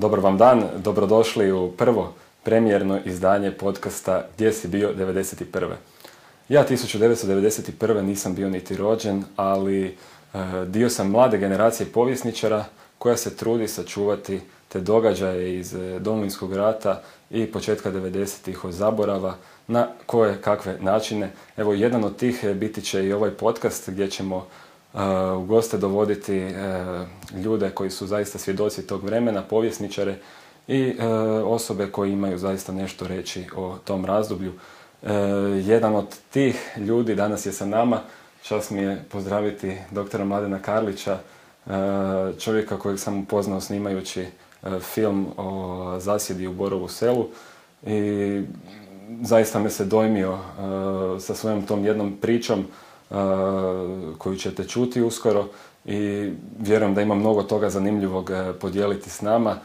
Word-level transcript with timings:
Dobar 0.00 0.20
vam 0.20 0.38
dan, 0.38 0.64
dobrodošli 0.76 1.52
u 1.52 1.70
prvo 1.70 2.12
premijerno 2.42 2.98
izdanje 3.04 3.50
podcasta 3.50 4.24
Gdje 4.34 4.52
si 4.52 4.68
bio 4.68 4.92
1991. 4.94 5.72
Ja 6.48 6.66
1991. 6.68 8.02
nisam 8.02 8.34
bio 8.34 8.48
niti 8.48 8.76
rođen, 8.76 9.24
ali 9.36 9.84
e, 9.84 9.94
dio 10.66 10.90
sam 10.90 11.10
mlade 11.10 11.38
generacije 11.38 11.86
povjesničara 11.86 12.64
koja 12.98 13.16
se 13.16 13.36
trudi 13.36 13.68
sačuvati 13.68 14.40
te 14.68 14.80
događaje 14.80 15.58
iz 15.58 15.74
e, 15.74 15.98
Domovinskog 15.98 16.56
rata 16.56 17.02
i 17.30 17.46
početka 17.46 17.92
90-ih 17.92 18.64
od 18.64 18.72
zaborava 18.72 19.34
na 19.66 19.88
koje 20.06 20.42
kakve 20.42 20.76
načine. 20.80 21.30
Evo, 21.56 21.74
jedan 21.74 22.04
od 22.04 22.16
tih 22.16 22.44
e, 22.44 22.54
biti 22.54 22.82
će 22.82 23.06
i 23.06 23.12
ovaj 23.12 23.30
podcast 23.30 23.90
gdje 23.90 24.10
ćemo 24.10 24.46
u 25.36 25.42
goste 25.42 25.78
dovoditi 25.78 26.54
ljude 27.44 27.70
koji 27.70 27.90
su 27.90 28.06
zaista 28.06 28.38
svjedoci 28.38 28.86
tog 28.86 29.04
vremena, 29.04 29.42
povjesničare 29.42 30.14
i 30.68 30.94
osobe 31.44 31.86
koji 31.86 32.12
imaju 32.12 32.38
zaista 32.38 32.72
nešto 32.72 33.06
reći 33.06 33.44
o 33.56 33.76
tom 33.84 34.04
razdoblju. 34.04 34.52
Jedan 35.64 35.94
od 35.96 36.06
tih 36.30 36.70
ljudi 36.76 37.14
danas 37.14 37.46
je 37.46 37.52
sa 37.52 37.66
nama. 37.66 38.00
Čast 38.42 38.70
mi 38.70 38.80
je 38.80 39.04
pozdraviti 39.10 39.76
doktora 39.90 40.24
Mladena 40.24 40.58
Karlića, 40.58 41.18
čovjeka 42.38 42.78
kojeg 42.78 42.98
sam 42.98 43.18
upoznao 43.18 43.60
snimajući 43.60 44.26
film 44.80 45.26
o 45.36 45.94
zasjedi 45.98 46.46
u 46.46 46.52
Borovu 46.52 46.88
selu 46.88 47.26
i 47.86 48.42
zaista 49.22 49.58
me 49.58 49.70
se 49.70 49.84
dojmio 49.84 50.38
sa 51.20 51.34
svojom 51.34 51.66
tom 51.66 51.84
jednom 51.84 52.16
pričom 52.20 52.66
koju 54.18 54.36
ćete 54.36 54.64
čuti 54.64 55.02
uskoro 55.02 55.46
i 55.84 56.30
vjerujem 56.58 56.94
da 56.94 57.02
ima 57.02 57.14
mnogo 57.14 57.42
toga 57.42 57.70
zanimljivog 57.70 58.30
podijeliti 58.60 59.10
s 59.10 59.20
nama. 59.20 59.56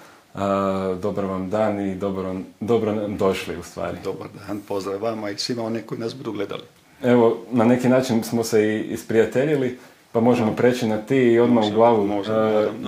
Dobar 1.01 1.25
vam 1.25 1.49
dan 1.49 1.79
i 1.79 1.95
dobro, 1.95 2.35
dobro 2.59 2.95
nam 2.95 3.17
došli 3.17 3.57
u 3.57 3.63
stvari. 3.63 3.97
Dobar 4.03 4.27
dan, 4.47 4.61
pozdrav 4.67 5.01
vama 5.01 5.29
i 5.29 5.37
svima 5.37 5.63
one 5.63 5.81
koji 5.81 5.99
nas 5.99 6.15
budu 6.15 6.31
gledali. 6.31 6.63
Evo, 7.03 7.37
na 7.51 7.65
neki 7.65 7.89
način 7.89 8.23
smo 8.23 8.43
se 8.43 8.63
i 8.63 8.81
isprijateljili, 8.81 9.77
pa 10.11 10.19
možemo 10.19 10.55
preći 10.55 10.87
na 10.87 10.97
ti 10.97 11.17
i 11.17 11.39
odmah 11.39 11.65
u 11.65 11.71
glavu. 11.71 12.23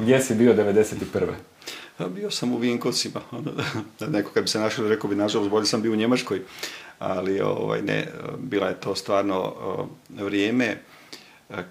gdje 0.01 0.19
si 0.19 0.35
bio 0.35 0.53
91. 0.53 2.07
Bio 2.09 2.31
sam 2.31 2.53
u 2.53 2.57
Vinkovcima, 2.57 3.21
neko 4.07 4.31
kad 4.31 4.43
bi 4.43 4.49
se 4.49 4.59
našao 4.59 4.87
rekao 4.87 5.09
bi 5.09 5.15
nažalost 5.15 5.49
bolje 5.49 5.65
sam 5.65 5.81
bio 5.81 5.91
u 5.91 5.95
Njemačkoj, 5.95 6.41
ali 6.99 7.41
ovaj, 7.41 7.81
ne, 7.81 8.07
bila 8.37 8.67
je 8.67 8.79
to 8.79 8.95
stvarno 8.95 9.53
vrijeme 10.09 10.77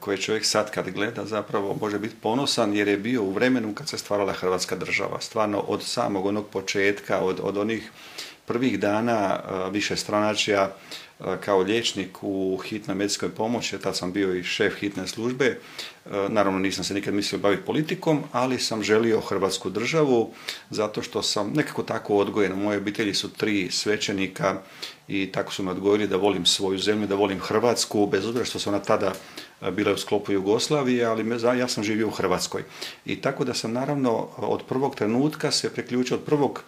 koje 0.00 0.16
čovjek 0.16 0.44
sad 0.44 0.70
kad 0.70 0.90
gleda 0.90 1.24
zapravo 1.24 1.76
može 1.80 1.98
biti 1.98 2.16
ponosan 2.22 2.74
jer 2.74 2.88
je 2.88 2.96
bio 2.96 3.22
u 3.22 3.32
vremenu 3.32 3.74
kad 3.74 3.88
se 3.88 3.98
stvarala 3.98 4.32
Hrvatska 4.32 4.76
država. 4.76 5.20
Stvarno 5.20 5.58
od 5.58 5.82
samog 5.82 6.26
onog 6.26 6.46
početka, 6.48 7.18
od, 7.18 7.40
od 7.42 7.56
onih 7.56 7.90
prvih 8.46 8.80
dana 8.80 9.40
više 9.70 9.96
stranačja 9.96 10.72
kao 11.40 11.58
liječnik 11.58 12.18
u 12.22 12.56
hitnoj 12.64 12.94
medicinskoj 12.94 13.28
pomoći, 13.28 13.78
tad 13.78 13.96
sam 13.96 14.12
bio 14.12 14.34
i 14.34 14.42
šef 14.42 14.74
hitne 14.74 15.06
službe. 15.06 15.58
Naravno 16.28 16.58
nisam 16.58 16.84
se 16.84 16.94
nikad 16.94 17.14
mislio 17.14 17.38
baviti 17.38 17.62
politikom, 17.62 18.22
ali 18.32 18.58
sam 18.58 18.82
želio 18.82 19.20
Hrvatsku 19.20 19.70
državu 19.70 20.30
zato 20.70 21.02
što 21.02 21.22
sam 21.22 21.52
nekako 21.54 21.82
tako 21.82 22.16
odgojen. 22.16 22.52
U 22.52 22.56
mojoj 22.56 22.78
obitelji 22.78 23.14
su 23.14 23.32
tri 23.32 23.70
svećenika 23.70 24.60
i 25.08 25.32
tako 25.32 25.52
su 25.52 25.62
me 25.62 25.70
odgojili 25.70 26.08
da 26.08 26.16
volim 26.16 26.46
svoju 26.46 26.78
zemlju, 26.78 27.06
da 27.06 27.14
volim 27.14 27.40
Hrvatsku, 27.40 28.06
bez 28.06 28.26
obzira 28.26 28.44
što 28.44 28.58
se 28.58 28.68
ona 28.68 28.78
tada 28.78 29.12
bila 29.72 29.92
u 29.92 29.96
sklopu 29.96 30.32
Jugoslavije, 30.32 31.04
ali 31.04 31.24
ja 31.58 31.68
sam 31.68 31.84
živio 31.84 32.08
u 32.08 32.10
Hrvatskoj. 32.10 32.62
I 33.04 33.20
tako 33.20 33.44
da 33.44 33.54
sam 33.54 33.72
naravno 33.72 34.28
od 34.36 34.62
prvog 34.68 34.94
trenutka 34.94 35.50
se 35.50 35.72
priključio 35.72 36.16
od 36.16 36.22
prvog 36.22 36.62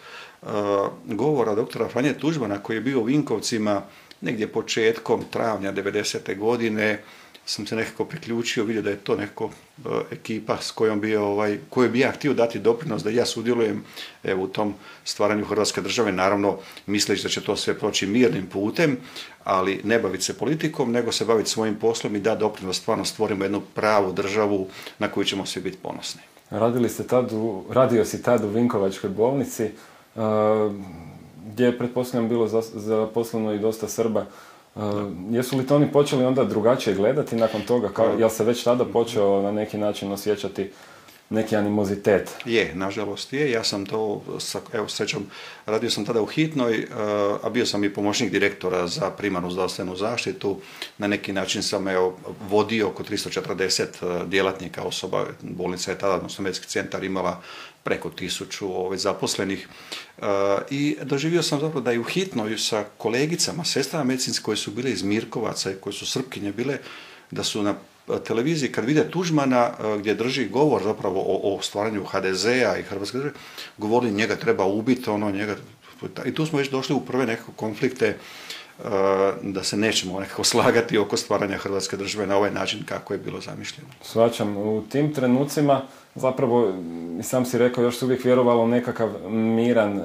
govora 1.04 1.54
doktora 1.54 1.88
Franje 1.88 2.14
Tuđmana 2.14 2.62
koji 2.62 2.76
je 2.76 2.80
bio 2.80 3.00
u 3.00 3.04
Vinkovcima 3.04 3.82
negdje 4.20 4.48
početkom 4.48 5.24
travnja 5.30 5.72
90. 5.72 6.38
godine 6.38 6.98
sam 7.48 7.66
se 7.66 7.76
nekako 7.76 8.04
priključio, 8.04 8.64
vidio 8.64 8.82
da 8.82 8.90
je 8.90 8.96
to 8.96 9.16
neko 9.16 9.50
e, 9.84 9.88
ekipa 10.10 10.56
s 10.60 10.70
kojom 10.70 11.00
bi, 11.00 11.16
ovaj, 11.16 11.58
kojoj 11.70 11.88
bi 11.88 11.98
ja 11.98 12.10
htio 12.10 12.34
dati 12.34 12.58
doprinos 12.58 13.02
da 13.02 13.10
ja 13.10 13.26
sudjelujem 13.26 13.84
evo, 14.24 14.44
u 14.44 14.48
tom 14.48 14.74
stvaranju 15.04 15.44
Hrvatske 15.44 15.80
države, 15.80 16.12
naravno 16.12 16.58
misleći 16.86 17.22
da 17.22 17.28
će 17.28 17.40
to 17.40 17.56
sve 17.56 17.78
proći 17.78 18.06
mirnim 18.06 18.46
putem, 18.46 18.96
ali 19.44 19.80
ne 19.84 19.98
baviti 19.98 20.24
se 20.24 20.38
politikom, 20.38 20.92
nego 20.92 21.12
se 21.12 21.24
baviti 21.24 21.50
svojim 21.50 21.74
poslom 21.74 22.16
i 22.16 22.20
da 22.20 22.34
doprinos 22.34 22.76
stvarno 22.76 23.04
stvorimo 23.04 23.44
jednu 23.44 23.60
pravu 23.74 24.12
državu 24.12 24.68
na 24.98 25.08
koju 25.08 25.24
ćemo 25.24 25.46
svi 25.46 25.60
biti 25.60 25.78
ponosni. 25.82 26.20
Radili 26.50 26.88
ste 26.88 27.06
tad 27.06 27.32
u, 27.32 27.64
radio 27.70 28.04
si 28.04 28.22
tad 28.22 28.44
u 28.44 28.48
Vinkovačkoj 28.48 29.10
bolnici, 29.10 29.70
uh, 30.14 30.22
gdje 31.58 31.66
je 31.66 31.78
pretpostavljam 31.78 32.28
bilo 32.28 32.48
zaposleno 32.74 33.52
i 33.52 33.58
dosta 33.58 33.88
Srba. 33.88 34.26
Uh, 34.74 34.82
jesu 35.30 35.56
li 35.56 35.66
to 35.66 35.76
oni 35.76 35.92
počeli 35.92 36.24
onda 36.24 36.44
drugačije 36.44 36.96
gledati 36.96 37.36
nakon 37.36 37.60
toga? 37.60 37.88
Kao, 37.88 38.06
jel 38.18 38.28
se 38.28 38.44
već 38.44 38.64
tada 38.64 38.84
počeo 38.84 39.42
na 39.42 39.52
neki 39.52 39.78
način 39.78 40.12
osjećati 40.12 40.70
neki 41.30 41.56
animozitet? 41.56 42.30
Je, 42.44 42.74
nažalost 42.74 43.32
je. 43.32 43.50
Ja 43.50 43.64
sam 43.64 43.86
to, 43.86 44.22
evo 44.72 44.88
srećom, 44.88 45.26
radio 45.66 45.90
sam 45.90 46.04
tada 46.04 46.22
u 46.22 46.26
Hitnoj, 46.26 46.78
uh, 46.78 46.86
a 47.42 47.50
bio 47.50 47.66
sam 47.66 47.84
i 47.84 47.94
pomoćnik 47.94 48.30
direktora 48.30 48.86
za 48.86 49.10
primarnu 49.10 49.50
zdravstvenu 49.50 49.96
zaštitu. 49.96 50.60
Na 50.98 51.06
neki 51.06 51.32
način 51.32 51.62
sam 51.62 51.88
evo, 51.88 52.18
vodio 52.48 52.88
oko 52.88 53.02
340 53.02 53.84
uh, 54.02 54.28
djelatnika 54.28 54.82
osoba. 54.82 55.26
Bolnica 55.42 55.90
je 55.90 55.98
tada, 55.98 56.14
odnosno 56.14 56.42
medicinski 56.42 56.72
centar 56.72 57.04
imala 57.04 57.42
preko 57.88 58.10
tisuću 58.10 58.66
ovaj, 58.66 58.98
zaposlenih 58.98 59.68
e, 60.18 60.22
i 60.70 60.96
doživio 61.02 61.42
sam 61.42 61.60
zapravo 61.60 61.80
da 61.80 61.92
i 61.92 61.98
u 61.98 62.04
hitnoj 62.04 62.58
sa 62.58 62.84
kolegicama, 62.98 63.64
sestrama 63.64 64.04
medicinske 64.04 64.44
koje 64.44 64.56
su 64.56 64.70
bile 64.70 64.90
iz 64.90 65.02
Mirkovaca 65.02 65.70
i 65.70 65.74
koje 65.80 65.92
su 65.92 66.06
srpkinje 66.06 66.52
bile, 66.52 66.78
da 67.30 67.44
su 67.44 67.62
na 67.62 67.74
televiziji 68.24 68.72
kad 68.72 68.84
vide 68.84 69.10
Tužmana 69.10 69.70
e, 69.70 69.98
gdje 69.98 70.14
drži 70.14 70.48
govor 70.48 70.82
zapravo 70.82 71.20
o, 71.20 71.56
o 71.56 71.62
stvaranju 71.62 72.04
HDZ-a 72.04 72.76
i 72.78 72.82
Hrvatske 72.82 73.18
države, 73.18 73.34
govorili 73.78 74.12
njega 74.12 74.36
treba 74.36 74.64
ubiti, 74.64 75.10
ono 75.10 75.30
njega... 75.30 75.56
I 76.24 76.34
tu 76.34 76.46
smo 76.46 76.58
već 76.58 76.70
došli 76.70 76.94
u 76.94 77.00
prve 77.00 77.26
nekako 77.26 77.52
konflikte 77.52 78.06
e, 78.06 78.14
da 79.42 79.64
se 79.64 79.76
nećemo 79.76 80.20
nekako 80.20 80.44
slagati 80.52 80.98
oko 80.98 81.16
stvaranja 81.16 81.56
Hrvatske 81.56 81.96
države 81.96 82.26
na 82.26 82.36
ovaj 82.36 82.50
način 82.50 82.82
kako 82.84 83.14
je 83.14 83.18
bilo 83.18 83.40
zamišljeno. 83.40 83.88
Svačam, 84.02 84.56
u 84.56 84.82
tim 84.88 85.14
trenucima 85.14 85.82
zapravo, 86.14 86.72
i 87.20 87.22
sam 87.22 87.44
si 87.44 87.58
rekao, 87.58 87.84
još 87.84 87.98
se 87.98 88.04
uvijek 88.04 88.24
vjerovalo 88.24 88.66
nekakav 88.66 89.30
miran 89.30 89.98
e, 89.98 90.02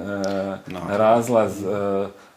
razlaz, 0.88 1.64
e, 1.64 1.66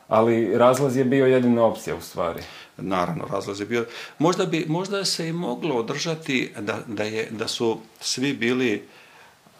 ali 0.07 0.57
razlaz 0.57 0.97
je 0.97 1.05
bio 1.05 1.25
jedina 1.25 1.63
opcija 1.63 1.95
u 1.95 2.01
stvari. 2.01 2.41
Naravno, 2.77 3.25
razlaz 3.31 3.59
je 3.59 3.65
bio. 3.65 3.85
Možda, 4.19 4.45
bi, 4.45 4.65
možda 4.67 5.05
se 5.05 5.27
i 5.29 5.33
moglo 5.33 5.75
održati 5.75 6.51
da, 6.59 6.79
da, 6.87 7.03
je, 7.03 7.27
da 7.31 7.47
su 7.47 7.79
svi 7.99 8.33
bili 8.33 8.83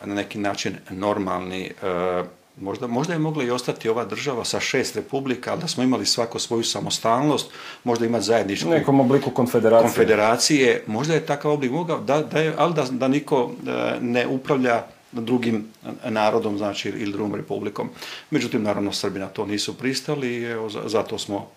na 0.06 0.16
neki 0.16 0.38
način 0.38 0.76
normalni, 0.90 1.72
e, 1.84 2.24
Možda, 2.62 2.88
možda 2.88 3.14
je 3.14 3.20
mogla 3.20 3.44
i 3.44 3.50
ostati 3.50 3.90
ova 3.90 4.06
država 4.06 4.46
sa 4.46 4.60
šest 4.60 4.96
republika, 4.96 5.52
ali 5.52 5.62
da 5.62 5.68
smo 5.68 5.84
imali 5.84 6.06
svako 6.06 6.40
svoju 6.40 6.64
samostalnost, 6.64 7.52
možda 7.84 8.06
imati 8.06 8.26
zajedničku... 8.26 8.70
U 8.70 8.72
nekom 8.72 9.00
obliku 9.00 9.32
konfederacije. 9.32 9.88
Konfederacije, 9.88 10.84
možda 10.88 11.14
je 11.14 11.26
takav 11.26 11.52
oblik 11.52 11.72
mogao, 11.72 12.00
da, 12.00 12.22
da 12.22 12.40
je, 12.40 12.54
ali 12.58 12.74
da, 12.74 12.86
da 12.92 13.08
niko 13.08 13.52
e, 13.68 13.96
ne 14.02 14.28
upravlja 14.28 14.84
drugim 15.12 15.66
narodom, 16.10 16.58
znači 16.58 16.90
ili 16.90 17.12
drugom 17.12 17.36
republikom. 17.36 17.90
Međutim, 18.30 18.64
naravno, 18.64 18.92
Srbi 18.94 19.20
na 19.20 19.28
to 19.28 19.46
nisu 19.46 19.78
pristali 19.78 20.28
i 20.28 20.44
evo, 20.44 20.70
zato 20.70 21.18
smo 21.18 21.48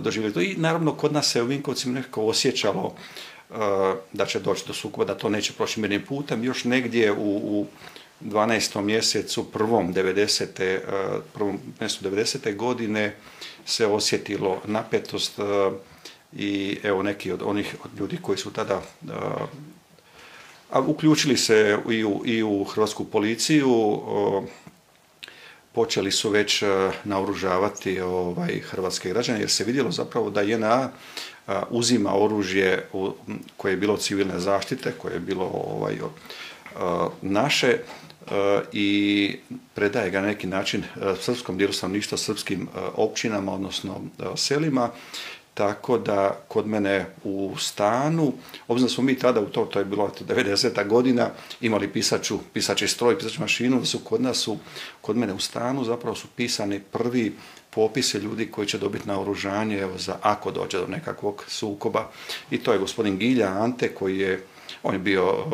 doživjeli 0.00 0.34
to. 0.34 0.40
I 0.40 0.54
naravno, 0.56 0.94
kod 0.94 1.12
nas 1.12 1.32
se 1.32 1.42
u 1.42 1.46
Vinkovcima 1.46 1.94
nekako 1.94 2.26
osjećalo 2.26 2.94
e, 3.50 3.54
da 4.12 4.26
će 4.26 4.40
doći 4.40 4.64
do 4.66 4.74
sukoba, 4.74 5.04
da 5.04 5.18
to 5.18 5.28
neće 5.28 5.52
proći 5.52 5.80
mirnim 5.80 6.02
putem. 6.02 6.44
Još 6.44 6.64
negdje 6.64 7.12
u, 7.12 7.36
u 7.36 7.66
12. 8.20 8.80
mjesecu 8.80 9.44
prvom 9.52 9.94
90. 9.94 10.60
Eh, 10.60 10.80
prvom 11.34 11.58
mjesecu 11.80 12.04
90. 12.04 12.56
godine 12.56 13.16
se 13.66 13.86
osjetilo 13.86 14.60
napetost 14.64 15.38
i 16.36 16.78
evo 16.82 17.02
neki 17.02 17.32
od 17.32 17.42
onih 17.42 17.74
od 17.84 17.98
ljudi 17.98 18.18
koji 18.22 18.38
su 18.38 18.52
tada 18.52 18.82
a 20.70 20.80
uključili 20.80 21.36
se 21.36 21.78
i 21.90 22.04
u, 22.04 22.22
i 22.24 22.42
u 22.42 22.64
hrvatsku 22.64 23.04
policiju 23.04 24.00
počeli 25.74 26.10
su 26.10 26.30
već 26.30 26.62
naoružavati 27.04 28.00
ovaj, 28.00 28.60
hrvatske 28.60 29.08
građane 29.08 29.40
jer 29.40 29.50
se 29.50 29.64
vidjelo 29.64 29.90
zapravo 29.90 30.30
da 30.30 30.42
JNA 30.42 30.90
uzima 31.70 32.14
oružje 32.14 32.88
koje 33.56 33.72
je 33.72 33.76
bilo 33.76 33.96
civilne 33.96 34.38
zaštite, 34.40 34.92
koje 34.98 35.12
je 35.14 35.20
bilo 35.20 35.44
ovaj, 35.44 35.98
naše 37.22 37.78
i 38.72 39.36
predaje 39.74 40.10
ga 40.10 40.20
na 40.20 40.26
neki 40.26 40.46
način 40.46 40.80
e, 40.82 41.14
srpskom 41.20 41.58
dijelu 41.58 41.72
stanovništva, 41.72 42.18
srpskim 42.18 42.62
e, 42.62 42.80
općinama, 42.94 43.52
odnosno 43.52 44.00
e, 44.18 44.24
selima 44.36 44.90
tako 45.54 45.98
da 45.98 46.40
kod 46.48 46.66
mene 46.66 47.06
u 47.24 47.54
stanu, 47.58 48.32
obzirom 48.68 48.90
smo 48.90 49.04
mi 49.04 49.18
tada 49.18 49.40
u 49.40 49.46
to, 49.46 49.64
to 49.64 49.78
je 49.78 49.84
bilo 49.84 50.10
90. 50.28 50.88
godina, 50.88 51.30
imali 51.60 51.92
pisaču, 51.92 52.38
pisači 52.52 52.88
stroj, 52.88 53.18
pisaču 53.18 53.40
mašinu, 53.40 53.80
da 53.80 53.86
su 53.86 53.98
kod 53.98 54.22
nas 54.22 54.38
su, 54.38 54.58
kod 55.00 55.16
mene 55.16 55.32
u 55.32 55.38
stanu 55.38 55.84
zapravo 55.84 56.16
su 56.16 56.28
pisani 56.36 56.80
prvi 56.80 57.36
popise 57.70 58.18
ljudi 58.18 58.46
koji 58.46 58.66
će 58.66 58.78
dobiti 58.78 59.08
naoružanje 59.08 59.78
evo, 59.78 59.98
za 59.98 60.16
ako 60.22 60.50
dođe 60.50 60.78
do 60.78 60.86
nekakvog 60.86 61.44
sukoba. 61.48 62.10
I 62.50 62.58
to 62.58 62.72
je 62.72 62.78
gospodin 62.78 63.18
Gilja 63.18 63.48
Ante 63.48 63.94
koji 63.94 64.18
je, 64.18 64.44
on 64.82 64.94
je 64.94 64.98
bio 64.98 65.44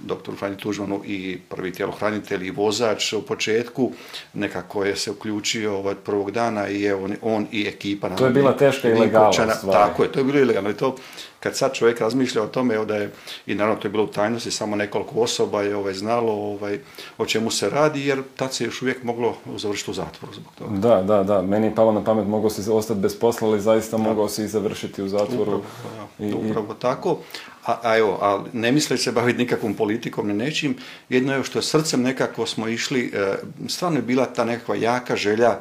doktoru 0.00 0.36
Franji 0.36 0.56
Tužmanu 0.56 1.00
i 1.06 1.38
prvi 1.48 1.72
tjelohranitelj 1.72 2.46
i 2.46 2.50
vozač 2.50 3.12
u 3.12 3.22
početku, 3.22 3.92
nekako 4.34 4.84
je 4.84 4.96
se 4.96 5.10
uključio 5.10 5.80
od 5.80 5.98
prvog 5.98 6.30
dana 6.30 6.68
i 6.68 6.80
je 6.80 6.94
on, 6.94 7.16
on 7.22 7.46
i 7.52 7.66
ekipa. 7.68 8.16
To 8.16 8.26
je 8.26 8.30
bila 8.30 8.56
teška 8.56 8.88
ilegala 8.88 9.32
Tako 9.72 10.02
je, 10.02 10.12
to 10.12 10.20
je 10.20 10.24
bilo 10.24 10.38
ilegalno 10.38 10.70
i 10.70 10.74
to 10.74 10.96
kad 11.44 11.56
sad 11.56 11.72
čovjek 11.72 12.00
razmišlja 12.00 12.42
o 12.42 12.46
tome 12.46 12.84
da 12.84 12.96
je, 12.96 13.12
i 13.46 13.54
naravno 13.54 13.80
to 13.80 13.88
je 13.88 13.92
bilo 13.92 14.04
u 14.04 14.06
tajnosti, 14.06 14.50
samo 14.50 14.76
nekoliko 14.76 15.20
osoba 15.20 15.62
je 15.62 15.76
ovaj, 15.76 15.94
znalo 15.94 16.32
ovaj, 16.32 16.78
o 17.18 17.26
čemu 17.26 17.50
se 17.50 17.70
radi, 17.70 18.06
jer 18.06 18.22
tad 18.36 18.54
se 18.54 18.64
još 18.64 18.82
uvijek 18.82 19.02
moglo 19.02 19.34
završiti 19.56 19.90
u 19.90 19.94
zatvoru 19.94 20.34
zbog 20.34 20.52
toga. 20.58 20.76
Da, 20.76 21.02
da, 21.02 21.22
da, 21.22 21.42
meni 21.42 21.66
je 21.66 21.74
palo 21.74 21.92
na 21.92 22.04
pamet, 22.04 22.26
mogao 22.26 22.50
si 22.50 22.70
ostati 22.70 23.00
bez 23.00 23.18
posla, 23.18 23.48
ali 23.48 23.60
zaista 23.60 23.96
mogao 23.98 24.28
si 24.28 24.44
i 24.44 24.48
završiti 24.48 25.02
u 25.02 25.08
zatvoru. 25.08 25.60
Upravo, 25.60 26.08
I, 26.18 26.50
upravo 26.50 26.74
tako. 26.74 27.18
A, 27.66 27.78
a 27.82 27.98
evo, 27.98 28.18
a 28.22 28.44
ne 28.52 28.72
misle 28.72 28.96
se 28.96 29.12
baviti 29.12 29.38
nikakvom 29.38 29.74
politikom, 29.74 30.28
ne 30.28 30.34
nečim, 30.34 30.76
jedno 31.08 31.34
je 31.34 31.44
što 31.44 31.62
srcem 31.62 32.02
nekako 32.02 32.46
smo 32.46 32.68
išli, 32.68 33.12
e, 33.14 33.34
stvarno 33.68 33.98
je 33.98 34.02
bila 34.02 34.26
ta 34.26 34.44
nekakva 34.44 34.76
jaka 34.76 35.16
želja 35.16 35.60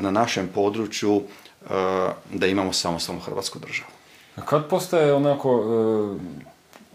na 0.00 0.10
našem 0.10 0.48
području 0.54 1.16
e, 1.20 1.24
da 2.32 2.46
imamo 2.46 2.72
samostalnu 2.72 3.20
Hrvatsku 3.20 3.58
državu. 3.58 3.97
Kad 4.44 4.68
postaje 4.68 5.14
onako, 5.14 5.50
e, 5.50 6.18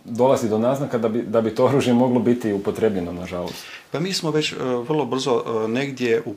dolazi 0.05 0.49
do 0.49 0.57
naznaka 0.57 0.97
da 0.97 1.09
bi, 1.09 1.21
da 1.21 1.41
bi 1.41 1.55
to 1.55 1.65
oružje 1.65 1.93
moglo 1.93 2.19
biti 2.19 2.53
upotrebljeno, 2.53 3.11
nažalost? 3.11 3.65
Pa 3.91 3.99
mi 3.99 4.13
smo 4.13 4.31
već 4.31 4.53
vrlo 4.59 5.05
brzo 5.05 5.43
negdje 5.67 6.21
u 6.25 6.35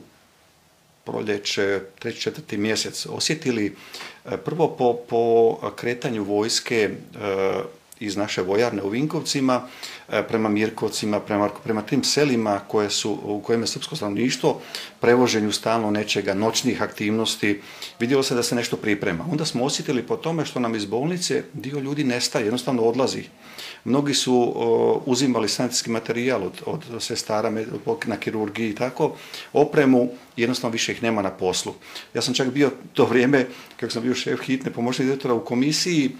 proljeće, 1.03 1.81
treći, 1.99 2.21
četvrti 2.21 2.57
mjesec 2.57 3.05
osjetili 3.05 3.75
prvo 4.45 4.67
po, 4.67 4.93
po 5.09 5.55
kretanju 5.75 6.23
vojske 6.23 6.89
iz 7.99 8.17
naše 8.17 8.41
vojarne 8.41 8.83
u 8.83 8.89
Vinkovcima, 8.89 9.61
e, 10.09 10.23
prema 10.27 10.49
Mirkovcima, 10.49 11.19
prema, 11.19 11.49
prema 11.63 11.81
tim 11.81 12.03
selima 12.03 12.59
koje 12.67 12.89
su, 12.89 13.19
u 13.23 13.41
kojima 13.41 13.63
je 13.63 13.67
srpsko 13.67 13.95
stanovništvo, 13.95 14.61
prevoženju 14.99 15.51
stalno 15.51 15.91
nečega, 15.91 16.33
noćnih 16.33 16.81
aktivnosti, 16.81 17.61
vidjelo 17.99 18.23
se 18.23 18.35
da 18.35 18.43
se 18.43 18.55
nešto 18.55 18.77
priprema. 18.77 19.25
Onda 19.31 19.45
smo 19.45 19.63
osjetili 19.63 20.03
po 20.03 20.15
tome 20.15 20.45
što 20.45 20.59
nam 20.59 20.75
iz 20.75 20.85
bolnice 20.85 21.43
dio 21.53 21.79
ljudi 21.79 22.03
nestaje, 22.03 22.45
jednostavno 22.45 22.83
odlazi. 22.83 23.23
Mnogi 23.83 24.13
su 24.13 24.53
uzimali 25.05 25.49
sanitetski 25.49 25.89
materijal 25.89 26.43
od, 26.43 26.61
od 26.65 27.03
sestara 27.03 27.51
na 28.05 28.17
kirurgiji 28.17 28.69
i 28.69 28.75
tako, 28.75 29.15
opremu, 29.53 30.09
jednostavno 30.37 30.71
više 30.71 30.91
ih 30.91 31.03
nema 31.03 31.21
na 31.21 31.31
poslu. 31.31 31.73
Ja 32.13 32.21
sam 32.21 32.33
čak 32.33 32.49
bio 32.49 32.71
to 32.93 33.05
vrijeme, 33.05 33.45
kako 33.79 33.91
sam 33.91 34.03
bio 34.03 34.15
šef 34.15 34.39
hitne 34.41 34.71
pomoćnik 34.71 35.07
direktora 35.07 35.33
u 35.33 35.45
komisiji, 35.45 36.11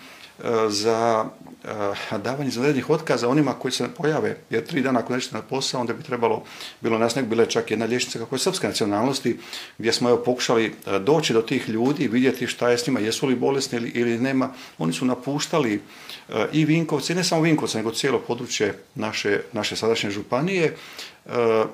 za 0.70 1.26
eh, 1.64 2.18
davanje 2.18 2.50
izvanrednih 2.50 2.90
otkaza 2.90 3.30
onima 3.30 3.54
koji 3.54 3.72
se 3.72 3.88
pojave, 3.98 4.38
jer 4.50 4.66
tri 4.66 4.82
dana 4.82 5.00
ako 5.00 5.14
nećete 5.14 5.36
na 5.36 5.42
posao, 5.42 5.82
onda 5.82 5.94
bi 5.94 6.04
trebalo, 6.04 6.44
bilo 6.82 6.98
nas 6.98 7.16
nek, 7.16 7.26
bila 7.26 7.46
čak 7.46 7.72
jedna 7.72 7.86
liječnica 7.86 8.20
kako 8.20 8.36
je 8.36 8.40
srpske 8.40 8.68
nacionalnosti, 8.68 9.40
gdje 9.78 9.94
smo 9.94 10.10
evo 10.10 10.18
pokušali 10.18 10.66
eh, 10.66 11.00
doći 11.00 11.34
do 11.34 11.42
tih 11.42 11.70
ljudi, 11.70 12.08
vidjeti 12.08 12.48
šta 12.48 12.70
je 12.70 12.78
s 12.78 12.88
njima, 12.88 13.00
jesu 13.00 13.28
li 13.28 13.36
bolesni 13.36 13.78
ili, 13.78 13.90
ili 13.90 14.20
nema. 14.20 14.54
Oni 14.78 14.94
su 14.94 15.06
napuštali 15.06 15.82
eh, 16.30 16.46
i 16.52 16.66
Vinkovce, 16.66 17.16
ne 17.16 17.24
samo 17.24 17.42
Vinkovce, 17.42 17.78
nego 17.78 17.92
cijelo 17.92 18.20
područje 18.20 18.74
naše, 18.96 19.42
naše 19.54 19.76
sadašnje 19.76 20.12
županije, 20.12 20.76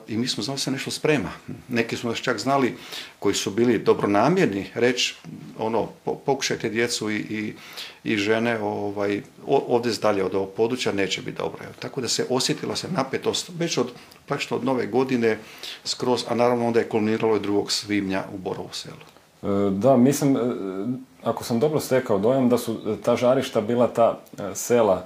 i 0.07 0.17
mi 0.17 0.27
smo 0.27 0.43
znali 0.43 0.59
se 0.59 0.71
nešto 0.71 0.91
sprema. 0.91 1.29
Neki 1.69 1.97
smo 1.97 2.09
nas 2.09 2.19
čak 2.19 2.39
znali 2.39 2.77
koji 3.19 3.35
su 3.35 3.51
bili 3.51 3.79
dobronamjerni 3.79 4.69
reći 4.73 5.15
ono 5.57 5.87
pokušajte 6.25 6.69
djecu 6.69 7.11
i, 7.11 7.15
i, 7.15 7.53
i 8.03 8.17
žene 8.17 8.59
ovaj, 8.59 9.21
ovdje 9.47 9.93
dalje 10.01 10.23
od 10.23 10.35
ovog 10.35 10.49
područja 10.49 10.91
neće 10.91 11.21
biti 11.21 11.37
dobro. 11.37 11.59
Tako 11.79 12.01
da 12.01 12.07
se 12.07 12.25
osjetila 12.29 12.75
se 12.75 12.87
napetost 12.87 13.49
već 13.59 13.77
od 13.77 13.91
praktično 14.25 14.57
od 14.57 14.65
nove 14.65 14.87
godine 14.87 15.37
skroz, 15.85 16.23
a 16.29 16.35
naravno 16.35 16.67
onda 16.67 16.79
je 16.79 16.89
kulminiralo 16.89 17.35
i 17.35 17.39
drugog 17.39 17.71
svibnja 17.71 18.23
u 18.33 18.37
Borovu 18.37 18.69
selu. 18.71 18.95
E, 19.43 19.71
da, 19.71 19.97
mislim, 19.97 20.37
e, 20.37 20.39
ako 21.23 21.43
sam 21.43 21.59
dobro 21.59 21.79
stekao 21.79 22.19
dojam 22.19 22.49
da 22.49 22.57
su 22.57 22.97
ta 23.03 23.15
žarišta 23.15 23.61
bila 23.61 23.87
ta 23.87 24.19
e, 24.37 24.55
sela 24.55 25.05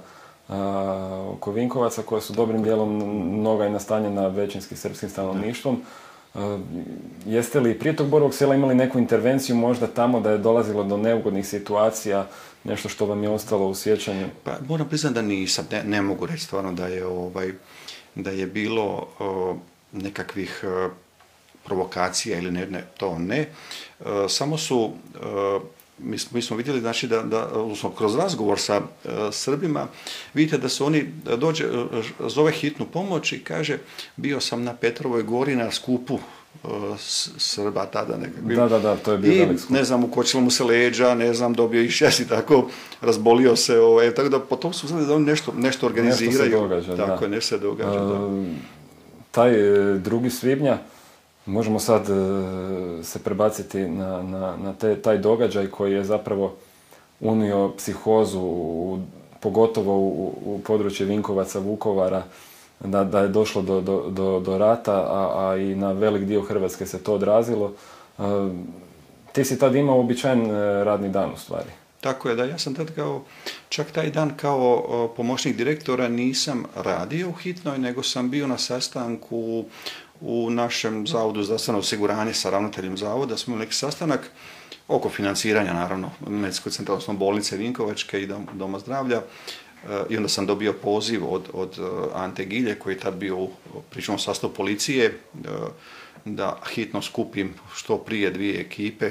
oko 1.28 1.52
Vinkovaca 1.52 2.02
koja 2.02 2.20
su 2.20 2.32
dobrim 2.32 2.62
dijelom 2.62 2.96
mnoga 3.38 3.66
i 3.66 3.70
nastanjena 3.70 4.26
većinski 4.26 4.76
srpskim 4.76 5.10
stanovništvom. 5.10 5.82
Jeste 7.26 7.60
li 7.60 7.78
prije 7.78 7.96
tog 7.96 8.08
Borovog 8.08 8.34
sela 8.34 8.54
imali 8.54 8.74
neku 8.74 8.98
intervenciju 8.98 9.56
možda 9.56 9.86
tamo 9.86 10.20
da 10.20 10.30
je 10.30 10.38
dolazilo 10.38 10.84
do 10.84 10.96
neugodnih 10.96 11.48
situacija, 11.48 12.26
nešto 12.64 12.88
što 12.88 13.06
vam 13.06 13.22
je 13.22 13.28
ostalo 13.28 13.68
u 13.68 13.74
sjećanju? 13.74 14.26
Pa 14.44 14.52
moram 14.68 14.88
priznati 14.88 15.14
da 15.14 15.22
nisam, 15.22 15.66
ne, 15.70 15.84
ne, 15.84 16.02
mogu 16.02 16.26
reći 16.26 16.44
stvarno 16.44 16.72
da 16.72 16.86
je, 16.86 17.06
ovaj, 17.06 17.52
da 18.14 18.30
je 18.30 18.46
bilo 18.46 19.06
nekakvih 19.92 20.64
provokacija 21.64 22.38
ili 22.38 22.50
ne, 22.50 22.66
ne 22.66 22.84
to 22.96 23.18
ne. 23.18 23.48
samo 24.28 24.58
su 24.58 24.90
mi 25.98 26.18
smo, 26.18 26.36
mi 26.36 26.42
smo 26.42 26.56
vidjeli 26.56 26.80
znači 26.80 27.06
da, 27.06 27.22
da 27.22 27.48
odnosno 27.52 27.90
kroz 27.90 28.16
razgovor 28.16 28.60
sa 28.60 28.78
uh, 28.78 29.10
Srbima 29.32 29.86
vidite 30.34 30.58
da 30.58 30.68
su 30.68 30.86
oni 30.86 31.12
dođe 31.36 31.64
zove 32.26 32.52
hitnu 32.52 32.86
pomoć 32.86 33.32
i 33.32 33.44
kaže 33.44 33.78
bio 34.16 34.40
sam 34.40 34.62
na 34.62 34.74
Petrovoj 34.74 35.22
gori 35.22 35.56
na 35.56 35.70
skupu 35.70 36.14
uh, 36.14 36.20
Srba 37.38 37.86
tada 37.86 38.16
nekako. 38.16 38.54
Da, 38.54 38.68
da, 38.68 38.78
da, 38.78 38.96
to 38.96 39.12
je 39.12 39.18
bio 39.18 39.32
I, 39.32 39.56
ne 39.68 39.84
znam, 39.84 40.04
ukočilo 40.04 40.42
mu 40.42 40.50
se 40.50 40.64
leđa, 40.64 41.14
ne 41.14 41.34
znam, 41.34 41.54
dobio 41.54 41.82
i 41.84 41.90
šest 41.90 42.28
tako, 42.28 42.68
razbolio 43.00 43.56
se, 43.56 43.80
ovaj, 43.80 44.14
tako 44.14 44.28
da 44.28 44.40
po 44.40 44.56
tom 44.56 44.72
su 44.72 44.88
znali 44.88 45.06
da 45.06 45.14
oni 45.14 45.24
nešto, 45.24 45.52
nešto 45.56 45.86
organiziraju. 45.86 46.68
Nešto 46.68 46.82
se 46.82 46.90
događa, 46.90 46.96
tako 47.06 47.26
da. 47.26 47.34
nešto 47.34 47.56
se 47.56 47.62
događa, 47.62 48.00
da. 48.04 48.28
Taj 49.30 49.54
e, 49.94 49.98
drugi 49.98 50.30
svibnja, 50.30 50.78
možemo 51.48 51.78
sad 51.78 52.02
e, 52.02 52.14
se 53.04 53.18
prebaciti 53.18 53.78
na, 53.78 54.22
na, 54.22 54.56
na 54.56 54.72
te, 54.72 54.96
taj 54.96 55.18
događaj 55.18 55.66
koji 55.66 55.92
je 55.92 56.04
zapravo 56.04 56.54
unio 57.20 57.72
psihozu, 57.76 58.98
pogotovo 59.40 59.98
u, 59.98 60.34
u 60.44 60.60
područje 60.64 61.06
Vinkovaca, 61.06 61.58
Vukovara, 61.58 62.22
da, 62.80 63.04
da 63.04 63.20
je 63.20 63.28
došlo 63.28 63.62
do, 63.62 63.80
do, 63.80 64.04
do, 64.10 64.40
do 64.40 64.58
rata, 64.58 64.94
a, 64.94 65.48
a, 65.48 65.56
i 65.56 65.74
na 65.74 65.92
velik 65.92 66.22
dio 66.22 66.42
Hrvatske 66.42 66.86
se 66.86 67.02
to 67.02 67.14
odrazilo. 67.14 67.72
E, 68.18 68.22
ti 69.32 69.44
si 69.44 69.58
tad 69.58 69.74
imao 69.74 70.00
običajen 70.00 70.50
e, 70.50 70.84
radni 70.84 71.08
dan 71.08 71.30
u 71.30 71.36
stvari. 71.36 71.70
Tako 72.00 72.28
je, 72.28 72.36
da 72.36 72.44
ja 72.44 72.58
sam 72.58 72.74
tad 72.74 72.94
kao, 72.94 73.22
čak 73.68 73.90
taj 73.90 74.10
dan 74.10 74.36
kao 74.36 75.08
pomoćnik 75.16 75.56
direktora 75.56 76.08
nisam 76.08 76.64
radio 76.76 77.28
u 77.28 77.32
hitnoj, 77.32 77.78
nego 77.78 78.02
sam 78.02 78.30
bio 78.30 78.46
na 78.46 78.58
sastanku 78.58 79.64
u 80.20 80.50
našem 80.50 81.06
zavodu 81.06 81.42
zdravstveno 81.42 81.78
osiguranje 81.78 82.34
sa 82.34 82.50
ravnateljem 82.50 82.96
zavoda 82.96 83.36
smo 83.36 83.52
imali 83.52 83.66
neki 83.66 83.74
sastanak 83.74 84.30
oko 84.88 85.10
financiranja, 85.10 85.72
naravno, 85.72 86.10
medicinskog 86.26 86.72
centra, 86.72 86.94
odnosno 86.94 87.14
bolnice 87.14 87.56
Vinkovačke 87.56 88.22
i 88.22 88.28
Doma 88.52 88.78
zdravlja. 88.78 89.16
E, 89.16 89.22
I 90.10 90.16
onda 90.16 90.28
sam 90.28 90.46
dobio 90.46 90.72
poziv 90.72 91.32
od, 91.32 91.42
od 91.52 91.78
e, 91.78 91.82
Ante 92.14 92.44
Gilje, 92.44 92.74
koji 92.74 92.94
je 92.94 93.00
tad 93.00 93.14
bio 93.14 93.36
u 93.36 93.50
pričnom 93.90 94.18
sastavu 94.18 94.52
policije, 94.52 95.04
e, 95.06 95.12
da 96.24 96.60
hitno 96.74 97.02
skupim 97.02 97.54
što 97.74 97.98
prije 97.98 98.30
dvije 98.30 98.60
ekipe 98.60 99.10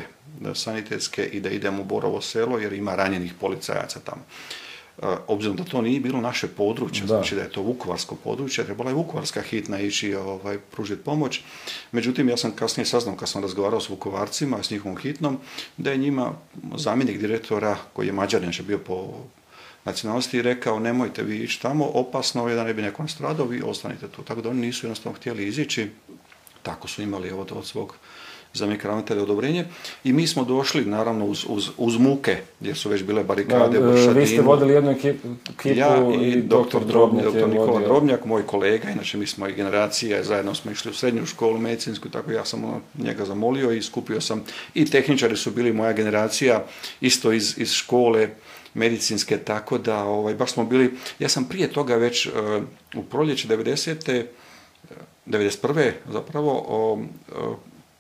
sanitetske 0.54 1.26
i 1.26 1.40
da 1.40 1.50
idem 1.50 1.80
u 1.80 1.84
Borovo 1.84 2.22
selo, 2.22 2.60
jer 2.60 2.74
ima 2.74 2.96
ranjenih 2.96 3.34
policajaca 3.40 4.00
tamo 4.00 4.22
obzirom 5.28 5.58
da 5.58 5.64
to 5.64 5.82
nije 5.82 6.00
bilo 6.00 6.22
naše 6.22 6.48
područje, 6.48 7.02
da. 7.02 7.08
znači 7.08 7.36
da 7.36 7.42
je 7.42 7.52
to 7.52 7.62
vukovarsko 7.62 8.16
područje, 8.16 8.66
trebala 8.66 8.90
je 8.90 8.96
vukovarska 8.96 9.42
hitna 9.42 9.80
ići 9.80 10.16
ovaj, 10.16 10.58
pružiti 10.72 11.04
pomoć. 11.04 11.42
Međutim, 11.92 12.30
ja 12.30 12.38
sam 12.38 12.52
kasnije 12.52 12.86
saznao 12.86 13.16
kad 13.16 13.30
sam 13.30 13.42
razgovarao 13.42 13.82
s 13.82 13.90
vukovarcima, 13.90 14.64
s 14.64 14.72
njihovom 14.72 14.98
hitnom, 14.98 15.38
da 15.78 15.92
je 15.92 15.98
njima 15.98 16.34
zamjenik 16.76 17.20
direktora, 17.20 17.78
koji 17.94 18.08
je 18.08 18.14
mađarin, 18.14 18.52
će 18.52 18.64
bio 18.64 18.78
po 18.78 19.14
nacionalnosti, 19.86 20.42
rekao 20.42 20.80
nemojte 20.80 21.24
vi 21.24 21.38
ići 21.38 21.62
tamo, 21.62 21.86
opasno 21.86 22.48
je 22.48 22.56
da 22.56 22.64
ne 22.64 22.74
bi 22.74 22.82
neko 22.82 23.02
nastradao, 23.02 23.46
vi 23.46 23.62
ostanite 23.62 24.08
tu. 24.08 24.24
Tako 24.24 24.42
da 24.42 24.50
oni 24.50 24.62
nisu 24.62 24.86
jednostavno 24.86 25.18
htjeli 25.18 25.48
izići, 25.48 25.90
tako 26.64 26.88
su 26.88 27.02
imali 27.02 27.32
od, 27.32 27.52
od 27.52 27.66
svog 27.66 27.96
zamjenik 28.58 28.86
ravnatelja 28.86 29.24
odobrenje 29.24 29.66
i 30.04 30.14
mi 30.14 30.28
smo 30.28 30.44
došli 30.44 30.86
naravno 30.86 31.26
uz, 31.26 31.46
uz, 31.50 31.70
uz 31.78 31.98
muke 31.98 32.38
jer 32.62 32.78
su 32.78 32.90
već 32.90 33.04
bile 33.04 33.24
barikade 33.24 33.80
da, 33.80 34.12
Vi 34.12 34.28
ste 34.28 34.42
vodili 34.42 34.74
jednu 34.74 34.92
ekipu, 34.92 35.28
ja 35.64 35.98
i 36.22 36.42
doktor 36.42 36.86
Drobnjak, 36.86 37.26
doktor 37.26 37.50
Nikola 37.50 37.82
Drobnjak, 37.82 38.26
moj 38.26 38.46
kolega, 38.46 38.90
inače 38.90 39.18
mi 39.18 39.28
smo 39.28 39.48
i 39.48 39.54
generacija, 39.54 40.24
zajedno 40.24 40.56
smo 40.56 40.72
išli 40.72 40.92
u 40.92 40.94
srednju 40.94 41.26
školu 41.26 41.58
medicinsku, 41.58 42.10
tako 42.10 42.32
ja 42.32 42.46
sam 42.46 42.64
ono 42.64 42.82
njega 42.98 43.26
zamolio 43.26 43.72
i 43.72 43.82
skupio 43.82 44.22
sam 44.22 44.44
i 44.74 44.86
tehničari 44.86 45.38
su 45.38 45.52
bili 45.52 45.74
moja 45.74 45.94
generacija 45.94 46.66
isto 47.02 47.32
iz, 47.32 47.54
iz 47.58 47.72
škole 47.72 48.30
medicinske, 48.74 49.38
tako 49.38 49.78
da 49.78 50.04
ovaj, 50.04 50.34
baš 50.36 50.52
smo 50.52 50.66
bili, 50.66 50.94
ja 51.20 51.30
sam 51.30 51.46
prije 51.46 51.68
toga 51.68 51.96
već 51.96 52.26
uh, 52.28 52.34
u 52.96 53.04
proljeće 53.04 53.48
90. 53.48 54.26
91. 55.28 55.92
zapravo 56.12 56.66
o, 56.68 57.00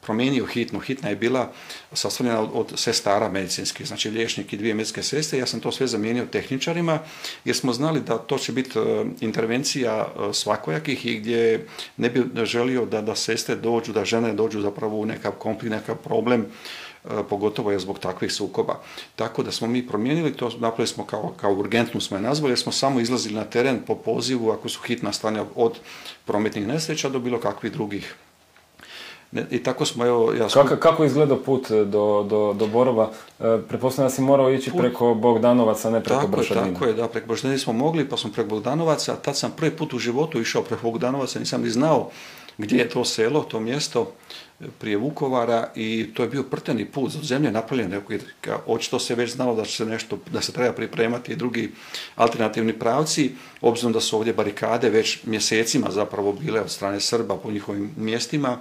promijenio 0.07 0.45
hitnu. 0.45 0.79
Hitna 0.79 1.09
je 1.09 1.15
bila 1.15 1.51
sastavljena 1.93 2.39
od, 2.41 2.49
od 2.53 2.79
sestara 2.79 3.29
medicinskih, 3.29 3.87
znači 3.87 4.09
liječnik 4.09 4.53
i 4.53 4.57
dvije 4.57 4.73
medicinske 4.73 5.03
sestre. 5.03 5.39
Ja 5.39 5.45
sam 5.45 5.59
to 5.59 5.71
sve 5.71 5.87
zamijenio 5.87 6.25
tehničarima 6.31 6.99
jer 7.45 7.55
smo 7.55 7.73
znali 7.73 8.01
da 8.01 8.17
to 8.17 8.37
će 8.37 8.51
biti 8.51 8.79
intervencija 9.19 10.07
svakojakih 10.33 11.05
i 11.05 11.19
gdje 11.19 11.67
ne 11.97 12.09
bi 12.09 12.45
želio 12.45 12.85
da, 12.85 13.01
da 13.01 13.15
sestre 13.15 13.55
dođu, 13.55 13.93
da 13.93 14.05
žene 14.05 14.33
dođu 14.33 14.61
zapravo 14.61 14.99
u 14.99 15.05
nekav 15.05 15.31
konflikt, 15.31 15.75
nekav 15.75 15.95
problem 15.95 16.45
pogotovo 17.29 17.71
je 17.71 17.79
zbog 17.79 17.99
takvih 17.99 18.31
sukoba. 18.31 18.79
Tako 19.15 19.43
da 19.43 19.51
smo 19.51 19.67
mi 19.67 19.87
promijenili 19.87 20.33
to, 20.33 20.49
napravili 20.49 20.87
smo 20.87 21.05
kao, 21.05 21.33
kao 21.41 21.53
urgentnu 21.53 22.01
smo 22.01 22.17
je 22.17 22.23
nazvali, 22.23 22.51
jer 22.51 22.59
smo 22.59 22.71
samo 22.71 22.99
izlazili 22.99 23.35
na 23.35 23.43
teren 23.43 23.79
po 23.87 23.95
pozivu 23.95 24.51
ako 24.51 24.69
su 24.69 24.81
hitna 24.87 25.11
stanja 25.13 25.45
od 25.55 25.79
prometnih 26.25 26.67
nesreća 26.67 27.09
do 27.09 27.19
bilo 27.19 27.39
kakvih 27.39 27.71
drugih 27.71 28.15
i 29.51 29.63
tako 29.63 29.85
smo, 29.85 30.05
evo, 30.05 30.33
ja 30.33 30.47
Kako, 30.47 30.75
kako 30.75 31.03
izgleda 31.03 31.35
put 31.35 31.71
do, 31.71 32.25
do, 32.29 32.53
do 32.53 32.67
Borova? 32.67 33.11
E, 33.39 33.57
pretpostavljam 33.67 34.09
da 34.09 34.15
si 34.15 34.21
morao 34.21 34.51
ići 34.51 34.71
put... 34.71 34.81
preko 34.81 35.13
Bogdanovaca, 35.13 35.89
ne 35.89 36.03
preko 36.03 36.21
tako 36.21 36.41
Je, 36.41 36.73
tako 36.73 36.85
je, 36.85 36.93
da, 36.93 37.07
preko 37.07 37.27
Bršadina 37.27 37.57
smo 37.57 37.73
mogli, 37.73 38.09
pa 38.09 38.17
smo 38.17 38.31
preko 38.31 38.49
Bogdanovaca, 38.49 39.15
tad 39.15 39.37
sam 39.37 39.51
prvi 39.57 39.71
put 39.71 39.93
u 39.93 39.99
životu 39.99 40.41
išao 40.41 40.61
preko 40.61 40.91
Bogdanovaca, 40.91 41.39
nisam 41.39 41.61
ni 41.61 41.69
znao 41.69 42.09
gdje 42.57 42.77
je 42.77 42.89
to 42.89 43.05
selo, 43.05 43.43
to 43.43 43.59
mjesto 43.59 44.11
prije 44.79 44.97
Vukovara 44.97 45.69
i 45.75 46.09
to 46.13 46.23
je 46.23 46.29
bio 46.29 46.43
prteni 46.43 46.85
put 46.85 47.11
za 47.11 47.19
zemlje 47.23 47.51
napravljen. 47.51 48.01
Očito 48.65 48.99
se 48.99 49.15
već 49.15 49.31
znalo 49.31 49.55
da 49.55 49.65
se 49.65 49.85
nešto, 49.85 50.19
da 50.31 50.41
se 50.41 50.51
treba 50.51 50.73
pripremati 50.73 51.31
i 51.31 51.35
drugi 51.35 51.71
alternativni 52.15 52.73
pravci, 52.73 53.31
obzirom 53.61 53.93
da 53.93 54.01
su 54.01 54.17
ovdje 54.17 54.33
barikade 54.33 54.89
već 54.89 55.19
mjesecima 55.23 55.91
zapravo 55.91 56.33
bile 56.33 56.61
od 56.61 56.71
strane 56.71 56.99
Srba 56.99 57.37
po 57.37 57.51
njihovim 57.51 57.91
mjestima, 57.97 58.57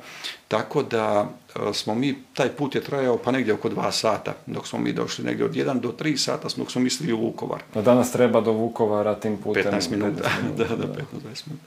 tako 0.48 0.82
da 0.82 1.28
e, 1.56 1.74
smo 1.74 1.94
mi, 1.94 2.14
taj 2.34 2.48
put 2.48 2.74
je 2.74 2.80
trajao 2.80 3.18
pa 3.18 3.30
negdje 3.30 3.54
oko 3.54 3.68
dva 3.68 3.92
sata, 3.92 4.34
dok 4.46 4.66
smo 4.66 4.78
mi 4.78 4.92
došli 4.92 5.24
negdje 5.24 5.44
od 5.44 5.56
jedan 5.56 5.80
do 5.80 5.92
tri 5.92 6.16
sata, 6.16 6.48
dok 6.56 6.70
smo 6.70 6.80
mislili 6.80 7.12
u 7.12 7.20
Vukovar. 7.20 7.62
A 7.74 7.80
danas 7.80 8.12
treba 8.12 8.40
do 8.40 8.52
Vukovara 8.52 9.14
tim 9.14 9.36
putem? 9.36 9.64
15 9.64 9.90
minuta, 9.90 10.22
da, 10.58 10.64
da, 10.64 10.86
15 10.86 11.02
minuta. 11.22 11.64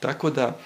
Tako 0.00 0.30
da, 0.30 0.56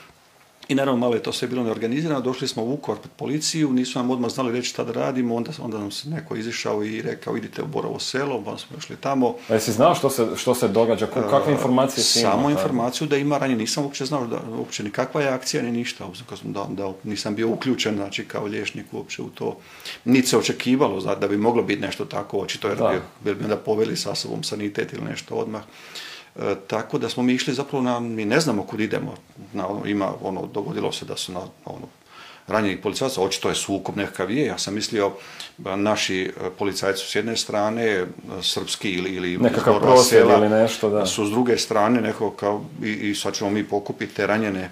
i 0.68 0.74
naravno 0.74 1.00
malo 1.00 1.14
je 1.14 1.22
to 1.22 1.32
sve 1.32 1.48
bilo 1.48 1.62
neorganizirano, 1.62 2.20
došli 2.20 2.48
smo 2.48 2.62
u 2.62 2.68
Vukovar 2.68 3.00
pred 3.00 3.12
policiju, 3.12 3.72
nisu 3.72 3.98
nam 3.98 4.10
odmah 4.10 4.30
znali 4.30 4.52
reći 4.52 4.68
šta 4.68 4.84
da 4.84 4.92
radimo, 4.92 5.34
onda, 5.34 5.50
onda 5.60 5.78
nam 5.78 5.90
se 5.90 6.08
neko 6.08 6.36
izišao 6.36 6.84
i 6.84 7.02
rekao 7.02 7.36
idite 7.36 7.62
u 7.62 7.66
Borovo 7.66 7.98
selo, 7.98 8.42
pa 8.44 8.58
smo 8.58 8.76
išli 8.78 8.96
tamo. 8.96 9.34
A 9.48 9.54
jesi 9.54 9.72
znao 9.72 9.94
što 9.94 10.10
se, 10.10 10.26
što 10.36 10.54
se 10.54 10.68
događa, 10.68 11.06
kakve 11.06 11.52
informacije 11.52 12.04
si 12.04 12.20
Samo 12.20 12.50
informaciju 12.50 13.06
da 13.06 13.16
ima 13.16 13.38
ranje, 13.38 13.56
nisam 13.56 13.84
uopće 13.84 14.04
znao 14.04 14.26
da 14.26 14.40
uopće 14.58 14.82
ni 14.82 14.90
kakva 14.90 15.22
je 15.22 15.28
akcija 15.28 15.62
ni 15.62 15.72
ništa, 15.72 16.08
da, 16.42 16.66
da 16.68 16.92
nisam 17.04 17.34
bio 17.34 17.48
uključen 17.48 17.94
znači 17.94 18.24
kao 18.24 18.44
liječnik 18.44 18.86
uopće 18.92 19.22
u 19.22 19.28
to. 19.28 19.58
Niti 20.04 20.28
se 20.28 20.38
očekivalo 20.38 21.16
da 21.16 21.28
bi 21.28 21.36
moglo 21.36 21.62
biti 21.62 21.82
nešto 21.82 22.04
tako, 22.04 22.38
očito 22.38 22.68
jer 22.68 22.78
bi, 23.24 23.34
bi 23.34 23.44
onda 23.44 23.56
poveli 23.56 23.96
sa 23.96 24.14
sobom 24.14 24.42
sanitet 24.42 24.92
ili 24.92 25.02
nešto 25.04 25.34
odmah. 25.34 25.62
E, 26.36 26.54
tako 26.66 26.98
da 26.98 27.08
smo 27.08 27.22
mi 27.22 27.32
išli 27.32 27.54
zapravo 27.54 27.84
na, 27.84 28.00
mi 28.00 28.24
ne 28.24 28.40
znamo 28.40 28.62
kud 28.62 28.80
idemo, 28.80 29.14
na, 29.52 29.68
ono, 29.68 29.86
ima, 29.86 30.12
ono, 30.22 30.46
dogodilo 30.46 30.92
se 30.92 31.04
da 31.04 31.16
su 31.16 31.32
na, 31.32 31.40
ono, 31.64 31.88
ranjenih 32.46 32.78
policajaca, 32.82 33.22
očito 33.22 33.48
je 33.48 33.54
sukob 33.54 33.96
nekakav 33.96 34.30
je, 34.30 34.46
ja 34.46 34.58
sam 34.58 34.74
mislio 34.74 35.12
naši 35.58 36.22
e, 36.22 36.50
policajci 36.58 37.06
s 37.06 37.14
jedne 37.14 37.36
strane, 37.36 37.86
e, 37.86 38.06
srpski 38.42 38.90
ili, 38.90 39.10
ili 39.10 39.38
nekakav 39.38 39.80
prosvjed 39.80 40.26
ili 40.38 40.48
nešto, 40.48 40.90
da. 40.90 41.06
su 41.06 41.26
s 41.26 41.30
druge 41.30 41.58
strane 41.58 42.00
neko 42.00 42.30
kao, 42.30 42.64
i, 42.82 42.90
i 42.90 43.14
sad 43.14 43.34
ćemo 43.34 43.50
mi 43.50 43.64
pokupiti 43.64 44.14
te 44.14 44.26
ranjene 44.26 44.70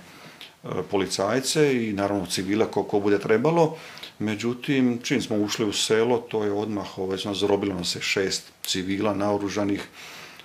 policajce 0.90 1.88
i 1.88 1.92
naravno 1.92 2.26
civila 2.26 2.66
koliko 2.66 3.00
bude 3.00 3.18
trebalo. 3.18 3.76
Međutim, 4.18 5.00
čim 5.02 5.22
smo 5.22 5.36
ušli 5.36 5.64
u 5.64 5.72
selo, 5.72 6.18
to 6.18 6.44
je 6.44 6.52
odmah, 6.52 6.98
ovaj, 6.98 7.18
zarobilo 7.34 7.74
nas 7.74 7.88
se 7.88 8.00
šest 8.00 8.52
civila 8.62 9.14
naoružanih, 9.14 9.88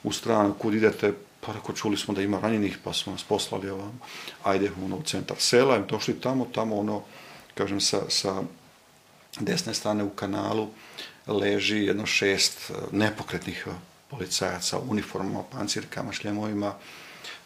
u 0.06 0.12
stranu, 0.12 0.54
kud 0.54 0.74
idete, 0.74 1.14
pa 1.42 1.54
reko, 1.54 1.74
čuli 1.74 1.98
smo 1.98 2.14
da 2.14 2.22
ima 2.22 2.40
ranjenih, 2.40 2.78
pa 2.84 2.94
smo 2.94 3.12
nas 3.12 3.24
poslali 3.24 3.70
ovam, 3.70 4.00
ajde 4.44 4.72
ono, 4.86 4.98
u 4.98 5.04
centar 5.04 5.38
sela, 5.40 5.78
i 5.78 5.90
došli 5.90 6.20
tamo, 6.22 6.46
tamo 6.54 6.80
ono, 6.80 7.02
kažem, 7.56 7.82
sa, 7.82 8.02
sa 8.10 8.44
desne 9.40 9.74
strane 9.74 10.04
u 10.04 10.10
kanalu 10.10 10.68
leži 11.28 11.78
jedno 11.78 12.06
šest 12.06 12.70
eh, 12.70 12.74
nepokretnih 12.92 13.66
eh, 13.68 13.72
policajaca 14.10 14.80
uniformama, 14.80 15.44
pancirkama, 15.52 16.12
šljemovima. 16.12 16.74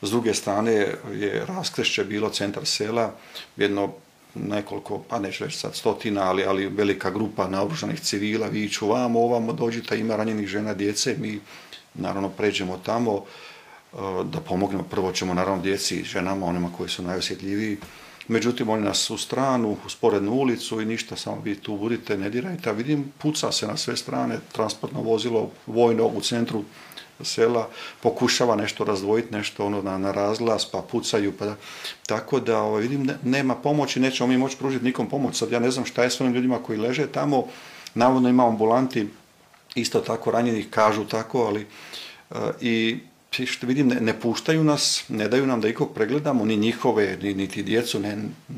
S 0.02 0.10
druge 0.10 0.34
strane 0.34 0.72
je 1.14 1.46
raskrešće 1.48 2.04
bilo 2.04 2.30
centar 2.30 2.66
sela, 2.66 3.14
jedno 3.58 3.94
nekoliko, 4.36 5.04
pa 5.10 5.20
neću 5.20 5.44
reći 5.44 5.58
sad 5.58 5.76
stotina, 5.76 6.24
ali, 6.24 6.44
ali 6.44 6.68
velika 6.68 7.12
grupa 7.12 7.48
naoružanih 7.48 8.00
civila, 8.00 8.48
viću 8.48 8.88
vamo, 8.88 9.20
ovamo, 9.20 9.54
dođite, 9.54 10.00
ima 10.00 10.16
ranjenih 10.16 10.48
žena, 10.48 10.74
djece, 10.74 11.16
mi 11.20 11.40
naravno 11.94 12.30
pređemo 12.30 12.80
tamo 12.86 13.16
e, 13.18 13.98
da 14.24 14.40
pomognemo. 14.40 14.84
Prvo 14.84 15.12
ćemo 15.12 15.34
naravno 15.34 15.64
djeci 15.64 16.04
ženama, 16.04 16.46
onima 16.46 16.70
koji 16.78 16.90
su 16.90 17.04
najosjetljiviji. 17.04 17.78
Međutim, 18.28 18.70
oni 18.70 18.84
nas 18.84 19.10
u 19.10 19.18
stranu, 19.18 19.78
u 19.86 19.90
sporednu 19.90 20.32
ulicu 20.32 20.82
i 20.82 20.86
ništa, 20.86 21.16
samo 21.16 21.42
vi 21.44 21.56
tu 21.56 21.78
budite, 21.78 22.18
ne 22.18 22.30
dirajte. 22.30 22.70
A 22.70 22.74
vidim, 22.74 23.12
puca 23.18 23.52
se 23.52 23.68
na 23.68 23.78
sve 23.78 23.98
strane, 23.98 24.38
transportno 24.52 25.02
vozilo 25.02 25.52
vojno 25.68 26.06
u 26.08 26.22
centru 26.22 26.64
sela, 27.22 27.70
pokušava 28.02 28.56
nešto 28.56 28.84
razdvojiti, 28.84 29.34
nešto 29.34 29.66
ono 29.66 29.82
na, 29.82 29.98
na 29.98 30.12
razglas, 30.12 30.66
pa 30.72 30.82
pucaju, 30.82 31.34
pa 31.40 31.46
da. 31.46 31.56
Tako 32.06 32.40
da 32.40 32.62
ovaj, 32.62 32.82
vidim, 32.82 33.10
nema 33.24 33.56
pomoći, 33.56 34.00
nećemo 34.00 34.28
mi 34.28 34.38
moći 34.38 34.58
pružiti 34.58 34.86
nikom 34.86 35.10
pomoć. 35.10 35.38
Sad 35.38 35.52
ja 35.52 35.60
ne 35.60 35.72
znam 35.72 35.86
šta 35.86 36.04
je 36.04 36.10
s 36.10 36.22
onim 36.22 36.34
ljudima 36.34 36.64
koji 36.64 36.80
leže 36.80 37.08
tamo, 37.08 37.46
navodno 37.96 38.30
ima 38.30 38.48
ambulanti 38.48 39.08
isto 39.76 40.00
tako 40.00 40.32
ranjenih 40.32 40.68
kažu 40.70 41.06
tako, 41.06 41.44
ali 41.44 41.66
uh, 42.30 42.38
i 42.62 43.00
što 43.46 43.68
vidim, 43.68 43.88
ne, 43.88 44.02
ne, 44.02 44.20
puštaju 44.20 44.64
nas, 44.64 45.04
ne 45.10 45.28
daju 45.28 45.48
nam 45.48 45.62
da 45.62 45.68
ikog 45.68 45.94
pregledamo, 45.94 46.46
ni 46.46 46.58
njihove, 46.58 47.18
ni, 47.22 47.34
niti 47.34 47.64
djecu, 47.64 48.00
ne, 48.00 48.18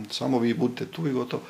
samo 0.10 0.40
vi 0.40 0.54
budite 0.54 0.86
tu 0.86 1.08
i 1.08 1.12
gotovo. 1.12 1.44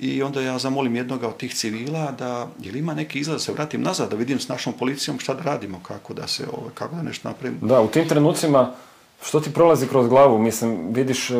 I 0.00 0.22
onda 0.22 0.40
ja 0.40 0.58
zamolim 0.58 0.96
jednoga 0.96 1.28
od 1.28 1.36
tih 1.36 1.54
civila 1.54 2.12
da, 2.12 2.48
jel 2.60 2.76
ima 2.76 2.94
neki 2.94 3.18
izlaz, 3.18 3.42
se 3.42 3.52
vratim 3.52 3.82
nazad, 3.82 4.10
da 4.10 4.16
vidim 4.16 4.40
s 4.40 4.48
našom 4.48 4.72
policijom 4.72 5.18
šta 5.18 5.34
da 5.34 5.42
radimo, 5.42 5.80
kako 5.82 6.14
da 6.14 6.26
se, 6.26 6.46
ovaj, 6.52 6.70
kako 6.74 6.96
da 6.96 7.02
nešto 7.02 7.28
napravimo. 7.28 7.66
Da, 7.66 7.80
u 7.80 7.88
tim 7.88 8.08
trenucima 8.08 8.74
što 9.22 9.40
ti 9.40 9.52
prolazi 9.52 9.88
kroz 9.88 10.08
glavu? 10.08 10.38
Mislim, 10.38 10.92
vidiš 10.92 11.30
e, 11.30 11.34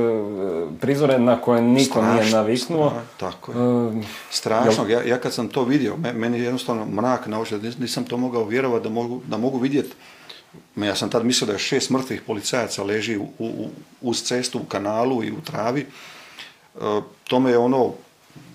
prizore 0.81 1.19
na 1.19 1.41
koje 1.41 1.63
niko 1.63 2.03
nije 2.03 2.31
naviknuo. 2.31 2.93
tako 3.17 3.53
je. 3.53 3.59
E, 3.99 4.03
Strašno. 4.31 4.89
Ja, 4.89 5.03
ja 5.03 5.19
kad 5.19 5.33
sam 5.33 5.49
to 5.49 5.65
vidio, 5.65 5.97
meni 6.15 6.39
je 6.39 6.45
jednostavno 6.45 6.87
mrak 6.87 7.27
na 7.27 7.41
oči, 7.41 7.55
nisam 7.79 8.05
to 8.05 8.17
mogao 8.17 8.45
vjerovati 8.45 8.85
da 8.85 8.91
mogu, 8.91 9.21
da 9.27 9.37
mogu 9.37 9.59
vidjeti. 9.59 9.95
Ja 10.77 10.95
sam 10.95 11.11
tad 11.11 11.25
mislio 11.25 11.47
da 11.47 11.53
je 11.53 11.59
šest 11.59 11.91
mrtvih 11.91 12.23
policajaca 12.23 12.83
leži 12.83 13.17
u, 13.19 13.27
u, 13.39 13.69
uz 14.01 14.23
cestu, 14.23 14.59
u 14.59 14.65
kanalu 14.65 15.25
i 15.25 15.33
u 15.33 15.41
travi. 15.41 15.81
E, 15.81 16.81
to 17.25 17.41
me 17.41 17.51
je 17.51 17.59
ono 17.59 17.93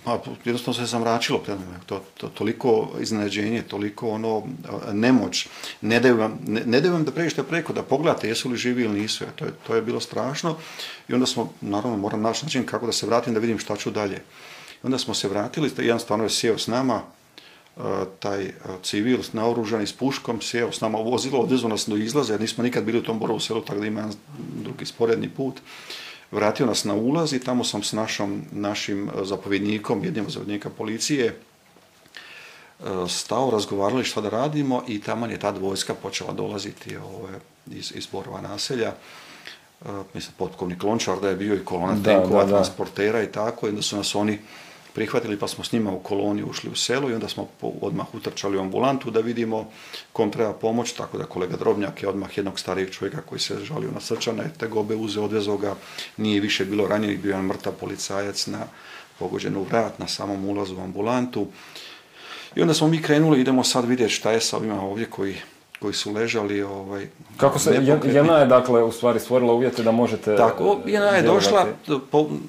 pa 0.03 0.19
jednostavno 0.45 0.73
se 0.73 0.85
zamračilo 0.85 1.43
to, 1.85 2.03
to, 2.17 2.27
toliko 2.27 2.91
iznenađenje, 2.99 3.61
toliko 3.61 4.09
ono 4.09 4.43
nemoć, 4.91 5.47
ne 5.81 5.99
daju 5.99 6.17
vam, 6.17 6.39
ne, 6.47 6.81
ne 6.81 6.89
vam 6.89 7.03
da 7.03 7.11
pređete 7.11 7.43
preko, 7.43 7.73
da 7.73 7.83
pogledate 7.83 8.27
jesu 8.27 8.49
li 8.49 8.57
živi 8.57 8.83
ili 8.83 8.99
nisu, 8.99 9.25
to 9.35 9.45
je, 9.45 9.51
to 9.67 9.75
je 9.75 9.81
bilo 9.81 9.99
strašno. 9.99 10.55
I 11.07 11.13
onda 11.13 11.25
smo, 11.25 11.53
naravno 11.61 11.97
moram 11.97 12.21
naći 12.21 12.45
način 12.45 12.65
kako 12.65 12.85
da 12.85 12.91
se 12.91 13.05
vratim 13.05 13.33
da 13.33 13.39
vidim 13.39 13.59
šta 13.59 13.75
ću 13.75 13.91
dalje. 13.91 14.21
Onda 14.83 14.97
smo 14.97 15.13
se 15.13 15.27
vratili, 15.27 15.71
jedan 15.77 15.99
stvarno 15.99 16.25
je 16.25 16.29
sjeo 16.29 16.57
s 16.57 16.67
nama, 16.67 17.01
taj 18.19 18.51
civil 18.83 19.19
naoružani 19.33 19.87
s 19.87 19.93
puškom, 19.93 20.41
sjeo 20.41 20.71
s 20.71 20.81
nama 20.81 20.97
u 20.97 21.11
vozilo, 21.11 21.39
odvezu 21.39 21.67
nas 21.67 21.87
do 21.87 21.97
izlaza, 21.97 22.33
jer 22.33 22.41
nismo 22.41 22.63
nikad 22.63 22.83
bili 22.83 22.99
u 22.99 23.03
tom 23.03 23.19
Borovu 23.19 23.39
selu, 23.39 23.61
tako 23.61 23.79
da 23.79 23.85
ima 23.85 24.09
drugi 24.63 24.85
sporedni 24.85 25.29
put 25.29 25.59
vratio 26.33 26.65
nas 26.65 26.83
na 26.83 26.95
ulaz 26.95 27.33
i 27.33 27.39
tamo 27.39 27.63
sam 27.63 27.83
s 27.83 27.93
našom, 27.93 28.41
našim 28.51 29.09
e, 29.09 29.25
zapovjednikom, 29.25 30.03
jednim 30.03 30.25
zapovjednika 30.29 30.69
policije, 30.69 31.25
e, 31.25 31.35
stao, 33.09 33.51
razgovarali 33.51 34.03
šta 34.03 34.21
da 34.21 34.29
radimo 34.29 34.83
i 34.87 35.01
tamo 35.01 35.25
je 35.25 35.39
ta 35.39 35.49
vojska 35.49 35.93
počela 35.93 36.33
dolaziti 36.33 36.97
ove, 36.97 37.39
iz, 37.71 37.93
iz 37.95 38.07
Borova 38.07 38.41
naselja. 38.41 38.87
E, 38.87 39.87
mislim, 40.13 40.33
potkovnik 40.37 40.83
Lončar 40.83 41.19
da 41.19 41.29
je 41.29 41.35
bio 41.35 41.55
i 41.55 41.65
kolona 41.65 42.03
tenkova, 42.03 42.47
transportera 42.47 43.23
i 43.23 43.31
tako, 43.31 43.67
i 43.67 43.69
onda 43.69 43.81
su 43.81 43.97
nas 43.97 44.15
oni 44.15 44.39
prihvatili 44.93 45.39
pa 45.39 45.47
smo 45.47 45.63
s 45.63 45.71
njima 45.71 45.91
u 45.91 45.99
koloni 45.99 46.43
ušli 46.43 46.69
u 46.69 46.75
selo 46.75 47.09
i 47.09 47.13
onda 47.13 47.27
smo 47.27 47.47
odmah 47.81 48.15
utrčali 48.15 48.57
u 48.57 48.61
ambulantu 48.61 49.11
da 49.11 49.19
vidimo 49.19 49.71
kom 50.13 50.31
treba 50.31 50.53
pomoć, 50.53 50.91
tako 50.93 51.17
da 51.17 51.25
kolega 51.25 51.57
Drobnjak 51.57 52.03
je 52.03 52.09
odmah 52.09 52.37
jednog 52.37 52.59
starijeg 52.59 52.91
čovjeka 52.91 53.21
koji 53.21 53.39
se 53.39 53.59
žalio 53.63 53.91
na 53.91 53.99
srčane 53.99 54.51
tegobe 54.59 54.95
uze, 54.95 55.19
odvezo 55.19 55.57
ga, 55.57 55.75
nije 56.17 56.41
više 56.41 56.65
bilo 56.65 56.87
ranjenih, 56.87 57.19
bio 57.19 57.29
jedan 57.29 57.45
mrtav 57.45 57.73
policajac 57.73 58.47
na 58.47 58.65
pogođen 59.19 59.55
u 59.55 59.63
vrat 59.63 59.99
na 59.99 60.07
samom 60.07 60.45
ulazu 60.45 60.77
u 60.77 60.81
ambulantu. 60.81 61.47
I 62.55 62.61
onda 62.61 62.73
smo 62.73 62.87
mi 62.87 63.01
krenuli, 63.01 63.41
idemo 63.41 63.63
sad 63.63 63.85
vidjeti 63.85 64.13
šta 64.13 64.31
je 64.31 64.41
sa 64.41 64.57
ovima 64.57 64.81
ovdje 64.81 65.05
koji 65.05 65.35
koji 65.83 65.93
su 65.93 66.11
ležali 66.11 66.61
ovaj 66.61 67.07
kako 67.37 67.59
se 67.59 67.81
jedna 68.03 68.37
je 68.37 68.45
dakle 68.45 68.83
u 68.83 68.91
stvari 68.91 69.19
stvorila 69.19 69.53
uvjete 69.53 69.83
da 69.83 69.91
možete 69.91 70.35
tako 70.35 70.79
jedna 70.85 71.07
je 71.07 71.21
došla 71.21 71.67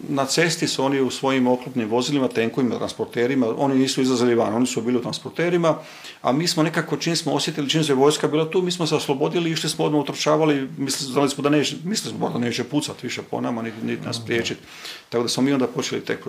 na 0.08 0.26
cesti 0.26 0.68
su 0.68 0.84
oni 0.84 1.00
u 1.00 1.10
svojim 1.10 1.46
oklopnim 1.46 1.88
vozilima 1.88 2.28
tenkovima 2.28 2.78
transporterima 2.78 3.46
oni 3.58 3.74
nisu 3.74 4.02
izlazili 4.02 4.34
van 4.34 4.54
oni 4.54 4.66
su 4.66 4.82
bili 4.82 4.98
u 4.98 5.02
transporterima 5.02 5.74
a 6.22 6.32
mi 6.32 6.48
smo 6.48 6.62
nekako 6.62 6.96
čim 6.96 7.16
smo 7.16 7.32
osjetili 7.32 7.70
čim 7.70 7.84
se 7.84 7.94
vojska 7.94 8.28
bila 8.28 8.50
tu 8.50 8.62
mi 8.62 8.70
smo 8.70 8.86
se 8.86 8.94
oslobodili 8.94 9.50
išli 9.50 9.70
smo 9.70 9.84
odmah 9.84 10.00
utrčavali 10.00 10.68
mislili 10.78 11.30
smo 11.30 11.42
da 11.42 11.50
neće 11.50 11.76
mislili 11.84 12.16
smo 12.16 12.28
da 12.28 12.38
neće 12.38 12.64
pucati 12.64 13.06
više 13.06 13.22
po 13.30 13.40
nama 13.40 13.62
niti, 13.62 13.86
niti 13.86 14.06
nas 14.06 14.24
priječiti 14.24 14.60
tako 15.08 15.22
da 15.22 15.28
smo 15.28 15.42
mi 15.42 15.52
onda 15.52 15.66
počeli 15.66 16.04
tek 16.04 16.26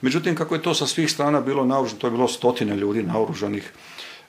međutim 0.00 0.36
kako 0.36 0.54
je 0.54 0.62
to 0.62 0.74
sa 0.74 0.86
svih 0.86 1.10
strana 1.10 1.40
bilo 1.40 1.64
naoružano 1.64 2.00
to 2.00 2.06
je 2.06 2.10
bilo 2.10 2.28
stotine 2.28 2.76
ljudi 2.76 3.02
naoružanih. 3.02 3.72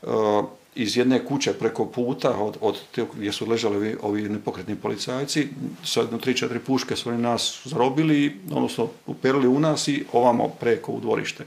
uh, 0.01 0.45
iz 0.75 0.97
jedne 0.97 1.25
kuće 1.25 1.53
preko 1.53 1.85
puta 1.85 2.37
od, 2.37 2.57
od 2.61 2.79
te, 2.91 3.05
gdje 3.15 3.31
su 3.31 3.49
ležali 3.49 3.75
ovi, 3.75 3.95
ovi 4.01 4.29
nepokretni 4.29 4.75
policajci, 4.75 5.47
sa 5.83 5.99
jedno 5.99 6.17
tri, 6.17 6.37
četiri 6.37 6.59
puške 6.59 6.95
su 6.95 7.09
oni 7.09 7.17
nas 7.17 7.61
zarobili, 7.65 8.39
odnosno 8.51 8.89
uperili 9.07 9.47
u 9.47 9.59
nas 9.59 9.87
i 9.87 10.05
ovamo 10.13 10.47
preko 10.47 10.91
u 10.91 10.99
dvorište. 10.99 11.45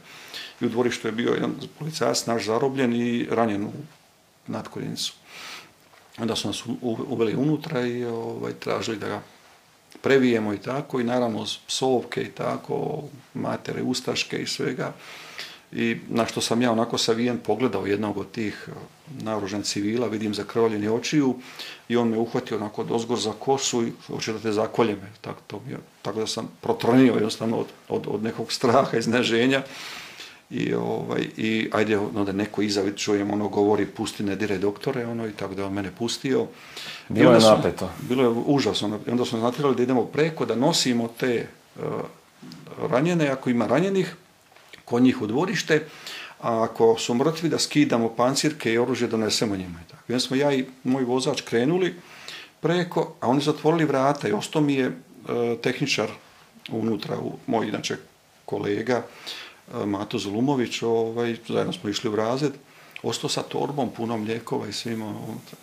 I 0.60 0.66
u 0.66 0.68
dvorištu 0.68 1.08
je 1.08 1.12
bio 1.12 1.32
jedan 1.32 1.54
policajac 1.78 2.26
naš 2.26 2.44
zarobljen 2.44 2.92
i 2.92 3.26
ranjen 3.30 3.64
u 3.64 3.72
nadkoljenicu. 4.46 5.12
Onda 6.18 6.36
su 6.36 6.48
nas 6.48 6.62
uveli 6.82 7.36
unutra 7.36 7.86
i 7.86 8.04
ovaj, 8.04 8.52
tražili 8.52 8.96
da 8.96 9.08
ga 9.08 9.22
previjemo 10.02 10.54
i 10.54 10.58
tako 10.58 11.00
i 11.00 11.04
naravno 11.04 11.46
psovke 11.66 12.22
i 12.22 12.30
tako, 12.30 13.02
matere, 13.34 13.82
ustaške 13.82 14.38
i 14.38 14.46
svega 14.46 14.92
i 15.72 15.96
na 16.08 16.26
što 16.26 16.40
sam 16.40 16.62
ja 16.62 16.72
onako 16.72 16.98
savijen 16.98 17.38
pogledao 17.38 17.86
jednog 17.86 18.18
od 18.18 18.30
tih 18.30 18.68
naoružanih 19.22 19.66
civila, 19.66 20.06
vidim 20.06 20.34
zakrvavljeni 20.34 20.88
očiju 20.88 21.34
i 21.88 21.96
on 21.96 22.08
me 22.08 22.18
uhvatio 22.18 22.56
onako 22.56 22.84
dozgor 22.84 23.18
za 23.18 23.32
kosu 23.32 23.86
i 23.86 23.92
hoće 24.06 24.32
da 24.32 24.38
te 24.38 24.52
zakolje 24.52 24.96
me. 24.96 25.12
Tako, 25.20 25.40
to 25.46 25.62
mi 25.66 25.76
tako 26.02 26.20
da 26.20 26.26
sam 26.26 26.48
protrnio 26.60 27.14
jednostavno 27.14 27.56
od, 27.56 27.66
od, 27.88 28.06
od 28.06 28.22
nekog 28.22 28.52
straha, 28.52 28.96
izneženja. 28.96 29.62
I, 30.50 30.74
ovaj, 30.74 31.28
i 31.36 31.70
ajde, 31.72 31.98
onda 31.98 32.32
neko 32.32 32.62
iza, 32.62 32.92
čujem, 32.96 33.30
ono 33.30 33.48
govori, 33.48 33.86
pusti 33.86 34.22
ne 34.22 34.36
dire 34.36 34.58
doktore, 34.58 35.06
ono, 35.06 35.26
i 35.26 35.32
tako 35.32 35.54
da 35.54 35.66
on 35.66 35.72
mene 35.72 35.90
pustio. 35.98 36.46
Bilo 37.08 37.32
je 37.32 37.40
napeto. 37.40 37.90
Bilo 38.08 38.22
je 38.22 38.28
užasno. 38.28 39.00
I 39.06 39.10
onda 39.10 39.24
smo 39.24 39.38
natjerali 39.38 39.76
da 39.76 39.82
idemo 39.82 40.04
preko, 40.04 40.46
da 40.46 40.54
nosimo 40.54 41.08
te 41.18 41.46
uh, 41.76 41.82
ranjene, 42.90 43.28
ako 43.28 43.50
ima 43.50 43.66
ranjenih, 43.66 44.14
kod 44.84 45.02
njih 45.02 45.22
u 45.22 45.26
dvorište, 45.26 45.84
a 46.40 46.62
ako 46.62 46.96
su 46.98 47.14
mrtvi 47.14 47.48
da 47.48 47.58
skidamo 47.58 48.08
pancirke 48.16 48.72
i 48.72 48.78
oružje 48.78 49.08
donesemo 49.08 49.56
njima. 49.56 49.80
I 49.86 49.90
tako. 49.90 50.12
I 50.12 50.20
smo 50.20 50.36
ja 50.36 50.52
i 50.52 50.66
moj 50.84 51.04
vozač 51.04 51.40
krenuli 51.40 51.94
preko, 52.60 53.14
a 53.20 53.28
oni 53.28 53.40
zatvorili 53.40 53.84
vrata 53.84 54.28
i 54.28 54.32
ostao 54.32 54.62
mi 54.62 54.74
je 54.74 54.86
e, 54.86 54.92
tehničar 55.62 56.10
unutra, 56.70 57.18
u, 57.18 57.32
moj 57.46 57.68
inače 57.68 57.96
kolega 58.44 59.02
e, 59.02 59.86
Mato 59.86 60.18
Zulumović, 60.18 60.82
ovaj, 60.82 61.36
zajedno 61.48 61.72
smo 61.72 61.90
išli 61.90 62.10
u 62.10 62.16
razred, 62.16 62.52
ostao 63.02 63.30
sa 63.30 63.42
torbom 63.42 63.90
punom 63.90 64.24
lijekova 64.24 64.68
i 64.68 64.72
svima 64.72 65.06
unutra. 65.06 65.58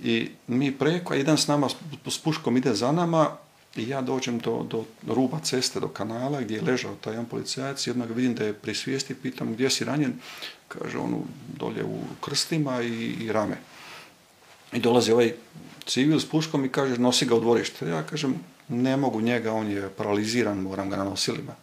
I 0.00 0.28
mi 0.46 0.72
preko, 0.72 1.14
a 1.14 1.16
jedan 1.16 1.38
s 1.38 1.46
nama 1.46 1.68
s 2.08 2.18
puškom 2.18 2.56
ide 2.56 2.74
za 2.74 2.92
nama, 2.92 3.36
i 3.76 3.88
ja 3.88 4.00
dođem 4.00 4.38
do, 4.38 4.66
do 4.70 4.84
ruba 5.06 5.38
ceste, 5.40 5.80
do 5.80 5.88
kanala 5.88 6.40
gdje 6.40 6.56
je 6.56 6.62
ležao 6.62 6.94
taj 6.94 7.12
jedan 7.12 7.26
policajac 7.26 7.86
i 7.86 7.90
odmah 7.90 8.08
vidim 8.10 8.34
da 8.34 8.44
je 8.44 8.52
pri 8.52 8.74
svijesti, 8.74 9.14
pitam 9.14 9.52
gdje 9.52 9.70
si 9.70 9.84
ranjen, 9.84 10.12
kaže 10.68 10.98
on 10.98 11.22
dolje 11.58 11.84
u 11.84 12.00
krstima 12.20 12.82
i, 12.82 13.16
i 13.20 13.32
rame. 13.32 13.56
I 14.72 14.80
dolazi 14.80 15.12
ovaj 15.12 15.34
civil 15.86 16.20
s 16.20 16.28
puškom 16.28 16.64
i 16.64 16.68
kaže 16.68 16.98
nosi 16.98 17.26
ga 17.26 17.34
u 17.34 17.40
dvorište. 17.40 17.88
Ja 17.88 18.02
kažem 18.02 18.34
ne 18.68 18.96
mogu 18.96 19.20
njega, 19.20 19.52
on 19.52 19.70
je 19.70 19.90
paraliziran, 19.96 20.58
moram 20.58 20.90
ga 20.90 20.96
na 20.96 21.04
nosilima. 21.04 21.54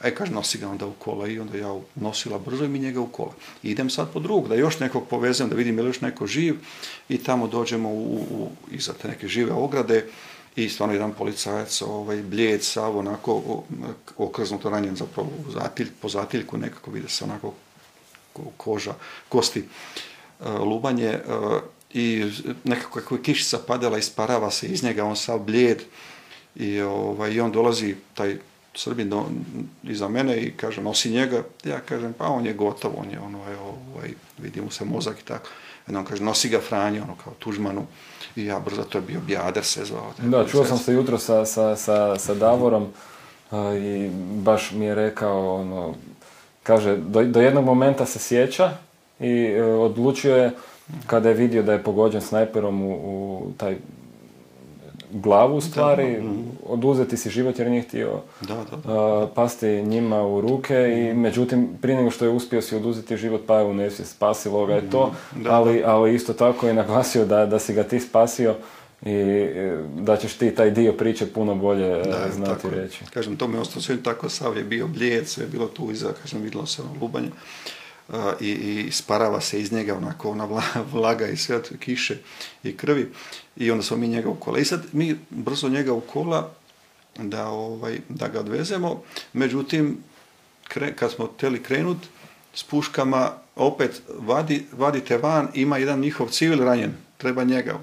A 0.00 0.10
kaže 0.10 0.32
nosi 0.32 0.58
ga 0.58 0.68
onda 0.68 0.86
u 0.86 0.92
kola 0.92 1.28
i 1.28 1.38
onda 1.38 1.58
ja 1.58 1.80
nosila 1.94 2.38
brzo 2.38 2.64
i 2.64 2.68
mi 2.68 2.78
njega 2.78 3.00
u 3.00 3.06
kola. 3.06 3.32
I 3.62 3.70
idem 3.70 3.90
sad 3.90 4.12
po 4.12 4.20
drugog, 4.20 4.48
da 4.48 4.54
još 4.54 4.80
nekog 4.80 5.08
povezem, 5.08 5.48
da 5.48 5.56
vidim 5.56 5.78
je 5.78 5.82
li 5.82 5.88
još 5.88 6.00
neko 6.00 6.26
živ 6.26 6.56
i 7.08 7.18
tamo 7.18 7.46
dođemo 7.46 7.88
u, 7.88 8.26
u, 8.30 8.50
iza 8.70 8.92
te 8.92 9.08
neke 9.08 9.28
žive 9.28 9.52
ograde 9.52 10.06
i 10.56 10.68
stvarno 10.68 10.94
jedan 10.94 11.12
policajac, 11.12 11.82
ovaj, 11.82 12.22
blijed, 12.22 12.62
sav, 12.62 12.98
onako 12.98 13.62
okrznuto 14.16 14.70
ranjen 14.70 14.96
zapravo 14.96 15.30
zatilj, 15.48 15.90
po 16.00 16.08
zatiljku 16.08 16.56
nekako 16.56 16.90
vide 16.90 17.08
se 17.08 17.24
onako 17.24 17.54
koža, 18.56 18.94
kosti, 19.28 19.60
e, 19.60 20.50
lubanje 20.50 21.08
e, 21.08 21.20
i 21.94 22.30
nekako 22.64 23.00
kako 23.00 23.14
je 23.14 23.22
kišica 23.22 23.58
padala, 23.66 23.98
isparava 23.98 24.50
se 24.50 24.66
iz 24.66 24.82
njega, 24.82 25.04
on 25.04 25.16
sav 25.16 25.38
blijed 25.38 25.82
i, 26.56 26.80
ovaj, 26.80 27.32
i 27.32 27.40
on 27.40 27.52
dolazi, 27.52 27.94
taj 28.14 28.38
Srbin 28.76 29.10
do, 29.10 29.26
iza 29.82 30.08
mene 30.08 30.36
i 30.36 30.50
kaže 30.56 30.82
nosi 30.82 31.10
njega, 31.10 31.42
ja 31.64 31.80
kažem 31.80 32.12
pa 32.12 32.26
on 32.26 32.46
je 32.46 32.52
gotov, 32.52 32.92
on 32.96 33.10
je 33.10 33.20
ono, 33.20 33.38
ovaj, 33.38 34.10
vidi 34.38 34.60
mu 34.60 34.70
se 34.70 34.84
mozak 34.84 35.20
i 35.20 35.24
tako. 35.24 35.48
On 35.88 36.04
kaže 36.04 36.24
nosi 36.24 36.48
ga 36.48 36.60
Franjo, 36.60 37.02
ono 37.02 37.16
kao 37.24 37.32
Tužmanu, 37.38 37.86
i 38.36 38.44
ja 38.44 38.58
brzo, 38.60 38.82
to 38.82 38.98
je 38.98 39.02
bio 39.02 39.20
Bjader 39.20 39.64
se 39.64 39.84
zvao. 39.84 40.12
Da, 40.18 40.46
čuo 40.46 40.64
sam 40.64 40.78
se 40.78 40.92
jutro 40.92 41.18
sa, 41.18 41.44
sa, 41.44 41.76
sa, 41.76 42.18
sa 42.18 42.34
Davorom 42.34 42.86
i 43.78 44.10
baš 44.34 44.72
mi 44.72 44.84
je 44.84 44.94
rekao, 44.94 45.54
ono, 45.54 45.94
kaže, 46.62 46.96
do, 46.96 47.24
do 47.24 47.40
jednog 47.40 47.64
momenta 47.64 48.06
se 48.06 48.18
sjeća 48.18 48.70
i 49.20 49.30
e, 49.30 49.62
odlučio 49.62 50.36
je, 50.36 50.50
kada 51.06 51.28
je 51.28 51.34
vidio 51.34 51.62
da 51.62 51.72
je 51.72 51.82
pogođen 51.82 52.20
snajperom 52.20 52.82
u, 52.82 52.94
u 52.94 53.52
taj 53.56 53.76
glavu 55.14 55.56
u 55.56 55.60
stvari, 55.60 56.16
mhm. 56.20 56.40
oduzeti 56.66 57.16
si 57.16 57.30
život 57.30 57.58
jer 57.58 57.70
nije 57.70 57.82
htio 57.82 58.20
da, 58.40 58.64
da, 58.84 59.28
pasti 59.34 59.82
njima 59.82 60.26
u 60.26 60.40
ruke 60.40 60.74
i 60.74 61.12
mhm. 61.12 61.20
međutim 61.20 61.68
prije 61.82 61.96
nego 61.96 62.10
što 62.10 62.24
je 62.24 62.30
uspio 62.30 62.62
si 62.62 62.76
oduzeti 62.76 63.16
život 63.16 63.40
pa 63.46 63.58
je 63.58 63.64
u 63.64 63.74
nesvijest, 63.74 64.16
spasilo 64.16 64.66
ga 64.66 64.74
je 64.74 64.90
to, 64.90 65.12
mhm. 65.36 65.46
ali, 65.48 65.82
ali 65.84 66.14
isto 66.14 66.32
tako 66.32 66.68
je 66.68 66.74
naglasio 66.74 67.24
da, 67.24 67.46
da 67.46 67.58
si 67.58 67.74
ga 67.74 67.82
ti 67.82 68.00
spasio 68.00 68.54
i 69.02 69.10
e, 69.10 69.78
da 70.00 70.16
ćeš 70.16 70.34
ti 70.34 70.54
taj 70.54 70.70
dio 70.70 70.92
priče 70.92 71.26
puno 71.26 71.54
bolje 71.54 72.00
e, 72.00 72.02
da, 72.04 72.30
znati 72.32 72.62
tako, 72.62 72.70
reći. 72.70 73.04
Kažem, 73.14 73.36
to 73.36 73.48
me 73.48 73.58
ostao 73.58 73.82
sve 73.82 74.02
tako, 74.02 74.28
sav 74.28 74.56
je 74.56 74.64
bio 74.64 74.86
blijed, 74.86 75.28
sve 75.28 75.44
je 75.44 75.48
bilo 75.48 75.66
tu 75.66 75.90
iza, 75.90 76.12
kažem, 76.22 76.42
vidjelo 76.42 76.66
se 76.66 76.82
ono 76.82 76.90
lubanje 77.00 77.30
i, 78.40 78.50
i 78.50 78.92
sparava 78.92 79.40
se 79.40 79.60
iz 79.60 79.72
njega 79.72 79.96
onako 79.96 80.30
ona 80.30 80.48
vlaga 80.92 81.26
i 81.26 81.36
sve 81.36 81.56
od 81.56 81.70
kiše 81.80 82.18
i 82.62 82.76
krvi 82.76 83.12
i 83.56 83.70
onda 83.70 83.82
smo 83.82 83.96
mi 83.96 84.08
njega 84.08 84.28
u 84.28 84.34
kola. 84.34 84.58
I 84.58 84.64
sad 84.64 84.84
mi 84.92 85.18
brzo 85.30 85.68
njega 85.68 85.92
u 85.92 86.00
kola 86.00 86.50
da, 87.18 87.46
ovaj, 87.46 87.98
da 88.08 88.28
ga 88.28 88.40
odvezemo, 88.40 89.02
međutim 89.32 89.98
kad 90.96 91.12
smo 91.12 91.26
htjeli 91.26 91.62
krenut 91.62 91.98
s 92.54 92.62
puškama, 92.62 93.32
opet 93.56 94.02
vadi, 94.18 94.66
vadite 94.72 95.18
van, 95.18 95.48
ima 95.54 95.78
jedan 95.78 96.00
njihov 96.00 96.28
civil 96.28 96.64
ranjen, 96.64 96.92
treba 97.18 97.44
njega. 97.44 97.78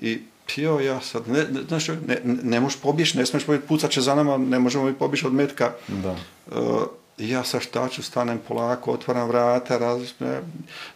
I 0.00 0.18
pio 0.46 0.78
ja 0.78 1.00
sad, 1.00 1.28
ne, 1.28 1.44
ne, 1.44 1.62
znaš, 1.68 1.88
ne, 1.88 2.20
ne 2.24 2.60
možeš 2.60 2.80
pobjeći, 2.80 3.18
ne 3.18 3.26
smiješ 3.26 3.46
pobjeći, 3.46 3.66
pucat 3.66 3.90
će 3.90 4.00
za 4.00 4.14
nama, 4.14 4.38
ne 4.38 4.58
možemo 4.58 4.88
i 4.88 4.94
pobjeći 4.94 5.26
od 5.26 5.32
metka. 5.32 5.72
Da. 5.88 6.16
Uh, 6.46 6.82
ja 7.20 7.44
sa 7.44 7.60
šta 7.60 7.88
ću, 7.88 8.02
stanem 8.02 8.40
polako, 8.48 8.92
otvaram 8.92 9.28
vrata, 9.28 9.78
raz, 9.78 10.12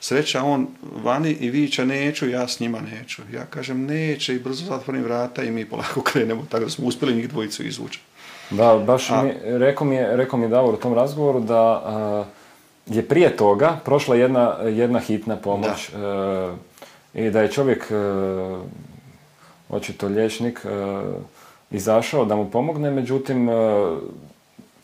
sreća 0.00 0.42
on 0.42 0.66
vani 1.04 1.30
i 1.30 1.50
viće 1.50 1.87
neću, 1.87 2.28
ja 2.28 2.48
s 2.48 2.60
njima 2.60 2.80
neću. 2.80 3.22
Ja 3.32 3.44
kažem 3.44 3.87
neće 3.87 4.34
i 4.34 4.38
brzo 4.38 4.64
zatvorim 4.64 5.02
vrata 5.02 5.42
i 5.42 5.50
mi 5.50 5.64
polako 5.64 6.02
krenemo, 6.12 6.44
tako 6.48 6.64
da 6.64 6.70
smo 6.70 6.87
uspjeli 6.87 7.14
njih 7.14 7.28
dvojicu 7.28 7.62
izvući. 7.66 8.00
Da, 8.50 8.78
baš 8.87 9.10
mi, 9.10 9.32
rekao, 9.44 9.87
mi 9.87 9.96
je, 9.96 10.16
rekao 10.16 10.38
mi 10.38 10.44
je 10.44 10.48
Davor 10.48 10.74
u 10.74 10.76
tom 10.76 10.94
razgovoru 10.94 11.40
da 11.40 11.82
je 12.87 13.08
prije 13.08 13.37
toga 13.37 13.76
prošla 13.84 14.16
jedna, 14.16 14.56
jedna 14.62 14.98
hitna 14.98 15.37
pomoć 15.37 15.90
da. 15.92 16.56
E, 17.14 17.26
i 17.26 17.30
da 17.30 17.40
je 17.40 17.52
čovjek, 17.52 17.90
e, 17.90 17.94
očito 19.68 20.06
liječnik, 20.06 20.60
e, 20.64 20.68
izašao 21.70 22.24
da 22.24 22.37
mu 22.37 22.50
pomogne, 22.50 22.90
međutim 22.90 23.48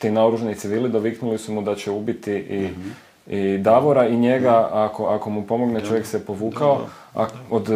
ti 0.01 0.11
naoružani 0.11 0.55
civili 0.55 0.89
doviknuli 0.89 1.39
su 1.39 1.53
mu 1.53 1.63
da 1.63 1.75
će 1.75 1.91
ubiti 1.91 2.33
i, 2.33 2.69
mm 2.69 3.11
i 3.31 3.59
Davora 3.59 4.09
i 4.09 4.17
njega, 4.17 4.69
ako, 4.73 5.07
ako 5.07 5.31
mu 5.31 5.47
pomogne 5.47 5.81
čovjek 5.87 6.07
se 6.07 6.25
povukao, 6.25 6.87
a 7.15 7.27
od 7.51 7.69
e, 7.69 7.75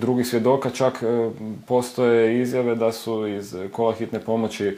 drugih 0.00 0.26
svjedoka 0.26 0.70
čak 0.70 1.02
e, 1.02 1.30
postoje 1.66 2.42
izjave 2.42 2.74
da 2.74 2.92
su 2.92 3.26
iz 3.26 3.56
kola 3.72 3.94
hitne 3.94 4.20
pomoći 4.20 4.66
e, 4.66 4.76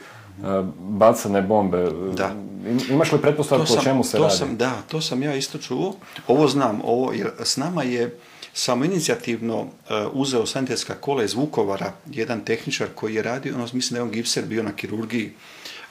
bacane 0.79 1.41
bombe. 1.41 1.91
Da. 2.17 2.31
imaš 2.89 3.11
li 3.11 3.19
pretpostavku 3.19 3.73
o 3.73 3.83
čemu 3.83 4.03
se 4.03 4.17
to 4.17 4.23
radi? 4.23 4.35
Sam, 4.35 4.57
da, 4.57 4.71
to 4.87 5.01
sam 5.01 5.23
ja 5.23 5.35
isto 5.35 5.57
čuo. 5.57 5.93
Ovo 6.27 6.47
znam, 6.47 6.81
ovo, 6.83 7.13
jer 7.13 7.31
s 7.43 7.57
nama 7.57 7.83
je 7.83 8.17
samo 8.53 8.85
inicijativno 8.85 9.67
uzeo 10.13 10.45
sanitetska 10.45 10.93
kola 10.93 11.23
iz 11.23 11.33
Vukovara, 11.33 11.93
jedan 12.11 12.41
tehničar 12.41 12.87
koji 12.95 13.15
je 13.15 13.23
radio, 13.23 13.55
ono, 13.55 13.63
mislim 13.73 13.95
da 13.95 13.97
je 13.97 14.03
on 14.03 14.11
gipser 14.11 14.45
bio 14.45 14.63
na 14.63 14.71
kirurgiji, 14.71 15.33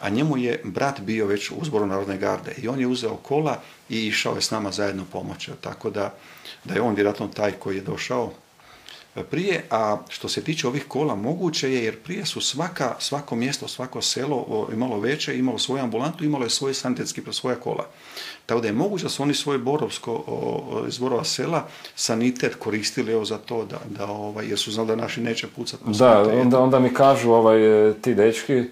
a 0.00 0.08
njemu 0.08 0.36
je 0.36 0.60
brat 0.64 1.00
bio 1.00 1.26
već 1.26 1.50
u 1.50 1.64
zboru 1.64 1.86
Narodne 1.86 2.18
garde 2.18 2.54
i 2.56 2.68
on 2.68 2.80
je 2.80 2.86
uzeo 2.86 3.16
kola 3.16 3.60
i 3.88 4.06
išao 4.06 4.34
je 4.34 4.42
s 4.42 4.50
nama 4.50 4.72
zajedno 4.72 5.04
pomoći. 5.12 5.50
Tako 5.60 5.90
da, 5.90 6.14
da 6.64 6.74
je 6.74 6.80
on 6.80 6.94
vjerojatno 6.94 7.28
taj 7.28 7.52
koji 7.52 7.76
je 7.76 7.82
došao 7.82 8.32
prije, 9.22 9.64
a 9.70 9.96
što 10.08 10.28
se 10.28 10.44
tiče 10.44 10.68
ovih 10.68 10.84
kola 10.88 11.14
moguće 11.14 11.72
je 11.72 11.84
jer 11.84 11.98
prije 11.98 12.26
su 12.26 12.40
svaka, 12.40 12.94
svako 12.98 13.36
mjesto, 13.36 13.68
svako 13.68 14.02
selo 14.02 14.68
imalo 14.72 15.00
veće, 15.00 15.38
imalo 15.38 15.58
svoju 15.58 15.82
ambulantu, 15.82 16.24
imalo 16.24 16.44
je 16.44 16.50
svoje 16.50 16.74
sanitetski 16.74 17.22
svoja 17.32 17.56
kola. 17.56 17.86
Tako 18.46 18.60
da 18.60 18.66
je 18.66 18.72
moguće 18.72 19.02
da 19.02 19.08
su 19.08 19.22
oni 19.22 19.34
svoje 19.34 19.58
borovsko 19.58 20.24
iz 20.88 20.98
borova 20.98 21.24
sela 21.24 21.66
sanitet 21.94 22.54
koristili 22.54 23.12
evo 23.12 23.24
za 23.24 23.38
to 23.38 23.64
da, 23.64 23.78
da 23.98 24.06
ovaj, 24.06 24.46
jer 24.46 24.58
su 24.58 24.72
znali 24.72 24.88
da 24.88 24.96
naši 24.96 25.20
neće 25.20 25.46
pucati. 25.56 25.84
Da, 25.86 26.22
onda, 26.40 26.60
onda 26.60 26.78
mi 26.78 26.94
kažu 26.94 27.30
ovaj, 27.30 27.58
ti 28.02 28.14
dečki 28.14 28.54
e, 28.54 28.64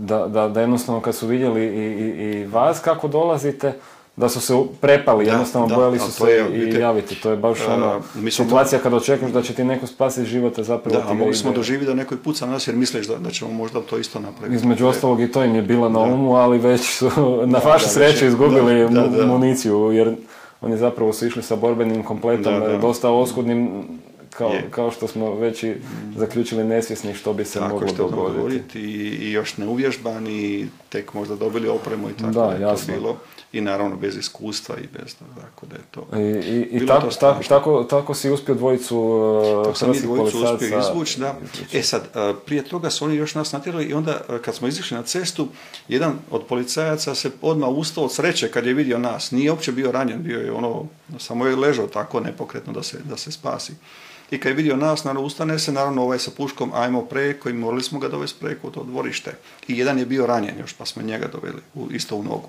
da, 0.00 0.26
da, 0.26 0.48
da 0.48 0.60
jednostavno 0.60 1.00
kad 1.00 1.14
su 1.14 1.26
vidjeli 1.26 1.62
i, 1.62 1.66
i, 1.66 2.40
i 2.40 2.46
vas 2.46 2.80
kako 2.80 3.08
dolazite, 3.08 3.72
da 4.16 4.28
su 4.28 4.40
se 4.40 4.54
prepali, 4.80 5.24
da, 5.24 5.30
jednostavno 5.30 5.68
da, 5.68 5.74
bojali 5.74 5.98
su 5.98 6.12
se 6.12 6.24
je, 6.24 6.70
i 6.70 6.80
javiti. 6.80 7.14
To 7.14 7.30
je 7.30 7.36
baš 7.36 7.60
uh, 7.60 7.72
ono, 7.72 8.00
situacija 8.30 8.80
kada 8.80 8.96
očekuješ 8.96 9.32
da 9.32 9.42
će 9.42 9.54
ti 9.54 9.64
neko 9.64 9.86
spasiti 9.86 10.30
život, 10.30 10.58
a 10.58 10.62
zapravo 10.62 10.98
da, 10.98 11.06
ti 11.06 11.12
a 11.12 11.14
mogli 11.14 11.34
smo 11.34 11.52
doživjeti 11.52 11.86
da 11.86 11.94
neko 11.94 12.16
puca 12.24 12.46
na 12.46 12.52
nas 12.52 12.68
jer 12.68 12.76
misliš 12.76 13.06
da, 13.06 13.16
da 13.16 13.30
ćemo 13.30 13.50
možda 13.50 13.80
to 13.80 13.98
isto 13.98 14.20
napraviti. 14.20 14.56
Između 14.56 14.86
ostalog 14.86 15.20
i 15.20 15.32
to 15.32 15.44
im 15.44 15.54
je 15.54 15.62
bilo 15.62 15.88
na 15.88 15.98
umu, 15.98 16.34
ali 16.34 16.58
već 16.58 16.80
su 16.80 17.10
na 17.54 17.58
vašu 17.64 17.88
sreću 17.88 18.26
izgubili 18.26 18.88
municiju, 19.26 19.92
jer 19.92 20.16
oni 20.60 20.76
zapravo 20.76 21.12
su 21.12 21.26
išli 21.26 21.42
sa 21.42 21.56
borbenim 21.56 22.02
kompletom, 22.02 22.62
dosta 22.80 23.10
oskudnim, 23.10 23.84
kao, 24.40 24.52
kao 24.70 24.90
što 24.90 25.08
smo 25.08 25.34
već 25.34 25.62
i 25.62 25.74
zaključili 26.16 26.64
nesvjesni 26.64 27.14
što 27.14 27.32
bi 27.32 27.44
se 27.44 27.58
tako 27.58 27.74
moglo 27.74 28.10
dogoditi. 28.10 28.80
I, 28.80 29.08
I 29.08 29.32
još 29.32 29.56
neuvježbani, 29.56 30.68
tek 30.88 31.14
možda 31.14 31.36
dobili 31.36 31.68
opremu 31.68 32.10
i 32.10 32.12
tako 32.12 32.30
da, 32.30 32.44
je 32.44 32.60
jasno. 32.60 32.94
to 32.94 33.00
bilo. 33.00 33.16
I 33.52 33.60
naravno 33.60 33.96
bez 33.96 34.16
iskustva 34.16 34.76
i 34.76 34.86
bez 34.98 35.14
tako 35.40 35.66
da 35.66 35.76
je 35.76 35.82
to 35.90 36.06
i, 36.16 36.20
i, 36.20 36.82
i 36.82 36.86
tako, 36.86 37.08
tako, 37.20 37.42
tako, 37.48 37.84
tako, 37.84 38.14
si 38.14 38.30
uspio 38.30 38.54
dvojicu 38.54 38.98
uh, 38.98 39.64
tako 39.64 39.78
sam 39.78 39.92
dvojicu 39.92 40.38
uspio 40.38 40.78
izvući 40.78 41.20
da. 41.20 41.34
e 41.72 41.82
sad 41.82 42.02
uh, 42.02 42.36
prije 42.46 42.64
toga 42.64 42.90
su 42.90 43.04
oni 43.04 43.16
još 43.16 43.34
nas 43.34 43.52
natjerali 43.52 43.84
i 43.84 43.94
onda 43.94 44.20
uh, 44.28 44.38
kad 44.38 44.54
smo 44.54 44.68
izišli 44.68 44.96
na 44.96 45.02
cestu 45.02 45.48
jedan 45.88 46.12
od 46.30 46.44
policajaca 46.44 47.14
se 47.14 47.30
odmah 47.42 47.68
ustao 47.68 48.04
od 48.04 48.14
sreće 48.14 48.48
kad 48.48 48.66
je 48.66 48.74
vidio 48.74 48.98
nas. 48.98 49.30
Nije 49.30 49.50
uopće 49.50 49.72
bio 49.72 49.92
ranjen 49.92 50.22
bio 50.22 50.40
je 50.40 50.52
ono 50.52 50.86
samo 51.18 51.46
je 51.46 51.56
ležao 51.56 51.86
tako 51.86 52.20
nepokretno 52.20 52.72
da 52.72 52.82
se, 52.82 52.98
da 53.04 53.16
se 53.16 53.32
spasi 53.32 53.72
i 54.30 54.40
kad 54.40 54.50
je 54.50 54.56
vidio 54.56 54.76
nas, 54.76 55.04
naravno 55.04 55.26
ustane 55.26 55.58
se, 55.58 55.72
naravno 55.72 56.02
ovaj 56.02 56.18
sa 56.18 56.30
puškom, 56.36 56.70
ajmo 56.74 57.02
preko 57.04 57.48
i 57.48 57.52
morali 57.52 57.82
smo 57.82 57.98
ga 57.98 58.08
dovesti 58.08 58.40
preko 58.40 58.68
u 58.68 58.70
to 58.70 58.84
dvorište. 58.84 59.34
I 59.68 59.78
jedan 59.78 59.98
je 59.98 60.06
bio 60.06 60.26
ranjen 60.26 60.58
još, 60.58 60.72
pa 60.72 60.86
smo 60.86 61.02
njega 61.02 61.28
doveli 61.32 61.62
u, 61.74 61.88
isto 61.90 62.16
u 62.16 62.22
nogu. 62.22 62.48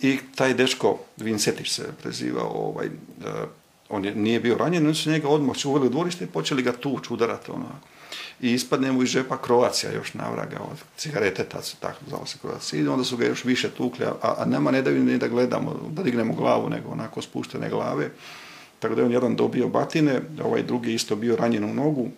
I 0.00 0.18
taj 0.34 0.54
dečko, 0.54 0.98
Vincetić 1.16 1.70
se 1.70 1.82
prezivao, 2.02 2.48
ovaj, 2.48 2.86
uh, 2.86 3.26
on 3.88 4.04
je, 4.04 4.14
nije 4.14 4.40
bio 4.40 4.58
ranjen, 4.58 4.86
oni 4.86 4.94
su 4.94 5.10
njega 5.10 5.28
odmah 5.28 5.56
uveli 5.64 5.86
u 5.86 5.90
dvorište 5.90 6.24
i 6.24 6.28
počeli 6.28 6.62
ga 6.62 6.72
tući, 6.72 7.12
udarati. 7.12 7.50
Ono. 7.50 7.66
I 8.40 8.52
ispadne 8.52 8.92
mu 8.92 9.02
iz 9.02 9.08
žepa 9.08 9.36
Kroacija 9.42 9.92
još 9.92 10.14
navraga 10.14 10.56
od 10.70 10.78
cigarete, 10.96 11.44
tad 11.44 11.64
se 11.64 11.76
tako 11.80 11.98
zvalo 12.08 12.26
se 12.26 12.38
Kroacija. 12.42 12.82
I 12.82 12.88
onda 12.88 13.04
su 13.04 13.16
ga 13.16 13.26
još 13.26 13.44
više 13.44 13.70
tukli, 13.70 14.04
a, 14.04 14.34
a 14.38 14.44
nama 14.44 14.70
ne 14.70 14.82
daju 14.82 15.04
ni 15.04 15.18
da 15.18 15.28
gledamo, 15.28 15.80
da 15.90 16.02
dignemo 16.02 16.34
glavu, 16.34 16.70
nego 16.70 16.90
onako 16.90 17.22
spuštene 17.22 17.70
glave. 17.70 18.10
Tako 18.86 18.94
da 18.94 19.02
je 19.02 19.06
on 19.06 19.12
jedan 19.12 19.36
dobio 19.36 19.68
batine, 19.68 20.20
ovaj 20.44 20.62
drugi 20.62 20.94
isto 20.94 21.16
bio 21.16 21.36
ranjen 21.36 21.64
u 21.64 21.74
nogu, 21.74 22.08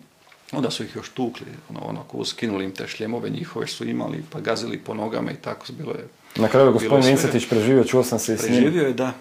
onda 0.51 0.71
su 0.71 0.83
ih 0.83 0.95
još 0.95 1.09
tukli, 1.09 1.47
ono, 1.69 1.79
ono, 2.13 2.25
skinuli 2.25 2.65
im 2.65 2.71
te 2.71 2.87
šljemove 2.87 3.29
njihove 3.29 3.67
su 3.67 3.85
imali, 3.85 4.23
pa 4.29 4.39
gazili 4.39 4.77
po 4.77 4.93
nogama 4.93 5.31
i 5.31 5.35
tako, 5.35 5.65
bilo 5.77 5.91
je 5.91 6.07
na 6.35 6.47
kraju 6.47 6.71
gospodin 6.71 7.07
Vincetić 7.07 7.49
preživio, 7.49 7.83
čuo 7.83 8.03
sam 8.03 8.19
se 8.19 8.37
s 8.37 8.49
njim. 8.49 8.51
Preživio 8.51 8.83
je, 8.83 8.93
da. 8.93 9.13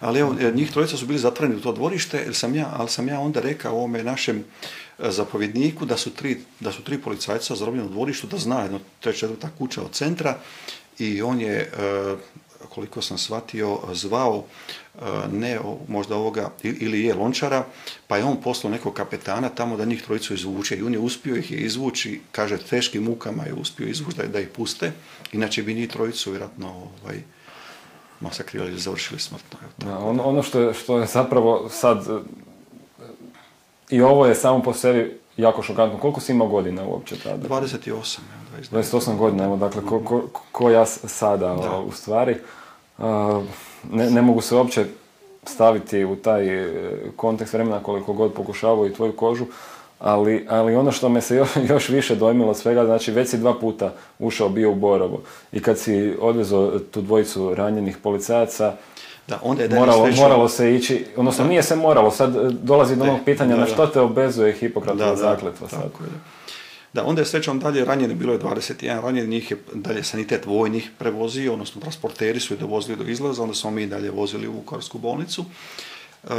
Ali 0.00 0.20
evo, 0.20 0.36
njih 0.54 0.72
trojica 0.72 0.96
su 0.96 1.06
bili 1.06 1.18
zatvoreni 1.18 1.56
u 1.56 1.60
to 1.60 1.72
dvorište, 1.72 2.18
jer 2.18 2.34
sam 2.34 2.54
ja, 2.54 2.74
ali 2.76 2.88
sam 2.88 3.08
ja 3.08 3.20
onda 3.20 3.40
rekao 3.40 3.76
ovome 3.76 4.04
našem 4.04 4.44
e, 4.98 5.10
zapovjedniku 5.10 5.84
da 5.84 5.96
su 5.96 6.10
tri, 6.10 6.40
da 6.60 6.72
su 6.72 6.82
tri 6.82 6.98
policajca 6.98 7.54
zarobljeni 7.54 7.88
u 7.88 7.92
dvorištu, 7.92 8.26
da 8.26 8.38
zna 8.38 8.62
jedno, 8.62 8.80
to 9.00 9.08
je 9.08 9.16
četvrta 9.16 9.48
kuća 9.58 9.82
od 9.82 9.92
centra 9.92 10.38
i 10.98 11.22
on 11.22 11.40
je, 11.40 11.56
e, 11.56 11.70
koliko 12.68 13.02
sam 13.02 13.18
shvatio, 13.18 13.78
zvao 13.92 14.44
ne 15.32 15.58
možda 15.88 16.16
ovoga, 16.16 16.50
ili 16.62 17.04
je 17.04 17.14
lončara, 17.14 17.64
pa 18.06 18.16
je 18.16 18.24
on 18.24 18.36
poslao 18.36 18.70
nekog 18.70 18.94
kapetana 18.94 19.48
tamo 19.48 19.76
da 19.76 19.84
njih 19.84 20.02
trojicu 20.02 20.34
izvuče 20.34 20.76
i 20.76 20.82
on 20.82 20.92
je 20.92 20.98
uspio 20.98 21.36
ih 21.36 21.50
je 21.50 21.58
izvući, 21.58 22.20
kaže 22.32 22.58
teškim 22.58 23.02
mukama 23.02 23.44
je 23.44 23.54
uspio 23.54 23.88
izvući 23.88 24.16
da, 24.16 24.26
da 24.26 24.40
ih 24.40 24.48
puste, 24.48 24.92
inače 25.32 25.62
bi 25.62 25.74
njih 25.74 25.88
trojicu 25.88 26.30
vjerojatno 26.30 26.68
ovaj, 27.02 27.22
masakrirali 28.20 28.70
ili 28.70 28.80
završili 28.80 29.20
smrtno. 29.20 29.58
Da, 29.78 29.98
ono, 29.98 30.22
ono 30.22 30.42
što, 30.42 30.60
je, 30.60 30.74
što 30.74 30.98
je 30.98 31.06
zapravo 31.06 31.68
sad, 31.68 32.06
i 33.90 34.02
ovo 34.02 34.26
je 34.26 34.34
samo 34.34 34.62
po 34.62 34.72
sebi 34.72 35.20
jako 35.36 35.62
šokantno. 35.62 35.98
Koliko 35.98 36.20
si 36.20 36.32
imao 36.32 36.48
godina 36.48 36.84
uopće 36.84 37.16
tada? 37.16 37.48
28. 37.48 38.18
28 38.72 39.16
godina, 39.16 39.44
evo, 39.44 39.56
dakle, 39.56 39.82
ko, 39.86 40.00
ko, 40.00 40.28
ko 40.52 40.70
ja 40.70 40.86
sada 40.86 41.54
u 41.86 41.92
stvari. 41.92 42.36
Uh, 42.98 43.06
ne, 43.92 44.10
ne 44.10 44.22
mogu 44.22 44.40
se 44.40 44.54
uopće 44.54 44.84
staviti 45.44 46.04
u 46.04 46.16
taj 46.16 46.48
e, 46.48 46.72
kontekst 47.16 47.54
vremena 47.54 47.82
koliko 47.82 48.12
god 48.12 48.32
pokušavao 48.32 48.86
i 48.86 48.92
tvoju 48.92 49.12
kožu, 49.12 49.44
ali, 49.98 50.46
ali 50.48 50.76
ono 50.76 50.92
što 50.92 51.08
me 51.08 51.20
se 51.20 51.36
još, 51.40 51.48
još 51.68 51.88
više 51.88 52.16
dojmilo 52.16 52.54
svega, 52.54 52.84
znači 52.84 53.12
već 53.12 53.28
si 53.28 53.38
dva 53.38 53.54
puta 53.54 53.92
ušao 54.18 54.48
bio 54.48 54.70
u 54.70 54.74
Borovo. 54.74 55.22
I 55.52 55.62
kad 55.62 55.78
si 55.78 56.14
odvezao 56.20 56.78
tu 56.78 57.00
dvojicu 57.00 57.54
ranjenih 57.54 57.96
policajaca, 57.96 58.74
da, 59.28 59.38
onda 59.42 59.62
je 59.62 59.68
moralo, 59.68 60.08
moralo 60.16 60.48
se 60.48 60.74
ići, 60.74 61.06
odnosno 61.16 61.44
nije 61.44 61.62
se 61.62 61.76
moralo, 61.76 62.10
sad 62.10 62.52
dolazi 62.52 62.96
do 62.96 63.04
onog 63.04 63.18
pitanja 63.24 63.56
na 63.56 63.66
što 63.66 63.86
te 63.86 64.00
obezuje 64.00 64.52
Hipokratova 64.52 65.16
zakletva 65.16 65.68
sad. 65.68 65.82
Tako 65.82 66.04
je. 66.04 66.10
Da, 66.92 67.04
onda 67.04 67.22
je 67.22 67.26
srećom 67.26 67.58
dalje 67.58 67.84
ranjeni, 67.84 68.14
bilo 68.14 68.32
je 68.32 68.38
21 68.38 69.02
ranjeni, 69.02 69.28
njih 69.28 69.50
je 69.50 69.56
dalje 69.74 70.02
sanitet 70.02 70.46
vojnih 70.46 70.90
prevozio, 70.98 71.52
odnosno 71.52 71.80
transporteri 71.80 72.40
su 72.40 72.54
je 72.54 72.58
dovozili 72.58 72.96
do 72.96 73.04
izlaza, 73.04 73.42
onda 73.42 73.54
smo 73.54 73.70
mi 73.70 73.86
dalje 73.86 74.10
vozili 74.10 74.48
u 74.48 74.52
Vukovarsku 74.52 74.98
bolnicu. 74.98 75.44
Uh, 76.22 76.30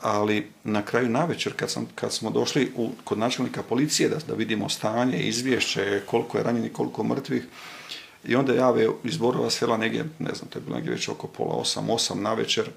ali 0.00 0.46
na 0.64 0.82
kraju 0.82 1.08
navečer 1.08 1.52
kad, 1.56 1.70
sam, 1.70 1.86
kad 1.94 2.12
smo 2.12 2.30
došli 2.30 2.72
u, 2.76 2.90
kod 3.04 3.18
načelnika 3.18 3.62
policije 3.62 4.08
da, 4.08 4.16
da 4.28 4.34
vidimo 4.34 4.68
stanje, 4.68 5.18
izvješće, 5.18 6.02
koliko 6.06 6.38
je 6.38 6.44
ranjeni, 6.44 6.68
koliko 6.68 7.04
mrtvih, 7.04 7.46
i 8.24 8.36
onda 8.36 8.52
jave 8.52 8.88
iz 9.04 9.16
Borova 9.16 9.50
sela 9.50 9.76
negdje, 9.76 10.04
ne 10.18 10.34
znam, 10.34 10.50
to 10.50 10.58
je 10.58 10.62
bilo 10.62 10.76
negdje 10.76 10.92
već 10.92 11.08
oko 11.08 11.26
pola 11.26 11.54
osam, 11.54 11.90
osam 11.90 12.22
na 12.22 12.34
večer, 12.34 12.70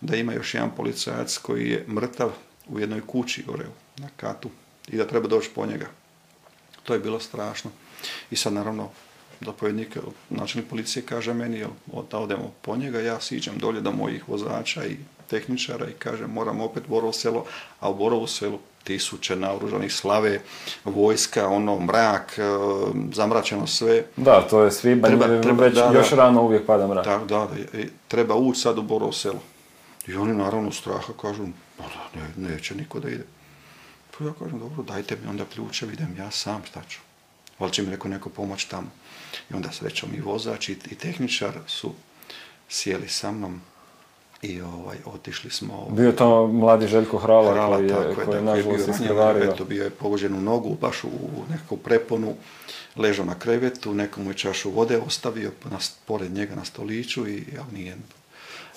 da 0.00 0.16
ima 0.16 0.32
još 0.32 0.54
jedan 0.54 0.70
policajac 0.76 1.38
koji 1.38 1.70
je 1.70 1.84
mrtav 1.88 2.30
u 2.68 2.80
jednoj 2.80 3.00
kući 3.06 3.42
gore 3.42 3.66
na 3.96 4.08
katu 4.16 4.50
i 4.88 4.96
da 4.96 5.06
treba 5.06 5.28
doći 5.28 5.50
po 5.54 5.66
njega. 5.66 5.86
To 6.82 6.94
je 6.94 7.00
bilo 7.00 7.20
strašno. 7.20 7.70
I 8.30 8.36
sad 8.36 8.52
naravno 8.52 8.88
zapovjednik, 9.40 9.96
načelnik 10.30 10.70
policije 10.70 11.02
kaže 11.06 11.34
meni, 11.34 11.58
jel, 11.58 11.70
da 12.10 12.18
odemo 12.18 12.52
po 12.62 12.76
njega, 12.76 13.00
ja 13.00 13.20
siđem 13.20 13.58
dolje 13.58 13.80
do 13.80 13.92
mojih 13.92 14.28
vozača 14.28 14.84
i 14.86 14.96
tehničara 15.30 15.86
i 15.88 15.92
kažem 15.92 16.30
moram 16.30 16.60
opet 16.60 16.82
Borovo 16.88 17.12
selo, 17.12 17.44
a 17.80 17.90
u 17.90 17.94
Borovu 17.94 18.26
selu 18.26 18.58
tisuće 18.84 19.36
naoružanih 19.36 19.92
slave, 19.92 20.40
vojska, 20.84 21.48
ono, 21.48 21.80
mrak, 21.80 22.38
e, 22.38 22.42
zamračeno 23.12 23.66
sve. 23.66 24.04
Da, 24.16 24.40
to 24.50 24.62
je 24.62 24.70
svi, 24.70 25.02
treba, 25.02 25.40
treba, 25.42 25.64
već 25.64 25.74
da, 25.74 25.92
još 25.94 26.10
rano 26.10 26.42
uvijek 26.42 26.66
pada 26.66 26.86
mrak. 26.86 27.04
Da, 27.04 27.18
da, 27.18 27.24
da 27.26 27.78
treba 28.08 28.34
ući 28.34 28.60
sad 28.60 28.78
u 28.78 28.82
Borovo 28.82 29.12
selo. 29.12 29.40
I 30.06 30.14
oni 30.14 30.34
naravno 30.34 30.72
straha 30.72 31.12
kažu, 31.22 31.46
ne, 32.14 32.48
neće 32.48 32.74
niko 32.74 33.00
da 33.00 33.08
ide. 33.08 33.24
Ja 34.20 34.32
kažem, 34.38 34.58
dobro, 34.58 34.82
dajte 34.82 35.16
mi 35.22 35.30
onda 35.30 35.44
ključe, 35.54 35.86
idem 35.86 36.16
ja 36.18 36.30
sam, 36.30 36.62
šta 36.64 36.80
ću. 36.88 36.98
Ali 37.58 37.72
će 37.72 37.82
mi 37.82 37.88
neko 37.88 38.08
neko 38.08 38.28
pomoć 38.28 38.64
tamo. 38.64 38.88
I 39.50 39.54
onda 39.54 39.72
srećom 39.72 40.10
i 40.14 40.20
vozač 40.20 40.68
i, 40.68 40.72
i 40.90 40.94
tehničar 40.94 41.52
su 41.66 41.92
sjeli 42.68 43.08
sa 43.08 43.32
mnom 43.32 43.60
i 44.42 44.60
ovaj, 44.60 44.96
otišli 45.04 45.50
smo... 45.50 45.74
Ovaj, 45.74 45.92
bio 45.96 46.12
to 46.12 46.46
mladi 46.46 46.86
Željko 46.86 47.18
Hrala, 47.18 47.52
Hrala 47.52 47.76
koji 47.76 47.88
je, 47.88 47.94
tako, 47.94 48.24
koji 48.24 48.36
je 48.36 48.42
nažalost 48.42 48.88
iskrvario. 48.88 49.50
Eto, 49.52 49.64
bio 49.64 49.84
je 49.84 49.90
pogođen 49.90 50.34
u 50.34 50.40
nogu, 50.40 50.76
baš 50.80 51.04
u 51.04 51.08
nekakvu 51.50 51.76
preponu, 51.76 52.34
ležao 52.96 53.24
na 53.24 53.34
krevetu, 53.34 53.94
nekomu 53.94 54.30
je 54.30 54.34
čašu 54.34 54.70
vode 54.70 54.98
ostavio 55.06 55.50
na, 55.70 55.78
pored 56.06 56.32
njega 56.32 56.54
na 56.54 56.64
stoliću 56.64 57.28
i 57.28 57.44
ja, 57.56 57.64
nije, 57.72 57.96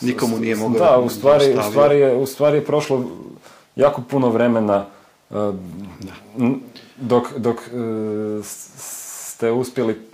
nikomu 0.02 0.40
nije 0.40 0.56
mogao... 0.56 0.80
Da, 0.80 0.98
u 0.98 1.10
stvari, 1.10 1.56
u 1.60 1.64
stvari, 1.70 2.00
je, 2.00 2.16
u 2.16 2.26
stvari 2.26 2.58
je 2.58 2.66
prošlo 2.66 3.06
jako 3.76 4.02
puno 4.02 4.30
vremena 4.30 4.86
dok, 6.98 7.38
dok 7.38 7.58
e, 7.58 8.44
ste 8.44 9.52
uspjeli 9.52 10.14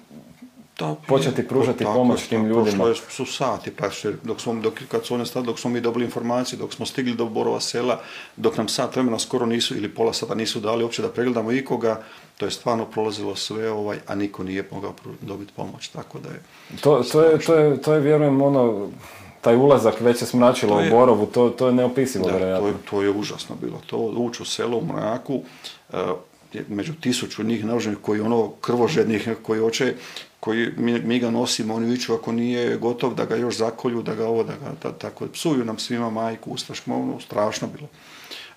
Da, 0.79 0.95
početi 1.07 1.47
pružati 1.47 1.79
tako 1.79 1.93
pomoć 1.93 2.27
tim 2.27 2.45
ljudima. 2.45 2.63
Prošlo 2.63 2.87
je- 2.87 2.95
su 3.09 3.25
sati, 3.25 3.71
pa 3.71 3.85
je- 3.85 4.17
dok 4.23 4.41
smo, 4.41 4.53
dok, 4.53 4.73
kad 4.91 5.05
su 5.05 5.13
one 5.13 5.25
stali, 5.25 5.45
dok 5.45 5.59
smo 5.59 5.69
mi 5.69 5.81
dobili 5.81 6.05
informacije, 6.05 6.59
dok 6.59 6.73
smo 6.73 6.85
stigli 6.85 7.13
do 7.13 7.25
Borova 7.25 7.59
sela, 7.59 7.99
dok 8.35 8.57
nam 8.57 8.67
sat 8.67 8.95
vremena 8.95 9.19
skoro 9.19 9.45
nisu, 9.45 9.75
ili 9.77 9.89
pola 9.89 10.13
sata 10.13 10.35
nisu 10.35 10.59
dali 10.59 10.83
uopće 10.83 11.01
da 11.01 11.09
pregledamo 11.09 11.51
ikoga, 11.51 12.01
to 12.37 12.45
je 12.45 12.51
stvarno 12.51 12.85
prolazilo 12.85 13.35
sve, 13.35 13.71
ovaj, 13.71 13.97
a 14.07 14.15
niko 14.15 14.43
nije 14.43 14.67
mogao 14.71 14.93
dobiti 15.21 15.51
pomoć, 15.55 15.87
tako 15.87 16.19
da 16.19 16.29
je... 16.29 16.41
To, 16.81 17.03
to, 17.03 17.21
je, 17.21 17.39
to, 17.39 17.55
je, 17.55 17.81
to 17.81 17.93
je, 17.93 17.99
vjerujem, 17.99 18.41
ono, 18.41 18.89
taj 19.41 19.55
ulazak 19.55 20.01
već 20.01 20.17
se 20.17 20.25
smračilo 20.25 20.71
To 20.71 20.77
u 20.77 20.83
je- 20.83 20.89
Borovu, 20.89 21.25
to, 21.25 21.49
to 21.49 21.67
je 21.67 21.73
neopisivo, 21.73 22.25
Da, 22.25 22.31
to 22.31 22.37
vjerojatno. 22.37 22.67
je, 22.67 22.73
to 22.89 23.01
je 23.01 23.09
užasno 23.11 23.55
bilo. 23.55 23.81
To 23.85 23.97
ući 23.97 24.41
u 24.41 24.45
selo 24.45 24.77
u 24.77 24.85
mraku, 24.85 25.41
je 26.53 26.65
među 26.69 26.93
tisuću 26.93 27.43
njih 27.43 27.65
naoružanih 27.65 27.99
koji 28.01 28.21
ono 28.21 28.49
krvožednih, 28.51 29.29
koji 29.41 29.59
hoće, 29.59 29.93
koji 30.39 30.69
mi, 30.77 30.99
mi 30.99 31.19
ga 31.19 31.31
nosimo, 31.31 31.75
oni 31.75 31.85
viču 31.87 32.13
ako 32.13 32.31
nije 32.31 32.77
gotov 32.77 33.13
da 33.13 33.25
ga 33.25 33.35
još 33.35 33.57
zakolju, 33.57 34.01
da 34.01 34.15
ga 34.15 34.27
ovo, 34.27 34.43
da 34.43 34.53
ga, 34.53 34.71
ta- 34.79 34.91
tako, 34.93 35.27
psuju 35.27 35.65
nam 35.65 35.79
svima 35.79 36.09
majku, 36.09 36.51
ustaško, 36.51 36.93
ono, 36.93 37.19
strašno 37.19 37.67
bilo. 37.67 37.87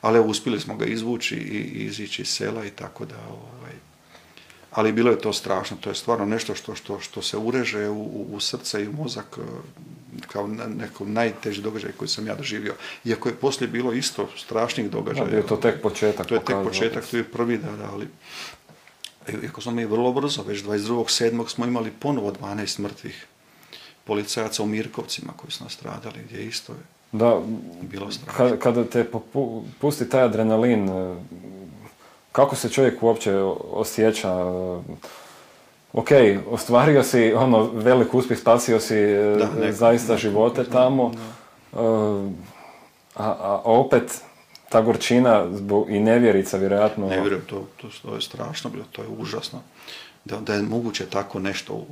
Ali 0.01 0.21
uspjeli 0.21 0.61
smo 0.61 0.77
ga 0.77 0.85
izvući 0.87 1.35
i, 1.35 1.39
i 1.39 1.85
izići 1.85 2.23
iz 2.23 2.29
sela 2.29 2.65
i 2.65 2.71
tako 2.71 3.05
da, 3.05 3.15
ovaj, 3.31 3.62
ali 4.73 4.93
bilo 4.93 5.11
je 5.11 5.19
to 5.19 5.33
strašno, 5.33 5.77
to 5.77 5.89
je 5.89 5.95
stvarno 5.95 6.27
nešto 6.27 6.55
što, 6.55 6.75
što, 6.75 7.01
što 7.01 7.23
se 7.23 7.37
ureže 7.37 7.89
u, 7.89 8.03
u- 8.31 8.41
srce 8.41 8.85
i 8.85 8.89
u 8.89 8.93
mozak 8.93 9.39
eh, 9.39 9.43
kao 10.23 10.47
neko 10.69 11.05
najteži 11.05 11.63
događaj 11.63 11.93
koji 11.93 12.09
sam 12.09 12.27
ja 12.27 12.35
doživio. 12.35 12.75
Iako 13.05 13.29
je 13.29 13.35
poslije 13.37 13.69
bilo 13.69 13.93
isto 13.93 14.29
strašnih 14.39 14.87
Da, 14.87 14.93
događaja. 14.93 15.27
bio 15.27 15.37
je 15.37 15.47
to 15.47 15.57
tek 15.57 15.83
početak. 15.83 16.27
To 16.27 16.35
je 16.35 16.45
tek 16.45 16.57
početak, 16.65 17.05
to 17.07 17.17
je 17.17 17.25
prvi 17.25 17.59
da, 17.59 17.73
da, 17.73 17.89
ali 17.93 18.09
iako 19.43 19.61
smo 19.61 19.73
mi 19.73 19.85
vrlo 19.85 20.13
brzo, 20.13 20.43
već 20.43 20.63
22.7. 20.63 21.49
smo 21.49 21.67
imali 21.67 21.91
ponovo 21.93 22.33
12 22.33 22.81
mrtvih 22.81 23.27
policajaca 24.05 24.63
u 24.63 24.67
Mirkovcima 24.67 25.33
koji 25.33 25.51
su 25.51 25.65
nastradali, 25.65 26.19
gdje 26.25 26.45
isto 26.45 26.73
je 26.73 26.79
Da, 27.13 27.41
bilo 27.83 28.11
strašno. 28.11 28.57
kada, 28.59 28.85
te 28.85 29.11
pusti 29.81 30.09
taj 30.09 30.23
adrenalin, 30.23 30.89
e, 30.89 31.17
kako 32.33 32.57
se 32.57 32.69
čovjek 32.69 33.03
uopće 33.03 33.35
osjeća? 33.73 34.31
E, 34.31 34.97
Ok, 35.95 36.09
ostvario 36.51 37.03
si 37.03 37.33
ono 37.33 37.63
velik 37.65 38.15
uspjeh, 38.15 38.41
spasio 38.41 38.81
si 38.81 38.97
e, 38.97 39.37
Da, 39.39 39.49
neko- 39.51 39.73
zaista 39.73 40.13
neko- 40.13 40.21
živote 40.21 40.65
tamo, 40.65 41.13
e, 41.73 41.77
a, 43.15 43.25
a 43.39 43.61
opet 43.65 44.21
ta 44.69 44.81
gorčina 44.81 45.47
zbog, 45.53 45.91
i 45.91 46.01
nevjerica 46.01 46.57
vjerojatno. 46.57 47.07
Ne 47.07 47.21
vjerujem, 47.21 47.45
to, 47.47 47.67
to, 47.77 47.89
to 48.03 48.15
je 48.15 48.21
strašno 48.21 48.71
bilo, 48.71 48.85
to 48.93 49.03
je 49.03 49.09
užasno. 49.09 49.61
Da, 50.25 50.37
da 50.37 50.55
je 50.55 50.63
moguće 50.63 51.07
tako 51.07 51.39
nešto, 51.39 51.87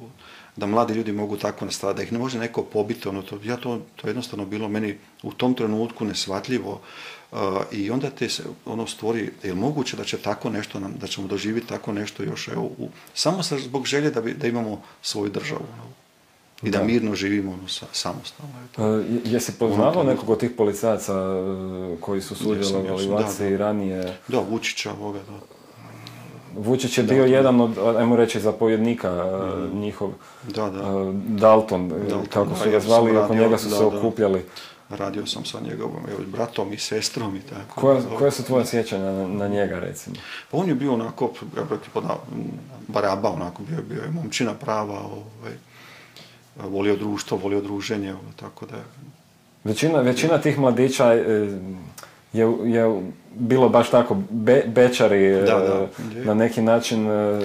da 0.57 0.67
mladi 0.67 0.95
ljudi 0.95 1.13
mogu 1.13 1.37
tako 1.37 1.65
nastradati, 1.65 1.97
da 1.97 2.03
ih 2.03 2.13
ne 2.13 2.19
može 2.19 2.39
neko 2.39 2.63
pobiti, 2.63 3.09
ono, 3.09 3.23
to, 3.23 3.39
ja 3.45 3.57
to, 3.57 3.81
to 3.97 4.07
je 4.07 4.11
jednostavno 4.11 4.45
bilo 4.45 4.69
meni 4.69 4.99
u 5.23 5.33
tom 5.33 5.55
trenutku 5.55 6.05
nesvatljivo 6.05 6.73
uh, 6.73 6.79
i 7.73 7.91
onda 7.91 8.11
te 8.11 8.29
se 8.29 8.43
ono 8.67 8.87
stvori, 8.87 9.31
je 9.43 9.53
li 9.53 9.59
moguće 9.59 9.97
da 9.97 10.05
će 10.05 10.19
tako 10.19 10.51
nešto, 10.51 10.81
nam, 10.81 10.95
da 11.01 11.07
ćemo 11.07 11.27
doživjeti 11.27 11.67
tako 11.69 11.93
nešto 11.93 12.23
još, 12.23 12.49
evo, 12.49 12.63
u, 12.79 12.89
samo 13.15 13.43
sa, 13.43 13.59
zbog 13.59 13.87
želje 13.87 14.11
da, 14.11 14.21
bi, 14.21 14.35
da 14.35 14.47
imamo 14.47 14.81
svoju 15.03 15.31
državu 15.31 15.65
i 16.63 16.71
da, 16.71 16.79
Da. 16.79 16.85
mirno 16.85 17.15
živimo 17.15 17.53
ono, 17.53 17.69
sa, 17.69 17.87
samostalno. 17.93 18.53
E, 18.79 18.83
je- 18.83 19.21
jesi 19.25 19.53
poznavao 19.53 20.03
nekog 20.03 20.31
od 20.31 20.41
tih 20.41 20.51
policajaca 20.51 21.15
e, 21.15 21.97
koji 22.01 22.21
su 22.21 22.35
sudjelovali 22.35 23.09
u 23.09 23.15
akciji 23.15 23.57
ranije? 23.57 24.17
Da, 24.29 24.39
Vučića, 24.41 24.93
ovoga, 24.93 25.19
da. 25.19 25.39
Vučić 26.57 26.99
je 26.99 27.05
bio 27.05 27.25
jedan 27.25 27.61
od, 27.61 27.79
ajmo 27.97 28.17
reći, 28.17 28.41
zapovjednika 28.41 29.09
e, 29.09 29.77
njihov, 29.77 30.11
Da, 30.47 30.71
da. 30.71 30.83
Dalton, 31.29 31.89
Dalton, 31.89 32.27
kako 32.27 32.57
su 32.57 32.71
ga 32.71 32.81
zvali, 32.81 33.17
oko 33.17 33.35
njega 33.35 33.59
su 33.59 33.71
se 33.71 33.85
okupljali. 33.85 34.45
Radio 34.91 35.27
sam 35.27 35.45
sa 35.45 35.61
njegovom 35.61 36.03
evo, 36.11 36.19
bratom 36.27 36.73
i 36.73 36.79
sestrom 36.79 37.37
i 37.37 37.41
tako. 37.41 37.81
Koja, 37.81 38.01
koja 38.19 38.31
su 38.31 38.45
tvoja 38.45 38.65
sjećanja 38.65 39.13
na, 39.13 39.29
na 39.29 39.49
njega, 39.49 39.79
recimo? 39.79 40.17
Pa 40.51 40.57
on 40.57 40.69
je 40.69 40.75
bio 40.75 40.95
onako, 40.95 41.31
ja 41.57 41.63
bih 41.63 41.79
baraba, 42.89 43.31
onako, 43.31 43.63
bio, 43.63 43.83
bio 43.89 44.03
je 44.03 44.11
momčina 44.11 44.55
prava, 44.55 45.01
ovaj, 45.01 45.53
volio 46.57 46.97
društvo, 46.97 47.39
volio 47.39 47.61
druženje, 47.61 48.11
ono, 48.11 48.33
tako 48.37 48.67
da 48.67 48.77
Većina, 49.65 50.01
većina 50.01 50.39
tih 50.39 50.59
mladića 50.59 51.15
e, 51.15 51.19
je, 52.33 52.47
je 52.65 53.03
bilo 53.35 53.69
baš 53.69 53.91
tako 53.91 54.17
be, 54.31 54.63
bečari, 54.67 55.25
e, 55.25 55.43
Da, 55.43 55.59
da, 55.59 55.87
na 56.25 56.35
neki 56.35 56.63
način 56.63 57.07
e, 57.11 57.41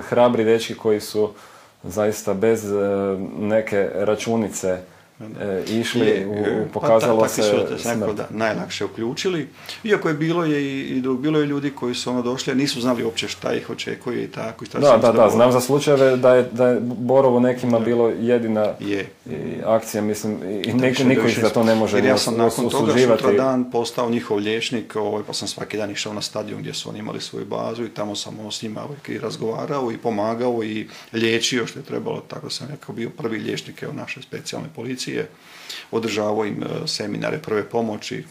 hrabri 0.00 0.44
dečki 0.44 0.74
koji 0.74 1.00
su 1.00 1.30
zaista 1.82 2.34
bez 2.34 2.64
neke 3.38 3.90
računice 3.94 4.80
e, 5.40 5.64
išli, 5.68 6.06
Je, 6.06 6.26
u, 6.26 6.32
u- 6.32 6.68
pokazalo 6.72 7.20
pa, 7.20 7.26
ta- 7.26 7.34
takvi 7.36 7.42
se 7.42 7.78
su 7.82 7.88
nekako 7.88 8.12
da, 8.12 8.26
najlakše 8.30 8.84
uključili. 8.84 9.48
Iako 9.84 10.08
je 10.08 10.14
bilo 10.14 10.44
je 10.44 10.88
i, 10.88 11.02
bilo 11.18 11.38
je 11.40 11.46
ljudi 11.46 11.70
koji 11.70 11.94
su 11.94 12.10
ono 12.10 12.22
došli, 12.22 12.52
a 12.52 12.56
nisu 12.56 12.80
znali 12.80 13.04
uopće 13.04 13.28
šta 13.28 13.54
ih 13.54 13.70
očekuje 13.70 14.24
i 14.24 14.28
tako. 14.28 14.64
I 14.64 14.68
šta 14.68 14.78
Da, 14.78 14.96
da, 14.96 15.12
da, 15.12 15.30
znam 15.30 15.52
za 15.52 15.60
slučajeve 15.60 16.16
da 16.16 16.34
je, 16.34 16.48
da 16.52 16.68
je 16.68 16.80
Borovo 16.80 17.40
nekima 17.40 17.78
bilo 17.78 18.08
jedina 18.20 18.72
Je. 18.80 19.06
akcija, 19.64 20.02
mislim, 20.02 20.38
i 20.64 20.72
Da, 20.72 21.04
niko, 21.04 21.26
ih 21.26 21.38
za 21.40 21.48
to 21.50 21.64
ne 21.64 21.74
može 21.74 21.96
Jer 21.96 22.04
ja 22.04 22.18
sam 22.18 22.36
nakon 22.36 22.68
toga 22.70 22.92
sutra 22.92 23.32
dan 23.32 23.70
postao 23.70 24.10
njihov 24.10 24.38
liječnik, 24.38 24.96
ovaj, 24.96 25.22
pa 25.26 25.32
sam 25.32 25.48
svaki 25.48 25.76
dan 25.76 25.90
išao 25.90 26.14
na 26.14 26.22
stadion 26.22 26.60
gdje 26.60 26.74
su 26.74 26.88
oni 26.88 26.98
imali 26.98 27.20
svoju 27.20 27.44
bazu 27.46 27.84
i 27.84 27.88
tamo 27.88 28.16
sam 28.16 28.38
ono 28.40 28.50
s 28.50 28.62
njima 28.62 28.84
uvijek 28.84 29.08
i 29.08 29.18
razgovarao 29.18 29.92
i 29.92 29.98
pomagao 29.98 30.64
i 30.64 30.88
liječio 31.12 31.66
što 31.66 31.78
je 31.78 31.84
trebalo, 31.84 32.20
tako 32.28 32.50
sam 32.50 32.68
nekako 32.70 32.92
bio 32.92 33.10
prvi 33.10 33.38
liječnik 33.38 33.82
evo, 33.82 33.92
naše 33.92 34.22
specijalne 34.22 34.68
policije. 35.12 35.28
Održavao 35.90 36.44
im 36.44 36.62
e, 36.62 36.86
seminare 36.86 37.38
prve 37.38 37.64
pomoći, 37.64 38.24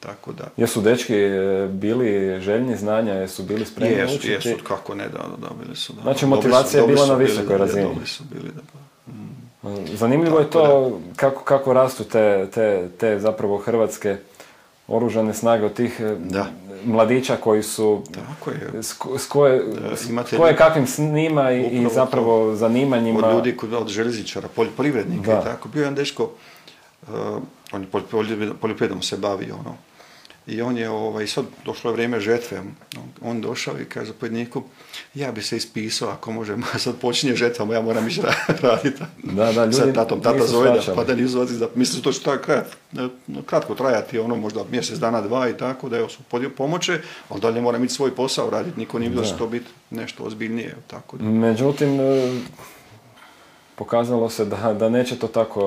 tako 0.00 0.32
da... 0.32 0.44
Jesu 0.56 0.80
dečki 0.80 1.14
e, 1.14 1.68
bili 1.72 2.40
željni 2.40 2.76
znanja, 2.76 3.12
jesu 3.12 3.42
bili 3.42 3.64
spremni 3.64 3.98
Jesu, 3.98 4.14
učiti? 4.14 4.32
jesu, 4.32 4.64
kako 4.64 4.94
ne, 4.94 5.08
da, 5.08 5.18
da, 5.18 5.48
da, 5.48 5.54
bili 5.62 5.76
su, 5.76 5.92
da. 5.92 6.02
Znači, 6.02 6.20
su- 6.20 6.26
motivacija 6.26 6.82
je 6.82 6.86
bila 6.86 7.06
na 7.06 7.14
visokoj 7.14 7.58
razini. 7.58 7.84
Dobri 7.84 8.06
su 8.06 8.24
bili, 8.24 8.48
da. 8.54 8.60
pa. 8.72 8.78
Zanimljivo 9.96 10.38
je 10.38 10.50
to 10.50 11.00
kako, 11.16 11.44
kako 11.44 11.72
rastu 11.72 12.04
te, 12.04 12.46
te, 12.54 12.88
te 12.98 13.18
zapravo 13.18 13.58
hrvatske 13.58 14.16
oružane 14.90 15.34
snage 15.34 15.64
od 15.64 15.72
tih 15.74 16.00
e, 16.00 16.16
Da. 16.20 16.46
mladića 16.84 17.36
koji 17.36 17.62
su 17.62 18.02
Tako 18.06 18.50
je. 18.50 18.82
s, 18.82 18.88
s 19.18 19.26
koje, 19.26 19.62
s 19.94 20.08
imate 20.08 20.36
koje 20.36 20.56
kakvim 20.56 20.86
snima 20.86 21.52
i, 21.52 21.60
i 21.60 21.66
Upravo 21.66 21.84
to. 21.84 21.94
zapravo 21.94 22.54
zanimanjima. 22.54 23.18
od 23.20 23.34
ljudi, 23.34 23.56
od 23.72 23.88
željezničara, 23.88 24.48
poljoprivrednika 24.48 25.32
i 25.32 25.44
tako. 25.44 25.68
Bio 25.68 25.80
je 25.80 25.84
jedan 25.84 26.30
uh, 27.02 27.08
on 27.72 27.80
je 27.80 27.88
polj- 27.88 28.02
poljoprivredom- 28.12 28.54
poljoprivredom 28.54 29.02
se 29.02 29.16
bavio, 29.16 29.54
ono. 29.56 29.74
I 30.50 30.62
on 30.62 30.78
je, 30.78 30.88
ovaj, 30.90 31.26
sad 31.26 31.44
došlo 31.64 31.90
je 31.90 31.92
vrijeme 31.92 32.20
žetve, 32.20 32.62
on, 33.22 33.40
došao 33.40 33.80
i 33.80 33.84
kaže 33.84 34.06
zapovjedniku, 34.06 34.62
ja 35.14 35.32
bi 35.32 35.42
se 35.42 35.56
ispisao 35.56 36.08
ako 36.10 36.32
može, 36.32 36.56
sad 36.78 36.96
počinje 36.96 37.34
žetva, 37.34 37.74
ja 37.74 37.82
moram 37.82 38.08
ići 38.08 38.20
ra- 38.20 38.52
raditi. 38.68 39.02
Da, 39.22 39.52
da, 39.52 39.64
ljudi 39.64 39.76
Sad 39.76 39.94
tatom, 39.94 40.20
tata 40.20 40.36
nisu 40.36 40.48
zove 40.48 40.70
da, 40.86 40.94
pa 40.94 41.04
da 41.04 41.14
nisu 41.14 41.32
da, 41.58 41.68
mislim 41.74 42.02
to 42.02 42.12
tako 42.22 42.42
krat, 42.44 42.66
kratko 43.46 43.74
trajati, 43.74 44.18
ono 44.18 44.36
možda 44.36 44.64
mjesec 44.70 44.98
dana, 44.98 45.20
dva 45.20 45.48
i 45.48 45.56
tako, 45.56 45.88
da 45.88 45.96
evo 45.98 46.08
su 46.08 46.18
podio- 46.30 46.50
pomoće, 46.50 47.00
ali 47.28 47.40
dalje 47.40 47.60
moram 47.60 47.84
ići 47.84 47.94
svoj 47.94 48.14
posao 48.14 48.50
raditi, 48.50 48.78
niko 48.80 48.98
nije 48.98 49.08
vidio 49.08 49.22
da 49.22 49.28
će 49.28 49.36
to 49.36 49.46
biti 49.46 49.66
nešto 49.90 50.24
ozbiljnije, 50.24 50.76
tako 50.86 51.16
da. 51.16 51.24
Međutim, 51.24 52.00
e, 52.00 52.30
pokazalo 53.80 54.28
se 54.30 54.44
da, 54.44 54.74
da 54.74 54.88
neće 54.88 55.18
to 55.18 55.28
tako 55.28 55.60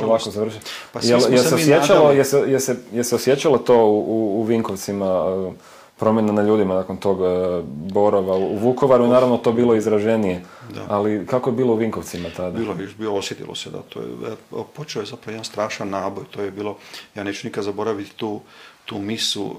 Da, 0.00 0.06
ovako 0.06 0.30
završiti. 0.30 0.66
Pa 0.92 1.00
smo 1.00 1.14
je 1.14 1.38
se 1.38 1.54
osjećalo, 1.54 2.12
je 2.12 2.24
se, 2.24 2.38
je 2.46 2.60
se, 2.60 2.76
je 2.92 3.04
se 3.04 3.14
osjećalo 3.14 3.58
to 3.58 3.76
u, 3.86 3.98
u, 3.98 4.40
u 4.40 4.42
Vinkovcima, 4.42 5.06
e, 5.06 5.52
promjena 5.98 6.32
na 6.32 6.42
ljudima 6.42 6.74
nakon 6.74 6.96
tog 6.96 7.18
e, 7.20 7.62
borova 7.66 8.36
u 8.36 8.56
Vukovaru, 8.56 9.04
je 9.04 9.10
naravno 9.10 9.36
to 9.36 9.52
bilo 9.52 9.74
izraženije. 9.74 10.42
Da. 10.74 10.86
Ali 10.88 11.26
kako 11.26 11.50
je 11.50 11.56
bilo 11.56 11.72
u 11.72 11.76
Vinkovcima 11.76 12.28
tada? 12.36 12.58
Bilo 12.58 12.72
je, 12.72 12.88
bilo 12.98 13.18
osjetilo 13.18 13.54
se 13.54 13.70
da 13.70 13.82
to 13.82 14.00
je, 14.00 14.06
e, 14.06 14.62
počeo 14.76 15.02
je 15.02 15.06
zapravo 15.06 15.32
jedan 15.32 15.44
strašan 15.44 15.90
naboj, 15.90 16.24
to 16.30 16.42
je 16.42 16.50
bilo, 16.50 16.76
ja 17.14 17.24
neću 17.24 17.46
nikad 17.46 17.64
zaboraviti 17.64 18.14
tu, 18.16 18.40
tu 18.84 18.98
misu 18.98 19.56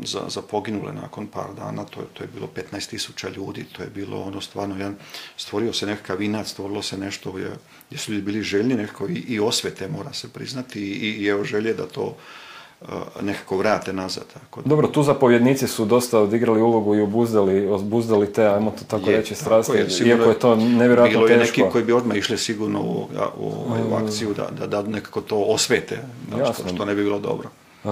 e, 0.00 0.06
za, 0.06 0.20
za 0.28 0.42
poginule 0.42 0.92
nakon 0.92 1.26
par 1.26 1.54
dana, 1.56 1.84
to 1.84 2.00
je, 2.00 2.06
to 2.14 2.24
je 2.24 2.28
bilo 2.34 2.48
15 2.72 2.90
tisuća 2.90 3.28
ljudi, 3.28 3.64
to 3.64 3.82
je 3.82 3.88
bilo 3.94 4.22
ono 4.22 4.40
stvarno 4.40 4.74
jedan, 4.76 4.96
stvorio 5.36 5.72
se 5.72 5.86
nekakav 5.86 6.22
inac, 6.22 6.48
stvorilo 6.50 6.82
se 6.82 6.98
nešto 6.98 7.38
je, 7.38 7.50
gdje 7.88 7.98
su 7.98 8.12
ljudi 8.12 8.24
bili 8.24 8.42
željni 8.42 8.74
nekako 8.74 9.08
i, 9.08 9.24
i 9.28 9.40
osvete 9.40 9.88
mora 9.88 10.12
se 10.12 10.28
priznati 10.28 10.80
i, 10.80 11.22
i 11.22 11.26
evo 11.26 11.44
želje 11.44 11.74
da 11.74 11.86
to 11.86 12.16
e, 12.82 12.84
nekako 13.22 13.56
vrate 13.56 13.92
nazad. 13.92 14.24
Tako 14.34 14.62
da. 14.62 14.68
Dobro, 14.68 14.88
tu 14.88 15.02
zapovjednici 15.02 15.66
su 15.66 15.84
dosta 15.84 16.20
odigrali 16.20 16.62
ulogu 16.62 16.94
i 16.94 17.00
obuzdali, 17.00 17.66
obuzdali 17.66 18.32
te, 18.32 18.46
ajmo 18.46 18.70
to 18.70 18.84
tako 18.84 19.10
Je, 19.10 19.16
reći, 19.16 19.34
strasti, 19.34 19.76
je, 19.76 19.90
sigurno 19.90 20.16
iako 20.16 20.30
je 20.30 20.38
to 20.38 20.56
nevjerojatno 20.56 21.18
Bilo 21.20 21.28
je 21.32 21.38
teško. 21.38 21.60
neki 21.60 21.72
koji 21.72 21.84
bi 21.84 21.92
odmah 21.92 22.16
išli 22.16 22.38
sigurno 22.38 22.80
u, 22.82 23.08
u, 23.38 23.52
u 23.90 23.94
akciju 23.94 24.34
da, 24.34 24.48
da, 24.58 24.66
da 24.66 24.82
nekako 24.82 25.20
to 25.20 25.36
osvete, 25.38 25.96
da, 26.30 26.36
što, 26.36 26.38
Jasno. 26.38 26.68
što 26.74 26.84
ne 26.84 26.94
bi 26.94 27.02
bilo 27.02 27.18
dobro. 27.18 27.48
E, 27.84 27.88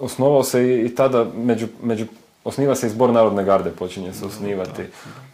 osnovao 0.00 0.42
se 0.42 0.84
i, 0.84 0.94
tada 0.94 1.26
među, 1.36 1.66
među 1.82 2.06
osniva 2.44 2.74
se 2.74 2.86
i 2.86 2.90
zbor 2.90 3.10
Narodne 3.10 3.44
garde, 3.44 3.70
počinje 3.70 4.12
se 4.12 4.26
osnivati. 4.26 4.82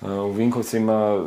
U 0.02 0.30
Vinkovcima 0.30 1.24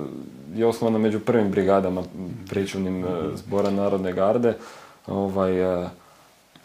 je 0.56 0.66
osnovano 0.66 1.00
među 1.00 1.20
prvim 1.20 1.52
brigadama 1.52 2.04
pričuvnim 2.50 3.06
zbora 3.36 3.70
Narodne 3.70 4.14
garde. 4.14 4.54
Ovaj, 5.08 5.52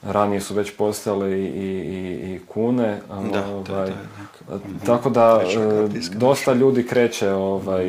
ranije 0.03 0.41
su 0.41 0.55
već 0.55 0.77
postale 0.77 1.31
i, 1.31 1.45
i, 1.45 2.35
i 2.35 2.41
kune. 2.49 3.01
Da, 3.33 3.47
ovaj, 3.47 3.91
da, 4.49 4.59
tako 4.87 5.11
da 5.11 5.43
dosta 6.15 6.53
ljudi 6.53 6.87
kreće 6.87 7.31
ovaj, 7.31 7.85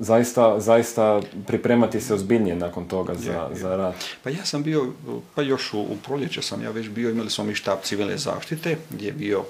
zaista, 0.00 0.60
zaista 0.60 1.20
pripremati 1.46 2.00
se 2.00 2.14
ozbiljnije 2.14 2.56
nakon 2.56 2.88
toga 2.88 3.14
za, 3.14 3.50
za 3.52 3.76
rad. 3.76 3.94
Pa 4.22 4.30
ja 4.30 4.44
sam 4.44 4.62
bio, 4.62 4.92
pa 5.34 5.42
još 5.42 5.74
u, 5.74 5.80
u 5.80 5.96
proljeće 6.06 6.42
sam 6.42 6.62
ja 6.62 6.70
već 6.70 6.88
bio, 6.88 7.10
imali 7.10 7.30
smo 7.30 7.44
mi 7.44 7.54
štab 7.54 7.78
civilne 7.82 8.18
zaštite, 8.18 8.76
gdje 8.90 9.06
je 9.06 9.12
bio 9.12 9.44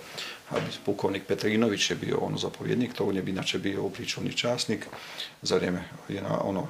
pukovnik 0.84 1.22
Petrinović 1.26 1.90
je 1.90 1.96
bio 1.96 2.18
ono 2.20 2.38
zapovjednik, 2.38 2.94
to 2.94 3.04
on 3.04 3.16
je 3.16 3.24
inače 3.26 3.58
bio 3.58 3.82
upričovni 3.82 4.32
časnik 4.32 4.86
za 5.42 5.56
vrijeme 5.56 5.84
ono, 6.44 6.66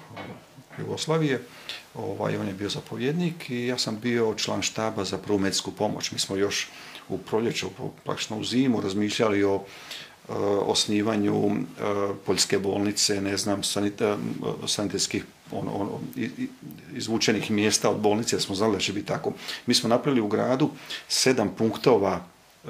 Jugoslavije. 0.79 1.41
Ovaj, 1.95 2.37
on 2.37 2.49
je 2.49 2.55
bio 2.55 2.69
zapovjednik 2.69 3.51
i 3.51 3.67
ja 3.67 3.79
sam 3.79 3.99
bio 4.03 4.35
član 4.37 4.63
štaba 4.63 5.05
za 5.05 5.19
prvu 5.19 5.41
pomoć. 5.79 6.13
Mi 6.13 6.19
smo 6.19 6.37
još 6.37 6.69
u 7.09 7.19
proljeću, 7.19 7.67
praktično 8.05 8.39
u 8.39 8.45
zimu, 8.45 8.81
razmišljali 8.81 9.45
o 9.45 9.63
osnivanju 10.67 11.51
e, 11.51 11.55
poljske 12.27 12.59
bolnice, 12.59 13.21
ne 13.21 13.37
znam, 13.37 13.63
sanitetskih 14.67 15.25
izvučenih 16.97 17.51
mjesta 17.51 17.91
od 17.91 18.01
bolnice, 18.01 18.37
jer 18.37 18.43
smo 18.43 18.55
znali 18.55 18.73
da 18.73 18.79
će 18.79 18.93
biti 18.93 19.07
tako. 19.07 19.33
Mi 19.67 19.75
smo 19.75 19.89
napravili 19.89 20.21
u 20.21 20.29
gradu 20.29 20.71
sedam 21.09 21.55
punktova 21.59 22.25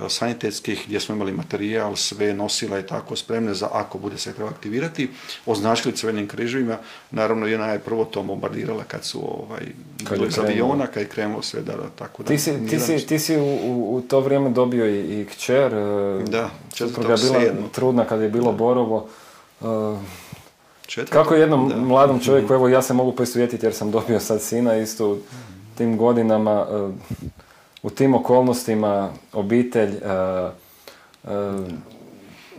sanitetskih 0.08 0.84
gdje 0.86 1.00
smo 1.00 1.14
imali 1.14 1.32
materijal, 1.32 1.96
sve 1.96 2.34
nosila 2.34 2.78
i 2.78 2.86
tako 2.86 3.16
spremne 3.16 3.54
za 3.54 3.68
ako 3.72 3.98
bude 3.98 4.18
se 4.18 4.32
treba 4.32 4.50
aktivirati, 4.50 5.10
označili 5.46 5.96
crvenim 5.96 6.28
križevima, 6.28 6.76
naravno 7.10 7.46
jedna 7.46 7.66
je 7.66 7.78
prvo 7.78 8.04
to 8.04 8.22
bombardirala 8.22 8.84
kad 8.84 9.04
su 9.04 9.20
ovaj, 9.20 9.62
kad 10.08 10.22
iz 10.28 10.38
aviona, 10.38 10.86
kad 10.86 11.02
je 11.02 11.08
krenulo 11.08 11.42
sve 11.42 11.62
da, 11.62 11.72
tako 11.98 12.22
da... 12.22 12.28
Ti 12.28 12.38
si, 12.38 12.66
ti 12.70 12.80
si, 12.80 13.06
ti 13.06 13.18
si 13.18 13.36
u, 13.36 13.96
u, 13.96 14.02
to 14.08 14.20
vrijeme 14.20 14.50
dobio 14.50 14.86
i, 14.86 15.20
i 15.20 15.24
kćer, 15.24 15.72
da, 16.26 16.50
supruga 16.74 17.12
je 17.12 17.18
bila 17.30 17.68
trudna 17.72 18.04
kad 18.04 18.20
je 18.20 18.28
bilo 18.28 18.52
Borovo. 18.52 19.08
Uh, 19.60 19.98
kako 21.10 21.34
jednom 21.34 21.68
da. 21.68 21.76
mladom 21.76 22.20
čovjeku, 22.20 22.54
evo 22.54 22.68
ja 22.68 22.82
se 22.82 22.94
mogu 22.94 23.12
poistovjetiti 23.12 23.66
jer 23.66 23.74
sam 23.74 23.90
dobio 23.90 24.20
sad 24.20 24.42
sina 24.42 24.76
isto 24.76 25.12
u 25.12 25.18
tim 25.78 25.96
godinama, 25.96 26.66
uh, 26.70 26.94
u 27.82 27.90
tim 27.90 28.14
okolnostima 28.14 29.12
obitelj, 29.32 29.90
uh, 29.90 30.52
uh, 31.24 31.66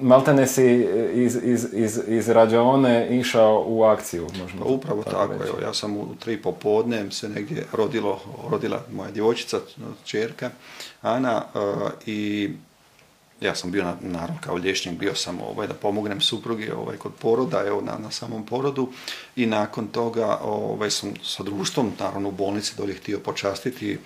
maltene 0.02 0.48
si 0.48 0.88
iz, 1.14 1.38
iz, 1.44 1.68
iz, 1.74 2.00
iz 2.08 2.30
rađaone 2.30 3.20
išao 3.20 3.64
u 3.68 3.84
akciju, 3.84 4.28
možemo. 4.42 4.66
Pa 4.66 4.70
upravo 4.70 5.04
tako, 5.04 5.34
evo, 5.34 5.60
ja 5.62 5.74
sam 5.74 5.98
u 5.98 6.16
tri 6.20 6.42
popodne 6.42 7.12
se 7.12 7.30
negdje 7.30 7.66
rodilo, 7.74 8.20
rodila 8.50 8.82
moja 8.92 9.12
djevojčica, 9.12 9.60
čerka, 10.04 10.50
Ana, 11.02 11.44
uh, 11.54 11.62
i 12.06 12.50
ja 13.42 13.56
sam 13.56 13.72
bio, 13.72 13.94
naravno, 14.02 14.38
kao 14.42 14.56
liječnik, 14.56 15.00
bio 15.00 15.16
sam 15.16 15.42
ovaj, 15.42 15.68
da 15.68 15.74
pomognem 15.74 16.22
suprugi 16.22 16.72
ovaj, 16.72 16.98
kod 16.98 17.12
poroda, 17.22 17.64
evo, 17.68 17.82
na, 17.82 17.98
na 17.98 18.12
samom 18.12 18.46
porodu 18.46 18.90
i 19.36 19.46
nakon 19.46 19.88
toga 19.88 20.40
ovaj, 20.44 20.92
sam 20.92 21.14
sa 21.24 21.44
društvom, 21.44 21.92
naravno, 22.00 22.30
u 22.30 22.32
bolnici 22.32 22.74
dolje 22.78 22.94
htio 22.94 23.20
počastiti, 23.20 23.98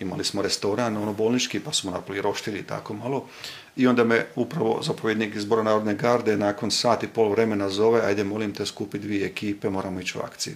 imali 0.00 0.24
smo 0.24 0.42
restoran, 0.42 0.96
ono, 0.96 1.12
bolnički, 1.12 1.60
pa 1.60 1.72
smo 1.72 1.90
napravili 1.90 2.22
roštili 2.22 2.62
tako 2.62 2.94
malo 2.94 3.24
i 3.76 3.86
onda 3.86 4.04
me 4.04 4.26
upravo 4.36 4.80
zapovjednik 4.82 5.34
izbora 5.34 5.62
Narodne 5.62 5.94
garde 5.94 6.36
nakon 6.36 6.70
sat 6.70 7.02
i 7.02 7.08
pol 7.08 7.30
vremena 7.30 7.68
zove, 7.68 8.00
ajde, 8.00 8.24
molim 8.24 8.54
te, 8.54 8.66
skupi 8.66 8.98
dvije 8.98 9.26
ekipe, 9.26 9.70
moramo 9.70 10.00
ići 10.00 10.18
u 10.18 10.20
akciju. 10.20 10.54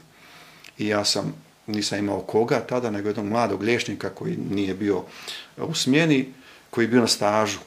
I 0.78 0.86
ja 0.86 1.04
sam, 1.04 1.34
nisam 1.66 1.98
imao 1.98 2.20
koga 2.20 2.60
tada, 2.60 2.90
nego 2.90 3.08
jednog 3.08 3.26
mladog 3.26 3.62
liječnika 3.62 4.10
koji 4.10 4.36
nije 4.50 4.74
bio 4.74 5.02
u 5.56 5.74
smjeni, 5.74 6.32
koji 6.70 6.84
je 6.84 6.88
bio 6.88 7.00
na 7.00 7.06
stažu 7.06 7.58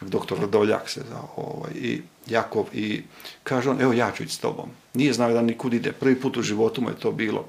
doktor 0.00 0.38
Radoljak 0.40 0.90
se 0.90 1.02
zvao, 1.08 1.28
ovaj, 1.36 1.72
i 1.74 2.02
Jakov, 2.26 2.66
i 2.72 3.02
kaže 3.42 3.70
on, 3.70 3.80
evo 3.80 3.92
ja 3.92 4.12
ću 4.16 4.22
ići 4.22 4.34
s 4.34 4.38
tobom. 4.38 4.68
Nije 4.94 5.12
znao 5.12 5.32
da 5.32 5.42
nikud 5.42 5.74
ide, 5.74 5.92
prvi 5.92 6.20
put 6.20 6.36
u 6.36 6.42
životu 6.42 6.82
mu 6.82 6.90
je 6.90 7.00
to 7.00 7.12
bilo. 7.12 7.48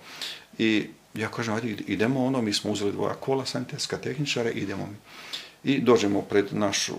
I 0.58 0.86
ja 1.14 1.28
kažem, 1.28 1.54
ajde, 1.54 1.68
idemo 1.88 2.26
ono, 2.26 2.42
mi 2.42 2.54
smo 2.54 2.72
uzeli 2.72 2.92
dvoja 2.92 3.14
kola, 3.14 3.46
sanitetska 3.46 3.98
tehničare, 3.98 4.52
idemo 4.52 4.86
mi. 4.86 4.96
I 5.64 5.80
dođemo 5.82 6.22
pred 6.22 6.46
našu 6.52 6.94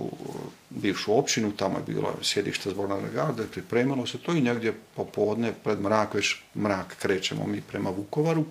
bivšu 0.70 1.18
općinu, 1.18 1.52
tamo 1.52 1.78
je 1.78 1.84
bilo 1.86 2.14
sjedište 2.22 2.70
zborna 2.70 2.98
garde, 3.14 3.46
pripremilo 3.52 4.06
se 4.06 4.18
to 4.18 4.32
i 4.32 4.40
negdje 4.40 4.74
popodne, 4.94 5.52
pred 5.64 5.80
mrak, 5.80 6.14
već 6.14 6.36
mrak 6.54 6.96
krećemo 6.98 7.46
mi 7.46 7.60
prema 7.60 7.90
Vukovaru. 7.90 8.44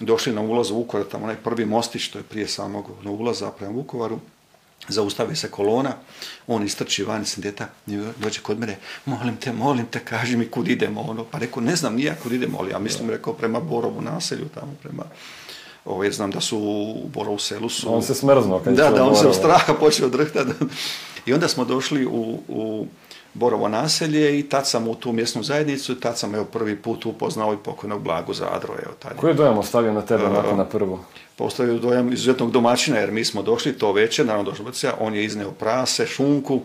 Došli 0.00 0.32
na 0.32 0.40
ulaz 0.40 0.70
u 0.70 0.74
Vukovar, 0.74 1.06
tamo 1.06 1.24
onaj 1.24 1.36
prvi 1.36 1.64
mostić, 1.64 2.08
to 2.08 2.18
je 2.18 2.24
prije 2.24 2.48
samog 2.48 2.90
ulaza 3.04 3.50
prema 3.50 3.72
Vukovaru, 3.72 4.20
zaustavi 4.88 5.36
se 5.36 5.50
kolona, 5.50 5.92
on 6.46 6.64
istrči 6.64 7.04
van 7.04 7.22
iz 7.22 7.28
sindeta, 7.28 7.68
dođe 8.16 8.40
kod 8.40 8.58
mene, 8.58 8.78
molim 9.04 9.36
te, 9.36 9.52
molim 9.52 9.86
te, 9.86 9.98
kaži 10.04 10.36
mi 10.36 10.50
kud 10.50 10.68
idemo, 10.68 11.00
ono, 11.00 11.24
pa 11.24 11.38
rekao, 11.38 11.62
ne 11.62 11.76
znam 11.76 11.94
nija 11.94 12.14
kud 12.22 12.32
idemo, 12.32 12.58
ali 12.58 12.70
ja 12.70 12.78
mislim, 12.78 13.10
rekao, 13.10 13.32
prema 13.32 13.60
Borovu 13.60 14.00
naselju, 14.00 14.48
tamo 14.54 14.74
prema, 14.82 15.04
ovo, 15.84 16.04
jer 16.04 16.12
znam 16.12 16.30
da 16.30 16.40
su 16.40 16.58
u 16.58 17.08
Borovu 17.08 17.38
selu 17.38 17.68
su... 17.68 17.94
On 17.94 18.02
se 18.02 18.14
smrznuo 18.14 18.60
kad 18.60 18.74
Da, 18.74 18.90
da, 18.90 19.04
on 19.04 19.16
se 19.16 19.28
u 19.28 19.32
straha 19.32 19.74
počeo 19.74 20.08
drhtati. 20.08 20.52
I 21.26 21.32
onda 21.32 21.48
smo 21.48 21.64
došli 21.64 22.06
u, 22.06 22.38
u 22.48 22.86
Borovo 23.38 23.68
naselje 23.68 24.38
i 24.38 24.42
tad 24.42 24.68
sam 24.68 24.88
u 24.88 24.94
tu 24.94 25.12
mjesnu 25.12 25.42
zajednicu 25.42 25.92
i 25.92 26.00
tad 26.00 26.18
sam 26.18 26.34
evo 26.34 26.44
prvi 26.44 26.76
put 26.76 27.06
upoznao 27.06 27.54
i 27.54 27.56
pokojnog 27.64 28.02
Blagu 28.02 28.34
Zadro. 28.34 28.74
Evo, 28.84 28.94
taj. 28.98 29.16
Koji 29.16 29.30
je 29.30 29.34
dojam 29.34 29.58
ostavio 29.58 29.92
na 29.92 30.02
tebe 30.02 30.24
uh, 30.24 30.32
nakon 30.32 30.56
na 30.56 30.64
prvu? 30.64 30.98
Postavio 31.36 31.78
dojam 31.78 32.12
izuzetnog 32.12 32.50
domaćina 32.50 32.98
jer 32.98 33.10
mi 33.10 33.24
smo 33.24 33.42
došli 33.42 33.72
to 33.72 33.92
večer, 33.92 34.26
naravno 34.26 34.50
došli 34.50 34.64
on 35.00 35.14
je 35.14 35.24
izneo 35.24 35.50
prase, 35.50 36.06
šunku, 36.06 36.60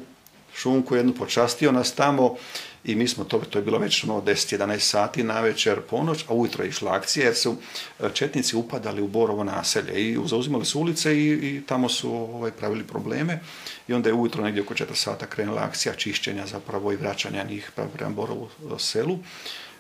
šunku 0.56 0.96
jednu 0.96 1.14
počastio 1.14 1.72
nas 1.72 1.92
tamo 1.92 2.36
i 2.84 2.96
mi 2.96 3.08
smo 3.08 3.24
to, 3.24 3.40
to 3.40 3.60
je 3.60 3.64
bilo 3.64 3.78
već 3.78 4.04
ono 4.04 4.22
10-11 4.22 4.80
sati 4.80 5.24
na 5.24 5.42
večer, 5.42 5.82
ponoć, 5.82 6.26
a 6.28 6.34
ujutro 6.34 6.64
je 6.64 6.70
išla 6.70 6.96
akcija 6.96 7.26
jer 7.26 7.36
su 7.36 7.56
e, 8.00 8.10
četnici 8.14 8.56
upadali 8.56 9.02
u 9.02 9.08
Borovo 9.08 9.44
naselje 9.44 10.12
i 10.12 10.18
zauzimali 10.26 10.66
su 10.66 10.80
ulice 10.80 11.18
i, 11.18 11.30
i 11.30 11.62
tamo 11.66 11.90
su 11.90 12.14
ovaj, 12.14 12.52
pravili 12.52 12.84
probleme. 12.84 13.40
I 13.88 13.94
onda 13.94 14.10
je 14.10 14.14
ujutro 14.14 14.44
negdje 14.44 14.64
oko 14.64 14.74
4 14.74 14.86
sata 14.96 15.26
krenula 15.26 15.62
akcija 15.62 15.94
čišćenja 15.94 16.48
zapravo 16.48 16.92
i 16.92 16.96
vraćanja 16.96 17.44
njih 17.44 17.72
prema 17.94 18.12
Borovu 18.12 18.50
selu. 18.78 19.20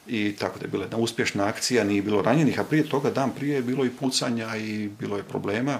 I 0.07 0.35
tako 0.39 0.59
da 0.59 0.65
je 0.65 0.69
bila 0.69 0.83
jedna 0.83 0.97
uspješna 0.97 1.45
akcija, 1.45 1.83
nije 1.83 2.01
bilo 2.01 2.21
ranjenih, 2.21 2.59
a 2.59 2.63
prije 2.63 2.89
toga 2.89 3.09
dan 3.09 3.31
prije 3.31 3.55
je 3.55 3.61
bilo 3.61 3.85
i 3.85 3.89
pucanja 3.89 4.55
i 4.55 4.89
bilo 4.99 5.17
je 5.17 5.23
problema, 5.23 5.79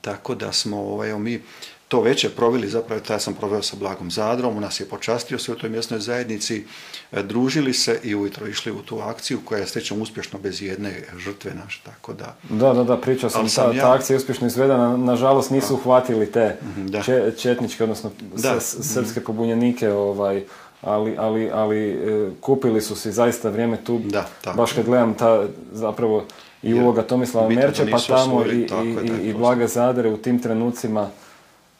tako 0.00 0.34
da 0.34 0.52
smo, 0.52 0.76
ovaj, 0.76 1.18
mi 1.18 1.42
to 1.88 2.00
večer 2.00 2.30
proveli, 2.30 2.68
zapravo 2.68 3.00
ja 3.10 3.18
sam 3.18 3.34
proveo 3.34 3.62
sa 3.62 3.76
Blagom 3.76 4.10
Zadrom, 4.10 4.56
u 4.56 4.60
nas 4.60 4.80
je 4.80 4.86
počastio 4.86 5.38
sve 5.38 5.54
u 5.54 5.56
toj 5.56 5.70
mjesnoj 5.70 6.00
zajednici, 6.00 6.64
e, 7.12 7.22
družili 7.22 7.72
se 7.72 8.00
i 8.02 8.14
ujutro 8.14 8.46
išli 8.46 8.72
u 8.72 8.82
tu 8.82 8.98
akciju 8.98 9.38
koja 9.44 9.58
je 9.58 9.66
srećom 9.66 10.02
uspješno 10.02 10.38
bez 10.38 10.62
jedne 10.62 11.02
žrtve 11.18 11.54
naše, 11.54 11.80
tako 11.84 12.12
da... 12.12 12.36
Da, 12.50 12.72
da, 12.72 12.84
da, 12.84 12.96
pričao 12.96 13.30
sam, 13.30 13.48
ta, 13.48 13.72
ja... 13.72 13.82
ta 13.82 13.92
akcija 13.92 14.14
je 14.14 14.18
uspješno 14.18 14.46
izvedena, 14.46 14.96
nažalost 14.96 15.50
nisu 15.50 15.74
uhvatili 15.74 16.32
te 16.32 16.56
mhm, 16.62 16.86
četničke, 17.38 17.82
odnosno 17.82 18.10
da. 18.34 18.60
srpske 18.60 19.20
pobunjenike, 19.20 19.90
ovaj, 19.90 20.44
ali, 20.82 21.14
ali, 21.18 21.50
ali 21.52 21.90
e, 21.90 22.30
kupili 22.40 22.80
su 22.80 22.96
si 22.96 23.12
zaista 23.12 23.50
vrijeme 23.50 23.76
tu, 23.84 24.00
da, 24.04 24.26
baš 24.54 24.72
kad 24.72 24.84
gledam 24.84 25.14
ta 25.14 25.46
zapravo 25.72 26.24
i 26.62 26.74
uloga 26.74 27.02
Tomislava 27.02 27.48
Merče, 27.48 27.90
pa 27.90 27.98
tamo 27.98 28.44
i, 28.46 28.68
i, 29.22 29.28
i 29.28 29.34
Blaga 29.34 29.66
Zadre 29.66 30.10
u 30.10 30.16
tim 30.16 30.42
trenucima 30.42 31.10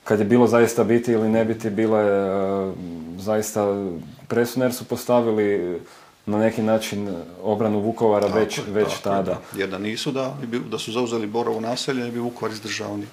kad 0.07 0.19
je 0.19 0.25
bilo 0.25 0.47
zaista 0.47 0.85
biti 0.85 1.12
ili 1.12 1.29
ne 1.29 1.45
biti, 1.45 1.71
bilo 1.71 1.99
je 1.99 2.29
e, 2.69 2.73
zaista 3.19 3.66
presudno 4.29 4.64
jer 4.64 4.75
su 4.75 4.85
postavili 4.85 5.81
na 6.27 6.38
neki 6.38 6.62
način 6.62 7.09
obranu 7.42 7.81
Vukovara 7.81 8.27
tako, 8.27 8.38
već, 8.38 8.61
već 8.69 8.88
tako, 8.88 9.03
tada. 9.03 9.33
Da. 9.33 9.61
Jer 9.61 9.69
da 9.69 9.79
nisu, 9.79 10.12
da, 10.12 10.37
da 10.71 10.79
su 10.79 10.92
zauzeli 10.92 11.27
Borovo 11.27 11.61
naselje, 11.61 12.05
ne 12.05 12.11
bi 12.11 12.19
Vukovar 12.19 12.53
izdržao 12.53 12.97
ni 12.97 13.07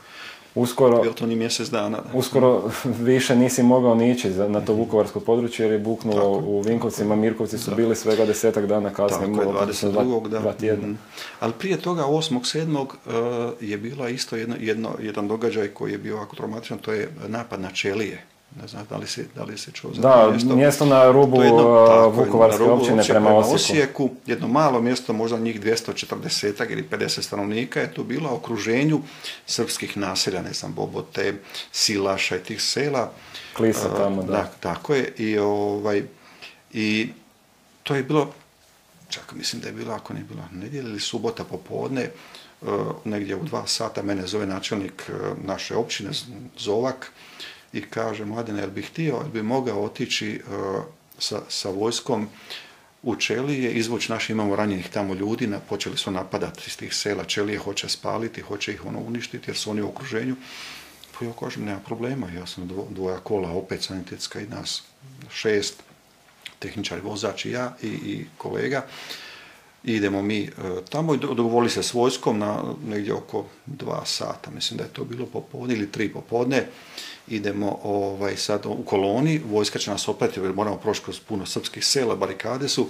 uskoro, 0.55 1.01
Bilo 1.01 1.13
to 1.13 1.25
ni 1.25 1.35
mjesec 1.35 1.69
dana. 1.69 1.99
Uskoro 2.13 2.63
više 3.11 3.35
nisi 3.35 3.63
mogao 3.63 3.95
ni 3.95 4.11
ići 4.11 4.29
na 4.29 4.61
to 4.61 4.73
vukovarsko 4.73 5.19
područje 5.19 5.63
jer 5.63 5.73
je 5.73 5.79
buknulo 5.79 6.29
u 6.45 6.61
Vinkovcima, 6.61 7.15
Mirkovci 7.15 7.57
su 7.57 7.75
bili 7.75 7.95
svega 7.95 8.25
desetak 8.25 8.65
dana 8.65 8.89
kasnije. 8.89 9.37
Tako 9.37 9.41
je, 9.41 9.65
22. 9.67 10.27
da. 10.27 10.39
Dva 10.39 10.53
tjedna. 10.53 10.87
Mm. 10.87 10.97
Ali 11.39 11.53
prije 11.59 11.77
toga, 11.77 12.03
8.7. 12.03 12.81
Uh, 12.81 13.53
je 13.61 13.77
bila 13.77 14.09
isto 14.09 14.35
jedno, 14.35 14.55
jedno, 14.59 14.89
jedan 15.01 15.27
događaj 15.27 15.67
koji 15.67 15.91
je 15.91 15.97
bio 15.97 16.15
ovako 16.15 16.35
traumatičan, 16.35 16.77
to 16.77 16.93
je 16.93 17.09
napad 17.27 17.61
na 17.61 17.71
Čelije 17.71 18.32
ne 18.55 18.67
znam 18.67 18.85
da 18.89 18.97
li 18.97 19.07
se, 19.07 19.25
da 19.35 19.43
li 19.43 19.57
se 19.57 19.71
čuo 19.71 19.91
za 19.93 20.01
Da, 20.01 20.13
to 20.15 20.31
mjesto. 20.31 20.55
mjesto 20.55 20.85
na 20.85 21.11
rubu 21.11 21.35
To 21.35 21.41
je 21.41 21.47
jedno- 21.47 21.85
tako 21.87 22.09
Vukovarske 22.09 22.59
na 22.59 22.65
rubu 22.65 22.73
općine 22.73 22.99
općine 22.99 23.13
prema 23.15 23.35
Osijeku. 23.37 24.09
jedno 24.25 24.47
malo 24.47 24.81
mjesto, 24.81 25.13
možda 25.13 25.39
njih 25.39 25.61
240 25.61 26.65
ili 26.65 26.83
50 26.83 27.21
stanovnika 27.21 27.79
je 27.79 27.93
tu 27.93 28.03
bilo 28.03 28.29
u 28.31 28.35
okruženju 28.35 29.01
srpskih 29.45 29.97
naselja, 29.97 30.41
ne 30.41 30.53
znam, 30.53 30.73
Bobote, 30.73 31.33
Silaša 31.71 32.35
i 32.35 32.39
tih 32.39 32.61
sela. 32.61 33.11
Klisa 33.53 33.95
tamo, 33.97 34.23
da. 34.23 34.51
tako 34.59 34.93
je. 34.93 35.13
I, 35.17 35.37
ovaj, 35.37 36.03
I 36.73 37.09
to 37.83 37.95
je 37.95 38.03
bilo, 38.03 38.33
čak 39.09 39.33
mislim 39.33 39.61
da 39.61 39.67
je 39.67 39.73
bilo, 39.73 39.93
ako 39.93 40.13
nije 40.13 40.25
bilo 40.25 40.41
nedjelja 40.51 40.89
ili 40.89 40.99
subota 40.99 41.43
popodne, 41.43 42.01
e, 42.01 42.11
negdje 43.05 43.35
u 43.35 43.43
dva 43.43 43.67
sata 43.67 44.01
mene 44.03 44.27
zove 44.27 44.45
načelnik 44.45 45.03
e, 45.03 45.13
naše 45.43 45.75
općine 45.75 46.09
Zovak 46.57 47.11
i 47.73 47.81
kaže, 47.81 48.25
Mladene, 48.25 48.59
jel 48.59 48.69
bi 48.71 48.81
htio, 48.81 49.15
jel 49.15 49.29
bi 49.33 49.43
mogao 49.43 49.83
otići 49.83 50.29
e, 50.29 50.39
sa, 51.19 51.41
sa 51.49 51.69
vojskom 51.69 52.27
u 53.03 53.15
Čelije, 53.15 53.71
izvući 53.71 54.11
naši, 54.11 54.31
imamo 54.31 54.55
ranjenih 54.55 54.89
tamo 54.89 55.13
ljudi, 55.13 55.49
počeli 55.69 55.97
su 55.97 56.11
napadati 56.11 56.63
iz 56.67 56.77
tih 56.77 56.95
sela, 56.95 57.23
Čelije 57.23 57.59
hoće 57.59 57.89
spaliti, 57.89 58.41
hoće 58.41 58.73
ih 58.73 58.85
ono 58.85 58.99
uništiti 58.99 59.49
jer 59.49 59.57
su 59.57 59.71
oni 59.71 59.81
u 59.81 59.87
okruženju. 59.89 60.35
Pa 61.19 61.25
ja 61.25 61.31
kažem, 61.39 61.65
nema 61.65 61.79
problema, 61.79 62.29
ja 62.29 62.47
sam 62.47 62.67
dvo, 62.67 62.87
dvoja 62.89 63.17
kola, 63.17 63.51
opet 63.51 63.83
sanitetska 63.83 64.39
i 64.39 64.47
nas 64.47 64.83
šest, 65.31 65.83
tehničar, 66.59 66.99
vozač 67.03 67.45
i 67.45 67.51
ja 67.51 67.75
i, 67.81 68.25
kolega. 68.37 68.85
Idemo 69.83 70.21
mi 70.21 70.43
e, 70.43 70.49
tamo 70.89 71.13
i 71.13 71.17
do- 71.17 71.33
dogovorili 71.33 71.69
se 71.69 71.83
s 71.83 71.93
vojskom 71.93 72.39
na 72.39 72.63
negdje 72.87 73.13
oko 73.13 73.45
dva 73.65 74.05
sata, 74.05 74.51
mislim 74.51 74.77
da 74.77 74.83
je 74.83 74.93
to 74.93 75.03
bilo 75.03 75.25
popodne 75.25 75.75
ili 75.75 75.91
tri 75.91 76.09
popodne. 76.09 76.67
Idemo 77.27 77.79
ovaj, 77.83 78.37
sad 78.37 78.65
u 78.65 78.83
koloni, 78.85 79.41
vojska 79.51 79.79
će 79.79 79.91
nas 79.91 80.07
opratiti 80.07 80.39
jer 80.39 80.53
moramo 80.53 80.77
proći 80.77 81.01
kroz 81.03 81.19
puno 81.19 81.45
srpskih 81.45 81.85
sela, 81.85 82.15
barikade 82.15 82.69
su 82.69 82.87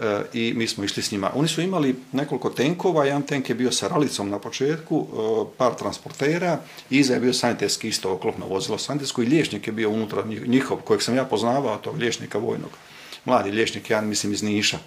e, 0.00 0.22
i 0.32 0.52
mi 0.56 0.66
smo 0.66 0.84
išli 0.84 1.02
s 1.02 1.10
njima. 1.12 1.30
Oni 1.34 1.48
su 1.48 1.60
imali 1.60 1.96
nekoliko 2.12 2.50
tenkova, 2.50 3.04
jedan 3.04 3.22
tenk 3.22 3.48
je 3.48 3.54
bio 3.54 3.72
sa 3.72 3.88
ralicom 3.88 4.30
na 4.30 4.38
početku, 4.38 5.06
e, 5.06 5.56
par 5.58 5.74
transportera, 5.74 6.60
iza 6.90 7.14
je 7.14 7.20
bio 7.20 7.32
sanitetski 7.32 7.88
isto 7.88 8.12
oklopno 8.12 8.46
vozilo 8.46 8.78
sanitetsko 8.78 9.22
i 9.22 9.26
liječnik 9.26 9.66
je 9.66 9.72
bio 9.72 9.90
unutra 9.90 10.22
njih- 10.26 10.48
njihov, 10.48 10.76
kojeg 10.76 11.02
sam 11.02 11.16
ja 11.16 11.24
poznavao, 11.24 11.76
tog 11.76 11.96
liječnika 11.96 12.38
vojnog. 12.38 12.70
Mladi 13.24 13.50
liječnik, 13.50 13.90
ja 13.90 14.00
mislim 14.00 14.32
iz 14.32 14.42
Niša. 14.42 14.78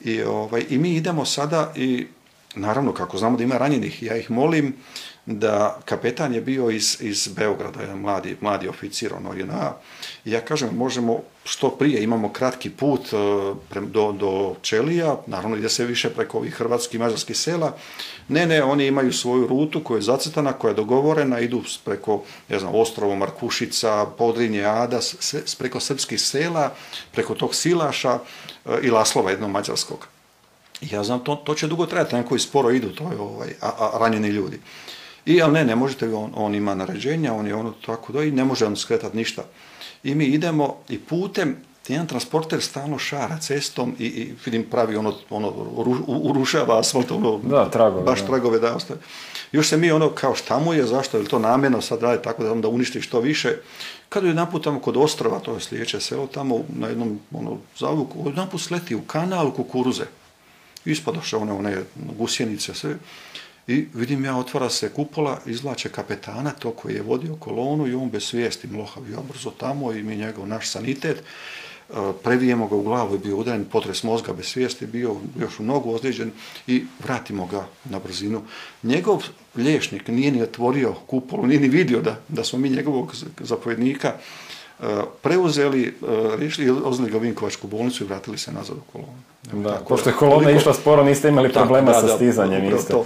I, 0.00 0.22
ovaj, 0.22 0.64
I 0.68 0.78
mi 0.78 0.96
idemo 0.96 1.24
sada 1.24 1.72
i 1.76 2.06
naravno 2.54 2.94
kako 2.94 3.18
znamo 3.18 3.36
da 3.36 3.42
ima 3.44 3.58
ranjenih, 3.58 4.02
ja 4.02 4.16
ih 4.16 4.30
molim 4.30 4.74
da 5.26 5.78
kapetan 5.84 6.34
je 6.34 6.40
bio 6.40 6.70
iz, 6.70 6.96
iz 7.00 7.28
Beograda, 7.28 7.80
jedan 7.80 7.98
mladi, 7.98 8.36
mladi 8.40 8.68
oficir, 8.68 9.14
ono 9.14 9.34
JNA, 9.34 9.72
i 10.24 10.30
ja 10.30 10.40
kažem 10.40 10.76
možemo 10.76 11.20
što 11.44 11.70
prije, 11.70 12.02
imamo 12.02 12.32
kratki 12.32 12.70
put 12.70 13.12
e, 13.12 13.80
do, 13.80 14.12
do 14.12 14.54
Čelija, 14.62 15.16
naravno 15.26 15.56
ide 15.56 15.68
se 15.68 15.86
više 15.86 16.10
preko 16.10 16.38
ovih 16.38 16.54
hrvatskih 16.54 16.94
i 16.94 17.02
mađarskih 17.02 17.36
sela, 17.36 17.76
ne, 18.28 18.46
ne, 18.46 18.62
oni 18.62 18.86
imaju 18.86 19.12
svoju 19.12 19.46
rutu 19.46 19.84
koja 19.84 19.98
je 19.98 20.02
zacrtana, 20.02 20.52
koja 20.52 20.70
je 20.70 20.74
dogovorena, 20.74 21.40
idu 21.40 21.62
preko, 21.84 22.22
ne 22.48 22.58
znam, 22.58 22.74
Ostrovo, 22.74 23.16
Markušica, 23.16 24.06
Podrinje, 24.18 24.64
Ada, 24.64 25.00
sve, 25.00 25.40
preko 25.58 25.80
srpskih 25.80 26.20
sela, 26.20 26.72
preko 27.12 27.34
tog 27.34 27.54
Silaša 27.54 28.18
e, 28.66 28.78
i 28.82 28.90
Laslova 28.90 29.30
jednog 29.30 29.50
mađarskog. 29.50 30.06
Ja 30.80 31.04
znam, 31.04 31.24
to, 31.24 31.34
to 31.34 31.54
će 31.54 31.66
dugo 31.66 31.86
trajati, 31.86 32.16
neki 32.16 32.28
koji 32.28 32.40
sporo 32.40 32.70
idu, 32.70 32.88
to 32.94 33.04
je 33.12 33.18
ovaj, 33.20 33.48
a, 33.60 33.68
a, 33.78 33.98
ranjeni 33.98 34.28
ljudi. 34.28 34.60
I, 35.30 35.42
ali 35.42 35.52
ne, 35.52 35.64
ne 35.64 35.76
možete, 35.76 36.14
on, 36.14 36.30
on 36.34 36.54
ima 36.54 36.74
naređenja, 36.74 37.34
on 37.34 37.46
je 37.46 37.54
ono 37.54 37.72
tako 37.86 38.12
da 38.12 38.22
i 38.22 38.30
ne 38.30 38.44
može 38.44 38.66
on 38.66 38.76
skretati 38.76 39.16
ništa. 39.16 39.42
I 40.04 40.14
mi 40.14 40.24
idemo 40.24 40.76
i 40.88 40.98
putem, 40.98 41.56
jedan 41.88 42.06
transporter 42.06 42.62
stalno 42.62 42.98
šara 42.98 43.38
cestom 43.38 43.94
i, 43.98 44.04
i 44.06 44.34
vidim 44.44 44.64
pravi 44.70 44.96
ono, 44.96 45.14
ono 45.30 45.48
ru- 45.76 46.04
urušava 46.06 46.78
asfalt, 46.78 47.10
ono, 47.10 47.38
Da, 47.38 47.70
tragove, 47.70 48.02
baš 48.04 48.20
da. 48.20 48.26
tragove 48.26 48.58
da 48.58 48.74
ostaje. 48.76 49.00
Još 49.52 49.68
se 49.68 49.76
mi 49.76 49.90
ono 49.90 50.10
kao 50.10 50.34
štamuje, 50.34 50.86
zašto 50.86 51.18
je 51.18 51.24
to 51.24 51.38
namjerno 51.38 51.80
sad 51.80 52.02
radi 52.02 52.22
tako 52.22 52.44
da 52.44 52.52
onda 52.52 52.68
uništi 52.68 53.00
što 53.00 53.20
više. 53.20 53.56
Kad 54.08 54.24
je 54.24 54.34
naput 54.34 54.64
tamo 54.64 54.80
kod 54.80 54.96
Ostrova, 54.96 55.38
to 55.38 55.54
je 55.54 55.60
sljedeće 55.60 56.00
selo, 56.00 56.26
tamo 56.26 56.64
na 56.78 56.88
jednom 56.88 57.20
ono, 57.32 57.58
zavuku, 57.78 58.20
odjedanput 58.20 58.60
sleti 58.60 58.94
u 58.94 59.02
kanal 59.02 59.50
kukuruze 59.50 60.04
ispadoše 60.84 61.36
one, 61.36 61.52
one 61.52 61.76
gusjenice, 62.18 62.74
sve. 62.74 62.96
I 63.66 63.86
vidim 63.94 64.24
ja, 64.24 64.36
otvara 64.36 64.70
se 64.70 64.88
kupola, 64.88 65.38
izvlače 65.46 65.88
kapetana, 65.88 66.50
to 66.50 66.70
koji 66.70 66.94
je 66.94 67.02
vodio 67.02 67.36
kolonu 67.36 67.86
i 67.86 67.94
on 67.94 68.10
bez 68.10 68.22
svijesti 68.22 68.66
mlohav. 68.66 69.10
Ja 69.10 69.18
brzo 69.32 69.50
tamo 69.50 69.92
i 69.92 70.02
mi 70.02 70.16
njegov, 70.16 70.48
naš 70.48 70.68
sanitet, 70.68 71.16
e, 71.16 71.22
previjemo 72.22 72.68
ga 72.68 72.76
u 72.76 72.82
glavu, 72.82 73.14
je 73.14 73.18
bio 73.18 73.36
udaren 73.36 73.64
potres 73.64 74.02
mozga 74.02 74.32
bez 74.32 74.46
svijesti, 74.46 74.86
bio 74.86 75.16
još 75.40 75.60
u 75.60 75.62
nogu 75.62 75.94
ozlijeđen 75.94 76.30
i 76.66 76.84
vratimo 77.04 77.46
ga 77.46 77.66
na 77.84 77.98
brzinu. 77.98 78.42
Njegov 78.82 79.24
liječnik 79.56 80.08
nije 80.08 80.30
ni 80.30 80.42
otvorio 80.42 80.94
kupolu, 81.06 81.46
nije 81.46 81.60
ni 81.60 81.68
vidio 81.68 82.00
da, 82.00 82.16
da 82.28 82.44
smo 82.44 82.58
mi 82.58 82.68
njegovog 82.68 83.14
zapovjednika 83.40 84.12
e, 84.80 84.84
preuzeli, 85.22 85.86
e, 85.86 85.92
riješili, 86.36 86.70
odveli 86.70 87.10
ga 87.10 87.16
u 87.16 87.20
Vinkovačku 87.20 87.68
bolnicu 87.68 88.04
i 88.04 88.06
vratili 88.06 88.38
se 88.38 88.52
nazad 88.52 88.76
u 88.76 88.92
kolonu. 88.92 89.18
Da, 89.52 89.80
pošto 89.88 90.08
je 90.08 90.12
da, 90.12 90.18
kolona 90.18 90.50
išla 90.50 90.74
sporo, 90.74 91.04
niste 91.04 91.28
imali 91.28 91.52
problema 91.52 91.92
da, 91.92 92.00
sa 92.00 92.06
da, 92.06 92.16
stizanjem 92.16 92.70
to. 92.90 93.04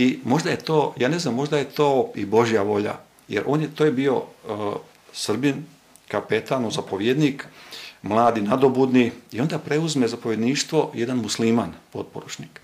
I 0.00 0.18
možda 0.24 0.50
je 0.50 0.56
to, 0.56 0.94
ja 0.96 1.08
ne 1.08 1.18
znam, 1.18 1.34
možda 1.34 1.58
je 1.58 1.64
to 1.64 2.12
i 2.14 2.24
Božja 2.24 2.62
volja, 2.62 2.94
jer 3.28 3.44
on 3.46 3.60
je, 3.60 3.68
to 3.74 3.84
je 3.84 3.92
bio 3.92 4.16
uh, 4.16 4.74
Srbin, 5.12 5.64
kapetan, 6.08 6.70
zapovjednik, 6.70 7.44
mladi, 8.02 8.40
nadobudni, 8.40 9.12
i 9.32 9.40
onda 9.40 9.58
preuzme 9.58 10.08
zapovjedništvo 10.08 10.90
jedan 10.94 11.16
musliman, 11.16 11.72
potporučnik. 11.92 12.60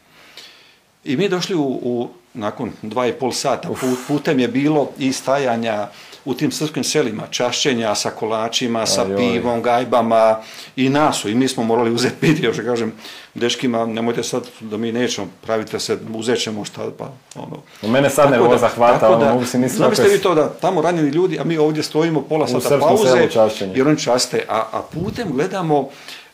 I 1.04 1.16
mi 1.16 1.28
došli 1.28 1.54
u, 1.54 1.80
u 1.82 2.08
nakon 2.34 2.72
dva 2.82 3.06
i 3.06 3.12
pol 3.12 3.32
sata, 3.32 3.68
put, 3.68 3.98
putem 4.08 4.40
je 4.40 4.48
bilo 4.48 4.90
i 4.98 5.12
stajanja 5.12 5.88
u 6.26 6.34
tim 6.34 6.52
srpskim 6.52 6.84
selima, 6.84 7.22
čašćenja 7.30 7.94
sa 7.94 8.10
kolačima, 8.10 8.86
sa 8.86 9.04
pivom, 9.16 9.62
gajbama 9.62 10.38
i 10.76 10.88
nasu. 10.88 11.28
I 11.28 11.34
mi 11.34 11.48
smo 11.48 11.62
morali 11.64 11.90
uzeti 11.90 12.14
piti, 12.20 12.44
još 12.44 12.56
da 12.56 12.62
kažem, 12.62 12.92
dečkima, 13.34 13.86
nemojte 13.86 14.22
sad 14.22 14.46
da 14.60 14.76
mi 14.76 14.92
nećemo, 14.92 15.26
pravite 15.42 15.80
se, 15.80 15.98
uzet 16.14 16.38
ćemo 16.38 16.64
šta, 16.64 16.82
pa 16.98 17.10
ono. 17.34 17.62
U 17.82 17.88
mene 17.88 18.10
sad 18.10 18.16
Tako 18.24 18.30
da- 18.30 18.42
nervoza 18.42 18.68
hvata, 18.68 18.98
tako 18.98 19.12
ono, 19.14 19.24
da, 19.24 19.32
mogu 19.32 19.44
si 19.44 19.58
misliti 19.58 20.02
vi 20.12 20.18
to 20.18 20.34
da 20.34 20.48
tamo 20.48 20.82
ranjeni 20.82 21.08
ljudi, 21.10 21.38
a 21.38 21.44
mi 21.44 21.58
ovdje 21.58 21.82
stojimo 21.82 22.22
pola 22.22 22.46
sata 22.46 22.78
pauze, 22.78 23.28
jer 23.74 23.88
oni 23.88 23.98
časte, 23.98 24.44
a, 24.48 24.64
a 24.72 24.82
putem 24.94 25.28
gledamo 25.32 25.88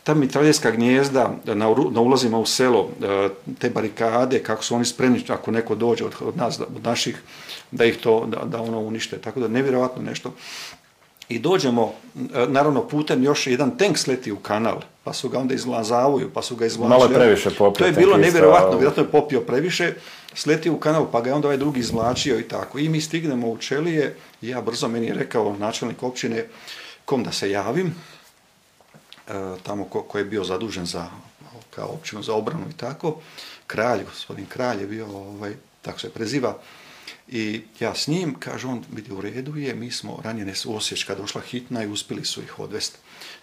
ta 0.04 0.14
mitraljska 0.14 0.70
gnjezda 0.70 1.30
na, 1.44 1.54
na 1.90 2.00
ulazima 2.00 2.38
u 2.38 2.46
selo, 2.46 2.88
e, 3.02 3.28
te 3.58 3.70
barikade, 3.70 4.38
kako 4.38 4.64
su 4.64 4.74
oni 4.74 4.84
spremni 4.84 5.24
ako 5.28 5.50
neko 5.50 5.74
dođe 5.74 6.04
od, 6.04 6.12
od 6.20 6.36
nas, 6.36 6.58
da- 6.58 6.64
od 6.64 6.84
naših, 6.84 7.22
da 7.72 7.84
ih 7.84 7.96
to, 7.96 8.26
da, 8.26 8.44
da 8.44 8.62
ono 8.62 8.78
unište. 8.78 9.18
Tako 9.18 9.40
da 9.40 9.48
nevjerojatno 9.48 10.02
nešto. 10.02 10.34
I 11.28 11.38
dođemo, 11.38 11.92
e, 12.16 12.46
naravno 12.48 12.88
putem 12.88 13.22
još 13.22 13.46
jedan 13.46 13.78
tank 13.78 13.98
sleti 13.98 14.32
u 14.32 14.36
kanal, 14.36 14.80
pa 15.04 15.12
su 15.12 15.28
ga 15.28 15.38
onda 15.38 15.54
izlazavuju, 15.54 16.30
pa 16.34 16.42
su 16.42 16.56
ga 16.56 16.66
izvlačili. 16.66 16.98
Malo 16.98 17.04
je 17.04 17.14
previše 17.14 17.50
popio 17.50 17.78
To 17.78 17.86
je 17.86 17.92
bilo 17.92 18.16
nevjerojatno, 18.16 18.70
vjerojatno 18.70 19.02
je 19.02 19.08
popio 19.08 19.40
previše, 19.40 19.94
sleti 20.34 20.70
u 20.70 20.80
kanal, 20.80 21.06
pa 21.12 21.20
ga 21.20 21.30
je 21.30 21.34
onda 21.34 21.48
ovaj 21.48 21.56
drugi 21.56 21.80
izvlačio 21.80 22.38
i 22.38 22.42
tako. 22.42 22.78
I 22.78 22.88
mi 22.88 23.00
stignemo 23.00 23.48
u 23.48 23.58
Čelije, 23.58 24.16
i 24.42 24.48
ja 24.48 24.60
brzo 24.60 24.88
meni 24.88 25.06
je 25.06 25.14
rekao 25.14 25.56
načelnik 25.56 26.02
općine 26.02 26.46
kom 27.04 27.24
da 27.24 27.32
se 27.32 27.50
javim, 27.50 27.86
e, 27.86 29.32
tamo 29.62 29.84
ko, 29.84 30.02
ko 30.02 30.18
je 30.18 30.24
bio 30.24 30.44
zadužen 30.44 30.86
za 30.86 31.06
kao 31.70 31.88
općinu 31.88 32.22
za 32.22 32.34
obranu 32.34 32.64
i 32.70 32.76
tako, 32.76 33.16
kralj, 33.66 34.04
gospodin 34.04 34.46
kralj 34.46 34.80
je 34.80 34.86
bio, 34.86 35.06
ovaj, 35.06 35.52
tako 35.82 36.00
se 36.00 36.10
preziva, 36.10 36.58
i 37.28 37.60
ja 37.80 37.94
s 37.94 38.06
njim, 38.06 38.34
kaže 38.38 38.66
on, 38.66 38.84
vidi 38.92 39.12
u 39.12 39.20
redu 39.20 39.56
je, 39.56 39.74
mi 39.74 39.90
smo 39.90 40.20
ranjene 40.24 40.54
su 40.54 40.76
Osječka 40.76 41.14
došla 41.14 41.40
hitna 41.40 41.84
i 41.84 41.88
uspjeli 41.88 42.24
su 42.24 42.42
ih 42.42 42.58
odvesti. 42.58 42.98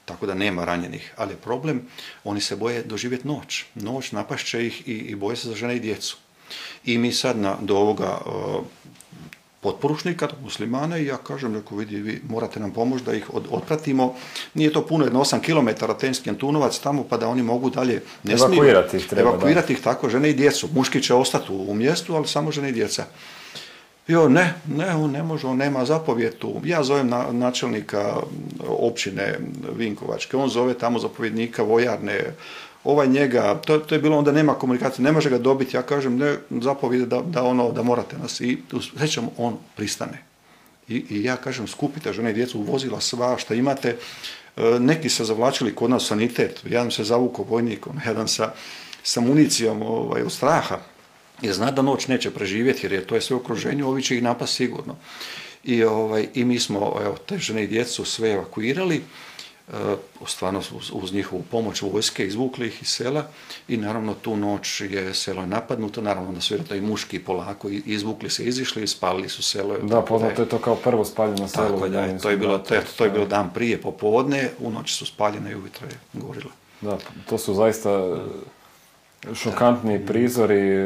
Tako 0.05 0.25
da 0.25 0.34
nema 0.34 0.65
ranjenih, 0.65 1.13
ali 1.17 1.34
je 1.34 1.38
problem, 1.38 1.82
oni 2.23 2.41
se 2.41 2.55
boje 2.55 2.84
doživjeti 2.84 3.27
noć. 3.27 3.63
Noć 3.75 4.11
napašće 4.11 4.65
ih 4.67 4.88
i, 4.88 4.91
i 4.91 5.15
boje 5.15 5.36
se 5.36 5.47
za 5.49 5.55
žene 5.55 5.75
i 5.75 5.80
djecu. 5.80 6.17
I 6.86 6.97
mi 6.97 7.11
sad 7.11 7.38
na, 7.38 7.57
do 7.61 7.77
ovoga 7.77 8.17
uh, 8.25 8.65
potporučnika, 9.61 10.27
muslimana 10.43 10.97
i 10.97 11.05
ja 11.05 11.17
kažem, 11.17 11.55
rekao, 11.55 11.77
vidi, 11.77 11.95
vi 11.95 12.21
morate 12.30 12.59
nam 12.59 12.71
pomoći 12.71 13.03
da 13.03 13.13
ih 13.13 13.34
od, 13.34 13.43
otpratimo. 13.51 14.15
Nije 14.53 14.73
to 14.73 14.88
puno, 14.88 15.05
jedno 15.05 15.19
8 15.19 15.41
km 15.41 15.86
Tenski 15.99 16.30
Antunovac 16.30 16.80
tamo, 16.80 17.03
pa 17.03 17.17
da 17.17 17.27
oni 17.27 17.43
mogu 17.43 17.69
dalje... 17.69 18.01
Ne 18.23 18.38
smiju- 18.38 18.45
Evakuirati 18.47 18.97
ih 18.97 19.07
treba, 19.07 19.23
da. 19.23 19.36
Evakuirati 19.36 19.73
ih 19.73 19.82
tako, 19.82 20.09
žene 20.09 20.30
i 20.30 20.34
djecu. 20.34 20.69
Muški 20.73 21.03
će 21.03 21.13
ostati 21.13 21.51
u, 21.51 21.71
u 21.71 21.73
mjestu, 21.73 22.15
ali 22.15 22.27
samo 22.27 22.51
žene 22.51 22.69
i 22.69 22.73
djeca. 22.73 23.05
Jo, 24.10 24.30
ne, 24.30 24.53
ne, 24.68 24.95
on 24.95 25.12
ne 25.12 25.24
može, 25.24 25.47
on 25.47 25.57
nema 25.57 25.86
zapovjed 25.86 26.38
tu. 26.38 26.62
Ja 26.66 26.84
zovem 26.84 27.07
na, 27.07 27.32
načelnika 27.32 28.16
općine 28.68 29.39
Vinkovačke, 29.78 30.38
on 30.38 30.49
zove 30.49 30.74
tamo 30.74 30.99
zapovjednika 30.99 31.64
vojarne, 31.64 32.34
ovaj 32.84 33.07
njega, 33.07 33.62
to, 33.66 33.78
to 33.78 33.95
je 33.95 34.01
bilo 34.01 34.18
onda 34.18 34.32
nema 34.32 34.53
komunikacije, 34.53 35.03
ne 35.03 35.12
može 35.12 35.30
ga 35.30 35.38
dobiti, 35.38 35.78
ja 35.78 35.82
kažem 35.82 36.18
ne, 36.18 36.38
zapovjed 36.49 37.07
da, 37.07 37.22
da 37.22 37.43
ono, 37.43 37.72
da 37.72 37.84
morate 37.84 38.18
nas 38.18 38.41
i 38.41 38.57
srećom 38.97 39.30
on 39.38 39.57
pristane. 39.76 40.24
I, 40.88 41.05
i 41.10 41.24
ja 41.24 41.36
kažem, 41.36 41.68
skupite 41.68 42.14
žene 42.14 42.32
i 42.32 42.34
djecu, 42.34 42.62
vozila 42.62 43.01
sva 43.01 43.38
što 43.38 43.53
imate. 43.53 43.89
E, 44.57 44.80
neki 44.80 45.10
se 45.10 45.26
zavlačili 45.26 45.76
kod 45.76 45.89
nas 45.89 46.07
sanitet, 46.07 46.62
jedan 46.66 46.91
se 46.91 47.03
zavukao 47.03 47.45
vojnikom, 47.49 47.99
jedan 48.07 48.28
sa, 48.28 48.51
sa 49.03 49.22
municijom 49.22 49.82
ovaj, 49.82 50.22
od 50.22 50.32
straha, 50.32 50.80
jer 51.41 51.53
zna 51.53 51.71
da 51.71 51.81
noć 51.81 52.07
neće 52.07 52.31
preživjeti, 52.31 52.85
jer 52.85 52.91
je 52.91 53.07
to 53.07 53.15
je 53.15 53.21
sve 53.21 53.35
okruženje, 53.35 53.85
ovi 53.85 54.03
će 54.03 54.15
ih 54.15 54.23
napast 54.23 54.55
sigurno. 54.55 54.95
I, 55.63 55.83
ovaj, 55.83 56.27
I 56.33 56.43
mi 56.43 56.59
smo 56.59 56.77
evo, 57.05 57.15
te 57.25 57.37
žene 57.37 57.63
i 57.63 57.67
djecu 57.67 58.05
sve 58.05 58.31
evakuirali, 58.31 59.01
stvarno 60.25 60.59
uz, 60.59 60.91
uz 60.93 61.13
njihovu 61.13 61.43
pomoć 61.51 61.81
vojske 61.81 62.27
izvukli 62.27 62.67
ih 62.67 62.81
iz 62.81 62.87
sela 62.87 63.27
i 63.67 63.77
naravno 63.77 64.13
tu 64.13 64.35
noć 64.35 64.81
je 64.81 65.13
selo 65.13 65.45
napadnuto, 65.45 66.01
naravno 66.01 66.31
da 66.31 66.41
su 66.41 66.53
vjerojatno 66.53 66.75
i 66.75 66.81
muški 66.81 67.19
polako 67.19 67.69
izvukli 67.69 68.29
se, 68.29 68.43
izišli 68.43 68.83
i 68.83 68.87
spalili 68.87 69.29
su 69.29 69.43
selo. 69.43 69.77
Da, 69.77 70.01
poznato 70.01 70.41
je 70.41 70.49
to 70.49 70.57
kao 70.57 70.75
prvo 70.75 71.05
spaljeno 71.05 71.47
selo. 71.47 71.69
Tako 71.69 71.87
da, 71.87 72.19
to 72.19 72.29
je 72.29 72.37
bilo, 72.37 72.57
to, 72.57 72.75
to 72.97 73.03
je 73.03 73.09
bilo 73.09 73.25
dan 73.25 73.53
prije 73.53 73.81
popodne, 73.81 74.49
u 74.59 74.71
noći 74.71 74.93
su 74.93 75.05
spaljene 75.05 75.51
i 75.51 75.55
ujutro 75.55 75.87
je 75.87 75.99
gorilo. 76.13 76.51
Da, 76.81 76.97
to 77.29 77.37
su 77.37 77.53
zaista 77.53 77.89
šokantni 79.34 80.05
prizori 80.05 80.80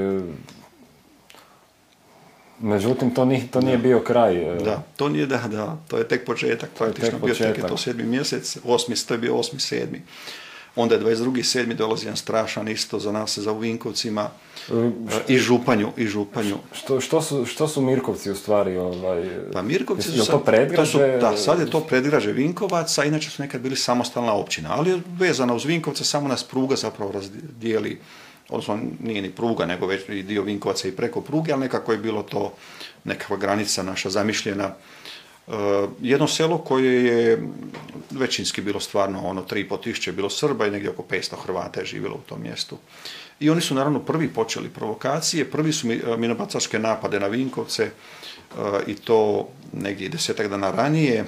Međutim, 2.63 3.13
to, 3.13 3.25
nije, 3.25 3.47
to 3.51 3.61
nije 3.61 3.77
bio 3.77 3.99
kraj. 3.99 4.53
E. 4.53 4.55
Da, 4.55 4.83
to 4.95 5.09
nije 5.09 5.25
da, 5.25 5.37
da, 5.37 5.77
to 5.87 5.97
je 5.97 6.07
tek 6.07 6.25
početak, 6.25 6.69
praktično 6.77 7.19
bio 7.19 7.35
tek 7.35 7.57
je 7.57 7.67
to 7.67 7.77
sedmi 7.77 8.03
mjesec, 8.03 8.57
osmi, 8.65 8.95
to 9.07 9.13
je 9.13 9.17
bio 9.17 9.35
osmi, 9.35 9.59
sedmi. 9.59 10.01
Onda 10.75 10.95
je 10.95 11.01
22. 11.01 11.43
sedmi 11.43 11.73
dolazi 11.73 12.05
jedan 12.05 12.17
strašan 12.17 12.67
isto 12.67 12.99
za 12.99 13.11
nas, 13.11 13.37
za 13.37 13.51
Vinkovcima 13.51 14.29
e, 14.71 14.73
i 15.27 15.37
Županju, 15.37 15.89
i 15.97 16.07
Županju. 16.07 16.57
Što, 16.71 17.01
što, 17.01 17.21
su, 17.21 17.45
što 17.45 17.67
su 17.67 17.81
Mirkovci 17.81 18.31
u 18.31 18.35
stvari? 18.35 18.77
Ovaj, 18.77 19.23
pa 19.53 19.61
Mirkovci 19.61 20.11
su, 20.11 20.25
sad, 20.25 20.35
to 20.35 20.39
predgrađe? 20.39 20.77
To 20.77 20.85
su, 20.85 20.97
da, 21.21 21.37
sad 21.37 21.59
je 21.59 21.69
to 21.69 21.79
predgrađe 21.79 22.31
Vinkovaca, 22.31 23.03
inače 23.03 23.29
su 23.29 23.41
nekad 23.41 23.61
bili 23.61 23.75
samostalna 23.75 24.33
općina, 24.33 24.69
ali 24.71 24.89
je 24.89 25.01
vezana 25.19 25.53
uz 25.53 25.65
Vinkovce, 25.65 26.03
samo 26.03 26.27
nas 26.27 26.43
pruga 26.43 26.75
zapravo 26.75 27.11
razdijeli 27.11 27.99
odnosno 28.53 28.79
nije 28.99 29.21
ni 29.21 29.31
pruga, 29.31 29.65
nego 29.65 29.87
već 29.87 30.09
i 30.09 30.23
dio 30.23 30.43
Vinkovaca 30.43 30.87
i 30.87 30.91
preko 30.91 31.21
pruge, 31.21 31.51
ali 31.53 31.61
nekako 31.61 31.91
je 31.91 31.97
bilo 31.97 32.23
to 32.23 32.53
nekakva 33.03 33.37
granica 33.37 33.83
naša 33.83 34.09
zamišljena. 34.09 34.63
E, 35.47 35.51
jedno 36.01 36.27
selo 36.27 36.57
koje 36.57 37.05
je 37.05 37.43
većinski 38.11 38.61
bilo 38.61 38.79
stvarno 38.79 39.21
ono 39.21 39.41
3,5 39.41 39.83
tisuće 39.83 40.11
bilo 40.11 40.29
Srba 40.29 40.67
i 40.67 40.71
negdje 40.71 40.89
oko 40.89 41.03
500 41.09 41.35
Hrvata 41.43 41.79
je 41.79 41.85
živjelo 41.85 42.15
u 42.15 42.29
tom 42.29 42.41
mjestu. 42.41 42.77
I 43.39 43.49
oni 43.49 43.61
su 43.61 43.75
naravno 43.75 43.99
prvi 43.99 44.27
počeli 44.27 44.69
provokacije, 44.69 45.51
prvi 45.51 45.73
su 45.73 45.87
minobacačke 46.17 46.79
napade 46.79 47.19
na 47.19 47.27
Vinkovce 47.27 47.83
e, 47.83 47.91
i 48.87 48.95
to 48.95 49.49
negdje 49.73 50.09
desetak 50.09 50.47
dana 50.47 50.71
ranije 50.71 51.25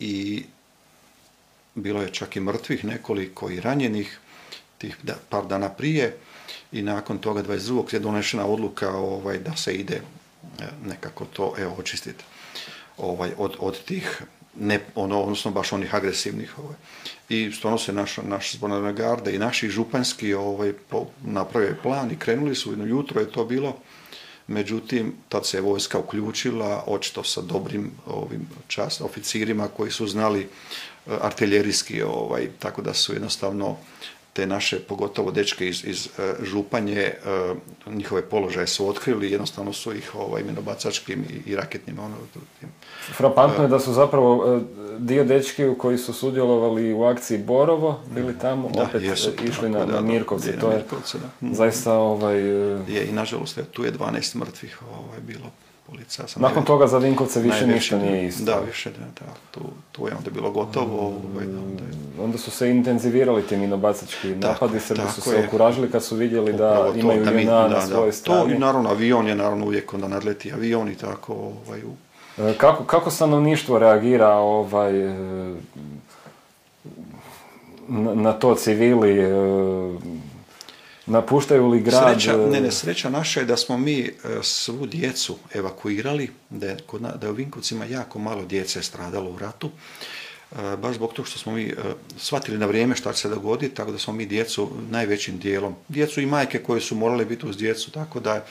i 0.00 0.44
bilo 1.74 2.02
je 2.02 2.12
čak 2.12 2.36
i 2.36 2.40
mrtvih 2.40 2.84
nekoliko 2.84 3.50
i 3.50 3.60
ranjenih 3.60 4.18
tih 4.78 4.96
par 5.28 5.46
dana 5.46 5.68
prije 5.68 6.16
i 6.72 6.82
nakon 6.82 7.18
toga 7.18 7.42
22. 7.42 7.94
je 7.94 8.00
donešena 8.00 8.46
odluka 8.46 8.96
ovaj, 8.96 9.38
da 9.38 9.56
se 9.56 9.74
ide 9.74 9.94
e, 9.94 10.64
nekako 10.86 11.24
to 11.24 11.54
evo, 11.58 11.74
očistiti 11.78 12.24
ovaj, 12.96 13.30
od, 13.38 13.56
od 13.58 13.84
tih 13.84 14.22
ne, 14.60 14.80
ono, 14.94 15.22
odnosno 15.22 15.50
baš 15.50 15.72
onih 15.72 15.94
agresivnih. 15.94 16.58
Ovaj. 16.58 16.74
I 17.28 17.52
stvarno 17.52 17.78
se 17.78 17.92
naš, 17.92 18.16
naš 18.16 18.52
zborna 18.52 18.92
garde 18.92 19.34
i 19.34 19.38
naši 19.38 19.68
županski 19.68 20.34
ovaj, 20.34 20.72
napravio 21.22 21.76
plan 21.82 22.10
i 22.10 22.18
krenuli 22.18 22.54
su, 22.54 22.70
jedno 22.70 22.86
jutro 22.86 23.20
je 23.20 23.32
to 23.32 23.44
bilo, 23.44 23.76
međutim, 24.46 25.14
tad 25.28 25.46
se 25.46 25.56
je 25.56 25.60
vojska 25.60 25.98
uključila, 25.98 26.84
očito 26.86 27.24
sa 27.24 27.40
dobrim 27.40 27.90
ovim 28.06 28.48
čast, 28.68 29.00
oficirima 29.00 29.68
koji 29.68 29.90
su 29.90 30.06
znali 30.06 30.40
e, 30.40 30.46
artiljerijski, 31.20 32.02
ovaj, 32.02 32.48
tako 32.58 32.82
da 32.82 32.94
su 32.94 33.12
jednostavno 33.12 33.76
te 34.34 34.46
naše, 34.46 34.78
pogotovo 34.78 35.30
dečke 35.30 35.68
iz, 35.68 35.84
iz 35.84 36.08
e, 36.18 36.34
Županje, 36.42 37.00
e, 37.00 37.14
njihove 37.86 38.22
položaje 38.22 38.66
su 38.66 38.88
otkrili, 38.88 39.30
jednostavno 39.30 39.72
su 39.72 39.94
ih 39.94 40.14
ovaj, 40.14 40.42
minobacačkim 40.42 41.24
i, 41.30 41.50
i 41.50 41.56
raketnim. 41.56 41.98
Ono, 41.98 42.16
Frapantno 43.16 43.62
je 43.62 43.68
da 43.68 43.78
su 43.80 43.92
zapravo 43.92 44.56
e, 44.56 44.60
dio 44.98 45.24
dečki 45.24 45.62
koji 45.78 45.98
su 45.98 46.12
sudjelovali 46.12 46.92
u 46.92 47.04
akciji 47.04 47.38
Borovo, 47.38 48.00
bili 48.10 48.38
tamo, 48.38 48.70
da, 48.74 48.82
opet 48.82 49.02
jesu, 49.02 49.30
išli 49.44 49.68
na, 49.70 49.86
da, 49.86 50.00
Mirkovce. 50.00 50.58
to 50.58 50.70
je 50.70 50.76
Mirkovce, 50.76 51.18
da. 51.18 51.54
zaista 51.54 51.92
ovaj... 51.92 52.40
Je, 52.88 53.06
i 53.08 53.12
nažalost, 53.12 53.58
tu 53.72 53.84
je 53.84 53.92
12 53.92 54.36
mrtvih 54.36 54.82
ovaj, 54.82 55.20
bilo 55.20 55.50
polica. 55.86 56.24
Nakon 56.36 56.64
toga 56.64 56.86
za 56.86 56.98
Vinkovce 56.98 57.40
više 57.40 57.66
ništa 57.66 57.98
nije 57.98 58.26
isto. 58.26 58.44
Da, 58.44 58.60
više 58.66 58.90
da, 58.90 59.26
da. 59.26 59.32
Tu, 59.50 59.60
tu 59.92 60.06
je 60.06 60.14
onda 60.18 60.30
bilo 60.30 60.50
gotovo. 60.50 61.10
Mm, 61.10 61.34
ovaj, 61.34 61.46
onda, 61.46 61.82
onda 62.18 62.38
su 62.38 62.50
se 62.50 62.70
intenzivirali 62.70 63.42
ti 63.42 63.56
minobacački 63.56 64.28
napadi, 64.28 64.80
Srbi 64.80 65.02
su 65.14 65.20
se 65.20 65.44
okuražili 65.48 65.90
kad 65.90 66.04
su 66.04 66.16
vidjeli 66.16 66.52
da 66.52 66.92
imaju 66.96 67.22
JNA 67.22 67.68
na 67.68 67.86
svoje 67.86 68.12
strane. 68.12 68.40
To 68.42 68.54
i 68.54 68.58
naravno 68.58 68.90
avion 68.90 69.28
je 69.28 69.34
naravno 69.34 69.66
uvijek 69.66 69.94
onda 69.94 70.08
nadleti 70.08 70.52
avion 70.52 70.88
i 70.88 70.94
tako. 70.94 71.32
Ovaj, 71.32 71.80
u... 71.82 71.94
E, 72.42 72.54
kako, 72.58 72.84
kako 72.84 73.10
stanovništvo 73.10 73.78
reagira 73.78 74.28
ovaj, 74.28 75.00
e, 75.00 75.54
na, 77.88 78.14
na 78.14 78.32
to 78.32 78.54
civili? 78.54 79.18
Napuštaju 81.06 81.68
li 81.68 81.80
grad? 81.80 82.12
Sreća, 82.12 82.36
ne, 82.36 82.60
ne, 82.60 82.72
sreća 82.72 83.10
naša 83.10 83.40
je 83.40 83.46
da 83.46 83.56
smo 83.56 83.78
mi 83.78 84.00
e, 84.00 84.12
svu 84.42 84.86
djecu 84.86 85.36
evakuirali, 85.54 86.30
da 86.50 86.66
je, 86.66 86.76
da 87.20 87.26
je 87.26 87.30
u 87.30 87.34
Vinkovcima 87.34 87.84
jako 87.84 88.18
malo 88.18 88.44
djece 88.44 88.82
stradalo 88.82 89.30
u 89.30 89.38
ratu, 89.38 89.70
e, 90.52 90.76
baš 90.76 90.94
zbog 90.94 91.12
toga 91.12 91.28
što 91.28 91.38
smo 91.38 91.52
mi 91.52 91.74
shvatili 92.16 92.58
na 92.58 92.66
vrijeme 92.66 92.96
šta 92.96 93.12
će 93.12 93.20
se 93.20 93.28
dogoditi, 93.28 93.74
tako 93.74 93.92
da 93.92 93.98
smo 93.98 94.12
mi 94.12 94.26
djecu 94.26 94.70
najvećim 94.90 95.38
dijelom, 95.38 95.74
djecu 95.88 96.20
i 96.20 96.26
majke 96.26 96.58
koje 96.58 96.80
su 96.80 96.94
morale 96.94 97.24
biti 97.24 97.46
uz 97.46 97.56
djecu, 97.56 97.90
tako 97.90 98.20
da 98.20 98.44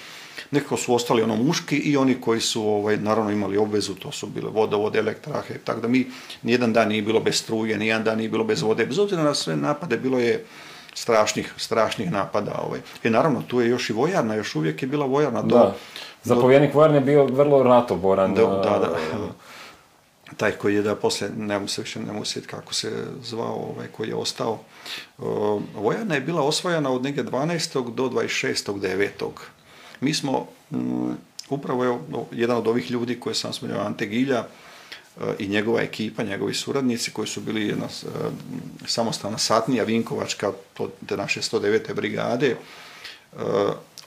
nekako 0.51 0.77
su 0.77 0.93
ostali 0.93 1.21
ono 1.21 1.35
muški 1.35 1.77
i 1.77 1.97
oni 1.97 2.21
koji 2.21 2.41
su 2.41 2.67
ovaj, 2.67 2.97
naravno 2.97 3.31
imali 3.31 3.57
obvezu, 3.57 3.95
to 3.95 4.11
su 4.11 4.27
bile 4.27 4.49
vodovode, 4.49 4.99
elektrahe, 4.99 5.57
tako 5.63 5.81
da 5.81 5.87
mi 5.87 6.07
nijedan 6.43 6.73
dan 6.73 6.87
nije 6.87 7.01
bilo 7.01 7.19
bez 7.19 7.35
struje, 7.35 7.77
nijedan 7.77 8.03
dan 8.03 8.17
nije 8.17 8.29
bilo 8.29 8.43
bez 8.43 8.61
vode, 8.61 8.85
bez 8.85 8.99
obzira 8.99 9.23
na 9.23 9.33
sve 9.33 9.55
napade, 9.55 9.97
bilo 9.97 10.19
je 10.19 10.45
strašnih, 10.93 11.53
strašnih 11.57 12.11
napada. 12.11 12.59
Ovaj. 12.67 12.79
I 13.03 13.09
naravno, 13.09 13.41
tu 13.47 13.61
je 13.61 13.69
još 13.69 13.89
i 13.89 13.93
vojarna, 13.93 14.35
još 14.35 14.55
uvijek 14.55 14.81
je 14.81 14.87
bila 14.87 15.05
vojarna. 15.05 15.41
Do, 15.41 15.55
da, 15.55 15.75
zapovjednik 16.23 16.73
vojarne 16.73 16.97
je 16.97 17.01
bio 17.01 17.25
vrlo 17.25 17.63
ratoboran. 17.63 18.33
Da, 18.33 18.41
da, 18.41 18.79
da. 18.79 18.97
Taj 20.37 20.51
koji 20.51 20.75
je 20.75 20.81
da 20.81 20.95
poslije, 20.95 21.31
ne 21.37 21.59
mogu 21.59 21.67
se 21.67 21.81
više 21.81 21.99
ne 21.99 22.13
mogu 22.13 22.25
kako 22.47 22.73
se 22.73 22.91
zvao, 23.23 23.53
ovaj, 23.53 23.87
koji 23.87 24.07
je 24.07 24.15
ostao. 24.15 24.59
vojarna 25.75 26.15
je 26.15 26.21
bila 26.21 26.41
osvojena 26.41 26.91
od 26.91 27.03
negdje 27.03 27.23
12. 27.23 27.93
do 27.93 28.03
26. 28.03 28.79
9. 28.79 29.29
Mi 30.01 30.13
smo, 30.13 30.47
m, 30.71 31.17
upravo 31.49 31.83
je 31.83 31.97
jedan 32.31 32.57
od 32.57 32.67
ovih 32.67 32.91
ljudi 32.91 33.19
koje 33.19 33.35
sam 33.35 33.53
spomenuo, 33.53 33.83
Ante 33.83 34.05
Gilja, 34.05 34.45
i 35.39 35.47
njegova 35.47 35.81
ekipa, 35.81 36.23
njegovi 36.23 36.53
suradnici 36.53 37.11
koji 37.11 37.27
su 37.27 37.41
bili 37.41 37.67
jedna 37.67 37.85
e, 37.85 38.07
samostalna 38.85 39.37
satnija 39.37 39.83
Vinkovačka, 39.83 40.51
te 41.07 41.17
naše 41.17 41.41
109. 41.41 41.93
brigade, 41.93 42.47
e, 42.47 42.55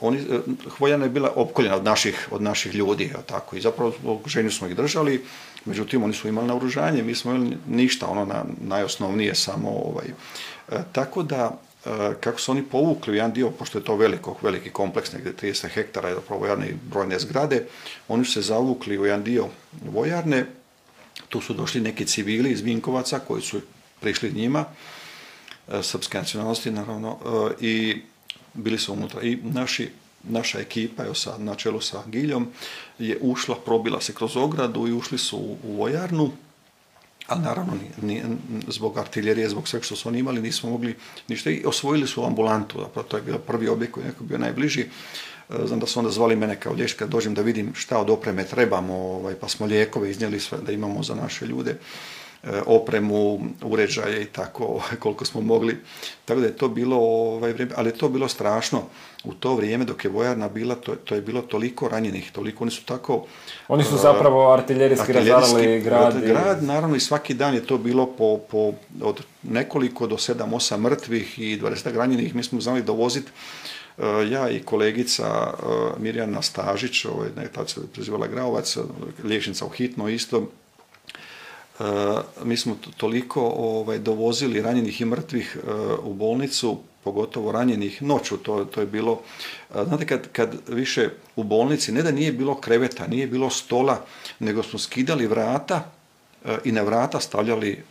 oni, 0.00 0.18
e, 0.18 0.40
Hvojana 0.76 1.04
je 1.04 1.11
bila 1.11 1.32
opkoljena 1.36 1.76
od 1.76 1.84
naših, 1.84 2.28
od 2.30 2.42
naših 2.42 2.74
ljudi, 2.74 3.12
tako, 3.26 3.57
i 3.57 3.61
zapravo 3.61 3.92
u 4.04 4.12
okruženju 4.12 4.50
smo 4.50 4.66
ih 4.66 4.76
držali, 4.76 5.24
međutim 5.64 6.02
oni 6.02 6.14
su 6.14 6.28
imali 6.28 6.46
naoružanje, 6.46 7.02
mi 7.02 7.14
smo 7.14 7.32
imali 7.32 7.57
ništa, 7.68 8.07
ono 8.07 8.24
na, 8.24 8.44
najosnovnije 8.61 9.34
samo 9.34 9.70
ovaj. 9.70 10.07
tako 10.92 11.22
da, 11.22 11.59
kako 12.20 12.40
su 12.40 12.52
oni 12.52 12.62
povukli 12.62 13.12
u 13.12 13.16
jedan 13.16 13.32
dio, 13.32 13.50
pošto 13.50 13.78
je 13.78 13.84
to 13.84 13.96
veliko, 13.96 14.36
veliki 14.42 14.70
kompleks, 14.70 15.12
negdje 15.12 15.32
30 15.42 15.68
hektara, 15.68 16.09
je 16.09 16.14
zapravo 16.14 16.40
vojarne 16.40 16.68
i 16.68 16.74
brojne 16.90 17.18
zgrade, 17.18 17.66
oni 18.09 18.24
su 18.24 18.32
se 18.32 18.42
zavukli 18.42 18.98
u 18.98 19.04
jedan 19.04 19.22
dio 19.22 19.46
vojarne, 19.92 20.46
tu 21.29 21.41
su 21.41 21.55
došli 21.55 21.81
neki 21.81 22.07
civili 22.07 22.51
iz 22.51 22.61
Vinkovaca 22.61 23.18
koji 23.18 23.43
su 23.43 23.61
prišli 24.01 24.33
njima, 24.33 24.64
e, 25.68 25.83
srpske 25.83 26.18
nacionalnosti 26.18 26.70
naravno, 26.70 27.18
e, 27.61 27.64
i 27.66 28.03
bili 28.55 28.79
su 28.79 28.93
unutra. 28.93 29.22
I 29.22 29.39
naši, 29.43 29.91
naša 30.22 30.61
ekipa, 30.61 31.05
evo 31.05 31.14
sad 31.14 31.41
na 31.41 31.55
čelu 31.55 31.81
sa 31.81 32.03
Giljom, 32.07 32.49
je 32.99 33.18
ušla, 33.20 33.57
probila 33.64 34.01
se 34.01 34.14
kroz 34.14 34.37
ogradu 34.37 34.89
i 34.89 34.93
ušli 34.93 35.18
su 35.18 35.39
u, 35.62 35.77
vojarnu, 35.77 36.33
ali 37.27 37.43
naravno 37.43 37.72
ni, 38.03 38.22
zbog 38.68 38.99
artiljerije, 38.99 39.49
zbog 39.49 39.68
svega 39.68 39.85
što 39.85 39.97
su 39.97 40.09
oni 40.09 40.18
imali, 40.18 40.43
nismo 40.43 40.70
mogli 40.70 40.97
ništa 41.29 41.51
i 41.51 41.64
osvojili 41.64 42.07
su 42.07 42.24
ambulantu, 42.24 42.79
zapravo 42.81 43.09
to 43.09 43.16
je 43.16 43.22
bio 43.22 43.39
prvi 43.39 43.68
objekt 43.68 43.93
koji 43.93 44.05
je 44.05 44.12
bio 44.20 44.39
najbliži 44.39 44.87
znam 45.64 45.80
da 45.80 45.86
su 45.86 45.99
onda 45.99 46.11
zvali 46.11 46.36
mene 46.36 46.61
kao 46.61 46.72
liječnika, 46.72 47.07
dođem 47.07 47.34
da 47.34 47.42
vidim 47.42 47.74
šta 47.74 47.99
od 47.99 48.11
opreme 48.11 48.44
trebamo, 48.44 48.94
ovaj, 48.94 49.34
pa 49.34 49.49
smo 49.49 49.66
lijekove 49.66 50.11
iznijeli 50.11 50.40
sve 50.40 50.59
da 50.59 50.72
imamo 50.72 51.03
za 51.03 51.14
naše 51.14 51.47
ljude. 51.47 51.76
opremu, 52.66 53.40
uređaje 53.62 54.22
i 54.22 54.26
tako 54.26 54.82
koliko 55.03 55.24
smo 55.24 55.40
mogli. 55.40 55.76
Tako 56.24 56.40
da 56.40 56.47
je 56.47 56.57
to 56.57 56.68
bilo 56.68 56.97
ovaj 56.97 57.53
vrijeme, 57.53 57.72
ali 57.76 57.88
je 57.88 57.99
to 57.99 58.09
bilo 58.09 58.28
strašno. 58.28 58.82
U 59.24 59.34
to 59.34 59.55
vrijeme 59.55 59.84
dok 59.84 60.05
je 60.05 60.11
vojarna 60.11 60.49
bila, 60.49 60.74
to, 60.74 60.94
to 60.94 61.14
je 61.14 61.20
bilo 61.20 61.42
toliko 61.42 61.88
ranjenih, 61.88 62.32
toliko 62.32 62.64
oni 62.64 62.70
su 62.70 62.84
tako... 62.84 63.26
Oni 63.68 63.84
su 63.84 63.97
zapravo 63.97 64.53
artiljerijski, 64.53 65.12
razarali 65.12 65.80
grad. 65.80 66.20
Grad, 66.20 66.62
naravno 66.62 66.97
i 66.97 67.01
svaki 67.01 67.34
dan 67.34 67.55
je 67.55 67.66
to 67.66 67.78
bilo 67.78 68.07
po, 68.07 68.38
po 68.51 68.72
od 69.03 69.22
nekoliko 69.42 70.07
do 70.07 70.18
sedam, 70.18 70.55
osam 70.55 70.80
mrtvih 70.80 71.38
i 71.38 71.61
20 71.61 71.97
ranjenih. 71.97 72.34
Mi 72.34 72.42
smo 72.42 72.61
znali 72.61 72.82
dovoziti 72.82 73.30
ja 74.30 74.51
i 74.51 74.62
kolegica 74.62 75.55
Mirjana 75.99 76.42
Stažić, 76.42 77.05
ovaj, 77.05 77.28
ne, 77.36 77.49
tad 77.49 77.70
se 77.70 77.80
prezivala 77.92 78.26
Graovac, 78.26 78.76
liječnica 79.24 79.66
u 79.66 79.68
hitno 79.68 80.09
isto, 80.09 80.51
mi 82.44 82.57
smo 82.57 82.76
toliko 82.97 83.40
ovaj, 83.57 83.99
dovozili 83.99 84.62
ranjenih 84.62 85.01
i 85.01 85.05
mrtvih 85.05 85.57
u 86.03 86.14
bolnicu, 86.14 86.78
pogotovo 87.05 87.53
ranjenih 87.53 88.03
noću, 88.03 88.36
to, 88.36 88.64
to 88.64 88.80
je 88.80 88.86
bilo, 88.86 89.20
znate 89.70 90.07
kad, 90.07 90.28
kad 90.32 90.57
više 90.68 91.11
u 91.36 91.44
bolnici, 91.44 91.92
ne 91.92 92.03
da 92.03 92.11
nije 92.11 92.32
bilo 92.32 92.61
kreveta, 92.61 93.07
nije 93.07 93.26
bilo 93.26 93.51
stola, 93.51 94.01
nego 94.38 94.62
smo 94.62 94.78
skidali 94.78 95.26
vrata 95.26 95.95
i 96.64 96.72
na 96.72 96.82
vrata 96.82 97.20
stavljali 97.20 97.82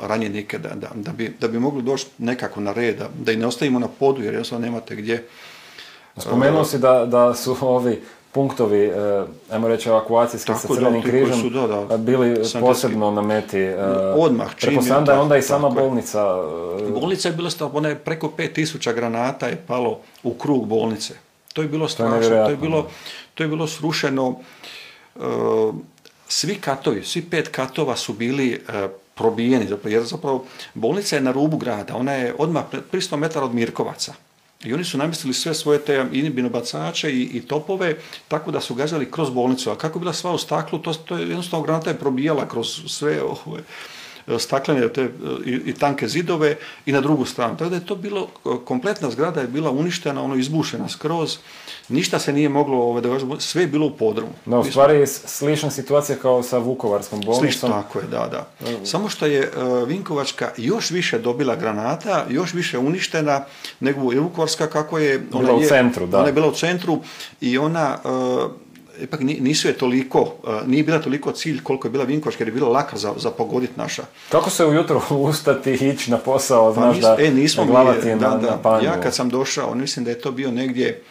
ranjenike 0.00 0.58
da, 0.58 0.68
da, 0.68 0.88
da, 0.94 1.12
bi, 1.12 1.36
da 1.40 1.48
bi 1.48 1.58
mogli 1.58 1.82
doći 1.82 2.06
nekako 2.18 2.60
na 2.60 2.72
red, 2.72 3.02
da, 3.18 3.32
i 3.32 3.36
ne 3.36 3.46
ostavimo 3.46 3.78
na 3.78 3.88
podu 3.88 4.22
jer 4.22 4.34
jednostavno 4.34 4.66
nemate 4.66 4.96
gdje. 4.96 5.26
Spomenuo 6.16 6.64
si 6.64 6.78
da, 6.78 7.06
da 7.06 7.34
su 7.34 7.56
ovi 7.60 8.02
punktovi, 8.32 8.84
eh, 8.84 9.24
ajmo 9.50 9.68
reći 9.68 9.88
evakuacijski 9.88 10.52
sa 10.54 10.68
Crvenim 10.74 11.02
križem, 11.02 11.40
su, 11.40 11.50
da, 11.50 11.66
da, 11.66 11.96
bili 11.96 12.42
posebno 12.60 13.10
na 13.10 13.22
meti. 13.22 13.58
Eh, 13.58 13.76
Odmah, 14.16 14.54
čim 14.56 14.78
je 14.86 15.14
onda 15.14 15.36
i 15.36 15.42
sama 15.42 15.68
bolnica. 15.68 16.36
Eh, 16.88 16.90
bolnica 16.90 17.28
je 17.28 17.34
bila 17.34 17.50
ona 17.72 17.88
je 17.88 17.94
preko 17.94 18.32
5000 18.38 18.94
granata 18.94 19.46
je 19.46 19.56
palo 19.66 19.98
u 20.22 20.34
krug 20.34 20.66
bolnice. 20.66 21.14
To 21.52 21.62
je 21.62 21.68
bilo 21.68 21.88
strašno, 21.88 22.28
to 22.28 22.50
je 22.50 22.56
bilo, 22.56 22.86
to 23.34 23.42
je 23.42 23.48
bilo 23.48 23.66
srušeno. 23.66 24.38
Svi 26.32 26.54
katovi, 26.54 27.04
svi 27.04 27.22
pet 27.22 27.48
katova 27.48 27.96
su 27.96 28.12
bili 28.12 28.60
probijeni, 29.14 29.66
jer 29.84 30.02
zapravo 30.02 30.44
bolnica 30.74 31.16
je 31.16 31.22
na 31.22 31.32
rubu 31.32 31.56
grada, 31.56 31.96
ona 31.96 32.12
je 32.12 32.34
odmah 32.38 32.64
300 32.92 33.16
metara 33.16 33.44
od 33.44 33.54
Mirkovaca. 33.54 34.14
I 34.64 34.74
oni 34.74 34.84
su 34.84 34.98
namestili 34.98 35.34
sve 35.34 35.54
svoje 35.54 35.78
te 35.78 36.06
inibinobacače 36.12 37.10
i, 37.12 37.22
i 37.22 37.40
topove, 37.40 37.96
tako 38.28 38.50
da 38.50 38.60
su 38.60 38.74
gađali 38.74 39.10
kroz 39.10 39.30
bolnicu. 39.30 39.70
A 39.70 39.78
kako 39.78 39.98
je 39.98 40.00
bila 40.00 40.12
sva 40.12 40.32
u 40.32 40.38
staklu, 40.38 40.78
to, 40.78 40.94
to 40.94 41.16
je 41.16 41.28
jednostavno 41.28 41.64
granata 41.64 41.90
je 41.90 41.98
probijala 41.98 42.48
kroz 42.48 42.80
sve 42.86 43.22
ove, 43.22 43.62
staklene 44.38 44.88
te, 44.88 45.08
i, 45.44 45.50
i, 45.50 45.72
tanke 45.72 46.08
zidove 46.08 46.56
i 46.86 46.92
na 46.92 47.00
drugu 47.00 47.24
stranu. 47.24 47.56
Tako 47.56 47.70
da 47.70 47.76
je 47.76 47.86
to 47.86 47.96
bilo, 47.96 48.28
kompletna 48.64 49.10
zgrada 49.10 49.40
je 49.40 49.46
bila 49.46 49.70
uništena, 49.70 50.22
ono 50.22 50.36
izbušena 50.36 50.88
skroz, 50.88 51.38
ništa 51.88 52.18
se 52.18 52.32
nije 52.32 52.48
moglo, 52.48 52.78
ovaj, 52.78 53.02
da 53.02 53.40
sve 53.40 53.62
je 53.62 53.66
bilo 53.66 53.86
u 53.86 53.90
podrumu. 53.90 54.32
No, 54.46 54.60
u 54.60 54.64
stvari 54.64 55.06
slična 55.06 55.70
situacija 55.70 56.18
kao 56.18 56.42
sa 56.42 56.58
Vukovarskom 56.58 57.20
bolnicom. 57.20 57.50
Slično, 57.50 57.68
tako 57.68 57.98
je, 57.98 58.04
da, 58.10 58.28
da. 58.28 58.46
Samo 58.84 59.08
što 59.08 59.26
je 59.26 59.52
Vinkovačka 59.86 60.50
još 60.56 60.90
više 60.90 61.18
dobila 61.18 61.56
granata, 61.56 62.26
još 62.30 62.54
više 62.54 62.78
uništena 62.78 63.44
nego 63.80 64.12
je 64.12 64.20
Vukovarska 64.20 64.66
kako 64.66 64.98
je... 64.98 65.26
Ona 65.32 65.46
bila 65.46 65.60
je, 65.60 65.66
u 65.66 65.68
centru, 65.68 66.06
da. 66.06 66.18
Ona 66.18 66.26
je 66.26 66.32
bila 66.32 66.48
u 66.48 66.54
centru 66.54 67.00
i 67.40 67.58
ona... 67.58 67.98
Ipak 69.02 69.20
nisu 69.20 69.68
je 69.68 69.78
toliko, 69.78 70.34
nije 70.66 70.84
bila 70.84 70.98
toliko 70.98 71.32
cilj 71.32 71.62
koliko 71.62 71.88
je 71.88 71.92
bila 71.92 72.04
Vinkovačka 72.04 72.42
jer 72.44 72.48
je 72.48 72.52
bila 72.52 72.68
laka 72.68 72.96
za, 72.96 73.14
za 73.16 73.30
pogoditi 73.30 73.72
naša. 73.76 74.02
Kako 74.28 74.50
se 74.50 74.64
ujutro 74.64 75.02
ustati 75.30 75.70
i 75.70 75.88
ići 75.88 76.10
na 76.10 76.18
posao, 76.18 76.74
pa 76.74 76.80
znaš 76.80 76.96
da 76.96 77.16
e, 77.20 77.30
nismo 77.30 77.64
mi, 77.64 77.72
da, 77.72 78.14
na, 78.14 78.36
da, 78.36 78.60
na 78.64 78.80
Ja 78.84 79.00
kad 79.00 79.14
sam 79.14 79.28
došao, 79.28 79.74
mislim 79.74 80.04
da 80.04 80.10
je 80.10 80.20
to 80.20 80.32
bio 80.32 80.50
negdje, 80.50 81.02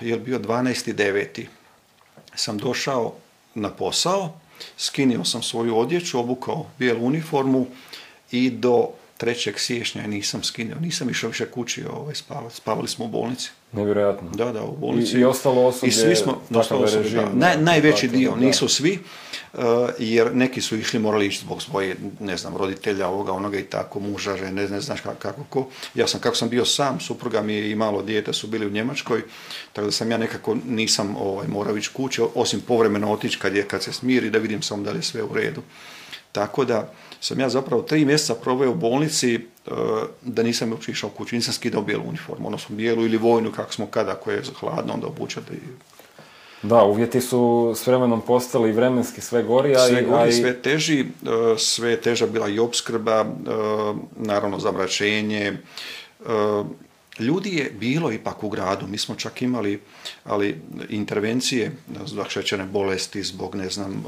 je 0.00 0.16
bio 0.18 0.38
12.9. 0.38 1.44
sam 2.34 2.58
došao 2.58 3.12
na 3.54 3.70
posao, 3.70 4.38
skinio 4.78 5.24
sam 5.24 5.42
svoju 5.42 5.78
odjeću, 5.78 6.20
obukao 6.20 6.66
bijelu 6.78 7.06
uniformu 7.06 7.66
i 8.30 8.50
do 8.50 8.88
3. 9.20 9.58
siječnja 9.58 10.06
nisam 10.06 10.42
skinuo, 10.42 10.80
nisam 10.80 11.10
išao 11.10 11.28
više 11.30 11.50
kući 11.50 11.84
ovaj, 11.84 12.14
spavali 12.50 12.88
smo 12.88 13.04
u 13.04 13.08
bolnici. 13.08 13.50
Nevjerojatno. 13.76 14.30
Da, 14.34 14.52
da, 14.52 14.62
u 14.62 14.76
bolnici. 14.76 15.16
I, 15.16 15.20
i 15.20 15.24
ostalo 15.24 15.66
osoblje, 15.66 15.88
I 15.88 15.92
svi 15.92 16.16
smo, 16.16 16.40
ostalo 16.54 16.84
osoblje, 16.84 17.10
da. 17.10 17.30
Naj, 17.34 17.56
najveći 17.58 18.08
dio, 18.08 18.36
nisu 18.36 18.68
svi, 18.68 18.98
uh, 19.52 19.60
jer 19.98 20.36
neki 20.36 20.60
su 20.60 20.76
išli, 20.76 20.98
morali 20.98 21.26
ići 21.26 21.38
zbog 21.38 21.62
svoje, 21.62 21.96
ne 22.20 22.36
znam, 22.36 22.56
roditelja, 22.56 23.08
ovoga, 23.08 23.32
onoga 23.32 23.58
i 23.58 23.62
tako, 23.62 24.00
muža, 24.00 24.36
žene, 24.36 24.68
ne, 24.68 24.80
znaš 24.80 25.00
kako, 25.00 25.16
kako 25.18 25.44
ko. 25.44 25.68
Ja 25.94 26.06
sam, 26.06 26.20
kako 26.20 26.36
sam 26.36 26.48
bio 26.48 26.64
sam, 26.64 27.00
supruga 27.00 27.42
mi 27.42 27.58
i 27.58 27.74
malo 27.74 28.02
dijete 28.02 28.32
su 28.32 28.46
bili 28.46 28.66
u 28.66 28.70
Njemačkoj, 28.70 29.22
tako 29.72 29.86
da 29.86 29.92
sam 29.92 30.10
ja 30.10 30.18
nekako 30.18 30.56
nisam 30.68 31.16
ovaj, 31.16 31.46
morao 31.48 31.76
ići 31.76 31.90
kući, 31.92 32.22
osim 32.34 32.60
povremeno 32.60 33.12
otići 33.12 33.38
kad, 33.38 33.56
je, 33.56 33.62
kad 33.62 33.82
se 33.82 33.92
smiri, 33.92 34.30
da 34.30 34.38
vidim 34.38 34.62
samo 34.62 34.82
da 34.82 34.90
li 34.90 34.98
je 34.98 35.02
sve 35.02 35.22
u 35.22 35.34
redu. 35.34 35.62
Tako 36.32 36.64
da 36.64 36.92
sam 37.20 37.40
ja 37.40 37.48
zapravo 37.48 37.82
tri 37.82 38.04
mjeseca 38.04 38.34
proveo 38.34 38.70
u 38.70 38.74
bolnici 38.74 39.34
e, 39.34 39.40
da 40.22 40.42
nisam 40.42 40.72
uopće 40.72 40.92
išao 40.92 41.10
kući, 41.10 41.36
nisam 41.36 41.54
skidao 41.54 41.82
bijelu 41.82 42.04
uniformu, 42.08 42.46
odnosno 42.46 42.76
bijelu 42.76 43.04
ili 43.04 43.16
vojnu, 43.16 43.52
kako 43.52 43.72
smo 43.72 43.86
kada, 43.86 44.12
ako 44.12 44.30
je 44.30 44.42
hladno, 44.60 44.94
onda 44.94 45.06
obučate. 45.06 45.52
Da, 46.62 46.84
uvjeti 46.84 47.20
su 47.20 47.72
s 47.76 47.86
vremenom 47.86 48.20
postali 48.20 48.72
vremenski 48.72 49.20
sve 49.20 49.42
gori, 49.42 49.76
a 49.76 49.78
sve 49.78 50.02
gori, 50.02 50.32
sve 50.32 50.62
teži, 50.62 51.00
e, 51.00 51.04
sve 51.58 51.90
je 51.90 52.00
teža 52.00 52.26
bila 52.26 52.48
i 52.48 52.58
opskrba, 52.58 53.20
e, 53.20 53.26
naravno 54.16 54.58
zamračenje, 54.58 55.56
Ljudi 57.18 57.56
je 57.56 57.70
bilo 57.80 58.12
ipak 58.12 58.44
u 58.44 58.48
gradu, 58.48 58.86
mi 58.86 58.98
smo 58.98 59.14
čak 59.14 59.42
imali 59.42 59.80
ali 60.24 60.60
intervencije 60.88 61.72
zbog 62.04 62.26
šećerne 62.28 62.64
bolesti, 62.64 63.22
zbog 63.22 63.54
ne 63.54 63.68
znam 63.68 64.04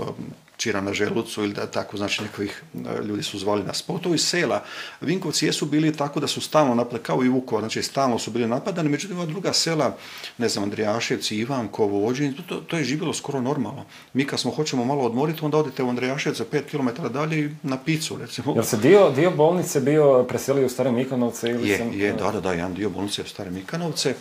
čira 0.58 0.80
na 0.80 0.92
želucu 0.92 1.42
ili 1.42 1.52
da 1.52 1.66
tako, 1.66 1.96
znači 1.96 2.22
nekakvih 2.22 2.62
e, 2.74 3.04
ljudi 3.04 3.22
su 3.22 3.38
zvali 3.38 3.62
na 3.62 3.74
spotovi 3.74 4.18
sela. 4.18 4.64
Vinkovci 5.00 5.46
jesu 5.46 5.66
bili 5.66 5.96
tako 5.96 6.20
da 6.20 6.26
su 6.26 6.40
stalno 6.40 6.74
napadani, 6.74 7.02
kao 7.02 7.24
i 7.24 7.28
Vukovar, 7.28 7.62
znači 7.62 7.82
stalno 7.82 8.18
su 8.18 8.30
bili 8.30 8.46
napadani, 8.46 8.88
međutim 8.88 9.16
ova 9.16 9.26
druga 9.26 9.52
sela, 9.52 9.96
ne 10.38 10.48
znam, 10.48 10.64
Andrijaševci, 10.64 11.36
Ivankovo, 11.36 11.98
Vođenje, 11.98 12.34
to, 12.48 12.56
to, 12.56 12.78
je 12.78 12.84
živjelo 12.84 13.14
skoro 13.14 13.40
normalno. 13.40 13.84
Mi 14.12 14.24
kad 14.24 14.40
smo 14.40 14.50
hoćemo 14.50 14.84
malo 14.84 15.02
odmoriti, 15.02 15.44
onda 15.44 15.58
odete 15.58 15.82
u 15.82 15.88
Andrijaševce 15.88 16.44
5 16.44 16.62
km 16.70 17.12
dalje 17.12 17.40
i 17.40 17.50
na 17.62 17.78
picu, 17.78 18.16
recimo. 18.16 18.54
Jel 18.54 18.64
se 18.64 18.76
dio, 18.76 19.10
dio 19.10 19.30
bolnice 19.30 19.80
bio 19.80 20.24
preselio 20.24 20.66
u 20.66 20.68
Stare 20.68 20.92
Mikanovce? 20.92 21.50
Ili 21.50 21.68
je, 21.68 21.90
je, 21.92 22.12
da, 22.12 22.30
da, 22.32 22.40
da, 22.40 22.52
jedan 22.52 22.74
dio 22.74 22.90
bolnice 22.90 23.22
u 23.22 23.26
Stare 23.26 23.50
Mikanovce. 23.50 24.14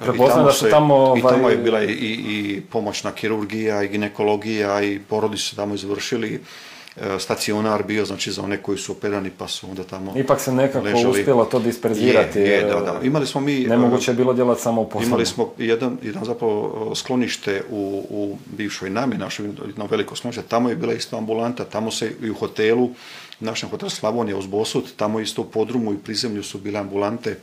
Prepoznam 0.00 0.44
da 0.44 0.52
su 0.52 0.70
tamo... 0.70 1.14
I 1.18 1.22
tamo 1.22 1.34
je 1.34 1.40
ovaj, 1.40 1.56
bila 1.56 1.82
i, 1.82 1.90
i, 1.90 2.62
pomoćna 2.70 3.12
kirurgija, 3.12 3.82
i 3.82 3.88
ginekologija, 3.88 4.82
i 4.82 4.98
porodi 5.08 5.36
su 5.36 5.56
tamo 5.56 5.74
izvršili 5.74 6.40
e, 6.96 7.18
stacionar 7.18 7.82
bio, 7.82 8.04
znači 8.04 8.32
za 8.32 8.42
one 8.42 8.56
koji 8.62 8.78
su 8.78 8.92
operani 8.92 9.30
pa 9.38 9.48
su 9.48 9.70
onda 9.70 9.84
tamo 9.84 10.12
Ipak 10.16 10.40
se 10.40 10.52
nekako 10.52 10.84
ležali. 10.84 11.20
uspjelo 11.20 11.44
to 11.44 11.58
disperzirati. 11.58 12.38
Je, 12.38 12.48
je, 12.48 12.64
da, 12.64 12.80
da. 12.80 13.00
Imali 13.02 13.26
smo 13.26 13.40
mi... 13.40 13.60
Nemoguće 13.60 14.10
je 14.10 14.14
bilo 14.14 14.32
djelati 14.32 14.62
samo 14.62 14.80
u 14.80 14.88
poslu. 14.88 15.06
Imali 15.06 15.26
smo 15.26 15.52
jedan, 15.58 15.98
jedan 16.02 16.24
zapravo 16.24 16.92
sklonište 16.94 17.62
u, 17.70 18.06
u 18.10 18.38
bivšoj 18.56 18.90
nami, 18.90 19.16
našoj 19.16 19.46
jedno 19.66 19.86
veliko 19.90 20.16
sklonište, 20.16 20.42
tamo 20.48 20.68
je 20.68 20.76
bila 20.76 20.92
isto 20.92 21.16
ambulanta, 21.16 21.64
tamo 21.64 21.90
se 21.90 22.12
i 22.22 22.30
u 22.30 22.34
hotelu, 22.34 22.90
našem 23.40 23.68
hotelu 23.68 23.90
Slavonija 23.90 24.36
uz 24.36 24.46
Bosut, 24.46 24.84
tamo 24.96 25.20
isto 25.20 25.42
u 25.42 25.44
podrumu 25.44 25.92
i 25.92 25.98
prizemlju 25.98 26.42
su 26.42 26.58
bile 26.58 26.80
ambulante, 26.80 27.30
e, 27.30 27.36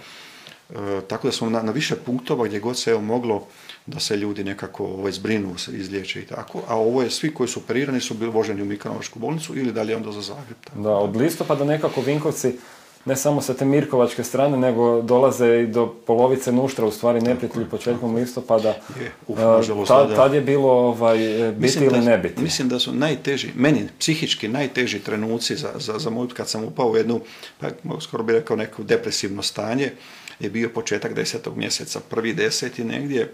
tako 1.08 1.28
da 1.28 1.32
smo 1.32 1.50
na, 1.50 1.62
na 1.62 1.72
više 1.72 1.96
punktova 1.96 2.46
gdje 2.46 2.60
god 2.60 2.78
se 2.78 2.92
evo 2.92 3.02
moglo 3.02 3.48
da 3.86 4.00
se 4.00 4.18
ljudi 4.18 4.44
nekako 4.44 4.86
ovaj, 4.86 5.12
zbrinu, 5.12 5.56
izliječe 5.72 6.22
i 6.22 6.26
tako, 6.26 6.62
a 6.68 6.78
ovo 6.78 7.02
je 7.02 7.10
svi 7.10 7.34
koji 7.34 7.48
su 7.48 7.60
operirani 7.60 8.02
su 8.02 8.14
bili 8.14 8.32
voženi 8.32 8.62
u 8.62 8.66
Mikanovačku 8.66 9.20
bolnicu 9.20 9.58
ili 9.58 9.72
dalje 9.72 9.96
onda 9.96 10.12
za 10.12 10.22
Zagreb. 10.22 10.58
Da, 10.76 10.90
od 10.90 11.16
listopada 11.16 11.66
nekako 11.66 12.02
Vinkovci 12.02 12.58
ne 13.06 13.16
samo 13.16 13.42
sa 13.42 13.54
te 13.54 13.66
Mirkovačke 13.66 14.24
strane, 14.24 14.58
nego 14.58 15.02
dolaze 15.02 15.62
i 15.62 15.68
do 15.68 15.96
polovice 16.08 16.52
Nuštra, 16.52 16.86
u 16.86 16.92
stvari 16.92 17.22
neprijatelji 17.22 17.66
početkom 17.66 18.16
listopada. 18.16 18.70
Je, 19.00 19.12
uh, 19.28 19.88
tad, 19.88 20.16
tad 20.16 20.34
je 20.34 20.42
bilo 20.42 20.72
ovaj, 20.72 21.18
biti 21.58 21.86
ili 21.86 22.02
ne 22.02 22.18
biti. 22.18 22.42
Mislim 22.42 22.70
da 22.70 22.80
su 22.80 22.94
najteži, 22.94 23.50
meni 23.56 23.88
psihički 24.00 24.48
najteži 24.48 25.00
trenuci 25.00 25.56
za, 25.56 25.70
za, 25.76 26.00
za 26.00 26.10
moj, 26.10 26.28
kad 26.28 26.50
sam 26.50 26.64
upao 26.64 26.88
u 26.88 26.98
jednu, 26.98 27.20
pa 27.60 27.68
skoro 28.02 28.24
bi 28.24 28.34
rekao 28.34 28.58
neko 28.58 28.84
depresivno 28.84 29.42
stanje, 29.42 29.92
je 30.40 30.50
bio 30.50 30.70
početak 30.70 31.14
desetog 31.14 31.58
mjeseca, 31.58 32.00
prvi 32.10 32.34
deseti 32.34 32.84
negdje, 32.84 33.34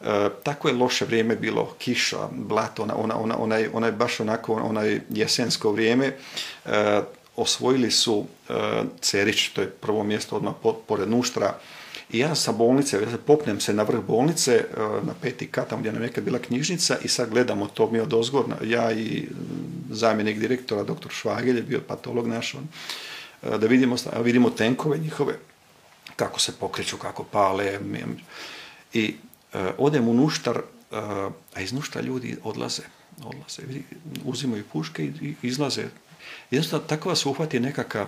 E, 0.00 0.28
tako 0.42 0.68
je 0.68 0.74
loše 0.74 1.04
vrijeme 1.04 1.36
bilo, 1.36 1.74
kiša, 1.78 2.28
blato, 2.32 2.82
ona, 2.82 2.96
ona, 2.96 3.18
ona, 3.18 3.38
onaj, 3.38 3.68
onaj 3.72 3.92
baš 3.92 4.20
onako 4.20 4.54
onaj 4.54 5.00
jesensko 5.10 5.72
vrijeme. 5.72 6.06
E, 6.06 7.00
osvojili 7.36 7.90
su 7.90 8.26
e, 8.48 8.52
Cerić, 9.00 9.48
to 9.48 9.60
je 9.60 9.70
prvo 9.70 10.04
mjesto 10.04 10.36
odmah 10.36 10.54
pored 10.86 11.08
Nuštra, 11.08 11.58
i 12.10 12.18
ja 12.18 12.34
sa 12.34 12.52
bolnice, 12.52 12.96
ja 12.96 13.18
popnem 13.26 13.60
se 13.60 13.74
na 13.74 13.82
vrh 13.82 14.00
bolnice, 14.00 14.54
e, 14.54 14.80
na 15.02 15.14
peti 15.22 15.46
kat, 15.46 15.68
tamo 15.68 15.80
gdje 15.80 15.92
nam 15.92 16.02
nekad 16.02 16.24
bila 16.24 16.38
knjižnica 16.38 16.98
i 17.04 17.08
sad 17.08 17.30
gledamo 17.30 17.66
to 17.66 17.90
mi 17.90 18.00
od 18.00 18.14
ozgor, 18.14 18.44
ja 18.64 18.92
i 18.92 19.28
zamjenik 19.90 20.38
direktora, 20.38 20.84
doktor 20.84 21.12
Švagelj 21.12 21.56
je 21.56 21.62
bio 21.62 21.80
patolog 21.80 22.28
naš, 22.28 22.54
on, 22.54 22.68
e, 23.42 23.58
da 23.58 23.66
vidimo, 23.66 23.96
vidimo 24.22 24.50
tenkove 24.50 24.98
njihove, 24.98 25.38
kako 26.16 26.40
se 26.40 26.52
pokreću, 26.60 26.96
kako 26.96 27.24
pale. 27.24 27.80
I 28.92 29.14
e, 29.52 29.72
odem 29.78 30.08
u 30.08 30.14
Nuštar, 30.14 30.60
a 31.54 31.60
iz 31.60 31.72
Nuštar 31.72 32.04
ljudi 32.04 32.36
odlaze, 32.44 32.82
odlaze, 33.24 33.62
uzimaju 34.24 34.64
puške 34.72 35.04
i 35.04 35.34
izlaze. 35.42 35.84
Jednostavno, 36.50 36.86
tako 36.86 37.08
vas 37.08 37.26
uhvati 37.26 37.60
nekakav 37.60 38.06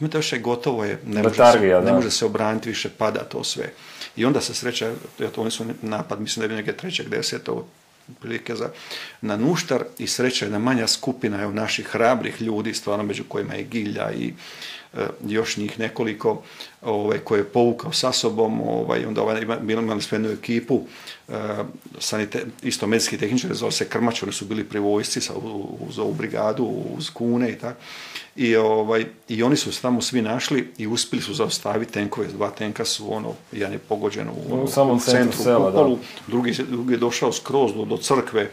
imate 0.00 0.18
još 0.18 0.34
gotovo 0.40 0.84
je, 0.84 0.98
ne, 1.06 1.22
može 1.22 1.34
se, 1.52 1.80
ne 1.84 1.92
može 1.92 2.10
se 2.10 2.24
obraniti 2.24 2.68
više, 2.68 2.90
pada 2.98 3.24
to 3.24 3.44
sve. 3.44 3.72
I 4.16 4.24
onda 4.24 4.40
se 4.40 4.54
sreća, 4.54 4.92
oni 5.36 5.50
su 5.50 5.64
napad, 5.82 6.20
mislim 6.20 6.48
da 6.48 6.54
je 6.54 6.60
neke 6.60 6.72
trećeg 6.72 7.08
desetog, 7.08 7.64
prilike 8.20 8.54
za, 8.54 8.70
na 9.20 9.36
Nuštar 9.36 9.84
i 9.98 10.06
sreća 10.06 10.44
jedna 10.44 10.58
manja 10.58 10.86
skupina 10.86 11.42
evo, 11.42 11.52
naših 11.52 11.86
hrabrih 11.86 12.42
ljudi, 12.42 12.74
stvarno 12.74 13.04
među 13.04 13.24
kojima 13.28 13.54
je 13.54 13.62
Gilja 13.62 14.12
i 14.12 14.34
još 15.26 15.56
njih 15.56 15.78
nekoliko 15.78 16.42
ovaj, 16.82 17.18
koje 17.18 17.40
je 17.40 17.44
povukao 17.44 17.92
sa 17.92 18.12
sobom, 18.12 18.60
ovaj, 18.60 19.04
onda 19.06 19.22
ovaj, 19.22 19.42
imali 19.68 20.02
smo 20.02 20.14
jednu 20.14 20.30
ekipu, 20.30 20.80
e, 21.28 21.32
sanite, 21.98 22.46
isto 22.62 22.86
medicinski 22.86 23.18
tehničari, 23.18 23.54
zove 23.54 23.72
se 23.72 23.88
Krmač, 23.88 24.22
oni 24.22 24.32
su 24.32 24.44
bili 24.44 24.64
pri 24.64 24.78
vojsci 24.78 25.20
sa, 25.20 25.32
uz 25.88 25.98
ovu 25.98 26.12
brigadu, 26.12 26.64
uz 26.96 27.10
kune 27.10 27.50
i 27.50 27.58
tako. 27.58 27.80
I, 28.36 28.56
ovaj, 28.56 29.06
I 29.28 29.42
oni 29.42 29.56
su 29.56 29.72
se 29.72 29.82
tamo 29.82 30.00
svi 30.00 30.22
našli 30.22 30.72
i 30.78 30.86
uspjeli 30.86 31.22
su 31.22 31.34
zaustaviti 31.34 31.92
tenkove. 31.92 32.26
Dva 32.26 32.50
tenka 32.50 32.84
su, 32.84 33.14
ono, 33.14 33.34
jedan 33.52 33.72
je 33.72 33.78
pogođen 33.78 34.28
u, 34.28 34.62
u 34.62 34.68
samom 34.68 35.00
centru, 35.00 35.42
sela, 35.42 35.70
da. 35.70 35.96
Drugi, 36.26 36.52
drugi 36.68 36.92
je 36.92 36.98
došao 36.98 37.32
skroz 37.32 37.74
do, 37.74 37.84
do 37.84 37.96
crkve 37.96 38.50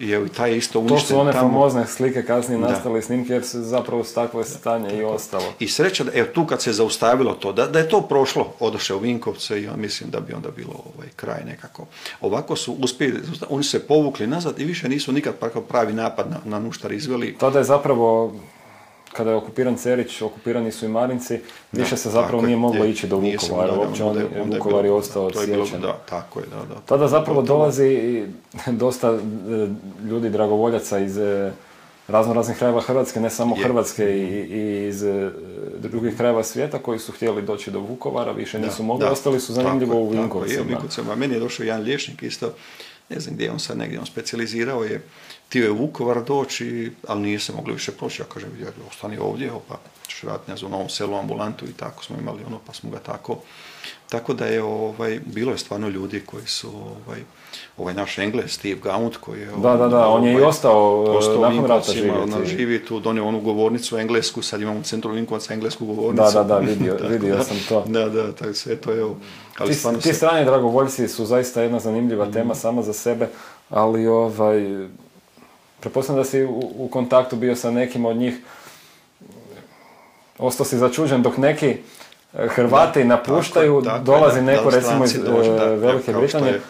i 0.00 0.10
evo, 0.10 0.28
taj 0.28 0.50
je 0.50 0.56
isto 0.56 0.80
uništen 0.80 0.98
To 0.98 1.06
su 1.06 1.20
one 1.20 1.32
tamo. 1.32 1.48
famozne 1.48 1.86
slike 1.86 2.22
kasnije 2.22 2.58
nastale 2.58 3.02
snimke 3.02 3.32
jer 3.32 3.44
se 3.44 3.60
zapravo 3.60 4.04
s 4.04 4.14
takvo 4.14 4.44
stanje 4.44 4.96
i 4.96 5.04
ostalo. 5.04 5.44
I 5.58 5.68
sreća 5.68 6.04
da, 6.04 6.10
evo 6.14 6.28
tu 6.34 6.46
kad 6.46 6.62
se 6.62 6.72
zaustavilo 6.72 7.34
to, 7.34 7.52
da, 7.52 7.66
da 7.66 7.78
je 7.78 7.88
to 7.88 8.00
prošlo, 8.00 8.52
odošao 8.60 8.96
u 8.96 9.00
Vinkovce 9.00 9.60
i 9.60 9.64
ja 9.64 9.76
mislim 9.76 10.10
da 10.10 10.20
bi 10.20 10.32
onda 10.32 10.48
bilo 10.56 10.74
ovaj, 10.94 11.08
kraj 11.16 11.44
nekako. 11.46 11.86
Ovako 12.20 12.56
su 12.56 12.72
uspjeli, 12.72 13.20
oni 13.48 13.64
su 13.64 13.70
se 13.70 13.86
povukli 13.86 14.26
nazad 14.26 14.60
i 14.60 14.64
više 14.64 14.88
nisu 14.88 15.12
nikad 15.12 15.34
pravi 15.68 15.92
napad 15.92 16.30
na, 16.30 16.38
na 16.44 16.58
Nuštar 16.58 16.92
izveli. 16.92 17.36
Tada 17.38 17.58
je 17.58 17.64
zapravo 17.64 18.34
kada 19.12 19.30
je 19.30 19.36
okupiran 19.36 19.76
Cerić, 19.76 20.22
okupirani 20.22 20.72
su 20.72 20.86
i 20.86 20.88
Marinci, 20.88 21.38
više 21.72 21.96
se 21.96 22.10
zapravo 22.10 22.42
nije 22.42 22.56
moglo 22.56 22.84
ići 22.84 23.06
do 23.06 23.16
Vukovara, 23.16 23.72
uopće 23.72 24.04
on, 24.04 24.22
Vukovar 24.44 24.84
je 24.84 24.92
ostao 24.92 25.26
odsječen. 25.26 25.80
Da, 25.80 25.98
tako 26.08 26.40
je, 26.40 26.46
da, 26.46 26.74
da. 26.74 26.80
Tada 26.86 27.08
zapravo 27.08 27.42
dolazi 27.42 27.86
i 27.86 28.26
dosta 28.82 29.08
e, 29.10 29.18
ljudi, 30.08 30.30
dragovoljaca 30.30 30.98
iz 30.98 31.18
e, 31.18 31.52
razno 32.08 32.34
raznih 32.34 32.56
krajeva 32.58 32.80
Hrvatske, 32.80 33.20
ne 33.20 33.30
samo 33.30 33.56
Hrvatske 33.62 34.04
i, 34.04 34.86
iz 34.88 35.02
e, 35.02 35.30
drugih 35.78 36.16
krajeva 36.16 36.44
svijeta 36.44 36.78
koji 36.78 36.98
su 36.98 37.12
htjeli 37.12 37.42
doći 37.42 37.70
do 37.70 37.80
Vukovara, 37.80 38.32
više 38.32 38.58
nisu 38.58 38.82
mogli, 38.82 39.06
ostali 39.06 39.40
su 39.40 39.52
zanimljivo 39.52 40.00
u 40.00 40.08
Vinkovcima. 40.08 41.14
Meni 41.16 41.34
je 41.34 41.40
došao 41.40 41.64
jedan 41.64 41.82
liječnik 41.82 42.22
isto, 42.22 42.52
ne 43.08 43.20
znam 43.20 43.34
gdje 43.34 43.50
on 43.50 43.60
sad 43.60 43.78
negdje, 43.78 43.98
on 43.98 44.06
specializirao 44.06 44.84
je 44.84 45.02
htio 45.50 45.64
je 45.64 45.70
u 45.70 45.76
Vukovar 45.76 46.24
doći, 46.24 46.92
ali 47.08 47.20
nije 47.20 47.38
se 47.38 47.52
mogli 47.52 47.72
više 47.72 47.92
proći. 47.92 48.22
Ja 48.22 48.26
kažem, 48.26 48.50
ja, 48.60 48.66
ostani 48.90 49.18
ovdje, 49.18 49.50
pa 49.68 49.74
ćeš 50.08 50.22
raditi, 50.22 50.64
u 50.64 50.68
novom 50.68 50.88
selu 50.88 51.16
ambulantu 51.16 51.64
i 51.64 51.72
tako 51.72 52.04
smo 52.04 52.16
imali 52.20 52.44
ono, 52.46 52.58
pa 52.66 52.72
smo 52.72 52.90
ga 52.90 52.98
tako. 52.98 53.36
Tako 54.08 54.34
da 54.34 54.46
je, 54.46 54.62
ovaj, 54.62 55.20
bilo 55.26 55.52
je 55.52 55.58
stvarno 55.58 55.88
ljudi 55.88 56.22
koji 56.26 56.46
su, 56.46 56.68
ovaj, 56.68 57.20
ovaj 57.76 57.94
naš 57.94 58.18
Engles, 58.18 58.52
Steve 58.52 58.80
Gaunt, 58.82 59.16
koji 59.16 59.40
je... 59.40 59.46
Da, 59.46 59.76
da, 59.76 59.88
da, 59.88 60.08
on 60.08 60.24
je 60.24 60.32
i 60.32 60.36
ovaj, 60.36 60.48
ostao, 60.48 61.04
eh, 61.06 61.10
ostao 61.10 61.50
nakon 61.50 61.66
rata 61.66 61.92
živjeti. 61.92 62.46
živi 62.46 62.84
tu, 62.84 63.00
donio 63.00 63.26
onu 63.26 63.40
govornicu 63.40 63.98
englesku, 63.98 64.42
sad 64.42 64.60
imamo 64.60 64.80
u 64.80 64.82
centru 64.82 65.12
Vinkovaca 65.12 65.54
englesku 65.54 65.86
govornicu. 65.86 66.24
Da, 66.34 66.42
da, 66.42 66.44
da, 66.44 66.58
vidio, 66.58 66.98
vidio 67.10 67.44
sam 67.44 67.56
to. 67.68 67.84
Da, 67.86 68.08
da, 68.08 68.32
tako 68.32 68.54
sve 68.54 68.76
to 68.76 68.92
je... 68.92 69.02
Ali 69.58 69.74
ti, 69.74 69.82
ti 70.02 70.08
se... 70.08 70.14
strani 70.14 70.44
dragovoljci 70.44 71.08
su 71.08 71.24
zaista 71.24 71.62
jedna 71.62 71.80
zanimljiva 71.80 72.26
mm. 72.26 72.32
tema 72.32 72.54
sama 72.54 72.82
za 72.82 72.92
sebe, 72.92 73.28
ali 73.70 74.06
ovaj, 74.06 74.88
Prepostavljam 75.80 76.24
da 76.24 76.30
si 76.30 76.44
u, 76.76 76.88
kontaktu 76.92 77.36
bio 77.36 77.56
sa 77.56 77.70
nekim 77.70 78.04
od 78.04 78.16
njih. 78.16 78.34
Ostao 80.38 80.66
si 80.66 80.78
začuđen 80.78 81.22
dok 81.22 81.36
neki 81.36 81.76
e, 82.34 82.48
Hrvati 82.48 83.04
napuštaju, 83.04 83.82
dolazi 84.02 84.42
neko 84.42 84.70
recimo 84.70 85.04
iz 85.04 85.16
e, 85.16 85.20
Velike 85.76 86.12
Britanije. 86.12 86.60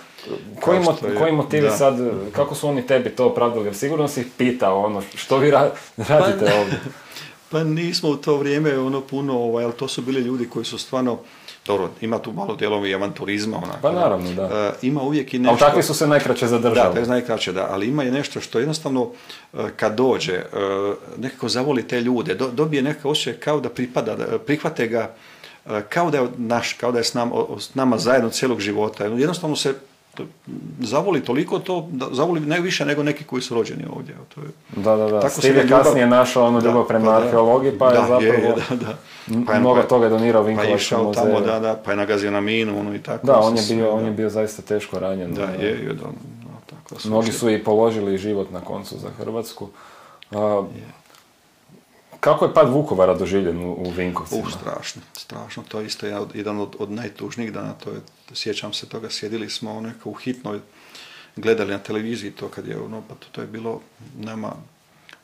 Koji, 0.60 0.80
koji 1.18 1.32
motivi 1.32 1.70
sad, 1.70 1.94
kako 2.32 2.54
su 2.54 2.68
oni 2.68 2.86
tebi 2.86 3.10
to 3.10 3.26
opravdali? 3.26 3.64
Jer 3.64 3.74
sigurno 3.74 4.08
si 4.08 4.20
ih 4.20 4.26
pitao 4.38 4.80
ono, 4.80 5.02
što 5.14 5.38
vi 5.38 5.50
radite 5.50 6.46
pa, 6.46 6.60
ovdje? 6.60 6.80
Pa 7.50 7.64
nismo 7.64 8.08
u 8.08 8.16
to 8.16 8.36
vrijeme 8.36 8.78
ono 8.78 9.00
puno, 9.00 9.38
ovaj, 9.38 9.64
ali 9.64 9.72
to 9.72 9.88
su 9.88 10.02
bili 10.02 10.20
ljudi 10.20 10.48
koji 10.48 10.64
su 10.64 10.78
stvarno 10.78 11.18
dobro, 11.70 11.90
ima 12.00 12.18
tu 12.18 12.32
malo 12.32 12.56
dijelova 12.56 12.88
i 12.88 12.94
avanturizma. 12.94 13.56
Onako, 13.56 13.78
pa 13.82 13.92
naravno, 13.92 14.32
da. 14.32 14.42
E, 14.42 14.86
ima 14.86 15.02
uvijek 15.02 15.34
i 15.34 15.38
nešto... 15.38 15.50
Ali 15.50 15.58
takvi 15.58 15.82
su 15.82 15.94
se 15.94 16.06
najkraće 16.06 16.46
zadržali. 16.46 16.94
Da, 16.94 17.06
najkraće, 17.06 17.52
da. 17.52 17.68
Ali 17.70 17.88
ima 17.88 18.04
i 18.04 18.10
nešto 18.10 18.40
što 18.40 18.58
jednostavno 18.58 19.10
e, 19.54 19.56
kad 19.76 19.94
dođe, 19.94 20.34
e, 20.34 20.44
nekako 21.18 21.48
zavoli 21.48 21.88
te 21.88 22.00
ljude, 22.00 22.34
dobije 22.34 22.82
nekakav 22.82 23.10
osjećaj 23.10 23.40
kao 23.40 23.60
da 23.60 23.68
pripada, 23.68 24.16
da 24.16 24.38
prihvate 24.38 24.86
ga 24.86 25.14
kao 25.88 26.10
da 26.10 26.18
je 26.18 26.28
naš, 26.36 26.72
kao 26.72 26.92
da 26.92 26.98
je 26.98 27.04
s 27.04 27.14
nama, 27.14 27.34
s 27.58 27.74
nama 27.74 27.98
zajedno 27.98 28.30
cijelog 28.30 28.60
života. 28.60 29.04
Jednostavno 29.04 29.56
se 29.56 29.74
zavoli 30.80 31.24
toliko 31.24 31.58
to, 31.58 31.88
da 31.90 32.06
zavoli 32.12 32.40
ne 32.40 32.60
više 32.60 32.84
nego 32.84 33.02
neki 33.02 33.24
koji 33.24 33.42
su 33.42 33.54
rođeni 33.54 33.84
ovdje. 33.96 34.14
To 34.34 34.40
je, 34.40 34.46
da, 34.76 34.96
da, 34.96 35.08
da. 35.08 35.20
Tako 35.20 35.34
Steve 35.34 35.60
je 35.60 35.68
kasnije 35.68 36.06
našao 36.06 36.46
ono 36.46 36.60
ljubav 36.60 36.86
prema 36.86 37.06
pa, 37.06 37.16
arheologiji, 37.16 37.78
pa 37.78 37.90
je 37.90 37.96
zapravo 37.96 38.22
je, 38.22 38.54
da, 38.70 38.76
da. 38.76 38.96
Pa 39.46 39.52
je, 39.52 39.60
mnogo 39.60 39.80
pa, 39.80 39.86
toga 39.86 40.08
donirao 40.08 40.42
Vinkovačkom 40.42 41.06
muzeju. 41.06 41.24
Pa 41.24 41.30
tamo, 41.30 41.40
da, 41.40 41.60
da, 41.60 41.74
pa 41.84 41.90
je 41.90 41.96
nagazio 41.96 42.30
na 42.30 42.40
minu 42.40 42.80
ono, 42.80 42.94
i 42.94 42.98
tako. 42.98 43.26
Da, 43.26 43.38
on 43.38 43.56
je, 43.56 43.62
bio, 43.68 43.90
on 43.90 44.04
je 44.04 44.10
bio 44.10 44.30
zaista 44.30 44.62
teško 44.62 44.98
ranjen. 44.98 45.34
Da, 45.34 45.44
je, 45.44 45.68
je, 45.68 45.94
da. 45.94 46.06
tako, 46.66 47.08
Mnogi 47.08 47.32
su 47.32 47.50
i 47.50 47.64
položili 47.64 48.18
život 48.18 48.50
na 48.50 48.60
koncu 48.60 48.98
za 48.98 49.08
Hrvatsku. 49.18 49.68
A, 50.30 50.62
kako 52.20 52.44
je 52.44 52.54
pad 52.54 52.68
Vukovara 52.68 53.14
doživljen 53.14 53.64
u, 53.64 53.72
u 53.72 53.90
Vinkovcima? 53.90 54.40
Uh, 54.40 54.52
strašno, 54.52 55.02
strašno. 55.12 55.62
To 55.68 55.80
je 55.80 55.86
isto 55.86 56.06
jedan 56.34 56.60
od, 56.60 56.76
od 56.78 56.90
najtužnijih 56.90 57.52
dana. 57.52 57.72
To 57.72 57.90
je, 57.90 58.00
sjećam 58.34 58.72
se 58.72 58.88
toga, 58.88 59.10
sjedili 59.10 59.50
smo 59.50 59.76
onako 59.76 60.10
u 60.10 60.14
hitnoj, 60.14 60.60
gledali 61.36 61.72
na 61.72 61.78
televiziji 61.78 62.30
to 62.30 62.48
kad 62.48 62.66
je 62.66 62.80
ono, 62.80 63.02
pa 63.08 63.14
to, 63.14 63.26
to 63.32 63.40
je 63.40 63.46
bilo 63.46 63.80
nama 64.18 64.52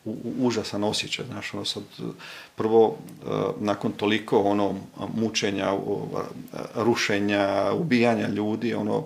u, 0.05 0.17
užasan 0.39 0.85
osjećaj, 0.85 1.25
znaš, 1.27 1.55
ono 1.55 1.65
sad, 1.65 1.83
prvo, 2.57 2.87
uh, 2.87 2.97
nakon 3.61 3.93
toliko 3.93 4.39
ono 4.39 4.75
mučenja, 5.15 5.73
rušenja, 6.75 7.73
ubijanja 7.73 8.29
ljudi, 8.29 8.75
ono, 8.75 9.05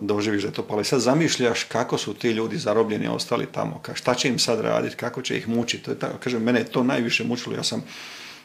doživiš 0.00 0.42
da 0.42 0.48
je 0.48 0.54
to 0.54 0.62
palo. 0.62 0.80
I 0.80 0.84
sad 0.84 1.00
zamišljaš 1.00 1.64
kako 1.64 1.98
su 1.98 2.14
ti 2.14 2.30
ljudi 2.30 2.58
zarobljeni 2.58 3.08
ostali 3.08 3.46
tamo, 3.52 3.78
ka, 3.82 3.94
šta 3.94 4.14
će 4.14 4.28
im 4.28 4.38
sad 4.38 4.60
raditi, 4.60 4.96
kako 4.96 5.22
će 5.22 5.36
ih 5.36 5.48
mučiti. 5.48 5.84
To 5.84 5.90
je 5.90 5.98
tako, 5.98 6.18
kažem, 6.18 6.42
mene 6.42 6.60
je 6.60 6.64
to 6.64 6.82
najviše 6.82 7.24
mučilo. 7.24 7.56
Ja 7.56 7.62
sam, 7.62 7.82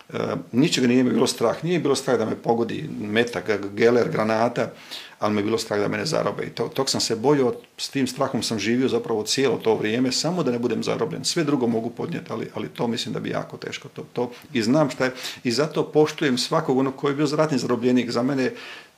uh, 0.09 0.19
ničega 0.51 0.87
nije 0.87 1.03
mi 1.03 1.09
bilo 1.09 1.27
strah. 1.27 1.63
Nije 1.63 1.79
bilo 1.79 1.95
strah 1.95 2.17
da 2.17 2.25
me 2.25 2.35
pogodi 2.35 2.89
metak, 2.99 3.51
geler, 3.73 4.09
granata, 4.11 4.71
ali 5.19 5.33
me 5.33 5.43
bilo 5.43 5.57
strah 5.57 5.79
da 5.79 5.87
mene 5.87 6.05
zarobe. 6.05 6.43
I 6.43 6.49
to, 6.49 6.67
tog 6.67 6.89
sam 6.89 7.01
se 7.01 7.15
bojio, 7.15 7.53
s 7.77 7.89
tim 7.89 8.07
strahom 8.07 8.43
sam 8.43 8.59
živio 8.59 8.87
zapravo 8.87 9.23
cijelo 9.23 9.57
to 9.57 9.75
vrijeme, 9.75 10.11
samo 10.11 10.43
da 10.43 10.51
ne 10.51 10.59
budem 10.59 10.83
zarobljen. 10.83 11.25
Sve 11.25 11.43
drugo 11.43 11.67
mogu 11.67 11.89
podnijeti, 11.89 12.33
ali, 12.33 12.49
ali 12.53 12.69
to 12.69 12.87
mislim 12.87 13.13
da 13.13 13.19
bi 13.19 13.29
jako 13.29 13.57
teško. 13.57 13.87
To, 13.87 14.05
to. 14.13 14.31
I 14.53 14.61
znam 14.61 14.89
šta 14.89 15.05
je, 15.05 15.11
i 15.43 15.51
zato 15.51 15.83
poštujem 15.83 16.37
svakog 16.37 16.77
onog 16.77 16.95
koji 16.95 17.11
je 17.11 17.15
bio 17.15 17.27
ratni 17.35 17.57
zarobljenik. 17.57 18.11
Za 18.11 18.23
mene 18.23 18.51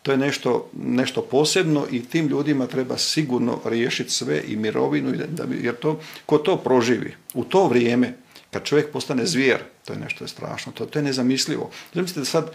to 0.03 0.11
je 0.11 0.17
nešto, 0.17 0.69
nešto 0.73 1.21
posebno 1.21 1.85
i 1.91 2.05
tim 2.05 2.27
ljudima 2.27 2.67
treba 2.67 2.97
sigurno 2.97 3.59
riješiti 3.65 4.09
sve 4.09 4.41
i 4.47 4.55
mirovinu, 4.55 5.11
da 5.27 5.43
jer 5.61 5.75
to, 5.75 5.99
ko 6.25 6.37
to 6.37 6.57
proživi 6.57 7.15
u 7.33 7.43
to 7.43 7.67
vrijeme, 7.67 8.13
kad 8.51 8.63
čovjek 8.63 8.91
postane 8.91 9.25
zvijer, 9.25 9.59
to 9.85 9.93
je 9.93 9.99
nešto 9.99 10.27
strašno, 10.27 10.71
to, 10.71 10.85
to 10.85 10.99
je 10.99 11.03
nezamislivo. 11.03 11.69
Zamislite 11.93 12.19
da 12.19 12.25
sad 12.25 12.51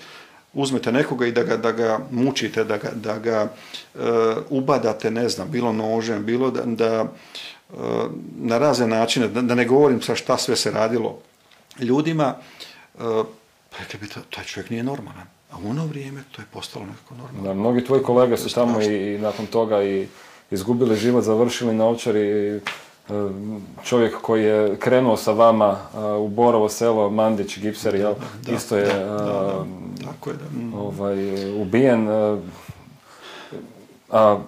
uzmete 0.53 0.93
nekoga 0.93 1.27
i 1.27 1.33
da 1.33 1.43
ga, 1.43 1.57
da 1.57 1.73
ga 1.73 1.99
mučite, 2.11 2.65
da 2.65 2.77
ga, 2.77 2.91
da 2.95 3.19
ga 3.19 3.53
e, 3.95 3.99
ubadate, 4.51 5.11
ne 5.11 5.29
znam, 5.29 5.51
bilo 5.51 5.73
nožem, 5.73 6.25
bilo 6.25 6.51
da, 6.51 6.63
da 6.65 7.05
e, 7.05 7.75
na 8.37 8.59
razne 8.59 8.87
načine, 8.87 9.29
da, 9.29 9.55
ne 9.55 9.65
govorim 9.65 10.03
sa 10.03 10.15
šta 10.15 10.39
sve 10.39 10.57
se 10.57 10.71
radilo 10.71 11.19
ljudima, 11.81 12.35
uh, 12.95 13.27
pa 13.71 13.99
bi 14.01 14.09
taj 14.31 14.45
čovjek 14.45 14.71
nije 14.71 14.83
normalan. 14.83 15.38
A 15.53 15.57
u 15.65 15.71
ono 15.71 15.87
vrijeme 15.87 16.23
to 16.33 16.43
je 16.43 16.47
postalo 16.53 16.87
nekako 16.87 17.15
normalno. 17.15 17.43
Da, 17.43 17.55
mnogi 17.55 17.85
tvoji 17.85 18.03
kolege 18.03 18.37
su 18.37 18.55
tamo 18.55 18.83
i, 18.83 19.19
nakon 19.19 19.47
toga 19.47 19.83
i 19.83 20.07
izgubili 20.51 20.97
život, 20.97 21.25
završili 21.25 21.75
na 21.75 21.85
ovčari. 21.85 22.21
E, 22.21 22.61
čovjek 23.85 24.21
koji 24.23 24.45
je 24.45 24.77
krenuo 24.77 25.17
sa 25.17 25.33
vama 25.33 25.77
e, 25.95 25.99
u 26.01 26.29
Borovo 26.29 26.69
selo, 26.69 27.11
Mandić, 27.11 27.59
Gipser, 27.59 27.95
jel? 27.95 28.15
isto 28.57 28.77
je, 28.77 28.87
da, 28.95 29.65
Tako 30.05 30.31
je 30.31 30.37
da. 30.37 30.61
Mm. 30.61 30.75
Ovaj, 30.75 31.17
ubijen. 31.63 32.09
E, 32.09 32.39
a, 34.11 34.39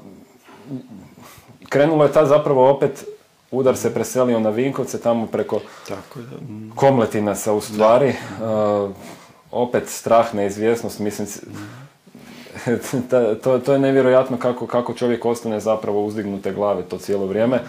krenulo 1.68 2.05
je 2.05 2.12
tad 2.12 2.28
zapravo 2.28 2.70
opet 2.70 3.05
udar 3.51 3.76
se 3.76 3.94
preselio 3.94 4.40
na 4.40 4.51
Vinkovce, 4.51 5.01
tamo 5.01 5.26
preko 5.26 5.61
Tako 5.88 6.18
je, 6.18 6.26
da. 6.26 6.36
mm, 6.36 6.72
Komletinaca 6.74 7.53
u 7.53 7.61
stvari. 7.61 8.14
Opet 9.53 9.88
strah, 9.88 10.34
neizvjesnost, 10.34 10.98
mislim, 10.98 11.28
to, 13.42 13.59
to 13.59 13.72
je 13.72 13.78
nevjerojatno 13.78 14.36
kako, 14.36 14.66
kako 14.66 14.94
čovjek 14.94 15.24
ostane 15.24 15.61
zapravo 15.61 16.05
uzdignute 16.05 16.53
glave 16.53 16.82
to 16.82 16.98
cijelo 16.98 17.26
vrijeme. 17.26 17.61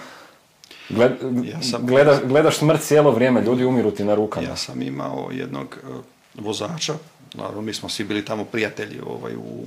Gled, 0.90 1.12
Ja 1.44 1.62
sam- 1.62 1.82
gleda- 1.82 2.20
gledaš 2.26 2.58
smrt 2.58 2.82
cijelo 2.82 3.12
vrijeme, 3.12 3.42
ljudi 3.42 3.66
umiru 3.66 3.92
ti 3.92 4.04
na 4.04 4.16
rukama. 4.16 4.48
Ja 4.48 4.56
sam 4.56 4.82
imao 4.82 5.30
jednog 5.32 5.78
e, 5.84 5.88
vozača, 6.36 6.94
naravno 7.34 7.62
mi 7.62 7.74
smo 7.74 7.90
svi 7.90 8.04
bili 8.04 8.26
tamo 8.26 8.46
prijatelji 8.46 9.02
ovaj, 9.06 9.36
u 9.36 9.64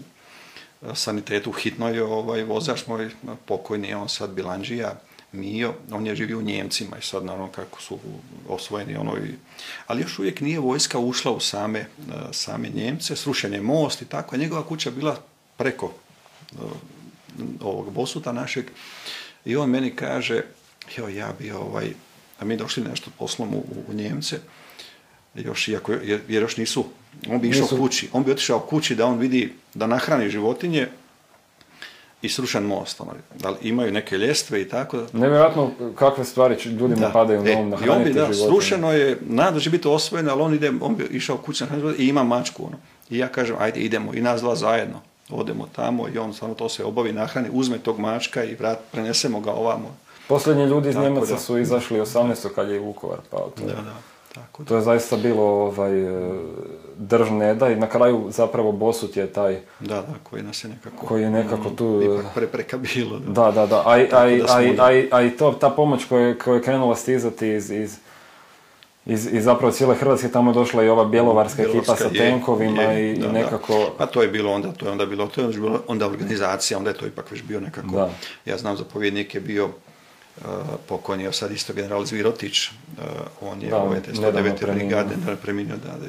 e, 0.82 0.94
sanitetu 0.94 1.52
hitnoj, 1.52 2.00
ovaj, 2.00 2.42
vozač 2.42 2.86
moj 2.86 3.10
pokojni, 3.44 3.94
on 3.94 4.08
sad 4.08 4.30
Bilanđija, 4.30 4.94
Mio, 5.35 5.74
on 5.91 6.07
je 6.07 6.16
živio 6.16 6.39
u 6.39 6.43
Njemcima 6.43 6.99
i 6.99 7.03
sad 7.03 7.24
naravno 7.24 7.49
kako 7.49 7.82
su 7.82 7.99
osvojeni 8.49 8.97
ono 8.97 9.16
i, 9.16 9.35
ali 9.87 10.03
još 10.03 10.18
uvijek 10.18 10.41
nije 10.41 10.59
vojska 10.59 10.99
ušla 10.99 11.32
u 11.32 11.41
same, 11.41 11.78
e, 11.78 11.87
same 12.32 12.68
Njemce, 12.68 13.16
srušen 13.16 13.55
je 13.55 13.61
most 13.61 14.03
i 14.03 14.05
tako, 14.05 14.35
a 14.35 14.39
njegova 14.39 14.66
kuća 14.66 14.91
bila 14.91 15.16
preko 15.57 15.93
e, 16.53 16.57
ovog 17.61 17.93
bosuta 17.93 18.32
našeg 18.32 18.64
i 19.45 19.57
on 19.57 19.70
meni 19.70 19.91
kaže, 19.91 20.43
jo 20.97 21.09
ja 21.09 21.32
bi 21.39 21.51
ovaj, 21.51 21.93
a 22.41 22.45
mi 22.45 22.57
došli 22.57 22.85
nešto 22.85 23.11
poslom 23.18 23.55
u, 23.55 23.64
u 23.89 23.95
Njemce, 23.95 24.39
još 25.35 25.68
iako, 25.68 25.93
jer, 25.93 26.20
jer 26.28 26.43
još 26.43 26.57
nisu, 26.57 26.85
on 27.28 27.41
bi 27.41 27.49
išao 27.49 27.62
Nisu. 27.62 27.76
kući, 27.76 28.09
on 28.12 28.24
bi 28.24 28.32
otišao 28.32 28.61
kući 28.61 28.95
da 28.95 29.07
on 29.07 29.18
vidi, 29.18 29.53
da 29.74 29.87
nahrani 29.87 30.30
životinje 30.30 30.89
i 32.24 32.28
srušen 32.28 32.64
most, 32.64 33.00
ono, 33.00 33.10
da 33.34 33.50
li 33.50 33.56
imaju 33.62 33.92
neke 33.92 34.18
ljestve 34.18 34.62
i 34.62 34.68
tako. 34.68 34.98
Nevjerojatno 35.12 35.70
kakve 35.94 36.24
stvari 36.24 36.56
ljudima 36.64 37.10
padaju 37.10 37.42
na 37.42 37.50
E, 37.50 37.56
um 37.56 37.74
I 37.84 37.88
on 37.88 38.04
bi, 38.04 38.12
da, 38.12 38.20
životinje. 38.24 38.46
srušeno 38.46 38.92
je, 38.92 39.18
nada 39.22 39.50
da 39.50 39.60
će 39.60 39.70
biti 39.70 39.88
osvojeno, 39.88 40.32
ali 40.32 40.42
on 40.42 40.54
ide, 40.54 40.72
on 40.80 40.96
bi 40.96 41.04
išao 41.04 41.36
kući 41.36 41.64
na 41.64 41.92
i 41.98 42.06
ima 42.06 42.22
mačku, 42.24 42.66
ono. 42.66 42.76
I 43.10 43.18
ja 43.18 43.28
kažem, 43.28 43.56
ajde, 43.58 43.80
idemo, 43.80 44.14
i 44.14 44.20
nas 44.20 44.40
dva 44.40 44.56
zajedno. 44.56 45.00
Odemo 45.30 45.68
tamo 45.72 46.08
i 46.08 46.18
on 46.18 46.34
samo 46.34 46.54
to 46.54 46.68
se 46.68 46.84
obavi, 46.84 47.12
nahrani, 47.12 47.48
uzme 47.52 47.78
tog 47.78 47.98
mačka 47.98 48.44
i 48.44 48.54
vrat, 48.54 48.78
prenesemo 48.92 49.40
ga 49.40 49.52
ovamo. 49.52 49.96
Posljednji 50.28 50.64
ljudi 50.64 50.88
iz 50.88 50.96
Njemaca 50.96 51.32
da. 51.32 51.38
su 51.38 51.58
izašli 51.58 52.00
18. 52.00 52.48
kad 52.54 52.68
je 52.68 52.78
Vukovar 52.78 53.18
pao. 53.30 53.50
To, 53.50 53.62
je- 53.62 53.68
Da, 53.68 53.74
da, 53.74 53.94
tako 54.35 54.62
da. 54.62 54.68
to 54.68 54.76
je 54.76 54.82
zaista 54.82 55.16
bilo 55.16 55.43
ovaj, 55.43 56.01
e, 56.01 56.32
drž 56.97 57.30
ne 57.30 57.55
daj. 57.55 57.76
Na 57.76 57.87
kraju 57.87 58.26
zapravo 58.28 58.72
Bosut 58.72 59.16
je 59.16 59.26
taj 59.28 59.61
Da, 59.80 59.95
da, 59.95 60.14
koji 60.22 60.43
nas 60.43 60.64
je 60.64 60.68
nekako... 60.68 61.07
koji 61.07 61.22
je 61.22 61.30
nekako 61.30 61.70
tu... 61.70 62.01
Ipak 62.05 62.35
prepreka 62.35 62.78
bilo, 62.78 63.18
da. 63.18 63.32
Da, 63.32 63.51
da, 63.53 63.66
da. 63.66 63.82
A, 63.87 63.99
i- 63.99 64.09
a, 64.12 64.28
i- 64.28 64.39
da 64.39 64.47
smo 64.47 64.57
a, 64.57 64.62
i- 64.62 64.70
onda- 64.70 64.85
a, 64.85 64.93
i- 64.93 65.09
a 65.11 65.22
i 65.22 65.30
to, 65.30 65.53
ta 65.53 65.70
pomoć 65.70 66.05
koja 66.05 66.26
je, 66.26 66.39
koja 66.39 66.55
je 66.55 66.62
krenula 66.62 66.97
stizati 66.97 67.49
iz, 67.49 67.70
iz, 67.70 67.97
iz, 69.07 69.26
iz 69.26 69.45
zapravo 69.45 69.72
cijele 69.72 69.95
Hrvatske, 69.95 70.28
tamo 70.28 70.51
je 70.51 70.55
došla 70.55 70.82
i 70.82 70.89
ova 70.89 71.05
bjelovarska 71.05 71.62
ekipa 71.62 71.97
sa 71.97 72.09
tenkovima 72.11 72.82
je, 72.82 73.12
i, 73.12 73.14
da, 73.14 73.20
i 73.20 73.22
da. 73.22 73.32
nekako... 73.32 73.91
Pa 73.99 74.07
to 74.07 74.22
je 74.22 74.28
bilo 74.28 74.53
onda, 74.53 74.72
to 74.72 74.87
je 74.87 74.93
onda 74.93 75.07
bilo, 75.07 75.26
to 75.26 75.41
je 75.41 75.47
onda 75.47 75.59
bilo 75.59 75.80
onda 75.89 76.07
organizacija, 76.07 76.78
onda 76.78 76.91
je 76.91 76.97
to 76.97 77.07
ipak 77.07 77.30
već 77.30 77.43
bio 77.43 77.61
nekako, 77.61 77.89
Da. 77.89 78.11
ja 78.45 78.57
znam 78.59 78.76
zapovjednik 78.76 79.35
je 79.35 79.41
bio 79.41 79.68
pokojni, 80.87 81.24
evo 81.24 81.32
sad 81.32 81.51
isto 81.53 81.72
general 81.72 82.05
Zvirotić, 82.05 82.68
uh, 82.68 82.72
on 83.43 83.62
je 83.62 83.70
Da, 83.70 83.76
ove 83.78 84.03
te 84.03 84.12
nedavno 84.12 84.30
109. 84.41 84.57
preminuo. 84.57 84.78
brigade, 84.78 85.14
preminuo, 85.37 85.76
da, 85.76 85.93
da. 85.99 86.07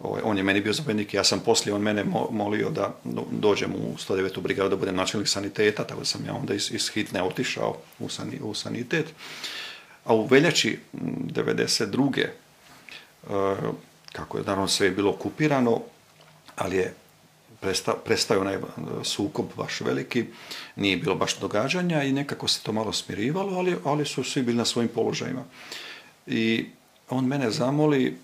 Ovaj, 0.00 0.22
on 0.24 0.36
je 0.36 0.42
meni 0.42 0.60
bio 0.60 0.72
zapovjednik, 0.72 1.14
ja 1.14 1.24
sam 1.24 1.40
poslije, 1.40 1.74
on 1.74 1.82
mene 1.82 2.04
mo- 2.04 2.30
molio 2.30 2.70
da 2.70 2.94
do- 3.04 3.26
dođem 3.30 3.72
u 3.72 3.94
109. 3.98 4.40
brigadu, 4.40 4.68
da 4.68 4.76
budem 4.76 4.96
načelnik 4.96 5.28
saniteta, 5.28 5.84
tako 5.84 6.00
da 6.00 6.06
sam 6.06 6.24
ja 6.26 6.34
onda 6.34 6.54
iz, 6.54 6.70
iz 6.72 6.90
hitne 6.90 7.22
otišao 7.22 7.76
u, 7.98 8.08
sani, 8.08 8.40
u 8.42 8.54
sanitet. 8.54 9.06
A 10.04 10.14
u 10.14 10.26
veljači 10.26 10.78
m, 10.94 11.00
92. 11.26 12.26
Uh, 13.24 13.30
kako 14.12 14.38
je 14.38 14.44
naravno 14.44 14.68
sve 14.68 14.86
je 14.86 14.90
bilo 14.90 15.10
okupirano, 15.10 15.80
ali 16.56 16.76
je 16.76 16.94
presta, 17.60 17.94
prestao 18.04 18.40
onaj 18.40 18.56
uh, 18.56 18.62
sukob 19.02 19.46
baš 19.56 19.80
veliki, 19.80 20.24
nije 20.76 20.96
bilo 20.96 21.14
baš 21.14 21.38
događanja 21.38 22.02
i 22.02 22.12
nekako 22.12 22.48
se 22.48 22.60
to 22.62 22.72
malo 22.72 22.92
smirivalo, 22.92 23.58
ali, 23.58 23.76
ali 23.84 24.04
su 24.04 24.24
svi 24.24 24.42
bili 24.42 24.58
na 24.58 24.64
svojim 24.64 24.88
položajima. 24.94 25.44
I 26.26 26.66
on 27.10 27.26
mene 27.26 27.50
zamoli 27.50 28.16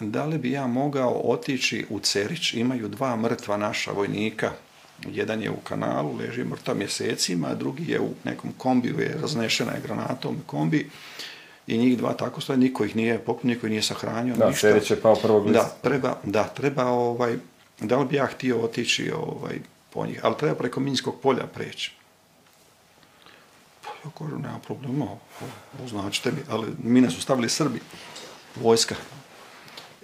da 0.00 0.24
li 0.26 0.38
bi 0.38 0.50
ja 0.50 0.66
mogao 0.66 1.20
otići 1.24 1.86
u 1.90 1.98
Cerić, 1.98 2.54
imaju 2.54 2.88
dva 2.88 3.16
mrtva 3.16 3.56
naša 3.56 3.92
vojnika, 3.92 4.52
jedan 5.08 5.42
je 5.42 5.50
u 5.50 5.56
kanalu, 5.56 6.16
leži 6.16 6.44
mrtav 6.44 6.76
mjesecima, 6.76 7.48
a 7.48 7.54
drugi 7.54 7.92
je 7.92 8.00
u 8.00 8.10
nekom 8.24 8.52
kombiju, 8.58 9.00
je 9.00 9.18
raznešena 9.22 9.72
je 9.72 9.80
granatom 9.80 10.36
kombi 10.46 10.90
i 11.66 11.78
njih 11.78 11.98
dva 11.98 12.12
tako 12.12 12.40
stoje, 12.40 12.58
niko 12.58 12.84
ih 12.84 12.96
nije 12.96 13.18
pokupio, 13.18 13.48
niko 13.48 13.66
ih 13.66 13.70
nije 13.70 13.82
sahranio, 13.82 14.36
Da, 14.36 14.48
ništa. 14.48 14.68
Cerić 14.68 14.90
je 14.90 15.00
pao 15.00 15.14
prvog 15.14 15.46
lista. 15.46 15.62
Da, 15.62 15.88
treba, 15.88 16.16
da, 16.24 16.44
treba 16.44 16.84
ovaj, 16.84 17.36
da 17.80 17.98
li 17.98 18.06
bi 18.06 18.16
ja 18.16 18.26
htio 18.26 18.60
otići 18.60 19.12
ovaj, 19.12 19.58
po 19.92 20.06
njih, 20.06 20.20
ali 20.22 20.38
treba 20.38 20.54
preko 20.54 20.80
Minskog 20.80 21.20
polja 21.22 21.46
preći. 21.46 21.92
Pa 23.82 23.88
ja 23.88 24.10
kažem, 24.18 24.42
nema 24.42 24.58
problema, 24.58 25.06
označite 25.84 26.32
mi, 26.32 26.38
ali 26.48 26.66
mine 26.82 27.10
su 27.10 27.20
stavili 27.20 27.48
Srbi, 27.48 27.80
vojska. 28.56 28.94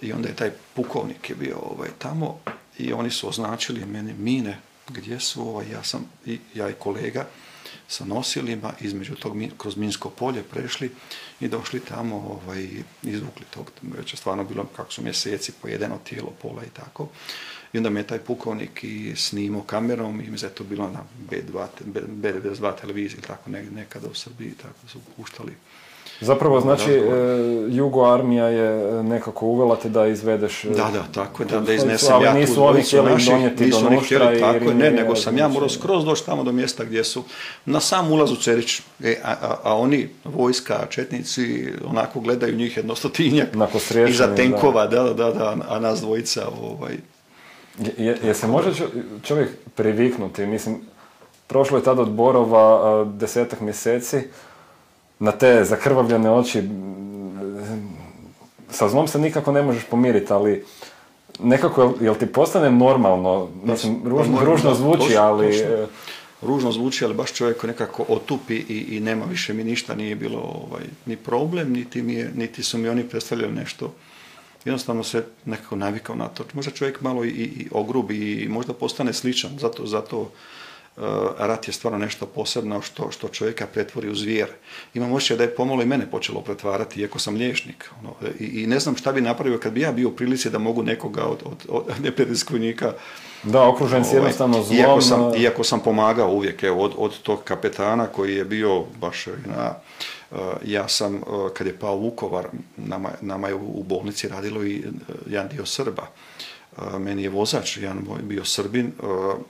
I 0.01 0.13
onda 0.13 0.29
je 0.29 0.35
taj 0.35 0.51
pukovnik 0.73 1.29
je 1.29 1.35
bio 1.35 1.57
ovaj, 1.57 1.89
tamo 1.97 2.39
i 2.77 2.93
oni 2.93 3.11
su 3.11 3.29
označili 3.29 3.85
meni 3.85 4.13
mine 4.13 4.59
gdje 4.89 5.19
su, 5.19 5.49
ovaj, 5.49 5.71
ja 5.71 5.83
sam, 5.83 6.05
i, 6.25 6.39
ja 6.53 6.69
i 6.69 6.73
kolega, 6.73 7.25
sa 7.87 8.05
nosilima 8.05 8.73
između 8.81 9.15
tog, 9.15 9.37
kroz 9.57 9.77
Minsko 9.77 10.09
polje 10.09 10.43
prešli 10.43 10.91
i 11.39 11.47
došli 11.47 11.79
tamo 11.79 12.15
ovaj, 12.15 12.67
izvukli 13.03 13.45
tog, 13.53 13.71
već 13.81 14.13
je 14.13 14.17
stvarno 14.17 14.43
bilo 14.43 14.65
kako 14.75 14.91
su 14.91 15.03
mjeseci 15.03 15.51
pojedeno 15.61 15.97
tijelo, 15.97 16.33
pola 16.41 16.63
i 16.63 16.69
tako. 16.69 17.07
I 17.73 17.77
onda 17.77 17.89
me 17.89 17.99
je 17.99 18.07
taj 18.07 18.19
pukovnik 18.19 18.83
i 18.83 19.13
snimao 19.15 19.61
kamerom 19.61 20.13
i 20.15 20.29
mislim 20.29 20.37
da 20.39 20.47
je 20.47 20.53
to 20.53 20.63
bilo 20.63 20.87
na 20.87 20.99
B2, 21.31 21.65
te- 21.77 21.83
B, 21.85 22.01
B92 22.23 22.71
televiziji 22.81 23.17
ili 23.17 23.27
tako 23.27 23.49
ne, 23.49 23.63
nekada 23.65 24.07
u 24.07 24.13
Srbiji, 24.13 24.51
tako 24.51 24.87
su 24.87 24.99
puštali. 25.17 25.51
Zapravo, 26.21 26.61
znači, 26.61 26.91
razgovor. 26.91 27.17
e, 27.17 27.67
Jugo 27.69 28.05
armija 28.05 28.45
je 28.45 28.69
nekako 29.03 29.45
uvela 29.45 29.75
te 29.75 29.89
da 29.89 30.07
izvedeš... 30.07 30.65
e, 30.65 30.69
Da, 30.69 30.89
da, 30.93 31.03
tako 31.13 31.43
je, 31.43 31.47
da, 31.47 31.59
da 31.59 31.65
tu- 31.65 31.71
iznesem 31.71 32.13
ali 32.13 32.25
ja 32.25 32.31
tu 32.31 32.37
nisu 32.37 32.51
oni 32.53 32.71
dvojicu 32.71 32.87
htjeli 32.87 33.11
naših, 33.11 33.29
donijeti 33.29 33.65
nisu 33.65 33.81
do 33.81 33.87
oni 33.87 33.97
htjeli, 33.97 34.37
i 34.37 34.39
tako 34.39 34.65
je, 34.65 34.73
ne, 34.73 34.91
nego 34.91 35.15
sam 35.15 35.33
ja 35.33 35.39
znači- 35.39 35.53
morao 35.53 35.69
skroz 35.69 36.05
doći 36.05 36.25
tamo 36.25 36.43
do 36.43 36.51
mjesta 36.51 36.83
gdje 36.83 37.03
su, 37.03 37.23
na 37.65 37.79
sam 37.79 38.11
ulaz 38.11 38.31
u 38.31 38.35
Cerić, 38.35 38.81
e, 39.03 39.17
a, 39.23 39.31
a, 39.31 39.55
a 39.63 39.75
oni, 39.75 40.09
vojska, 40.25 40.85
četnici, 40.89 41.67
onako 41.85 42.19
gledaju 42.19 42.55
njih 42.55 42.77
jedno 42.77 42.95
stotinjak, 42.95 43.47
Onako 43.55 43.79
sriješeni, 43.79 44.11
iza 44.11 44.35
tenkova, 44.35 44.87
da, 44.87 45.03
da, 45.03 45.13
da, 45.13 45.31
da, 45.31 45.57
a 45.69 45.79
nas 45.79 45.99
dvojica, 46.01 46.47
ovaj, 46.61 46.97
Je, 47.97 48.17
je, 48.23 48.33
se 48.33 48.47
može 48.47 48.73
čo- 48.75 48.89
čovjek 49.23 49.49
priviknuti? 49.75 50.45
Mislim, 50.45 50.77
prošlo 51.47 51.77
je 51.77 51.83
tada 51.83 52.01
od 52.01 52.11
Borova 52.11 53.03
desetak 53.05 53.61
mjeseci, 53.61 54.17
na 55.19 55.31
te 55.31 55.63
zakrvavljene 55.63 56.31
oči, 56.31 56.59
m, 56.59 57.89
sa 58.69 58.89
zlom 58.89 59.07
se 59.07 59.19
nikako 59.19 59.51
ne 59.51 59.61
možeš 59.61 59.83
pomiriti, 59.83 60.33
ali 60.33 60.65
nekako, 61.39 61.81
jel, 61.81 61.93
jel 62.01 62.15
ti 62.15 62.25
postane 62.25 62.71
normalno, 62.71 63.47
mislim, 63.63 64.01
ružno, 64.05 64.37
ružno 64.43 64.73
zvuči, 64.73 65.17
ali... 65.17 65.57
e, 65.57 65.87
ružno 66.41 66.71
zvuči, 66.71 67.05
ali 67.05 67.13
baš 67.13 67.33
čovjek 67.33 67.63
nekako 67.63 68.05
otupi 68.07 68.55
i, 68.55 68.85
i 68.89 68.99
nema 68.99 69.25
više 69.25 69.53
mi 69.53 69.63
ništa, 69.63 69.95
nije 69.95 70.15
bilo 70.15 70.39
ovaj, 70.39 70.83
ni 71.05 71.15
problem, 71.15 71.71
niti, 71.73 72.01
mi 72.01 72.13
je, 72.13 72.31
niti 72.35 72.63
su 72.63 72.77
mi 72.77 72.89
oni 72.89 73.03
predstavljali 73.03 73.53
nešto. 73.53 73.93
Jednostavno 74.65 75.03
se 75.03 75.25
nekako 75.45 75.75
navikao 75.75 76.15
na 76.15 76.27
to. 76.27 76.43
Možda 76.53 76.71
čovjek 76.71 77.01
malo 77.01 77.25
i, 77.25 77.29
i 77.29 77.67
ogrubi 77.71 78.33
i 78.33 78.47
možda 78.47 78.73
postane 78.73 79.13
sličan, 79.13 79.51
zato, 79.59 79.85
zato 79.85 80.19
uh, 80.19 80.29
rat 81.37 81.67
je 81.67 81.73
stvarno 81.73 81.97
nešto 81.99 82.25
posebno 82.25 82.81
što, 82.81 83.11
što 83.11 83.27
čovjeka 83.27 83.67
pretvori 83.73 84.09
u 84.09 84.15
zvijer. 84.15 84.47
Imam 84.93 85.13
osjećaj 85.13 85.37
da 85.37 85.43
je 85.43 85.55
pomalo 85.55 85.81
i 85.81 85.85
mene 85.85 86.11
počelo 86.11 86.41
pretvarati, 86.41 87.01
iako 87.01 87.19
sam 87.19 87.35
liječnik. 87.35 87.89
Ono, 87.99 88.13
i, 88.39 88.45
I 88.45 88.67
ne 88.67 88.79
znam 88.79 88.95
šta 88.95 89.11
bi 89.11 89.21
napravio 89.21 89.57
kad 89.57 89.73
bi 89.73 89.81
ja 89.81 89.91
bio 89.91 90.07
u 90.07 90.15
prilici 90.15 90.49
da 90.49 90.59
mogu 90.59 90.83
nekoga 90.83 91.23
od, 91.23 91.39
od, 91.45 91.65
od 91.69 91.83
Da, 93.43 93.67
okružen 93.67 94.03
si 94.03 94.09
Ovaj, 94.09 94.17
jednostavno 94.17 94.63
zlom. 94.63 94.77
Iako 94.79 95.01
sam, 95.01 95.31
iako 95.37 95.63
sam 95.63 95.79
pomagao 95.79 96.31
uvijek, 96.31 96.63
evo, 96.63 96.83
od, 96.83 96.93
od 96.97 97.21
tog 97.21 97.43
kapetana 97.43 98.07
koji 98.07 98.35
je 98.35 98.45
bio 98.45 98.83
baš 99.01 99.25
na, 99.25 99.69
uh, 99.69 100.18
ja 100.65 100.87
sam, 100.87 101.15
uh, 101.15 101.51
kad 101.53 101.67
je 101.67 101.79
pao 101.79 101.97
Vukovar, 101.97 102.47
nama, 102.77 103.09
nama 103.21 103.47
je 103.47 103.55
u, 103.55 103.83
bolnici 103.83 104.27
radilo 104.27 104.63
i 104.63 104.79
uh, 104.79 105.15
jedan 105.27 105.47
dio 105.47 105.65
Srba. 105.65 106.07
Meni 106.99 107.23
je 107.23 107.29
vozač, 107.29 107.77
jedan 107.77 107.97
moj 108.07 108.21
bio 108.21 108.45
Srbin, 108.45 108.91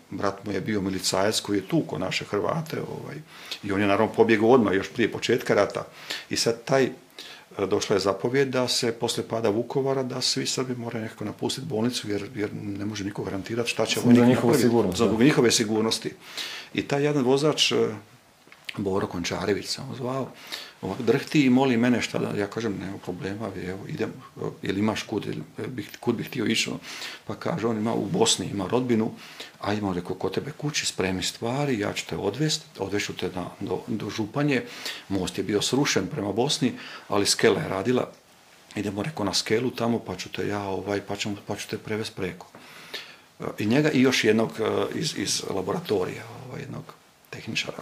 brat 0.09 0.45
mu 0.45 0.51
je 0.51 0.61
bio 0.61 0.81
milicajac 0.81 1.39
koji 1.39 1.57
je 1.57 1.67
tuko 1.67 1.97
naše 1.97 2.25
Hrvate, 2.25 2.77
ovaj, 2.81 3.15
i 3.63 3.71
on 3.71 3.81
je 3.81 3.87
naravno 3.87 4.13
pobjegao 4.13 4.49
odmah, 4.49 4.73
još 4.73 4.89
prije 4.89 5.11
početka 5.11 5.53
rata. 5.53 5.85
I 6.29 6.35
sad 6.35 6.63
taj 6.65 6.83
e, 6.83 6.91
došla 7.67 7.95
je 7.95 7.99
zapovjed 7.99 8.47
da 8.47 8.67
se 8.67 8.91
posle 8.91 9.27
pada 9.27 9.49
Vukovara 9.49 10.03
da 10.03 10.21
svi 10.21 10.45
Srbi 10.45 10.75
moraju 10.75 11.03
nekako 11.03 11.25
napustiti 11.25 11.67
bolnicu 11.67 12.09
jer, 12.09 12.29
jer 12.35 12.49
ne 12.53 12.85
može 12.85 13.03
niko 13.03 13.23
garantirati 13.23 13.69
šta 13.69 13.85
će 13.85 13.99
vojnik 13.99 14.19
napraviti. 14.19 14.97
Za 14.97 15.05
da. 15.05 15.23
njihove 15.23 15.51
sigurnosti. 15.51 16.13
I 16.73 16.87
taj 16.87 17.03
jedan 17.03 17.23
vozač 17.23 17.71
e, 17.71 17.75
Boro 18.77 19.07
Končarević 19.07 19.67
sam 19.67 19.93
zvao, 19.97 20.31
drhti 20.81 21.45
i 21.45 21.49
moli 21.49 21.77
mene 21.77 22.01
šta 22.01 22.19
da, 22.19 22.39
ja 22.39 22.47
kažem, 22.47 22.77
nema 22.79 22.97
problema, 22.97 23.49
evo, 23.67 23.79
idem, 23.87 24.13
jel 24.61 24.77
imaš 24.77 25.03
kud, 25.03 25.27
bih, 25.67 25.89
kud 25.99 26.15
bih 26.15 26.27
htio 26.27 26.45
išao, 26.45 26.79
pa 27.27 27.35
kaže, 27.35 27.67
on 27.67 27.77
ima 27.77 27.93
u 27.93 28.05
Bosni, 28.05 28.45
ima 28.45 28.67
rodbinu, 28.67 29.11
a 29.59 29.73
ima, 29.73 29.93
rekao, 29.93 30.15
kod 30.15 30.33
tebe 30.33 30.51
kući, 30.51 30.85
spremi 30.85 31.23
stvari, 31.23 31.79
ja 31.79 31.93
ću 31.93 32.05
te 32.07 32.17
odvest, 32.17 32.65
odvešu 32.77 33.13
te 33.13 33.29
na, 33.35 33.45
do, 33.59 33.81
do 33.87 34.09
Županje, 34.09 34.61
most 35.09 35.37
je 35.37 35.43
bio 35.43 35.61
srušen 35.61 36.07
prema 36.07 36.31
Bosni, 36.31 36.73
ali 37.07 37.25
skela 37.25 37.61
je 37.61 37.69
radila, 37.69 38.11
idemo, 38.75 39.03
rekao, 39.03 39.25
na 39.25 39.33
skelu 39.33 39.71
tamo, 39.71 39.99
pa 39.99 40.15
ću 40.15 40.29
te 40.31 40.47
ja, 40.47 40.61
ovaj, 40.61 41.01
pa, 41.01 41.15
ću, 41.15 41.29
pa 41.47 41.55
ću 41.55 41.67
te 41.69 41.77
prevest 41.77 42.15
preko. 42.15 42.47
I 43.59 43.65
njega 43.65 43.91
i 43.91 44.01
još 44.01 44.23
jednog 44.23 44.51
iz, 44.95 45.13
iz 45.17 45.43
laboratorija, 45.49 46.23
ovaj, 46.47 46.61
jednog 46.61 46.83
tehničara, 47.29 47.77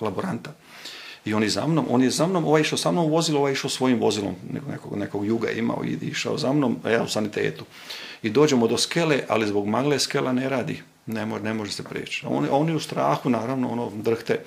laboranta. 0.00 0.52
I 1.24 1.34
on 1.34 1.42
je 1.42 1.48
za 1.48 1.66
mnom, 1.66 1.86
on 1.90 2.02
je 2.02 2.10
za 2.10 2.26
mnom, 2.26 2.44
ovaj 2.44 2.60
išao 2.60 2.78
sa 2.78 2.90
mnom 2.90 3.10
vozilo, 3.10 3.38
ovaj 3.38 3.52
išao 3.52 3.70
svojim 3.70 4.00
vozilom, 4.00 4.34
nekog, 4.70 4.96
nekog 4.96 5.26
juga 5.26 5.48
je 5.48 5.58
imao 5.58 5.84
i 5.84 6.06
išao 6.06 6.38
za 6.38 6.52
mnom, 6.52 6.76
a 6.84 6.90
ja 6.90 7.02
u 7.02 7.08
sanitetu. 7.08 7.64
I 8.22 8.30
dođemo 8.30 8.66
do 8.66 8.78
skele, 8.78 9.20
ali 9.28 9.46
zbog 9.46 9.66
magle 9.66 9.98
skela 9.98 10.32
ne 10.32 10.48
radi, 10.48 10.82
ne, 11.06 11.26
može, 11.26 11.44
ne 11.44 11.54
može 11.54 11.72
se 11.72 11.82
prijeći. 11.82 12.26
On, 12.26 12.48
oni 12.50 12.74
u 12.74 12.80
strahu, 12.80 13.30
naravno, 13.30 13.72
ono, 13.72 13.90
drhte. 13.94 14.40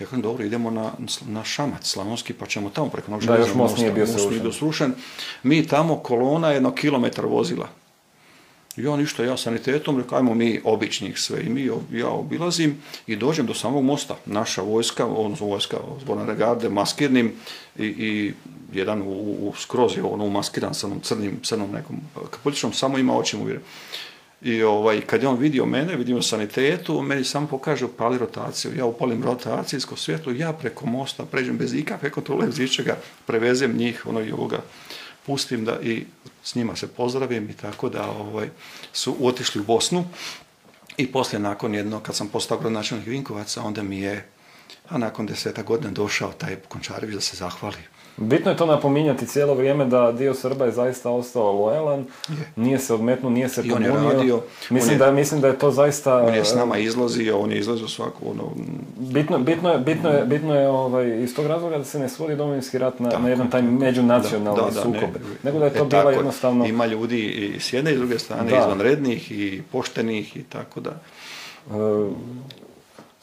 Ja 0.00 0.06
kažem, 0.06 0.22
dobro, 0.22 0.44
idemo 0.44 0.70
na, 0.70 0.92
na 1.26 1.44
Šamac, 1.44 1.86
Slavonski, 1.86 2.32
pa 2.32 2.46
ćemo 2.46 2.70
tamo 2.70 2.88
preko 2.88 3.10
noć. 3.10 3.24
Da, 3.24 3.36
još 3.36 3.54
most 3.54 3.78
nije 3.78 3.92
bio 3.92 4.52
srušen. 4.52 4.94
Mi 5.42 5.66
tamo, 5.66 5.96
kolona, 5.96 6.50
jedno 6.50 6.74
kilometar 6.74 7.26
vozila 7.26 7.68
i 8.76 8.86
on 8.86 9.00
išto 9.00 9.24
ja 9.24 9.36
sanitetom, 9.36 9.98
rekao, 9.98 10.18
ajmo 10.18 10.34
mi 10.34 10.60
običnih 10.64 11.18
sve. 11.18 11.42
I 11.42 11.48
mi, 11.48 11.70
ja 11.92 12.08
obilazim 12.08 12.82
i 13.06 13.16
dođem 13.16 13.46
do 13.46 13.54
samog 13.54 13.84
mosta. 13.84 14.16
Naša 14.26 14.62
vojska, 14.62 15.06
odnosno 15.06 15.46
vojska 15.46 15.76
zborne 16.00 16.26
regarde, 16.26 16.68
maskirnim 16.68 17.32
i, 17.78 17.84
i 17.86 18.32
jedan 18.72 19.02
u, 19.02 19.12
u 19.48 19.52
skroz 19.56 19.96
je 19.96 20.02
ono 20.02 20.24
umaskiran 20.24 20.74
sa 20.74 20.86
onom 20.86 21.00
crnim, 21.00 21.40
crnom 21.42 21.70
nekom 21.70 22.00
kapuličnom, 22.30 22.72
samo 22.72 22.98
ima 22.98 23.16
oči 23.16 23.36
mu 23.36 23.46
I 24.42 24.62
ovaj, 24.62 25.00
kad 25.00 25.22
je 25.22 25.28
on 25.28 25.38
vidio 25.38 25.66
mene, 25.66 25.96
vidio 25.96 26.22
sanitetu, 26.22 27.02
meni 27.02 27.24
samo 27.24 27.46
pokaže 27.46 27.84
upali 27.84 28.18
rotaciju. 28.18 28.76
Ja 28.76 28.84
upalim 28.84 29.22
rotacijsko 29.22 29.96
svjetlo, 29.96 30.32
ja 30.32 30.52
preko 30.52 30.86
mosta 30.86 31.24
pređem 31.24 31.58
bez 31.58 31.74
ikakve 31.74 32.10
kontrole, 32.10 32.48
iz 32.48 32.80
prevezem 33.26 33.76
njih, 33.76 34.06
ono 34.06 34.20
i 34.20 34.32
ovoga 34.32 34.60
pustim 35.26 35.64
da 35.64 35.80
i 35.80 36.06
s 36.44 36.54
njima 36.54 36.76
se 36.76 36.86
pozdravim 36.86 37.50
i 37.50 37.56
tako 37.56 37.88
da 37.88 38.10
ovaj, 38.10 38.50
su 38.92 39.16
otišli 39.20 39.60
u 39.60 39.64
Bosnu. 39.64 40.04
I 40.96 41.12
poslije 41.12 41.40
nakon 41.40 41.74
jedno, 41.74 42.00
kad 42.00 42.16
sam 42.16 42.28
postao 42.28 42.58
gradonačelnik 42.58 43.06
Vinkovaca, 43.06 43.62
onda 43.62 43.82
mi 43.82 44.00
je, 44.00 44.28
a 44.88 44.98
nakon 44.98 45.26
deseta 45.26 45.62
godina 45.62 45.90
došao 45.90 46.32
taj 46.32 46.56
Končarević 46.68 47.14
da 47.14 47.20
se 47.20 47.36
zahvali 47.36 47.78
Bitno 48.16 48.50
je 48.50 48.56
to 48.56 48.66
napominjati 48.66 49.26
cijelo 49.26 49.54
vrijeme 49.54 49.84
da 49.84 50.12
dio 50.12 50.34
Srba 50.34 50.64
je 50.64 50.72
zaista 50.72 51.10
ostao 51.10 51.52
lojalan, 51.52 52.06
nije 52.56 52.78
se 52.78 52.94
odmetnuo, 52.94 53.30
nije 53.30 53.48
se 53.48 53.62
I 53.64 53.72
on 53.72 53.82
je 53.82 53.90
radio, 53.90 54.40
mislim, 54.70 54.98
da, 54.98 55.12
mislim 55.12 55.40
da 55.40 55.48
je 55.48 55.58
to 55.58 55.70
zaista... 55.70 56.16
On 56.16 56.34
je 56.34 56.44
s 56.44 56.54
nama 56.54 56.78
izlazio, 56.78 57.38
on 57.38 57.52
je 57.52 57.58
izlazio 57.58 57.88
svaku 57.88 58.30
ono... 58.30 58.50
Bitno, 58.96 59.38
bitno 59.38 59.72
je, 59.72 59.78
bitno 59.78 60.10
je, 60.10 60.24
bitno 60.24 60.54
je 60.54 60.68
ovaj, 60.68 61.22
iz 61.22 61.34
tog 61.36 61.46
razloga 61.46 61.78
da 61.78 61.84
se 61.84 61.98
ne 61.98 62.08
svodi 62.08 62.36
domovinski 62.36 62.78
rat 62.78 63.00
na, 63.00 63.18
na 63.18 63.28
jedan 63.28 63.50
taj 63.50 63.62
međunacionalni 63.62 64.74
da, 64.74 64.80
sukob, 64.80 65.10
nego 65.42 65.58
da 65.58 65.64
je 65.64 65.72
to 65.72 65.84
e, 65.84 65.86
bila 65.86 66.12
jednostavno... 66.12 66.66
Ima 66.66 66.86
ljudi 66.86 67.20
i 67.20 67.60
s 67.60 67.72
jedne 67.72 67.92
i 67.92 67.94
s 67.94 67.98
druge 67.98 68.18
strane, 68.18 68.58
izvanrednih 68.58 69.32
i 69.32 69.62
poštenih 69.72 70.36
i 70.36 70.42
tako 70.42 70.80
da... 70.80 70.90
E, 71.70 71.74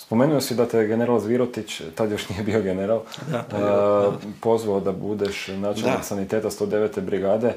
Spomenuo 0.10 0.42
si 0.42 0.56
da 0.56 0.66
te 0.66 0.88
general 0.88 1.20
Zvirotić, 1.20 1.82
tad 1.96 2.12
još 2.12 2.30
nije 2.30 2.44
bio 2.44 2.62
general, 2.62 3.02
da, 3.32 4.18
pozvao 4.42 4.80
da 4.80 4.92
budeš 4.92 5.48
načelnik 5.48 6.04
saniteta 6.04 6.50
109. 6.50 7.02
brigade. 7.02 7.54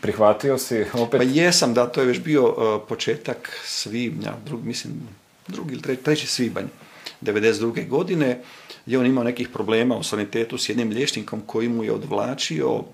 Prihvatio 0.00 0.58
si 0.58 0.84
opet? 0.92 1.20
Pa 1.20 1.24
jesam, 1.24 1.74
da, 1.74 1.86
to 1.86 2.00
je 2.00 2.06
već 2.06 2.20
bio 2.20 2.54
početak 2.88 3.60
svibnja, 3.64 4.32
drug, 4.46 4.64
mislim, 4.64 4.92
drugi 5.48 5.72
ili 5.72 5.82
treći, 5.82 6.02
treći 6.02 6.26
svibanj 6.26 6.66
92. 7.22 7.88
godine, 7.88 8.40
gdje 8.86 8.98
on 8.98 9.06
imao 9.06 9.24
nekih 9.24 9.48
problema 9.48 9.96
u 9.96 10.02
sanitetu 10.02 10.58
s 10.58 10.68
jednim 10.68 10.90
liječnikom 10.90 11.40
koji 11.46 11.68
mu 11.68 11.84
je 11.84 11.92
odvlačio 11.92 12.84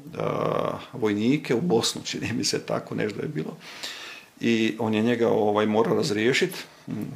vojnike 0.93 1.55
u 1.55 1.61
Bosnu, 1.61 2.03
čini 2.05 2.33
mi 2.33 2.45
se 2.45 2.67
tako 2.67 2.95
nešto 2.95 3.23
je 3.23 3.29
bilo. 3.29 3.57
I 4.41 4.77
on 4.79 4.95
je 4.95 5.03
njega 5.03 5.29
ovaj, 5.29 5.67
morao 5.67 5.95
razriješiti 5.95 6.59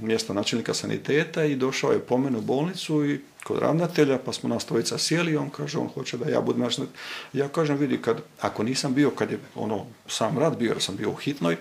mjesto 0.03 0.35
načelnika 0.35 0.75
saniteta 0.75 1.45
i 1.45 1.57
došao 1.57 1.93
je 1.93 1.99
po 1.99 2.19
mene 2.19 2.39
u 2.39 2.41
bolnicu 2.41 3.11
i 3.11 3.21
kod 3.45 3.59
ravnatelja, 3.59 4.19
pa 4.19 4.33
smo 4.33 4.49
nas 4.49 4.65
trojica 4.65 4.99
sjeli 4.99 5.37
on 5.37 5.51
kaže, 5.51 5.79
on 5.79 5.89
hoće 5.89 6.17
da 6.17 6.31
ja 6.31 6.41
budem 6.41 6.63
načelnik. 6.63 6.91
Ja 7.33 7.49
kažem, 7.49 7.77
vidi, 7.77 8.03
kad, 8.03 8.17
ako 8.41 8.63
nisam 8.63 8.95
bio, 8.95 9.11
kad 9.11 9.31
je 9.31 9.39
ono, 9.55 9.87
sam 10.09 10.39
rad 10.39 10.59
bio, 10.59 10.69
jer 10.69 10.83
sam 10.83 10.97
bio 10.97 11.11
u 11.11 11.15
hitnoj, 11.15 11.57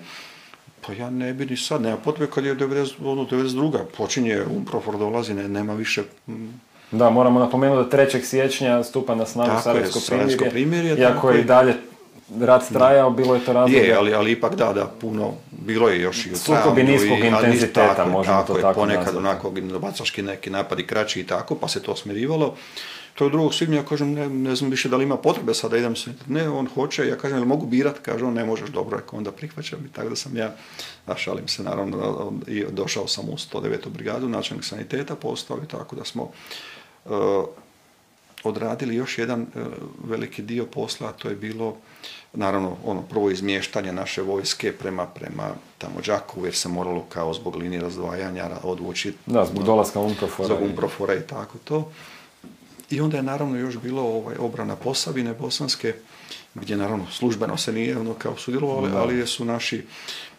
pa 0.87 0.93
ja 0.93 1.09
ne 1.09 1.33
bi 1.33 1.45
ni 1.45 1.57
sad, 1.57 1.81
nema 1.81 1.97
potrebe 1.97 2.31
kad 2.31 2.45
je 2.45 2.55
90, 2.55 2.93
ono, 3.03 3.23
92. 3.25 3.79
počinje 3.97 4.43
Umprofor 4.43 4.97
dolazi, 4.97 5.33
ne, 5.33 5.47
nema 5.47 5.73
više 5.73 6.03
da, 6.91 7.09
moramo 7.09 7.39
napomenuti 7.39 7.97
da 7.97 8.03
3. 8.03 8.23
siječnja 8.23 8.83
stupa 8.83 9.15
na 9.15 9.25
snagu 9.25 9.61
Sarajevsko 9.63 10.45
primjerje, 10.49 10.97
iako 10.97 11.31
je 11.31 11.41
i 11.41 11.43
dalje 11.43 11.75
rat 12.41 12.63
trajao, 12.73 13.09
bilo 13.09 13.35
je 13.35 13.45
to 13.45 13.53
razloga. 13.53 13.85
Je, 13.85 13.95
ali, 13.95 14.13
ali 14.13 14.31
ipak 14.31 14.55
da, 14.55 14.73
da, 14.73 14.91
puno, 15.01 15.33
bilo 15.51 15.89
je 15.89 16.01
još 16.01 16.25
i 16.25 16.31
u 16.31 16.37
Sukobi 16.37 16.83
niskog 16.83 17.19
intenziteta, 17.19 17.95
tako, 17.95 18.09
možemo 18.09 18.37
tako 18.37 18.53
to 18.53 18.61
tako 18.61 18.79
ponekad 18.79 19.05
nazvati. 19.05 19.17
onako 19.17 19.79
bacaški 19.79 20.21
neki 20.21 20.49
napadi 20.49 20.87
kraći 20.87 21.19
i 21.19 21.27
tako, 21.27 21.55
pa 21.55 21.67
se 21.67 21.83
to 21.83 21.95
smirivalo. 21.95 22.55
To 23.15 23.23
je 23.23 23.29
drugog 23.29 23.53
svibnja, 23.53 23.77
ja 23.77 23.83
kažem, 23.83 24.13
ne, 24.13 24.29
ne 24.29 24.55
znam 24.55 24.69
više 24.69 24.89
da 24.89 24.97
li 24.97 25.03
ima 25.03 25.17
potrebe 25.17 25.53
sad 25.53 25.71
da 25.71 25.77
idem 25.77 25.95
se, 25.95 26.13
ne, 26.27 26.49
on 26.49 26.67
hoće, 26.67 27.07
ja 27.07 27.17
kažem, 27.17 27.37
jel 27.37 27.45
mogu 27.45 27.65
birat, 27.65 27.99
kaže 28.01 28.25
on, 28.25 28.33
ne 28.33 28.45
možeš, 28.45 28.69
dobro, 28.69 28.97
rekao, 28.97 29.17
onda 29.17 29.31
prihvaćam 29.31 29.85
i 29.85 29.93
tako 29.93 30.09
da 30.09 30.15
sam 30.15 30.37
ja, 30.37 30.55
a 31.05 31.15
šalim 31.15 31.47
se, 31.47 31.63
naravno, 31.63 32.31
i 32.47 32.65
došao 32.71 33.07
sam 33.07 33.29
u 33.29 33.37
109. 33.53 33.89
brigadu, 33.89 34.29
načelnik 34.29 34.65
saniteta 34.65 35.15
postao 35.15 35.57
i 35.63 35.67
tako 35.67 35.95
da 35.95 36.05
smo 36.05 36.31
uh, 37.05 37.11
odradili 38.45 38.95
još 38.95 39.17
jedan 39.17 39.41
uh, 39.41 39.61
veliki 40.09 40.41
dio 40.41 40.65
posla, 40.65 41.09
a 41.09 41.11
to 41.11 41.29
je 41.29 41.35
bilo 41.35 41.77
naravno 42.33 42.77
ono 42.85 43.01
prvo 43.01 43.31
izmještanje 43.31 43.93
naše 43.93 44.21
vojske 44.21 44.71
prema 44.71 45.05
prema 45.05 45.49
tamo 45.77 46.01
Đakovu 46.05 46.45
jer 46.45 46.55
se 46.55 46.69
moralo 46.69 47.05
kao 47.09 47.33
zbog 47.33 47.55
linije 47.55 47.81
razdvajanja 47.81 48.49
odvući 48.63 49.13
da 49.25 49.45
zbog 49.45 49.63
dolaska 49.63 49.99
Umprofora 49.99 50.47
zbog 50.47 50.69
Umprofora 50.69 51.13
i 51.13 51.21
tako 51.21 51.57
to. 51.63 51.91
I 52.89 53.01
onda 53.01 53.17
je 53.17 53.23
naravno 53.23 53.57
još 53.57 53.77
bilo 53.77 54.01
ovaj 54.01 54.35
obrana 54.39 54.75
Posavine 54.75 55.33
bosanske 55.33 55.93
gdje 56.55 56.77
naravno 56.77 57.05
službeno 57.11 57.57
se 57.57 57.73
nije 57.73 57.97
ono 57.97 58.13
kao 58.13 58.37
sudjelovali 58.37 58.91
ali 58.95 59.27
su 59.27 59.45
naši 59.45 59.83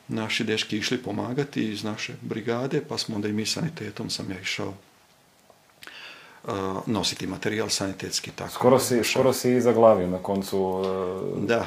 naši 0.08 0.44
deški 0.44 0.78
išli 0.78 0.98
pomagati 0.98 1.72
iz 1.72 1.84
naše 1.84 2.14
brigade 2.22 2.80
pa 2.88 2.98
smo 2.98 3.16
onda 3.16 3.28
i 3.28 3.32
mi 3.32 3.46
sanitetom 3.46 4.10
sam 4.10 4.30
ja 4.30 4.40
išao 4.40 4.74
nositi 6.86 7.26
materijal 7.26 7.68
sanitetski. 7.68 8.30
Tako 8.30 8.50
skoro, 8.50 8.78
si, 8.78 9.04
skoro 9.04 9.32
si 9.32 9.52
i 9.52 9.60
zaglavio 9.60 10.06
na 10.06 10.18
koncu 10.18 10.58
uh, 10.58 11.44
da, 11.44 11.66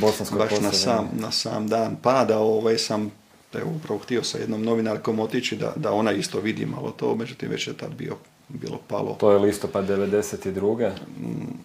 bosanskoj 0.00 0.38
baš 0.38 0.60
na 0.60 0.72
sam, 0.72 1.08
na 1.12 1.30
sam 1.30 1.68
dan 1.68 1.96
pada 2.02 2.38
ovaj 2.38 2.78
sam 2.78 3.10
evo, 3.54 3.70
upravo 3.76 3.98
htio 3.98 4.22
sa 4.22 4.38
jednom 4.38 4.62
novinarkom 4.62 5.20
otići 5.20 5.56
da, 5.56 5.72
da 5.76 5.92
ona 5.92 6.12
isto 6.12 6.40
vidi 6.40 6.66
malo 6.66 6.90
to, 6.90 7.14
međutim 7.14 7.50
već 7.50 7.66
je 7.66 7.76
tad 7.76 7.94
bio, 7.94 8.16
bilo 8.48 8.78
palo. 8.88 9.16
To 9.20 9.30
je 9.30 9.38
listopad 9.38 9.88
92. 9.88 10.90
Mm, 11.20 11.58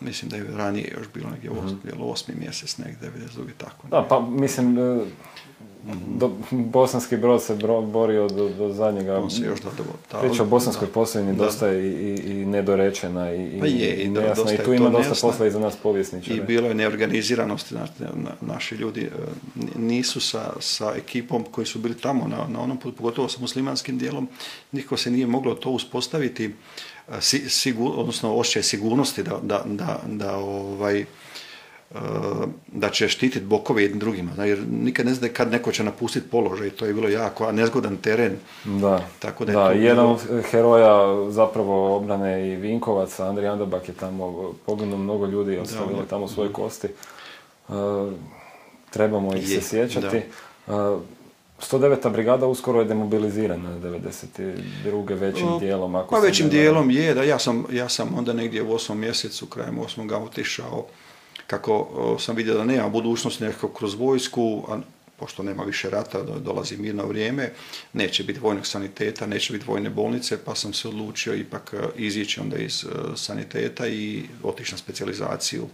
mislim 0.00 0.30
da 0.30 0.36
je 0.36 0.46
ranije 0.56 0.94
još 0.98 1.06
bilo 1.14 1.30
negdje 1.30 1.50
mm-hmm. 1.50 2.00
osmi 2.00 2.34
mjesec, 2.34 2.78
negdje 2.78 3.10
92. 3.10 3.48
tako. 3.58 3.88
Da, 3.88 4.06
pa 4.08 4.20
mislim, 4.20 4.78
uh, 4.78 5.06
do, 6.06 6.30
bosanski 6.50 7.16
brod 7.16 7.42
se 7.42 7.58
borio 7.92 8.28
do, 8.28 8.48
do 8.48 8.72
zadnjega. 8.72 9.18
On 9.18 9.30
se 9.30 9.42
još 9.42 9.60
da, 9.60 10.20
Priča 10.20 10.42
o 10.42 10.46
bosanskoj 10.46 10.88
poslovini 10.88 11.36
dosta 11.36 11.66
je 11.66 11.86
i, 11.86 12.16
i, 12.30 12.44
nedorečena 12.44 13.34
i, 13.34 13.60
pa 13.60 13.66
je, 13.66 14.04
i, 14.04 14.08
nejasna. 14.08 14.52
I 14.52 14.56
tu 14.64 14.72
ima 14.72 14.90
dosta 14.90 15.26
posla 15.26 15.46
i 15.46 15.50
za 15.50 15.60
nas 15.60 15.76
povjesničara. 15.82 16.36
I 16.36 16.40
bilo 16.40 16.68
je 16.68 16.74
neorganiziranosti. 16.74 17.74
naši 18.40 18.74
ljudi 18.74 19.00
e, 19.00 19.08
nisu 19.76 20.20
sa, 20.20 20.52
sa 20.60 20.92
ekipom 20.96 21.44
koji 21.50 21.66
su 21.66 21.78
bili 21.78 21.94
tamo 21.94 22.28
na, 22.28 22.46
na 22.48 22.60
onom, 22.60 22.78
pogotovo 22.78 23.28
sa 23.28 23.40
muslimanskim 23.40 23.98
dijelom, 23.98 24.28
niko 24.72 24.96
se 24.96 25.10
nije 25.10 25.26
moglo 25.26 25.54
to 25.54 25.70
uspostaviti, 25.70 26.44
e, 27.08 27.20
sigur, 27.48 27.92
odnosno 27.96 28.34
osjećaj 28.34 28.62
sigurnosti 28.62 29.22
da, 29.22 29.40
da, 29.42 29.62
da, 29.66 30.00
da 30.06 30.36
ovaj, 30.36 31.04
da 32.66 32.90
će 32.90 33.08
štititi 33.08 33.46
bokove 33.46 33.82
jednim 33.82 33.98
drugima, 33.98 34.44
jer 34.44 34.58
nikad 34.70 35.06
ne 35.06 35.14
zna 35.14 35.28
kad 35.28 35.50
neko 35.50 35.72
će 35.72 35.84
napustiti 35.84 36.28
položaj, 36.28 36.70
to 36.70 36.86
je 36.86 36.94
bilo 36.94 37.08
jako, 37.08 37.44
a 37.44 37.52
nezgodan 37.52 37.96
teren. 37.96 38.36
Da, 38.64 39.04
Tako 39.18 39.44
da, 39.44 39.70
je 39.70 39.84
jedan 39.84 40.06
od 40.06 40.20
heroja 40.50 41.30
zapravo 41.30 41.96
obrane 41.96 42.48
i 42.48 42.56
Vinkovaca, 42.56 43.28
Andrij 43.28 43.48
Andabak 43.48 43.88
je 43.88 43.94
tamo 43.94 44.54
poginuo 44.66 44.98
mnogo 44.98 45.26
ljudi, 45.26 45.58
ostavili 45.58 46.00
tamo 46.10 46.28
svoje 46.28 46.52
kosti. 46.52 46.88
trebamo 48.90 49.34
ih 49.34 49.48
se 49.48 49.60
sjećati. 49.60 50.22
109. 51.70 52.12
brigada 52.12 52.46
uskoro 52.46 52.80
je 52.80 52.84
demobilizirana 52.84 53.70
92. 53.78 55.18
većim 55.18 55.58
dijelom. 55.60 55.94
Ako 55.94 56.14
pa 56.14 56.20
većim 56.20 56.48
dijelom 56.48 56.90
je, 56.90 57.14
da 57.14 57.22
ja 57.22 57.38
sam, 57.38 57.64
ja 57.70 57.88
sam 57.88 58.14
onda 58.18 58.32
negdje 58.32 58.62
u 58.62 58.72
osmom 58.72 58.98
mjesecu, 58.98 59.46
krajem 59.46 59.78
osmoga 59.78 60.18
otišao, 60.18 60.86
kako 61.52 62.16
sam 62.20 62.36
vidio 62.36 62.54
da 62.54 62.64
nema 62.64 62.88
budućnosti 62.88 63.44
nekako 63.44 63.68
kroz 63.68 63.94
vojsku, 63.94 64.64
a 64.68 64.78
pošto 65.16 65.42
nema 65.42 65.62
više 65.62 65.90
rata, 65.90 66.22
do- 66.22 66.38
dolazi 66.38 66.76
mirno 66.76 67.06
vrijeme, 67.06 67.52
neće 67.92 68.24
biti 68.24 68.40
vojnog 68.40 68.66
saniteta, 68.66 69.26
neće 69.26 69.52
biti 69.52 69.64
vojne 69.66 69.90
bolnice, 69.90 70.38
pa 70.44 70.54
sam 70.54 70.72
se 70.72 70.88
odlučio 70.88 71.34
ipak 71.34 71.74
e, 71.74 72.00
izići 72.00 72.40
onda 72.40 72.56
iz 72.56 72.84
e, 72.84 72.88
saniteta 73.16 73.86
i 73.86 74.22
otići 74.42 74.72
na 74.72 74.78
specijalizaciju 74.78 75.68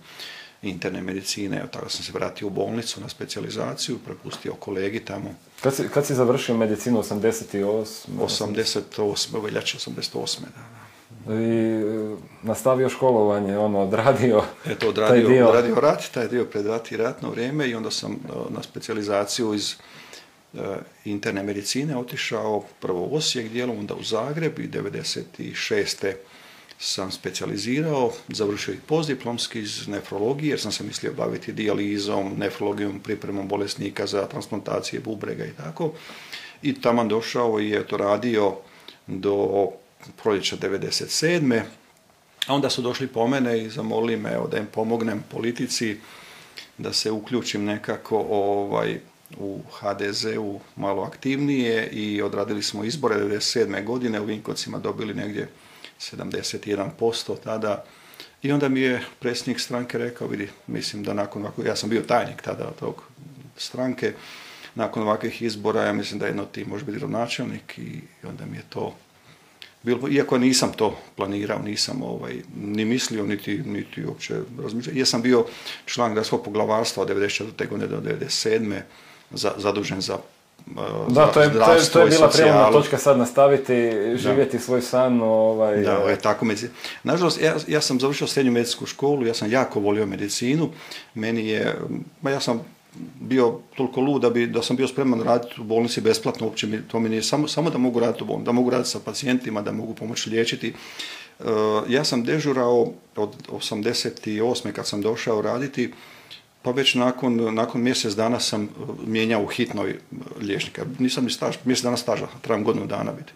interne 0.62 1.02
medicine. 1.02 1.66
Tada 1.72 1.88
sam 1.88 2.04
se 2.04 2.12
vratio 2.12 2.46
u 2.46 2.50
bolnicu 2.50 3.00
na 3.00 3.08
specijalizaciju, 3.08 3.98
prepustio 3.98 4.54
kolegi 4.54 5.00
tamo 5.00 5.34
Kad 5.62 5.74
si, 5.74 5.88
kad 5.94 6.06
si 6.06 6.14
završio 6.14 6.56
medicinu 6.56 7.02
88? 7.02 7.84
88. 8.18 9.44
veljače 9.44 9.78
88. 9.78 10.40
Da, 10.40 10.46
da. 10.46 10.77
I 11.28 11.32
e, 11.32 12.16
nastavio 12.42 12.88
školovanje, 12.88 13.58
ono, 13.58 13.80
odradio 13.80 14.42
Eto, 14.66 14.78
taj 14.78 14.88
odradio, 14.88 15.28
dio. 15.28 15.48
odradio 15.48 15.74
rat, 15.74 16.10
taj 16.14 16.28
dio 16.28 16.44
pred 16.44 16.66
rat 16.66 16.92
i 16.92 16.96
ratno 16.96 17.30
vrijeme 17.30 17.68
i 17.68 17.74
onda 17.74 17.90
sam 17.90 18.12
e, 18.12 18.16
na 18.50 18.62
specijalizaciju 18.62 19.54
iz 19.54 19.74
e, 20.54 20.58
interne 21.04 21.42
medicine 21.42 21.96
otišao 21.96 22.64
prvo 22.80 23.00
u 23.00 23.16
Osijek 23.16 23.48
dijelom, 23.48 23.78
onda 23.78 23.94
u 23.94 24.02
Zagreb 24.02 24.58
i 24.58 24.68
96. 24.68 26.12
sam 26.78 27.10
specijalizirao, 27.10 28.12
završio 28.28 28.74
i 28.74 28.80
postdiplomski 28.86 29.60
iz 29.60 29.88
nefrologije 29.88 30.50
jer 30.50 30.60
sam 30.60 30.72
se 30.72 30.84
mislio 30.84 31.12
baviti 31.12 31.52
dijalizom, 31.52 32.34
nefrologijom, 32.36 33.00
pripremom 33.00 33.48
bolesnika 33.48 34.06
za 34.06 34.26
transplantacije 34.26 35.00
bubrega 35.00 35.44
i 35.44 35.52
tako. 35.52 35.92
I 36.62 36.80
taman 36.80 37.08
došao 37.08 37.60
i 37.60 37.74
eto 37.74 37.96
radio 37.96 38.56
do 39.06 39.68
proljeća 40.22 40.57
97. 40.57 41.62
A 42.46 42.55
onda 42.55 42.70
su 42.70 42.82
došli 42.82 43.07
po 43.07 43.28
mene 43.28 43.64
i 43.64 43.70
zamolili 43.70 44.16
me 44.16 44.32
evo, 44.32 44.46
da 44.46 44.59
im 44.59 44.66
pomognem 44.66 45.24
politici, 45.30 45.96
da 46.78 46.92
se 46.92 47.11
uključim 47.11 47.64
nekako 47.64 48.26
ovaj, 48.30 49.01
u 49.36 49.61
HDZ-u 49.80 50.61
malo 50.76 51.03
aktivnije 51.03 51.88
i 51.88 52.22
odradili 52.22 52.62
smo 52.62 52.84
izbore 52.84 53.16
97. 53.16 53.84
godine, 53.84 54.20
u 54.20 54.24
Vinkovcima 54.24 54.78
dobili 54.78 55.14
negdje 55.14 55.49
71% 56.01 57.36
tada. 57.44 57.84
I 58.42 58.53
onda 58.53 58.68
mi 58.68 58.80
je 58.80 59.05
predsjednik 59.20 59.61
stranke 59.61 59.99
rekao, 59.99 60.28
vidi, 60.28 60.49
mislim 60.66 61.03
da 61.03 61.14
nakon 61.14 61.42
ovako, 61.42 61.62
ja 61.62 61.76
sam 61.76 61.90
bio 61.90 62.03
tajnik 62.03 62.42
tada 62.42 62.70
tog 62.80 63.03
stranke, 63.57 64.12
nakon 64.74 65.03
ovakvih 65.03 65.42
izbora, 65.42 65.82
ja 65.82 65.92
mislim 65.92 66.20
da 66.20 66.26
jedno 66.26 66.44
ti 66.44 66.64
može 66.64 66.84
biti 66.84 66.99
gradonačelnik 66.99 67.78
i 67.78 68.01
onda 68.28 68.46
mi 68.46 68.57
je 68.57 68.62
to 68.68 68.94
bilo, 69.82 70.08
iako 70.08 70.38
nisam 70.38 70.72
to 70.72 70.96
planirao, 71.16 71.58
nisam 71.58 72.02
ovaj, 72.02 72.34
ni 72.56 72.84
mislio, 72.84 73.26
niti, 73.26 73.58
niti 73.58 74.04
uopće 74.04 74.34
razmišljao. 74.62 74.96
Ja 74.96 75.06
sam 75.06 75.22
bio 75.22 75.44
član 75.84 76.14
gradskog 76.14 76.44
poglavarstva 76.44 77.02
od 77.02 77.08
94. 77.10 77.42
godine 77.68 77.86
do 77.86 78.00
97. 78.00 78.80
Za, 79.30 79.52
zadužen 79.56 80.00
za 80.00 80.14
uh, 80.66 80.72
Da, 81.08 81.26
to 81.26 81.40
je, 81.42 81.52
to 81.52 81.72
je, 81.72 81.80
to 81.92 82.00
je 82.00 82.06
bila 82.06 82.28
prijelomna 82.28 82.30
socijalu. 82.58 82.72
točka 82.72 82.98
sad 82.98 83.18
nastaviti, 83.18 83.72
živjeti 84.14 84.58
svoj 84.58 84.82
san. 84.82 85.20
Ovaj, 85.22 85.76
Da, 85.76 85.98
ovo 85.98 86.08
je 86.08 86.18
tako 86.18 86.44
medici- 86.44 86.68
Nažalost, 87.02 87.40
ja, 87.42 87.54
ja 87.68 87.80
sam 87.80 88.00
završio 88.00 88.26
srednju 88.26 88.52
medicinsku 88.52 88.86
školu, 88.86 89.26
ja 89.26 89.34
sam 89.34 89.52
jako 89.52 89.80
volio 89.80 90.06
medicinu. 90.06 90.70
Meni 91.14 91.48
je, 91.48 91.74
ma 92.22 92.30
ja 92.30 92.40
sam 92.40 92.60
bio 93.20 93.59
toliko 93.76 94.01
lud 94.01 94.22
da, 94.22 94.30
bi, 94.30 94.46
da 94.46 94.62
sam 94.62 94.76
bio 94.76 94.88
spreman 94.88 95.22
raditi 95.22 95.61
u 95.61 95.64
bolnici 95.64 96.01
besplatno, 96.01 96.46
uopće 96.46 96.66
mi, 96.66 96.82
to 96.88 97.01
mi 97.01 97.09
nije, 97.09 97.22
samo, 97.22 97.49
samo 97.49 97.70
da 97.70 97.78
mogu 97.78 98.01
raditi 98.01 98.24
u 98.24 98.26
bolnici, 98.26 98.46
da 98.46 98.53
mogu 98.53 98.70
raditi 98.70 98.90
sa 98.90 99.01
pacijentima, 99.01 99.62
da 99.62 99.72
mogu 99.72 99.94
pomoći 99.94 100.30
liječiti. 100.30 100.68
E, 100.68 101.44
ja 101.88 102.05
sam 102.05 102.24
dežurao 102.24 102.92
od 103.16 103.49
88. 103.49 104.72
kad 104.72 104.86
sam 104.86 105.01
došao 105.01 105.42
raditi, 105.42 105.92
pa 106.62 106.70
već 106.70 106.94
nakon, 106.94 107.55
nakon 107.55 107.82
mjesec 107.82 108.14
dana 108.14 108.40
sam 108.40 108.62
e, 108.62 108.68
mijenjao 109.07 109.42
u 109.42 109.46
hitnoj 109.46 109.90
e, 109.90 109.96
liječnika. 110.40 110.84
Nisam 110.99 111.24
ni 111.24 111.30
staž, 111.30 111.57
mjesec 111.64 111.84
dana 111.84 111.96
staža, 111.96 112.26
trebam 112.42 112.64
godinu 112.64 112.86
dana 112.86 113.12
biti. 113.12 113.32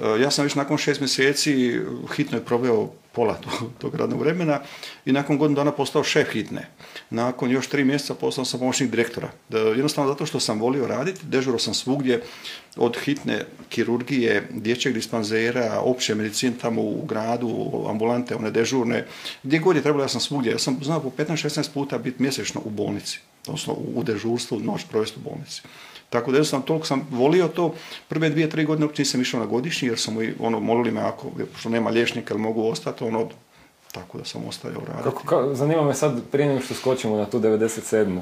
E, 0.00 0.20
Ja 0.20 0.30
sam 0.30 0.44
već 0.44 0.54
nakon 0.54 0.78
šest 0.78 1.00
mjeseci 1.00 1.80
u 2.02 2.06
hitnoj 2.06 2.44
proveo 2.44 2.90
pola 3.12 3.38
tog, 3.80 3.94
radnog 3.94 4.20
vremena 4.20 4.60
i 5.04 5.12
nakon 5.12 5.38
godinu 5.38 5.56
dana 5.56 5.72
postao 5.72 6.04
šef 6.04 6.28
hitne. 6.32 6.68
Nakon 7.10 7.50
još 7.50 7.66
tri 7.66 7.84
mjeseca 7.84 8.14
postao 8.14 8.44
sam 8.44 8.60
pomoćnik 8.60 8.90
direktora. 8.90 9.28
Jednostavno 9.50 10.10
zato 10.10 10.26
što 10.26 10.40
sam 10.40 10.60
volio 10.60 10.86
raditi, 10.86 11.20
dežurao 11.26 11.58
sam 11.58 11.74
svugdje 11.74 12.22
od 12.76 12.96
hitne 13.04 13.44
kirurgije, 13.68 14.48
dječjeg 14.50 14.94
dispanzera, 14.94 15.80
opće 15.80 16.14
medicine 16.14 16.56
tamo 16.60 16.82
u 16.82 17.04
gradu, 17.08 17.70
ambulante, 17.88 18.34
one 18.34 18.50
dežurne. 18.50 19.06
Gdje 19.42 19.58
god 19.58 19.76
je 19.76 19.82
trebalo, 19.82 20.04
ja 20.04 20.08
sam 20.08 20.20
svugdje. 20.20 20.52
Ja 20.52 20.58
sam 20.58 20.78
znao 20.82 21.00
po 21.00 21.10
15-16 21.18 21.70
puta 21.74 21.98
biti 21.98 22.22
mjesečno 22.22 22.60
u 22.64 22.70
bolnici, 22.70 23.18
odnosno 23.46 23.74
u 23.94 24.02
dežurstvu, 24.02 24.60
noć 24.60 24.84
provesti 24.90 25.20
u 25.20 25.30
bolnici. 25.30 25.62
Tako 26.14 26.30
da 26.30 26.36
jednostavno 26.36 26.66
toliko 26.66 26.86
sam 26.86 27.08
volio 27.10 27.48
to. 27.48 27.74
Prve 28.08 28.28
dvije, 28.28 28.50
tri 28.50 28.64
godine 28.64 28.86
uopće 28.86 29.02
nisam 29.02 29.20
išao 29.20 29.40
na 29.40 29.46
godišnji 29.46 29.88
jer 29.88 29.98
su 29.98 30.10
mi 30.10 30.34
ono, 30.40 30.60
molili 30.60 30.90
me 30.90 31.00
ako, 31.00 31.26
što 31.58 31.68
nema 31.68 31.90
liječnika, 31.90 32.36
mogu 32.36 32.68
ostati, 32.68 33.04
ono, 33.04 33.28
tako 33.92 34.18
da 34.18 34.24
sam 34.24 34.48
ostajao 34.48 34.80
raditi. 34.80 35.02
Kako, 35.04 35.22
ka- 35.26 35.54
zanima 35.54 35.82
me 35.82 35.94
sad, 35.94 36.22
prije 36.32 36.48
nego 36.48 36.60
što 36.60 36.74
skočimo 36.74 37.16
na 37.16 37.26
tu 37.26 37.40
97. 37.40 38.20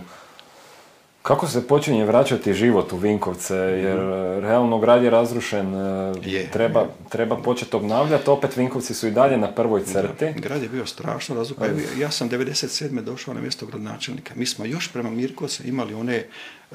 Kako 1.22 1.46
se 1.46 1.66
počinje 1.66 2.04
vraćati 2.04 2.54
život 2.54 2.92
u 2.92 2.96
Vinkovce, 2.96 3.54
jer 3.56 3.98
e, 3.98 4.40
realno 4.40 4.78
grad 4.78 5.02
je 5.02 5.10
razrušen, 5.10 5.74
e, 5.74 6.02
Mhm. 6.18 6.28
Je, 6.28 6.50
treba, 6.50 6.80
je. 6.80 6.86
treba 7.08 7.36
početi 7.36 7.76
obnavljati, 7.76 8.30
opet 8.30 8.56
Vinkovci 8.56 8.94
su 8.94 9.06
i 9.06 9.10
dalje 9.10 9.36
na 9.36 9.52
prvoj 9.52 9.84
crti. 9.84 10.32
Grad 10.36 10.62
je 10.62 10.68
bio 10.68 10.86
strašno 10.86 11.34
razlupan. 11.34 11.80
Ja 11.98 12.10
sam 12.10 12.30
97. 12.30 13.00
došao 13.00 13.34
na 13.34 13.40
mjesto 13.40 13.66
gradonačelnika. 13.66 14.34
Mi 14.36 14.46
smo 14.46 14.64
još 14.64 14.92
prema 14.92 15.10
Mirkovce 15.10 15.62
imali 15.68 15.94
one 15.94 16.16
e, 16.16 16.26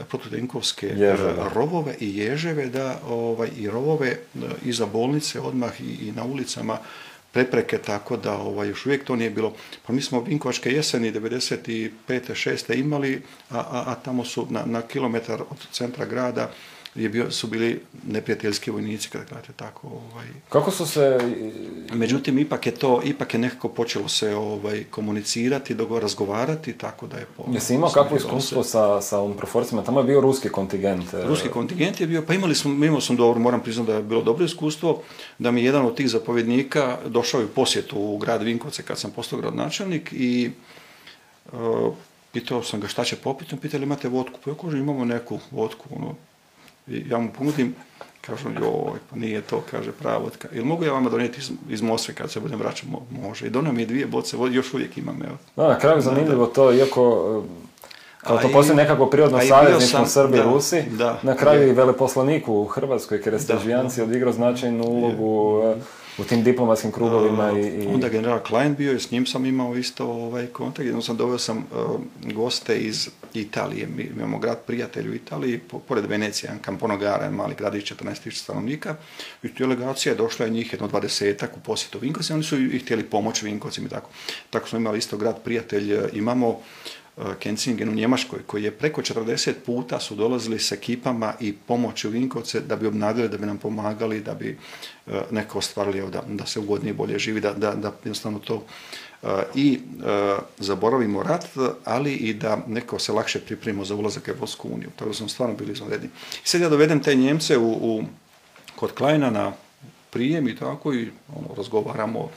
protutenkovske 0.10 0.93
rovove 1.54 1.95
i 2.00 2.18
ježeve, 2.18 2.66
da, 2.66 3.00
ovaj, 3.08 3.50
i 3.58 3.70
rovove 3.70 4.18
iza 4.66 4.86
bolnice 4.86 5.39
odmah 5.39 5.82
i, 5.82 6.08
i 6.08 6.12
na 6.12 6.24
ulicama 6.24 6.78
prepreke, 7.38 7.77
tako 7.77 8.17
da 8.17 8.33
ovaj, 8.33 8.67
još 8.67 8.85
uvijek 8.85 9.03
to 9.03 9.15
nije 9.15 9.29
bilo. 9.29 9.53
Pa 9.88 9.93
mi 9.93 10.01
smo 10.01 10.21
Vinkovačke 10.21 10.71
jeseni 10.71 11.11
95. 11.11 11.91
6. 12.07 12.79
imali, 12.79 13.21
a, 13.49 13.57
a, 13.59 13.83
a 13.88 13.95
tamo 13.95 14.25
su 14.25 14.47
na, 14.49 14.65
na 14.65 14.81
kilometar 14.81 15.41
od 15.41 15.57
centra 15.71 16.05
grada 16.05 16.51
je 16.98 17.10
bio, 17.10 17.32
su 17.32 17.48
bili 17.48 17.82
neprijateljski 18.08 18.72
vojnici, 18.72 19.10
kada 19.10 19.26
gledate 19.30 19.54
tako. 19.56 19.88
Ovaj, 19.88 20.28
Kako 20.50 20.72
su 20.72 20.86
se, 20.88 21.20
Međutim, 21.93 22.39
ipak 22.39 22.66
je 22.66 22.72
to, 22.72 23.02
ipak 23.04 23.34
je 23.34 23.39
nekako 23.39 23.70
počelo 23.70 24.08
se 24.08 24.36
ovaj, 24.36 24.84
komunicirati, 24.89 25.76
dogo 25.76 26.00
razgovarati, 26.00 26.74
tako 26.74 27.08
da 27.08 27.18
je... 27.18 27.26
Po, 27.38 27.43
jesi 27.52 27.76
imao 27.76 27.89
kakvo 27.89 28.18
iskustvo 28.18 28.64
sa, 28.64 29.02
sa 29.02 29.22
Unproforcima? 29.22 29.84
Tamo 29.84 30.00
je 30.00 30.04
bio 30.04 30.22
ruski 30.22 30.50
kontingent. 30.50 31.14
e, 31.14 31.24
Ruski 31.26 31.50
kontingent 31.50 32.02
je 32.02 32.08
bio, 32.08 32.22
pa 32.22 32.34
imali 32.34 32.56
smo, 32.56 32.86
imao 32.86 33.02
sam 33.02 33.16
dobro, 33.16 33.39
moram 33.39 33.64
priznati 33.64 33.91
da 33.91 33.98
je 33.98 34.04
bilo 34.04 34.22
dobro 34.22 34.45
iskustvo, 34.45 35.02
da 35.39 35.52
mi 35.52 35.62
je 35.62 35.66
jedan 35.66 35.86
od 35.86 35.95
tih 35.95 36.10
zapovjednika 36.10 36.98
došao 37.06 37.39
je 37.39 37.45
u 37.45 37.50
posjetu 37.50 38.00
u 38.00 38.18
grad 38.18 38.43
Vinkovce 38.43 38.84
kad 38.84 39.00
sam 39.00 39.12
postao 39.12 39.39
gradonačelnik 39.39 40.14
i 40.14 40.52
uh, 41.54 41.93
pitao 42.32 42.64
sam 42.64 42.80
ga 42.80 42.88
šta 42.88 43.04
će 43.04 43.16
popiti, 43.16 43.56
on 43.56 43.62
pitali 43.62 43.84
imate 43.84 44.10
vodku, 44.10 44.39
pa 44.43 44.52
ja 44.52 44.56
kažem 44.62 44.80
imamo 44.80 45.06
neku 45.06 45.39
vodku, 45.52 45.86
ono, 45.95 46.16
i 46.88 47.03
ja 47.09 47.17
mu 47.17 47.29
ponudim, 47.31 47.75
kažem 48.21 48.55
joj, 48.55 48.71
pa 49.09 49.15
nije 49.15 49.41
to, 49.41 49.63
kaže 49.71 49.91
prava 49.91 50.17
vodka, 50.17 50.47
jel 50.53 50.65
mogu 50.65 50.83
ja 50.83 50.93
vama 50.93 51.09
donijeti 51.09 51.39
iz, 51.39 51.51
iz 51.69 51.81
Moskve 51.81 52.13
kad 52.13 52.31
se 52.31 52.39
budem 52.39 52.59
vraćao, 52.59 52.89
Mo- 52.89 53.21
može, 53.21 53.47
i 53.47 53.49
donio 53.49 53.71
mi 53.71 53.81
je 53.81 53.85
dvije 53.85 54.05
boce, 54.07 54.38
vode, 54.38 54.55
još 54.55 54.73
uvijek 54.73 54.97
imam, 54.97 55.19
evo. 55.23 55.38
Da, 55.55 55.67
na 55.67 55.79
kraju 55.79 56.01
zanimljivo 56.01 56.45
to, 56.45 56.73
iako 56.73 57.01
e, 57.45 57.88
kao 58.19 58.38
to 58.38 58.49
i- 58.49 58.51
postoji 58.51 58.77
nekako 58.77 59.05
prirodno 59.05 59.38
i 59.38 59.47
savezništvo 59.47 60.05
Srbi 60.05 60.38
da, 60.38 60.43
Rusi, 60.43 60.81
da, 60.89 61.19
na 61.23 61.35
kraju 61.35 61.61
je. 61.61 61.69
i 61.69 61.73
veleposlanik 61.73 62.47
u 62.47 62.65
Hrvatskoj, 62.65 63.21
Kerestežijanci, 63.21 64.01
odigrao 64.01 64.33
značajnu 64.33 64.83
ulogu 64.83 65.61
e, 65.63 65.75
u 66.18 66.24
tim 66.24 66.43
diplomatskim 66.43 66.91
krugovima 66.91 67.51
i, 67.51 67.84
i 67.84 67.88
Onda 67.88 68.09
general 68.09 68.39
Klein 68.39 68.76
bio 68.76 68.93
i 68.93 68.99
s 68.99 69.11
njim 69.11 69.26
sam 69.26 69.45
imao 69.45 69.76
isto 69.76 70.05
ovaj 70.05 70.47
kontakt. 70.47 70.86
Jednom 70.86 71.01
sam 71.01 71.18
doveo 71.18 71.38
sam 71.38 71.57
uh, 71.57 72.01
goste 72.34 72.78
iz 72.78 73.09
Italije. 73.34 73.88
Mi 73.88 74.03
imamo 74.03 74.39
grad 74.39 74.59
prijatelj 74.68 75.09
u 75.09 75.13
Italiji, 75.13 75.60
po, 75.60 75.80
pored 75.80 76.06
Venecije, 76.06 76.52
Camponogara, 76.65 77.31
mali 77.31 77.56
gradić, 77.56 77.91
14.000 77.91 78.31
stanovnika. 78.31 78.95
I 79.44 79.48
delegacija 79.48 80.11
je 80.11 80.18
došla 80.18 80.45
je 80.45 80.52
njih 80.52 80.73
jedno 80.73 80.88
dvadesetak 80.88 81.57
u 81.57 81.60
posjetu 81.60 81.99
Vinkovci. 81.99 82.34
Oni 82.34 82.44
su 82.44 82.60
i 82.60 82.80
htjeli 82.80 83.03
pomoći 83.03 83.45
Vinkovcima 83.45 83.88
i 83.88 83.89
tako. 83.89 84.10
Tako 84.49 84.69
smo 84.69 84.80
imali 84.80 84.98
isto 84.98 85.18
grad 85.18 85.44
prijatelj. 85.44 85.94
E, 85.94 86.10
Imamo 86.14 86.60
Kenzingen 87.39 87.89
u 87.89 87.94
Njemačkoj, 87.94 88.39
koji 88.48 88.64
je 88.64 88.72
preko 88.72 89.02
40 89.02 89.53
puta 89.65 89.99
su 89.99 90.15
dolazili 90.15 90.60
s 90.60 90.72
ekipama 90.72 91.34
i 91.39 91.53
pomoći 91.53 92.07
u 92.07 92.11
Vinkovce 92.11 92.60
da 92.60 92.76
bi 92.76 92.88
obnavljali, 92.88 93.30
da 93.30 93.38
bi 93.38 93.45
nam 93.45 93.57
pomagali, 93.57 94.22
da 94.22 94.34
bi 94.34 94.57
uh, 95.06 95.14
neko 95.31 95.57
ostvarili 95.57 96.11
da, 96.11 96.23
da 96.27 96.45
se 96.45 96.60
ugodnije 96.60 96.94
bolje 96.94 97.19
živi, 97.19 97.41
da, 97.41 97.53
da, 97.53 97.76
da 97.76 97.91
jednostavno 98.03 98.39
to 98.39 98.64
i 99.56 99.80
zaboravimo 100.57 101.23
rat, 101.23 101.45
ali 101.85 102.14
i 102.14 102.34
da 102.34 102.57
neko 102.68 102.99
se 102.99 103.11
lakše 103.11 103.39
pripremimo 103.39 103.85
za 103.85 103.95
ulazak 103.95 104.27
u 104.27 104.31
Evropsku 104.31 104.69
uniju. 104.72 104.89
Tako 104.95 105.10
da 105.10 105.14
smo 105.14 105.27
stvarno 105.27 105.56
bili 105.56 105.72
izvanredni. 105.72 106.07
I 106.44 106.48
sad 106.48 106.61
ja 106.61 106.69
dovedem 106.69 107.03
te 107.03 107.15
Njemce 107.15 107.57
u, 107.57 107.72
u 107.72 108.03
kod 108.76 108.91
Klajna 108.91 109.30
na 109.30 109.53
prijem 110.10 110.48
i 110.48 110.56
tako 110.56 110.94
i 110.94 111.10
ono, 111.35 111.56
razgovaramo 111.57 112.30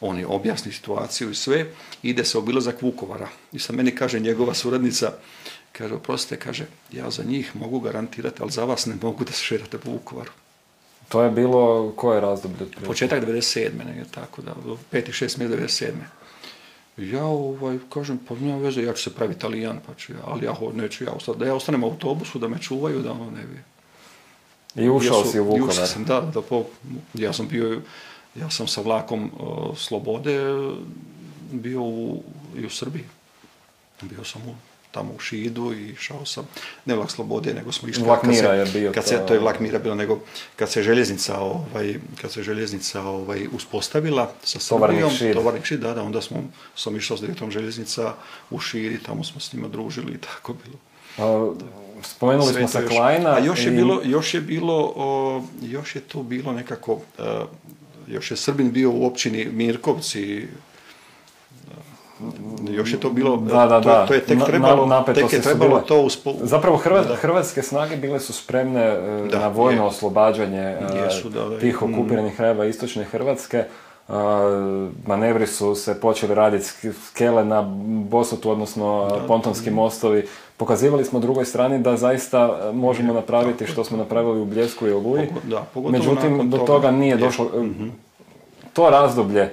on 0.00 0.18
je 0.18 0.26
objasni 0.26 0.72
situaciju 0.72 1.30
i 1.30 1.34
sve, 1.34 1.66
ide 2.02 2.24
se 2.24 2.38
obilazak 2.38 2.82
Vukovara. 2.82 3.28
I 3.52 3.58
sad 3.58 3.76
meni 3.76 3.94
kaže 3.94 4.20
njegova 4.20 4.54
suradnica, 4.54 5.12
kaže, 5.72 5.94
oprostite, 5.94 6.36
kaže, 6.36 6.66
ja 6.92 7.10
za 7.10 7.22
njih 7.22 7.56
mogu 7.56 7.80
garantirati, 7.80 8.42
ali 8.42 8.50
za 8.50 8.64
vas 8.64 8.86
ne 8.86 8.94
mogu 9.02 9.24
da 9.24 9.32
se 9.32 9.42
šerate 9.42 9.78
po 9.78 9.90
Vukovaru. 9.90 10.30
To 11.08 11.22
je 11.22 11.30
bilo 11.30 11.92
koje 11.96 12.20
razdoblje? 12.20 12.66
Početak 12.86 13.24
97. 13.24 13.62
je 13.96 14.04
tako 14.10 14.42
da, 14.42 14.54
5. 14.54 14.76
6. 14.92 15.38
mjesec 15.38 15.82
97. 15.82 15.92
Ja 16.96 17.24
ovaj, 17.24 17.78
kažem, 17.90 18.18
pa 18.28 18.34
nema 18.34 18.58
veze, 18.58 18.82
ja 18.82 18.92
ću 18.92 19.02
se 19.02 19.14
pravi 19.14 19.32
italijan, 19.32 19.80
pa 19.86 19.94
ću 19.94 20.12
ja, 20.12 20.18
ali 20.24 20.46
ja 20.46 20.54
neću 20.74 21.04
ja 21.04 21.10
ostati, 21.10 21.38
da 21.38 21.46
ja 21.46 21.54
ostanem 21.54 21.84
u 21.84 21.86
autobusu, 21.86 22.38
da 22.38 22.48
me 22.48 22.58
čuvaju, 22.58 23.02
da 23.02 23.12
ono 23.12 23.30
ne 23.30 23.42
bi. 23.42 23.60
I 24.82 24.88
ušao 24.90 25.24
si 25.24 25.40
u 25.40 25.44
Vukovar? 25.44 25.70
Ušao 25.70 25.86
sam, 25.86 26.04
da, 26.04 26.20
da, 26.20 26.42
po, 26.42 26.64
ja 27.14 27.32
sam 27.32 27.48
bio, 27.48 27.80
ja 28.34 28.50
sam 28.50 28.68
sa 28.68 28.80
vlakom 28.80 29.30
Slobode 29.76 30.38
bio 31.52 31.82
u, 31.82 32.22
i 32.56 32.66
u 32.66 32.70
Srbiji. 32.70 33.04
Bio 34.02 34.24
sam 34.24 34.42
u 34.48 34.54
tamo 34.90 35.12
u 35.16 35.18
Šidu 35.18 35.72
i 35.72 35.88
išao 35.88 36.24
sam, 36.24 36.48
ne 36.84 36.94
vlak 36.94 37.10
slobode, 37.10 37.54
nego 37.54 37.72
smo 37.72 37.88
išli... 37.88 38.02
Vlak 38.02 38.22
mira 38.22 38.54
je 38.54 38.64
bio 38.72 38.92
kad 38.92 39.04
se, 39.04 39.26
to. 39.26 39.34
je 39.34 39.40
vlak 39.40 39.60
mira 39.60 39.78
bilo, 39.78 39.94
nego 39.94 40.18
kad 40.56 40.70
se 40.70 40.82
željeznica, 40.82 41.40
ovaj, 41.40 41.94
kad 42.20 42.32
se 42.32 42.42
željeznica 42.42 43.02
ovaj, 43.02 43.46
uspostavila 43.52 44.32
sa 44.42 44.58
Srbijom, 44.58 45.10
tovarnik 45.34 45.64
šid, 45.64 45.80
da, 45.80 45.94
da, 45.94 46.02
onda 46.02 46.20
smo, 46.20 46.42
sam 46.76 46.96
išao 46.96 47.16
s 47.16 47.20
direktorom 47.20 47.50
željeznica 47.50 48.14
u 48.50 48.58
Širi, 48.58 49.02
tamo 49.02 49.24
smo 49.24 49.40
s 49.40 49.52
njima 49.52 49.68
družili 49.68 50.12
i 50.12 50.18
tako 50.18 50.54
bilo. 50.64 50.78
A, 51.18 51.54
spomenuli 52.02 52.52
smo 52.52 52.68
sa 52.68 52.82
Klajna. 52.88 53.30
A 53.30 53.38
još 53.38 53.64
je 53.64 53.70
bilo, 53.70 54.00
još 54.04 54.34
je 54.34 54.40
bilo, 54.40 54.92
o, 54.96 55.42
još 55.62 55.96
je 55.96 56.00
to 56.00 56.22
bilo 56.22 56.52
nekako, 56.52 57.00
a, 57.18 57.44
još 58.08 58.30
je 58.30 58.36
Srbin 58.36 58.72
bio 58.72 58.90
u 58.90 59.06
općini 59.06 59.48
Mirkovci, 59.52 60.46
još 62.70 62.92
je 62.92 63.00
to 63.00 63.10
bilo, 63.10 63.36
da, 63.36 63.66
da, 63.66 63.80
to, 63.80 64.06
to 64.08 64.14
je 64.14 64.20
tek 64.20 64.38
trebalo, 64.46 64.86
na, 64.86 65.04
tek 65.04 65.32
je 65.32 65.40
trebalo 65.40 65.80
to 65.80 66.00
uspo... 66.00 66.34
Zapravo 66.42 66.76
hrvatske 67.20 67.62
snage 67.62 67.96
bile 67.96 68.20
su 68.20 68.32
spremne 68.32 68.84
e, 68.84 69.28
da, 69.30 69.38
na 69.38 69.48
vojno 69.48 69.82
je. 69.82 69.86
oslobađanje 69.86 70.60
e, 70.60 70.78
Jesu, 71.04 71.28
da, 71.28 71.58
tih 71.58 71.82
mm. 71.82 71.94
okupiranih 71.94 72.36
krajeva 72.36 72.64
istočne 72.64 73.04
Hrvatske. 73.04 73.64
Uh, 74.08 74.14
manevri 75.06 75.46
su 75.46 75.74
se 75.74 76.00
počeli 76.00 76.34
raditi 76.34 76.92
skele 77.08 77.44
na 77.44 77.62
Bosotu, 78.10 78.50
odnosno 78.50 79.06
da, 79.10 79.26
pontonski 79.26 79.70
mostovi. 79.70 80.26
Pokazivali 80.58 81.04
smo 81.04 81.20
drugoj 81.20 81.44
strani 81.44 81.78
da 81.78 81.96
zaista 81.96 82.70
možemo 82.74 83.12
napraviti 83.12 83.66
što 83.66 83.84
smo 83.84 83.96
napravili 83.96 84.40
u 84.40 84.44
Bljesku 84.44 84.86
i 84.86 84.92
Oluji. 84.92 85.28
Da, 85.44 85.66
Međutim, 85.90 86.50
do 86.50 86.58
toga 86.58 86.90
nije 86.90 87.16
došlo. 87.16 87.44
Mm-hmm. 87.44 87.92
To 88.72 88.90
razdoblje 88.90 89.50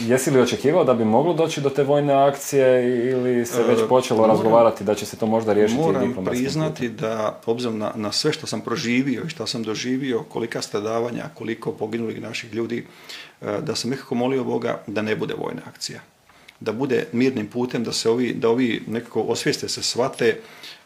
Jesi 0.00 0.30
li 0.30 0.40
očekivao 0.40 0.84
da 0.84 0.94
bi 0.94 1.04
moglo 1.04 1.34
doći 1.34 1.60
do 1.60 1.70
te 1.70 1.84
vojne 1.84 2.14
akcije 2.14 2.88
ili 3.10 3.46
se 3.46 3.62
već 3.62 3.80
e, 3.80 3.88
počelo 3.88 4.20
moram, 4.20 4.36
razgovarati 4.36 4.84
da 4.84 4.94
će 4.94 5.06
se 5.06 5.16
to 5.16 5.26
možda 5.26 5.52
riješiti 5.52 5.80
Moram 5.80 6.24
priznati 6.24 6.88
da, 6.88 7.40
obzirom 7.46 7.78
na, 7.78 7.92
na 7.94 8.12
sve 8.12 8.32
što 8.32 8.46
sam 8.46 8.60
proživio 8.60 9.22
i 9.26 9.28
što 9.28 9.46
sam 9.46 9.62
doživio, 9.62 10.22
kolika 10.28 10.62
stradavanja, 10.62 11.24
koliko 11.34 11.72
poginulih 11.72 12.22
naših 12.22 12.54
ljudi, 12.54 12.86
e, 13.42 13.58
da 13.60 13.74
sam 13.74 13.90
nekako 13.90 14.14
molio 14.14 14.44
Boga 14.44 14.80
da 14.86 15.02
ne 15.02 15.16
bude 15.16 15.34
vojna 15.34 15.62
akcija. 15.68 16.00
Da 16.60 16.72
bude 16.72 17.06
mirnim 17.12 17.46
putem, 17.46 17.84
da 17.84 17.92
se 17.92 18.10
ovi, 18.10 18.32
da 18.34 18.48
ovi 18.48 18.82
nekako 18.86 19.20
osvijeste 19.22 19.68
se 19.68 19.82
svate, 19.82 20.40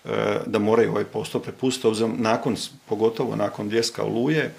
e, 0.04 0.38
da 0.46 0.58
moraju 0.58 0.90
ovaj 0.90 1.04
postup 1.04 1.42
prepustiti, 1.42 1.86
obzirom 1.86 2.16
nakon, 2.18 2.56
pogotovo 2.88 3.36
nakon 3.36 3.68
bljeska 3.68 4.04
oluje, 4.04 4.54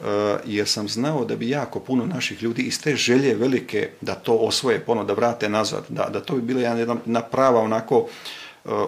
Eh, 0.00 0.36
jer 0.46 0.68
sam 0.68 0.88
znao 0.88 1.24
da 1.24 1.36
bi 1.36 1.48
jako 1.48 1.80
puno 1.80 2.06
naših 2.06 2.42
ljudi 2.42 2.62
iz 2.62 2.82
te 2.82 2.96
želje 2.96 3.34
velike 3.34 3.88
da 4.00 4.14
to 4.14 4.34
osvoje 4.34 4.80
ponovno, 4.80 5.06
da 5.06 5.12
vrate 5.12 5.48
nazad, 5.48 5.84
da, 5.88 6.08
da 6.12 6.20
to 6.20 6.34
bi 6.34 6.42
bila 6.42 6.60
jedna 6.60 7.22
prava 7.22 7.60
onako 7.60 8.06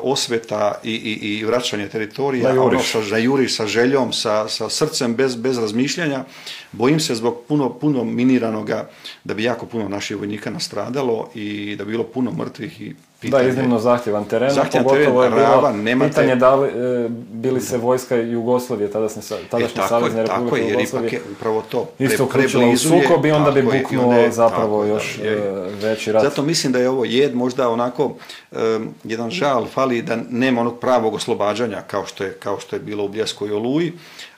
osveta 0.02 0.80
i, 0.84 0.92
i, 0.92 1.38
i 1.38 1.44
vraćanje 1.44 1.88
teritorija, 1.88 2.52
da 2.52 2.62
ono 2.62 2.80
sa, 2.82 3.16
juriš 3.16 3.56
sa 3.56 3.66
željom, 3.66 4.12
sa, 4.12 4.48
sa 4.48 4.68
srcem 4.68 5.14
bez, 5.14 5.36
bez 5.36 5.58
razmišljanja. 5.58 6.24
Bojim 6.72 7.00
se 7.00 7.14
zbog 7.14 7.38
puno, 7.48 7.72
puno 7.72 8.04
miniranoga 8.04 8.90
da 9.24 9.34
bi 9.34 9.42
jako 9.42 9.66
puno 9.66 9.88
naših 9.88 10.16
vojnika 10.16 10.50
nastradalo 10.50 11.30
i 11.34 11.76
da 11.78 11.84
bi 11.84 11.90
bilo 11.90 12.04
puno 12.04 12.32
mrtvih 12.32 12.80
i 12.80 12.94
Pitanje, 13.20 13.44
da, 13.44 13.50
iznimno 13.50 13.78
zahtjevan 13.78 14.24
teren, 14.24 14.50
zahtjevan 14.50 14.84
pogotovo 14.84 15.22
teren, 15.22 15.38
je 15.38 15.44
bilo 15.44 15.54
rava, 15.54 15.72
nemate... 15.72 16.10
pitanje 16.10 16.36
da 16.36 16.54
li, 16.54 16.68
e, 16.68 17.08
bili 17.32 17.60
se 17.60 17.78
vojska 17.78 18.16
Jugoslavije, 18.16 18.90
tadašnje, 18.90 19.22
tadašnje 19.50 19.82
e, 19.84 19.88
savezne 19.88 20.22
republike 20.22 20.70
Jugoslavije. 20.70 20.86
Tako 20.86 20.96
je, 20.96 21.02
jer 21.02 21.10
ipak 21.10 21.12
je 21.12 21.32
upravo 21.32 21.62
to. 21.68 21.88
Isto 21.98 22.24
uključilo 22.24 22.70
u 22.70 22.76
sukob 22.76 23.26
i 23.26 23.30
onda 23.30 23.50
bi 23.50 23.62
buknuo 23.62 24.12
je, 24.12 24.32
zapravo 24.32 24.82
tako, 24.82 24.94
još 24.94 25.18
da, 25.22 25.28
je. 25.28 25.70
veći 25.82 26.12
rat. 26.12 26.22
Zato 26.22 26.42
mislim 26.42 26.72
da 26.72 26.78
je 26.78 26.88
ovo 26.88 27.04
jed 27.04 27.34
možda 27.34 27.68
onako 27.68 28.04
um, 28.04 28.94
jedan 29.04 29.30
žal, 29.30 29.66
fali 29.66 30.02
da 30.02 30.18
nema 30.30 30.60
onog 30.60 30.78
pravog 30.78 31.14
oslobađanja 31.14 31.82
kao 31.86 32.06
što 32.06 32.24
je, 32.24 32.32
kao 32.32 32.60
što 32.60 32.76
je 32.76 32.80
bilo 32.80 33.04
u 33.04 33.08
Bljesku 33.08 33.46
i 33.46 33.52
Oluji, 33.52 33.92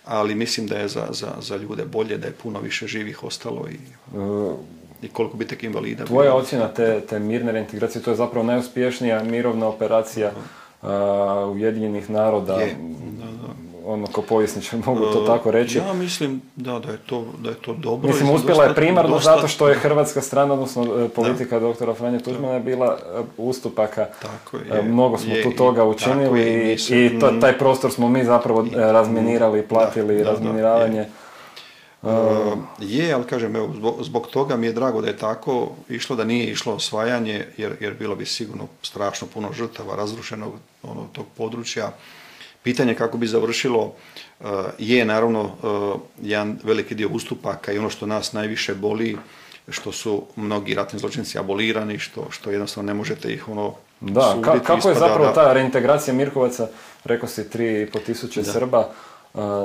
ali 0.04 0.34
mislim 0.34 0.66
da 0.66 0.76
je 0.76 0.88
za, 0.88 1.06
za, 1.10 1.28
za 1.40 1.56
ljude 1.56 1.84
bolje, 1.84 2.18
da 2.18 2.26
je 2.26 2.32
puno 2.32 2.60
više 2.60 2.86
živih 2.86 3.24
ostalo 3.24 3.66
i... 3.70 3.76
Uh, 4.18 4.54
i 5.02 5.08
koliko 5.08 5.36
bi 5.36 5.46
tek 5.46 5.62
invalida 5.62 6.04
Tvoja 6.04 6.30
bilo. 6.30 6.42
ocjena 6.42 6.68
te, 6.68 7.00
te 7.00 7.18
mirne 7.18 7.52
reintegracije, 7.52 8.02
to 8.02 8.10
je 8.10 8.16
zapravo 8.16 8.46
najuspješnija 8.46 9.22
mirovna 9.22 9.66
operacija 9.66 10.30
uh, 10.82 10.88
Ujedinjenih 11.52 12.10
naroda. 12.10 12.54
Je. 12.54 12.76
Da, 13.18 13.26
da. 13.26 13.52
Ono, 13.86 14.06
ko 14.06 14.22
povjesničar 14.22 14.80
mogu 14.86 15.00
to 15.00 15.20
tako 15.26 15.50
reći. 15.50 15.78
Ja 15.78 15.92
mislim 15.92 16.42
da, 16.56 16.78
da, 16.78 16.92
je, 16.92 16.98
to, 17.06 17.24
da 17.38 17.50
je 17.50 17.56
to 17.56 17.74
dobro. 17.74 18.08
Mislim, 18.08 18.30
uspjela 18.30 18.64
je 18.64 18.74
primarno 18.74 19.14
dosta... 19.14 19.34
zato 19.34 19.48
što 19.48 19.68
je 19.68 19.74
hrvatska 19.74 20.20
strana, 20.20 20.54
odnosno 20.54 20.82
e, 20.82 21.08
politika 21.08 21.58
da. 21.58 21.66
doktora 21.66 21.94
Franje 21.94 22.18
Tuđmana 22.18 22.54
je 22.54 22.60
bila 22.60 22.98
e, 23.00 23.22
ustupaka. 23.36 24.06
Tako 24.22 24.56
je. 24.56 24.82
Mnogo 24.82 25.18
smo 25.18 25.34
je, 25.34 25.42
tu 25.42 25.50
toga 25.50 25.84
učinili 25.84 26.42
i, 26.42 26.76
i, 26.94 27.06
i 27.06 27.18
to, 27.20 27.32
taj 27.40 27.58
prostor 27.58 27.90
smo 27.90 28.08
mi 28.08 28.24
zapravo 28.24 28.66
i, 28.66 28.74
razminirali, 28.74 29.62
platili 29.62 30.18
da, 30.18 30.24
da, 30.24 30.30
razminiravanje. 30.30 31.06
Uh, 32.02 32.58
je, 32.80 33.12
ali 33.12 33.24
kažem, 33.24 33.56
evo, 33.56 33.70
zbog, 33.74 33.96
zbog 34.00 34.26
toga 34.26 34.56
mi 34.56 34.66
je 34.66 34.72
drago 34.72 35.00
da 35.00 35.08
je 35.08 35.16
tako 35.16 35.72
išlo, 35.88 36.16
da 36.16 36.24
nije 36.24 36.50
išlo 36.50 36.74
osvajanje, 36.74 37.46
jer, 37.56 37.76
jer 37.80 37.94
bilo 37.98 38.16
bi 38.16 38.26
sigurno 38.26 38.66
strašno 38.82 39.28
puno 39.34 39.52
žrtava 39.52 39.96
razrušenog 39.96 40.52
ono, 40.82 41.06
tog 41.12 41.26
područja. 41.36 41.92
Pitanje 42.62 42.94
kako 42.94 43.18
bi 43.18 43.26
završilo 43.26 43.84
uh, 43.84 44.46
je 44.78 45.04
naravno 45.04 45.42
uh, 45.42 46.00
jedan 46.22 46.58
veliki 46.64 46.94
dio 46.94 47.08
ustupaka 47.12 47.72
i 47.72 47.78
ono 47.78 47.90
što 47.90 48.06
nas 48.06 48.32
najviše 48.32 48.74
boli, 48.74 49.18
što 49.68 49.92
su 49.92 50.22
mnogi 50.36 50.74
ratni 50.74 50.98
zločinci 50.98 51.38
abolirani, 51.38 51.98
što, 51.98 52.26
što 52.30 52.50
jednostavno 52.50 52.86
ne 52.86 52.94
možete 52.94 53.32
ih 53.32 53.48
ono 53.48 53.74
Da, 54.00 54.32
suditi, 54.34 54.66
kako 54.66 54.88
je 54.88 54.94
zapravo 54.94 55.24
da, 55.24 55.32
ta 55.32 55.52
reintegracija 55.52 56.14
Mirkovaca, 56.14 56.68
rekao 57.04 57.28
si 57.28 57.42
3,5 57.42 58.04
tisuće 58.06 58.44
Srba, 58.44 58.88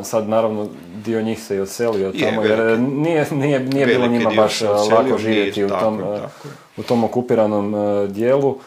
sad 0.03 0.29
naravno 0.29 0.67
dio 1.05 1.21
njih 1.21 1.43
se 1.43 1.55
i 1.55 1.59
odselio 1.59 2.11
tamo 2.11 2.43
jer 2.43 2.79
nije, 2.79 3.27
nije, 3.31 3.59
nije 3.59 3.85
bilo 3.85 4.07
njima 4.07 4.31
baš 4.35 4.61
lako 4.61 5.17
živjeti 5.17 5.63
u, 5.63 5.69
tom, 5.69 6.01
u 6.77 6.83
tom 6.83 7.03
okupiranom 7.03 7.75
dijelu. 8.09 8.57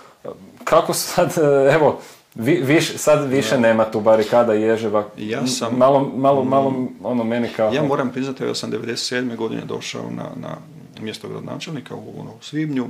Kako 0.64 0.92
sad, 0.92 1.34
evo, 1.74 2.00
vi, 2.34 2.62
viš, 2.62 2.96
sad 2.96 3.30
više 3.30 3.58
nema 3.58 3.84
tu 3.84 4.00
barikada 4.00 4.52
ježeva. 4.52 5.04
Ja 5.16 5.46
sam... 5.46 5.76
Malo, 5.76 6.10
malo, 6.16 6.44
malo 6.44 6.70
mm. 6.70 6.88
ono 7.02 7.24
meni 7.24 7.48
kao... 7.56 7.72
Ja 7.72 7.82
moram 7.82 8.10
priznati, 8.10 8.44
ja 8.44 8.54
sam 8.54 8.72
97. 8.72 9.36
godine 9.36 9.62
došao 9.64 10.02
na, 10.10 10.24
na 10.36 10.56
mjesto 11.02 11.28
gradonačelnika 11.28 11.94
u, 11.94 12.20
ono, 12.20 12.30
u 12.30 12.42
Svibnju 12.42 12.88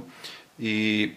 i 0.59 1.11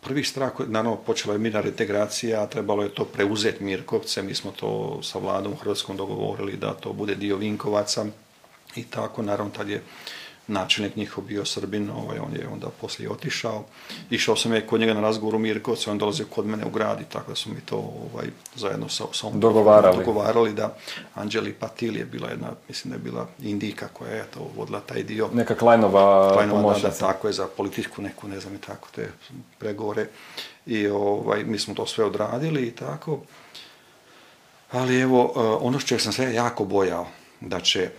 prvi 0.00 0.24
strah, 0.24 0.52
naravno 0.66 0.96
počela 0.96 1.34
je 1.34 1.38
mirna 1.38 1.60
reintegracija, 1.60 2.46
trebalo 2.46 2.82
je 2.82 2.94
to 2.94 3.04
preuzeti 3.04 3.64
Mirkovce, 3.64 4.22
mi 4.22 4.34
smo 4.34 4.50
to 4.50 5.00
sa 5.02 5.18
vladom 5.18 5.56
Hrvatskom 5.56 5.96
dogovorili 5.96 6.56
da 6.56 6.74
to 6.74 6.92
bude 6.92 7.14
dio 7.14 7.36
Vinkovaca 7.36 8.06
i 8.76 8.84
tako, 8.84 9.22
naravno 9.22 9.52
tad 9.52 9.68
je 9.68 9.82
načelnik 10.48 10.96
njihov 10.96 11.24
bio 11.24 11.44
Srbin, 11.44 11.90
ovaj, 11.90 12.18
on 12.18 12.32
je 12.32 12.48
onda 12.52 12.66
poslije 12.80 13.10
otišao. 13.10 13.64
Išao 14.10 14.36
sam 14.36 14.52
je 14.52 14.66
kod 14.66 14.80
njega 14.80 14.94
na 14.94 15.00
razgovor 15.00 15.34
u 15.34 15.38
Mirkovce, 15.38 15.90
on 15.90 15.98
dolazio 15.98 16.26
kod 16.30 16.46
mene 16.46 16.64
u 16.66 16.70
grad 16.70 17.00
i 17.00 17.04
tako 17.04 17.30
da 17.30 17.34
su 17.34 17.50
mi 17.50 17.60
to 17.60 17.76
ovaj, 17.76 18.26
zajedno 18.54 18.88
sa, 18.88 19.04
sa 19.12 19.30
dogovarali. 19.30 19.96
dogovarali 19.96 20.52
da 20.52 20.76
Anđeli 21.14 21.52
Patil 21.52 21.96
je 21.96 22.04
bila 22.04 22.28
jedna, 22.28 22.48
mislim 22.68 22.90
da 22.90 22.96
je 22.96 23.02
bila 23.02 23.28
Indika 23.42 23.88
koja 23.88 24.12
je 24.12 24.24
to 24.34 24.50
vodila 24.56 24.80
taj 24.80 25.02
dio. 25.02 25.28
Neka 25.34 25.54
Klajnova, 25.54 26.32
Klajnova 26.32 26.74
da, 26.74 26.88
da, 26.88 26.94
tako 26.94 27.26
je, 27.26 27.32
za 27.32 27.46
političku 27.56 28.02
neku, 28.02 28.28
ne 28.28 28.40
znam 28.40 28.54
i 28.54 28.58
tako, 28.58 28.88
te 28.94 29.08
pregovore. 29.58 30.06
I 30.66 30.86
ovaj, 30.86 31.44
mi 31.44 31.58
smo 31.58 31.74
to 31.74 31.86
sve 31.86 32.04
odradili 32.04 32.62
i 32.62 32.70
tako. 32.70 33.20
Ali 34.70 35.00
evo, 35.00 35.32
ono 35.60 35.78
što 35.78 35.98
sam 35.98 36.12
se 36.12 36.34
jako 36.34 36.64
bojao, 36.64 37.06
da 37.40 37.60
će 37.60 37.90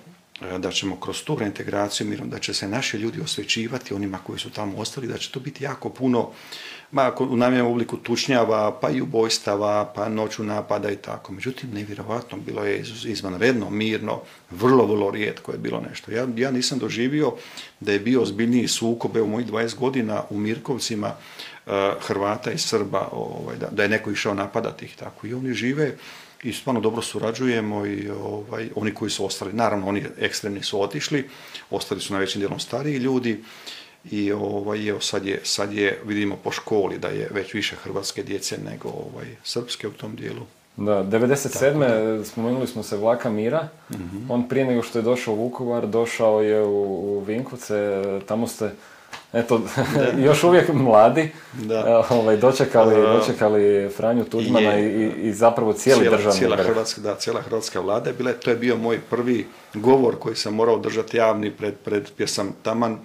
da 0.59 0.71
ćemo 0.71 0.99
kroz 0.99 1.23
tu 1.23 1.35
reintegraciju 1.35 2.07
mirom, 2.07 2.29
da 2.29 2.39
će 2.39 2.53
se 2.53 2.67
naši 2.67 2.97
ljudi 2.97 3.21
osvećivati 3.21 3.93
onima 3.93 4.17
koji 4.17 4.39
su 4.39 4.49
tamo 4.49 4.77
ostali, 4.77 5.07
da 5.07 5.17
će 5.17 5.31
to 5.31 5.39
biti 5.39 5.63
jako 5.63 5.89
puno 5.89 6.29
ma, 6.91 7.11
u 7.19 7.37
namjenom 7.37 7.71
obliku 7.71 7.97
tučnjava, 7.97 8.79
pa 8.81 8.89
i 8.89 9.01
ubojstava, 9.01 9.91
pa 9.95 10.09
noću 10.09 10.43
napada 10.43 10.91
i 10.91 10.95
tako. 10.95 11.33
Međutim, 11.33 11.69
nevjerovatno, 11.73 12.37
bilo 12.37 12.65
je 12.65 12.83
izvanredno, 13.05 13.69
mirno, 13.69 14.21
vrlo, 14.51 14.85
vrlo 14.85 15.11
rijetko 15.11 15.51
je 15.51 15.57
bilo 15.57 15.81
nešto. 15.89 16.11
Ja, 16.11 16.27
ja 16.35 16.51
nisam 16.51 16.79
doživio 16.79 17.33
da 17.79 17.91
je 17.91 17.99
bio 17.99 18.21
ozbiljniji 18.21 18.67
sukob, 18.67 19.15
u 19.15 19.27
mojih 19.27 19.47
20 19.47 19.75
godina 19.75 20.23
u 20.29 20.37
Mirkovcima, 20.37 21.11
Hrvata 21.99 22.51
i 22.51 22.57
Srba, 22.57 23.09
ovaj, 23.11 23.57
da, 23.57 23.67
da 23.71 23.83
je 23.83 23.89
neko 23.89 24.11
išao 24.11 24.33
napadati 24.33 24.85
ih 24.85 24.95
tako. 24.95 25.27
I 25.27 25.33
oni 25.33 25.53
žive 25.53 25.95
i 26.43 26.53
stvarno 26.53 26.81
dobro 26.81 27.01
surađujemo 27.01 27.85
i 27.85 28.09
ovaj, 28.09 28.69
oni 28.75 28.93
koji 28.93 29.11
su 29.11 29.25
ostali, 29.25 29.53
naravno 29.53 29.87
oni 29.87 30.03
ekstremni 30.19 30.63
su 30.63 30.81
otišli, 30.81 31.29
ostali 31.69 32.01
su 32.01 32.13
najvećim 32.13 32.39
dijelom 32.39 32.59
stariji 32.59 32.97
ljudi 32.97 33.43
i 34.11 34.31
ovaj, 34.31 34.87
evo 34.87 34.99
sad 34.99 35.25
je, 35.25 35.41
sad 35.43 35.73
je, 35.73 35.99
vidimo 36.05 36.35
po 36.43 36.51
školi 36.51 36.97
da 36.97 37.07
je 37.07 37.29
već 37.31 37.53
više 37.53 37.75
hrvatske 37.75 38.23
djece 38.23 38.57
nego 38.71 38.89
ovaj, 38.89 39.25
srpske 39.43 39.87
u 39.87 39.91
tom 39.91 40.15
dijelu. 40.15 40.45
Da, 40.77 41.03
97. 41.03 42.23
spomenuli 42.23 42.67
smo 42.67 42.83
se 42.83 42.97
Vlaka 42.97 43.29
Mira. 43.29 43.67
Mhm. 43.91 44.31
On 44.31 44.49
prije 44.49 44.65
nego 44.65 44.83
što 44.83 44.99
je 44.99 45.03
došao 45.03 45.33
u 45.33 45.37
Vukovar, 45.37 45.87
došao 45.87 46.41
je 46.41 46.63
u, 46.63 47.17
u 47.17 47.19
Vinkovce, 47.19 48.03
tamo 48.27 48.47
ste 48.47 48.71
eto, 49.33 49.61
još 50.27 50.43
uvijek 50.43 50.73
mladi, 50.73 51.31
da. 51.53 52.03
Ovaj, 52.09 52.37
dočekali, 52.37 52.95
dočekali 53.01 53.89
Franju 53.97 54.23
Tuđmana 54.23 54.79
i, 54.79 55.11
i, 55.21 55.33
zapravo 55.33 55.73
cijeli 55.73 56.01
cijela, 56.01 56.17
državni 56.17 56.39
cijela 56.39 56.57
Hrvatska, 56.57 57.01
da, 57.01 57.15
cijela 57.15 57.41
hrvatska 57.41 57.79
vlada 57.79 58.09
je 58.09 58.13
bila, 58.13 58.33
to 58.33 58.49
je 58.49 58.55
bio 58.55 58.77
moj 58.77 58.99
prvi 59.09 59.47
govor 59.73 60.15
koji 60.19 60.35
sam 60.35 60.55
morao 60.55 60.77
držati 60.77 61.17
javni 61.17 61.51
pred, 61.51 61.73
pred 61.83 62.09
pjesam 62.17 62.55
Taman, 62.63 62.99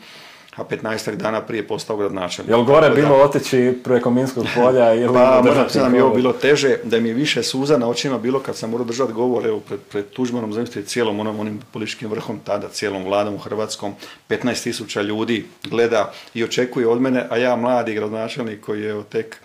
a 0.57 0.65
15 0.65 1.17
dana 1.17 1.41
prije 1.41 1.67
postao 1.67 1.97
gradonačelnik. 1.97 2.51
Jel 2.51 2.63
gore 2.63 2.91
bilo 2.91 3.15
otići 3.15 3.79
preko 3.85 4.11
Minskog 4.11 4.47
polja 4.57 4.95
ili 4.95 5.15
Pa 5.15 5.43
moram 5.45 5.67
da 5.75 5.89
mi 5.89 5.97
je 5.97 6.05
ovo 6.05 6.15
bilo 6.15 6.33
teže, 6.33 6.77
da 6.85 7.01
mi 7.01 7.09
je 7.09 7.15
više 7.15 7.43
suza 7.43 7.79
na 7.79 7.89
očima 7.89 8.19
bilo 8.19 8.41
kad 8.41 8.57
sam 8.57 8.71
morao 8.71 8.87
držati 8.87 9.13
govor 9.13 9.47
evo, 9.47 9.61
pred, 9.61 9.81
pred 9.81 10.05
Tuđmanom, 10.11 10.53
zamislite 10.53 10.89
cijelom 10.89 11.21
onom, 11.21 11.41
onim 11.41 11.61
političkim 11.73 12.11
vrhom 12.11 12.41
tada, 12.45 12.69
cijelom 12.69 13.05
vladom 13.05 13.35
u 13.35 13.39
Hrvatskom, 13.39 13.95
15 14.29 14.63
tisuća 14.63 15.03
ljudi 15.03 15.47
gleda 15.71 16.13
i 16.35 16.45
očekuje 16.45 16.89
od 16.89 17.01
mene, 17.01 17.27
a 17.31 17.37
ja 17.37 17.57
mladi 17.57 17.95
gradonačelnik 17.95 18.61
koji 18.61 18.83
je 18.83 19.03
tek 19.09 19.37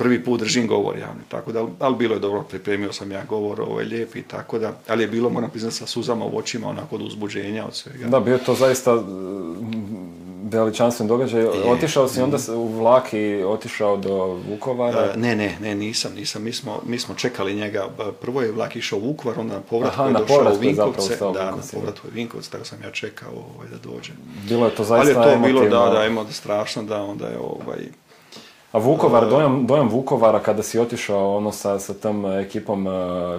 prvi 0.00 0.24
put 0.24 0.40
držim 0.40 0.66
govor 0.66 0.98
javni, 0.98 1.22
tako 1.28 1.52
da, 1.52 1.66
ali 1.78 1.96
bilo 1.96 2.14
je 2.14 2.20
dobro, 2.20 2.42
pripremio 2.42 2.92
sam 2.92 3.12
ja 3.12 3.24
govor, 3.28 3.60
ovaj 3.60 3.84
lijep 3.84 4.16
i 4.16 4.22
tako 4.22 4.58
da, 4.58 4.72
ali 4.88 5.02
je 5.02 5.08
bilo, 5.08 5.30
moram 5.30 5.50
priznati, 5.50 5.76
sa 5.76 5.86
suzama 5.86 6.24
u 6.24 6.38
očima, 6.38 6.68
onako 6.68 6.94
od 6.94 7.02
uzbuđenja 7.02 7.66
od 7.66 7.74
svega. 7.74 8.08
Da, 8.08 8.20
bio 8.20 8.38
to 8.38 8.54
zaista 8.54 9.02
veličanstven 10.50 11.08
događaj. 11.08 11.44
Otišao 11.44 12.08
si 12.08 12.22
onda 12.22 12.36
u 12.54 12.68
vlak 12.68 13.12
i 13.12 13.42
otišao 13.42 13.96
do 13.96 14.38
Vukovara? 14.48 15.12
E, 15.14 15.18
ne, 15.18 15.36
ne, 15.36 15.56
ne, 15.60 15.74
nisam, 15.74 16.12
nisam. 16.16 16.42
Mi 16.42 16.52
smo, 16.52 16.80
mi 16.86 16.98
smo 16.98 17.14
čekali 17.14 17.54
njega. 17.54 17.88
Prvo 18.20 18.42
je 18.42 18.52
vlak 18.52 18.76
išao 18.76 18.98
u 18.98 19.02
Vukovar, 19.02 19.40
onda 19.40 19.54
na 19.54 19.60
povratku 19.60 20.02
je 20.02 20.12
došao 20.12 20.52
u 20.54 20.58
Vinkovce. 20.58 21.16
Da, 21.16 21.44
na 21.50 21.62
povratku 21.72 22.06
je 22.06 22.12
Vinkovce, 22.14 22.50
tako 22.50 22.64
sam 22.64 22.82
ja 22.82 22.90
čekao 22.90 23.32
ovaj, 23.32 23.68
da 23.68 23.90
dođe. 23.90 24.12
Bilo 24.48 24.66
je 24.66 24.74
to 24.74 24.84
zaista 24.84 25.20
Ali 25.20 25.30
je 25.30 25.34
to 25.34 25.46
bilo, 25.46 25.62
da, 25.62 25.92
da, 25.94 26.04
emotivno, 26.04 26.32
strašno, 26.32 26.82
da, 26.82 27.02
onda 27.02 27.26
je 27.26 27.38
ovaj, 27.38 27.78
a 28.72 28.78
Vukovar, 28.78 29.28
dojam, 29.28 29.66
dojam 29.66 29.88
Vukovara 29.88 30.40
kada 30.40 30.62
si 30.62 30.78
otišao 30.78 31.36
ono 31.36 31.52
sa, 31.52 31.78
sa 31.78 31.94
tom 31.94 32.26
ekipom 32.26 32.86
uh, 32.86 32.92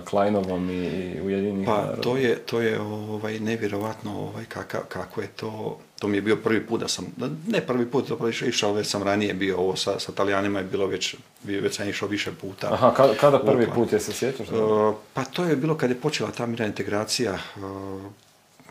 Kleinovom 0.10 0.70
i, 0.70 0.86
i 0.86 1.22
Ujedinih 1.22 1.68
Pa 1.68 1.96
to 2.02 2.18
je, 2.18 2.36
to 2.36 2.62
je 2.62 2.82
ovaj, 2.82 3.40
nevjerovatno 3.40 4.20
ovaj, 4.20 4.46
kaka, 4.46 4.80
kako 4.90 5.22
je 5.22 5.28
to, 5.28 5.78
to 6.00 6.08
mi 6.08 6.18
je 6.18 6.22
bio 6.22 6.36
prvi 6.36 6.68
put 6.68 6.80
da 6.82 6.88
sam, 6.88 7.06
ne 7.48 7.62
prvi 7.62 7.86
put, 7.86 8.08
to 8.08 8.30
išao, 8.30 8.74
već 8.74 8.88
sam 8.88 9.04
ranije 9.04 9.34
bio 9.34 9.58
ovo 9.58 9.76
sa, 9.76 10.00
sa 10.00 10.12
Talijanima 10.12 10.60
je 10.60 10.66
bilo 10.66 10.88
već, 10.88 11.16
već 11.44 11.76
sam 11.76 11.90
išao 11.90 12.08
više 12.08 12.32
puta. 12.42 12.74
Aha, 12.74 12.94
kada, 12.94 13.14
kada 13.14 13.40
prvi 13.40 13.68
put 13.76 13.94
je 13.94 14.00
se 14.00 14.14
sjećaš? 14.14 14.50
Uh, 14.50 14.96
pa 15.14 15.24
to 15.24 15.46
je 15.46 15.56
bilo 15.56 15.78
kad 15.78 15.90
je 15.90 15.96
počela 15.96 16.32
ta 16.32 16.46
mirna 16.46 16.66
integracija, 16.66 17.34
uh, 17.34 18.02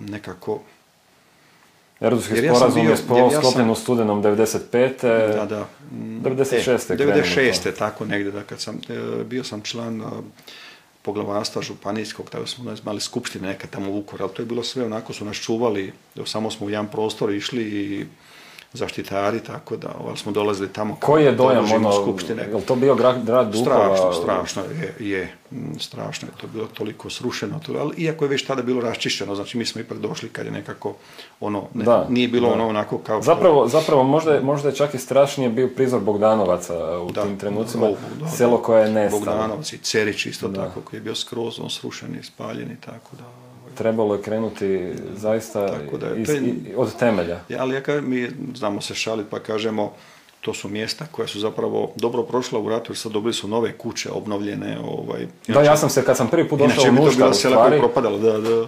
nekako, 0.01 0.61
Erdutski 2.01 2.35
sporazum 2.37 2.87
je 2.87 2.97
sklopljen 2.97 3.71
u 3.71 3.75
studenom 3.75 4.23
95. 4.23 5.37
Da, 5.37 5.47
da. 5.47 5.67
96. 5.93 6.93
E, 6.93 6.97
96. 6.97 7.79
tako 7.79 8.05
negdje, 8.05 8.33
da 8.33 8.43
kad 8.43 8.61
sam, 8.61 8.81
e, 8.89 9.25
bio 9.25 9.45
sam 9.45 9.63
član 9.63 10.01
e, 10.01 10.05
poglavarstva 11.03 11.63
županijskog, 11.63 12.31
tada 12.31 12.47
smo 12.47 12.75
imali 12.83 13.01
skupštine 13.01 13.49
nekad 13.49 13.71
tamo 13.71 13.91
u 13.91 13.95
Vukovar, 13.95 14.23
ali 14.23 14.33
to 14.33 14.43
je 14.43 14.47
bilo 14.47 14.63
sve, 14.63 14.85
onako 14.85 15.13
su 15.13 15.25
nas 15.25 15.37
čuvali, 15.37 15.93
samo 16.25 16.51
smo 16.51 16.67
u 16.67 16.71
jedan 16.71 16.89
prostor 16.89 17.33
išli 17.33 17.63
i 17.63 18.07
zaštitari, 18.73 19.41
tako 19.41 19.77
da 19.77 19.89
ovaj, 20.01 20.17
smo 20.17 20.33
dolazili 20.33 20.69
tamo. 20.73 20.97
Koji 21.01 21.25
je 21.25 21.33
dojam 21.33 21.73
ono, 21.73 21.93
skupštine. 21.93 22.43
je 22.43 22.61
to 22.61 22.77
bio 22.77 22.95
grad, 22.95 23.25
grad 23.25 23.55
Strašno, 23.63 24.13
strašno 24.13 24.63
je, 24.63 25.09
je, 25.09 25.35
mm, 25.51 25.79
strašno 25.79 26.29
je 26.29 26.41
to 26.41 26.47
bilo 26.47 26.67
toliko 26.67 27.11
srušeno, 27.11 27.61
to, 27.67 27.73
ali 27.79 27.95
iako 27.97 28.25
je 28.25 28.29
već 28.29 28.47
tada 28.47 28.63
bilo 28.63 28.81
raščišćeno, 28.81 29.35
znači 29.35 29.59
mi 29.59 29.67
smo 29.67 29.81
ipak 29.81 29.99
došli 29.99 30.29
kad 30.29 30.47
je 30.47 30.53
nekako 30.53 30.95
ono, 31.41 31.65
ne, 31.75 31.85
da, 31.85 32.07
nije 32.09 32.29
bilo 32.29 32.49
ono 32.49 32.69
onako 32.69 32.99
kao... 32.99 33.23
Zapravo, 33.23 33.69
zapravo 33.69 34.03
možda, 34.03 34.35
je, 34.35 34.41
možda 34.41 34.69
je 34.69 34.75
čak 34.75 34.95
i 34.95 34.99
strašnije 34.99 35.51
bio 35.51 35.69
prizor 35.69 36.01
Bogdanovaca 36.01 36.99
u 36.99 37.13
tim 37.13 37.39
trenucima, 37.39 37.89
selo 38.37 38.63
koje 38.63 38.83
je 38.83 38.93
nestalo. 38.93 39.21
Bogdanovac 39.21 39.73
i 39.73 39.79
Cerić 39.79 40.27
isto 40.27 40.49
tako, 40.49 40.81
koji 40.81 40.99
je 40.99 41.03
bio 41.03 41.15
skroz 41.15 41.61
on 41.61 41.71
srušen 41.71 42.17
i 42.21 42.23
spaljen 42.23 42.71
i 42.73 42.81
tako 42.81 43.17
da 43.19 43.50
trebalo 43.81 44.15
je 44.15 44.23
krenuti 44.23 44.93
zaista 45.17 45.69
iz, 46.17 46.29
od 46.77 46.97
temelja. 46.99 47.41
Ja, 47.49 47.63
ali 47.63 47.75
ja 47.75 47.81
kažem, 47.81 48.11
mi 48.11 48.29
znamo 48.55 48.81
se 48.81 48.95
šaliti 48.95 49.31
pa 49.31 49.41
kažemo 49.41 49.93
to 50.41 50.55
su 50.55 50.69
mjesta 50.69 51.07
koja 51.11 51.29
su 51.29 51.41
zapravo 51.41 51.93
dobro 51.97 52.23
prošla 52.23 52.59
u 52.59 52.69
ratu 52.69 52.93
jer 52.93 52.99
sad 52.99 53.13
dobili 53.13 53.35
su 53.35 53.49
nove 53.49 53.79
kuće 53.79 54.11
obnovljene. 54.11 54.79
Ovaj, 54.85 55.27
da, 55.49 55.63
ja 55.63 55.77
sam 55.77 55.91
se 55.91 56.05
kad 56.05 56.17
sam 56.17 56.29
prvi 56.29 56.49
put 56.49 56.59
došao 56.59 56.85
u 56.91 56.93
Nuštar, 56.93 57.31
u 57.31 57.35
stvari, 57.35 57.79
propadalo, 57.79 58.19
da, 58.19 58.39
da 58.39 58.67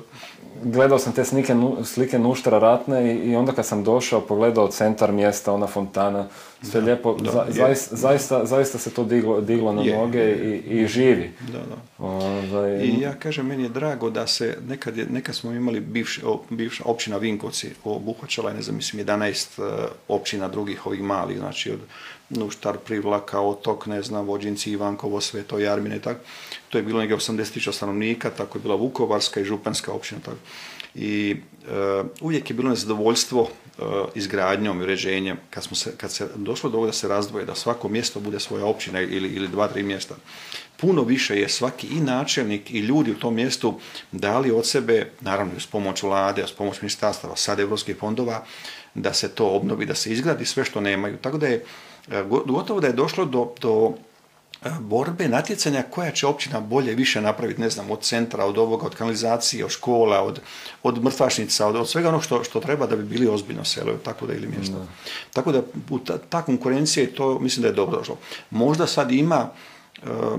gledao 0.64 0.98
sam 0.98 1.12
te 1.12 1.24
slike, 1.24 1.54
slike 1.84 2.18
Nuštra 2.18 2.58
ratne 2.58 3.14
i, 3.14 3.36
onda 3.36 3.52
kad 3.52 3.66
sam 3.66 3.84
došao, 3.84 4.20
pogledao 4.20 4.68
centar 4.68 5.12
mjesta, 5.12 5.52
ona 5.52 5.66
fontana, 5.66 6.26
sve 6.62 6.80
lijepo, 6.80 7.16
zaista, 7.48 8.46
zaista, 8.46 8.78
se 8.78 8.90
to 8.90 9.04
diglo, 9.04 9.40
diglo 9.40 9.72
na 9.72 9.82
noge 9.82 10.32
i, 10.32 10.80
i, 10.80 10.86
živi. 10.86 11.32
Da, 11.52 11.58
da. 11.58 12.04
Ovaj, 12.06 12.80
I 12.82 13.00
ja 13.00 13.14
kažem, 13.14 13.46
meni 13.46 13.62
je 13.62 13.68
drago 13.68 14.10
da 14.10 14.26
se, 14.26 14.58
nekad, 14.68 14.96
je, 14.96 15.06
nekad 15.06 15.34
smo 15.34 15.52
imali 15.52 15.80
bivš, 15.80 16.20
bivša 16.50 16.82
općina 16.86 17.16
Vinkovci, 17.16 17.70
obuhvaćala 17.84 18.50
je, 18.50 18.56
ne 18.56 18.62
znam, 18.62 18.76
mislim, 18.76 19.06
11 19.06 19.62
e, 19.62 19.88
općina 20.08 20.48
drugih 20.48 20.86
ovih 20.86 21.02
malih, 21.02 21.38
znači 21.38 21.61
od 21.70 21.80
Nuštar, 22.30 22.78
Privlaka, 22.78 23.40
Otok, 23.40 23.86
ne 23.86 24.02
znam, 24.02 24.26
Vođinci, 24.26 24.70
Ivankovo, 24.70 25.20
Sveto, 25.20 25.58
Jarmine 25.58 25.98
tako. 25.98 26.20
To 26.68 26.78
je 26.78 26.82
bilo 26.82 27.00
negdje 27.00 27.16
80.000 27.16 27.72
stanovnika, 27.72 28.30
tako 28.30 28.58
je 28.58 28.62
bila 28.62 28.74
Vukovarska 28.74 29.40
i 29.40 29.44
Županska 29.44 29.92
općina. 29.92 30.20
Tako. 30.20 30.38
I 30.94 31.36
e, 31.68 32.02
uvijek 32.20 32.50
je 32.50 32.54
bilo 32.54 32.70
nezadovoljstvo 32.70 33.48
e, 33.48 33.82
izgradnjom 34.14 34.80
i 34.80 34.82
uređenjem. 34.82 35.36
Kad, 35.50 35.64
smo 35.64 35.76
se, 35.76 35.96
kad 35.96 36.12
se 36.12 36.28
došlo 36.36 36.70
do 36.70 36.76
ovoga 36.76 36.88
da 36.88 36.92
se 36.92 37.08
razdvoje, 37.08 37.44
da 37.44 37.54
svako 37.54 37.88
mjesto 37.88 38.20
bude 38.20 38.40
svoja 38.40 38.64
općina 38.64 39.00
ili, 39.00 39.28
ili 39.28 39.48
dva, 39.48 39.68
tri 39.68 39.82
mjesta, 39.82 40.14
puno 40.76 41.02
više 41.02 41.36
je 41.40 41.48
svaki 41.48 41.86
i 41.86 42.00
načelnik 42.00 42.70
i 42.70 42.78
ljudi 42.78 43.10
u 43.10 43.18
tom 43.18 43.34
mjestu 43.34 43.80
dali 44.12 44.50
od 44.50 44.66
sebe, 44.66 45.10
naravno 45.20 45.52
uz 45.56 45.66
pomoć 45.66 46.02
vlade, 46.02 46.44
uz 46.44 46.52
pomoć 46.52 46.80
ministarstava, 46.80 47.36
sad 47.36 47.60
evropskih 47.60 47.96
fondova, 47.96 48.44
da 48.94 49.12
se 49.12 49.28
to 49.28 49.48
obnovi, 49.48 49.86
da 49.86 49.94
se 49.94 50.12
izgradi 50.12 50.44
sve 50.44 50.64
što 50.64 50.80
nemaju. 50.80 51.16
Tako 51.16 51.38
da 51.38 51.46
je 51.46 51.64
E, 52.10 52.22
gotovo 52.46 52.80
da 52.80 52.86
je 52.86 52.92
došlo 52.92 53.24
do, 53.24 53.52
do 53.60 53.92
e, 54.64 54.70
borbe, 54.80 55.28
natjecanja 55.28 55.82
koja 55.90 56.10
će 56.10 56.26
općina 56.26 56.60
bolje 56.60 56.94
više 56.94 57.20
napraviti, 57.20 57.60
ne 57.60 57.70
znam, 57.70 57.90
od 57.90 58.00
centra, 58.00 58.44
od 58.44 58.58
ovoga, 58.58 58.86
od 58.86 58.94
kanalizacije, 58.94 59.64
od 59.64 59.70
škola, 59.70 60.22
od, 60.22 60.40
od 60.82 61.04
mrtvašnica, 61.04 61.66
od, 61.66 61.76
od 61.76 61.88
svega 61.88 62.08
onog 62.08 62.24
što, 62.24 62.44
što 62.44 62.60
treba 62.60 62.86
da 62.86 62.96
bi 62.96 63.02
bili 63.02 63.28
ozbiljno 63.28 63.64
selo, 63.64 63.92
tako 64.04 64.26
da 64.26 64.34
ili 64.34 64.48
mjesto. 64.56 64.86
Tako 65.32 65.52
da 65.52 65.62
ta, 66.04 66.18
ta 66.18 66.42
konkurencija 66.42 67.04
i 67.04 67.14
to 67.14 67.38
mislim 67.38 67.62
da 67.62 67.68
je 67.68 67.74
dobro 67.74 67.98
došlo. 67.98 68.18
Možda 68.50 68.86
sad 68.86 69.12
ima 69.12 69.48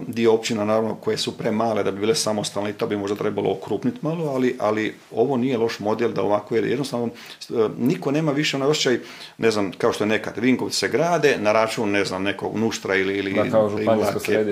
dio 0.08 0.34
općina 0.34 0.66
naravno 0.66 0.96
koje 0.96 1.18
su 1.18 1.38
premale 1.38 1.84
da 1.84 1.92
bi 1.92 2.00
bile 2.00 2.16
samostalne 2.16 2.70
i 2.70 2.74
to 2.74 2.88
bi 2.88 2.98
možda 2.98 3.16
trebalo 3.18 3.52
okrupniti 3.52 3.98
malo, 4.02 4.26
ali, 4.26 4.58
ali 4.60 4.96
ovo 5.12 5.38
nije 5.38 5.58
loš 5.58 5.80
model 5.80 6.12
da 6.12 6.22
ovako, 6.22 6.56
jer 6.56 6.66
jednostavno 6.66 7.06
e, 7.08 7.54
niko 7.78 8.12
nema 8.12 8.32
više 8.32 8.58
na 8.58 8.68
osjećaj, 8.68 9.00
ne 9.38 9.52
znam, 9.52 9.72
kao 9.72 9.94
što 9.94 10.04
je 10.04 10.08
nekad, 10.08 10.38
Vinkovci 10.38 10.78
se 10.78 10.88
grade 10.88 11.38
na 11.40 11.52
račun, 11.52 11.92
ne 11.92 12.06
znam, 12.06 12.24
nekog 12.24 12.58
nuštra 12.58 12.96
ili, 12.96 13.18
ili 13.18 13.34
da, 13.34 13.50
kao 13.50 13.70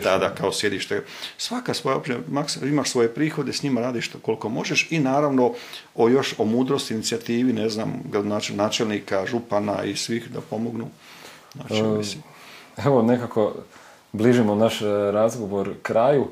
da, 0.03 0.17
da, 0.17 0.35
kao 0.35 0.51
sjedište. 0.51 1.03
Svaka 1.38 1.73
svoja 1.73 1.97
općina, 1.97 2.19
imaš 2.63 2.89
svoje 2.89 3.13
prihode, 3.13 3.53
s 3.53 3.63
njima 3.63 3.81
radiš 3.81 4.11
koliko 4.21 4.49
možeš 4.49 4.88
i 4.91 4.99
naravno 4.99 5.53
o 5.95 6.09
još 6.09 6.35
o 6.38 6.45
mudrosti, 6.45 6.93
inicijativi, 6.93 7.53
ne 7.53 7.69
znam, 7.69 8.03
načelnika, 8.53 9.25
župana 9.25 9.83
i 9.83 9.95
svih 9.95 10.29
da 10.29 10.41
pomognu. 10.41 10.88
Znači, 11.55 11.75
e, 11.75 12.21
Evo, 12.85 13.01
nekako, 13.01 13.53
bližimo 14.11 14.55
naš 14.55 14.81
e, 14.81 14.85
razgovor 15.11 15.73
kraju, 15.81 16.27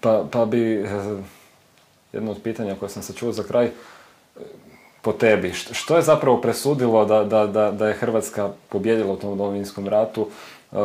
pa, 0.00 0.24
pa 0.30 0.44
bi 0.44 0.74
e, 0.74 0.86
jedno 2.12 2.30
od 2.30 2.38
pitanja 2.44 2.74
koje 2.74 2.88
sam 2.88 3.02
se 3.02 3.12
čuo 3.12 3.32
za 3.32 3.42
kraj, 3.42 3.70
po 5.02 5.12
tebi, 5.12 5.52
što 5.52 5.96
je 5.96 6.02
zapravo 6.02 6.40
presudilo 6.40 7.04
da, 7.04 7.24
da, 7.24 7.46
da, 7.46 7.70
da 7.70 7.88
je 7.88 7.94
Hrvatska 7.94 8.50
pobjedila 8.68 9.12
u 9.12 9.16
tom 9.16 9.38
domovinskom 9.38 9.88
ratu? 9.88 10.28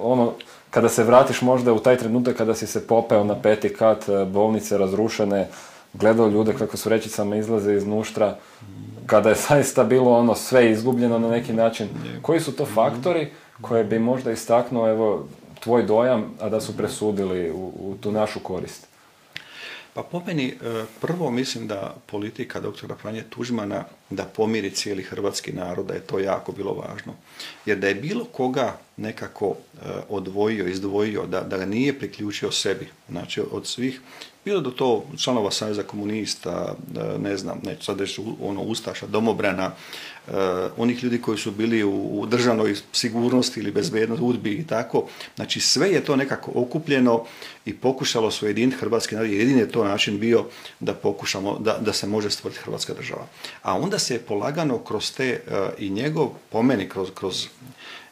ono, 0.00 0.32
kada 0.70 0.88
se 0.88 1.04
vratiš 1.04 1.42
možda 1.42 1.72
u 1.72 1.78
taj 1.78 1.96
trenutak 1.96 2.36
kada 2.36 2.54
si 2.54 2.66
se 2.66 2.86
popeo 2.86 3.24
na 3.24 3.34
peti 3.34 3.68
kat 3.74 4.04
bolnice 4.26 4.78
razrušene, 4.78 5.48
gledao 5.92 6.28
ljude 6.28 6.54
kako 6.58 6.76
su 6.76 6.88
rečicama 6.88 7.36
izlaze 7.36 7.74
iz 7.74 7.86
nuštra, 7.86 8.36
kada 9.06 9.28
je 9.28 9.34
zaista 9.48 9.84
bilo 9.84 10.18
ono 10.18 10.34
sve 10.34 10.70
izgubljeno 10.70 11.18
na 11.18 11.28
neki 11.28 11.52
način. 11.52 11.88
Koji 12.22 12.40
su 12.40 12.56
to 12.56 12.66
faktori 12.66 13.30
koje 13.60 13.84
bi 13.84 13.98
možda 13.98 14.32
istaknuo 14.32 14.90
evo, 14.90 15.28
tvoj 15.60 15.82
dojam, 15.82 16.34
a 16.40 16.48
da 16.48 16.60
su 16.60 16.76
presudili 16.76 17.50
u, 17.50 17.72
u 17.78 17.96
tu 18.00 18.12
našu 18.12 18.40
korist? 18.40 18.86
Pa 19.94 20.02
po 20.02 20.22
meni, 20.26 20.46
e, 20.48 20.84
prvo 21.00 21.30
mislim 21.30 21.66
da 21.66 21.94
politika 22.06 22.60
doktora 22.60 22.96
Franje 22.96 23.22
Tužmana 23.30 23.84
da 24.10 24.24
pomiri 24.24 24.70
cijeli 24.70 25.02
hrvatski 25.02 25.52
narod, 25.52 25.86
da 25.86 25.94
je 25.94 26.00
to 26.00 26.18
jako 26.18 26.52
bilo 26.52 26.72
važno. 26.72 27.12
Jer 27.66 27.78
da 27.78 27.88
je 27.88 27.94
bilo 27.94 28.24
koga 28.24 28.78
nekako 29.00 29.56
e, 29.56 29.86
odvojio, 30.08 30.66
izdvojio, 30.66 31.26
da, 31.26 31.40
da 31.40 31.58
ga 31.58 31.64
nije 31.64 31.98
priključio 31.98 32.52
sebi, 32.52 32.88
znači 33.08 33.42
od 33.50 33.66
svih 33.66 34.00
bilo 34.44 34.60
da 34.60 34.70
to 34.70 35.04
članova 35.18 35.50
Saveza 35.50 35.82
komunista, 35.82 36.74
ne 37.18 37.36
znam, 37.36 37.60
neću 37.62 37.84
sad 37.84 38.00
reći 38.00 38.22
ono 38.42 38.62
Ustaša, 38.62 39.06
domobrana, 39.06 39.70
e, 40.28 40.32
onih 40.76 41.04
ljudi 41.04 41.20
koji 41.20 41.38
su 41.38 41.50
bili 41.50 41.84
u, 41.84 42.26
državnoj 42.26 42.74
sigurnosti 42.92 43.60
ili 43.60 43.72
bezbednosti, 43.72 44.24
udbi 44.24 44.52
i 44.52 44.66
tako. 44.66 45.06
Znači 45.36 45.60
sve 45.60 45.90
je 45.90 46.04
to 46.04 46.16
nekako 46.16 46.50
okupljeno 46.54 47.24
i 47.64 47.74
pokušalo 47.76 48.30
su 48.30 48.46
jedin 48.46 48.72
hrvatski 48.72 49.14
narod. 49.14 49.30
Jedini 49.30 49.60
je 49.60 49.72
to 49.72 49.84
način 49.84 50.18
bio 50.18 50.44
da 50.80 50.94
pokušamo, 50.94 51.58
da, 51.58 51.78
da 51.80 51.92
se 51.92 52.06
može 52.06 52.30
stvoriti 52.30 52.60
hrvatska 52.64 52.94
država. 52.94 53.26
A 53.62 53.78
onda 53.78 53.98
se 53.98 54.14
je 54.14 54.20
polagano 54.20 54.78
kroz 54.78 55.12
te 55.12 55.28
e, 55.28 55.40
i 55.78 55.90
njegov, 55.90 56.28
po 56.50 56.62
meni, 56.62 56.88
kroz, 56.88 57.08
kroz 57.14 57.46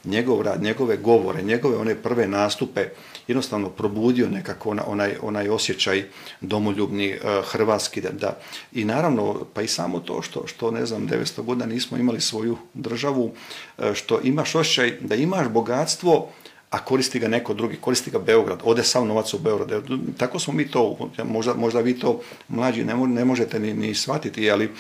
njegov 0.09 0.43
rad, 0.43 0.63
njegove 0.63 0.97
govore, 0.97 1.43
njegove 1.43 1.77
one 1.77 1.95
prve 1.95 2.29
nastupe 2.29 2.89
jednostavno 3.29 3.69
probudio 3.69 4.29
nekako 4.29 4.71
onaj, 4.87 5.17
onaj 5.23 5.49
osjećaj 5.49 6.05
domoljubni 6.41 7.15
uh, 7.15 7.21
hrvatski 7.45 8.01
da, 8.01 8.39
i 8.73 8.85
naravno 8.85 9.45
pa 9.55 9.63
i 9.63 9.69
samo 9.69 10.01
to 10.01 10.23
što, 10.23 10.47
što 10.47 10.71
ne 10.71 10.87
znam 10.87 11.09
900 11.09 11.43
godina 11.43 11.67
nismo 11.67 11.99
imali 11.99 12.21
svoju 12.21 12.57
državu 12.75 13.33
e, 13.79 13.95
što 13.95 14.21
imaš 14.21 14.55
osjećaj 14.55 14.99
da 15.01 15.15
imaš 15.15 15.49
bogatstvo 15.49 16.29
a 16.71 16.85
koristi 16.85 17.19
ga 17.19 17.29
neko 17.29 17.55
drugi, 17.55 17.77
koristi 17.77 18.11
ga 18.11 18.19
Beograd, 18.19 18.61
ode 18.65 18.85
sav 18.85 19.07
novac 19.07 19.35
u 19.35 19.39
Beograd. 19.39 19.83
Tako 20.19 20.39
smo 20.39 20.53
mi 20.53 20.71
to, 20.71 21.11
možda, 21.25 21.55
možda 21.55 21.81
vi 21.81 21.99
to 21.99 22.21
mlađi 22.49 22.85
ne, 22.85 22.97
ne 22.97 23.25
možete 23.25 23.59
ni, 23.59 23.75
ni 23.75 23.95
shvatiti, 23.95 24.51
ali 24.51 24.71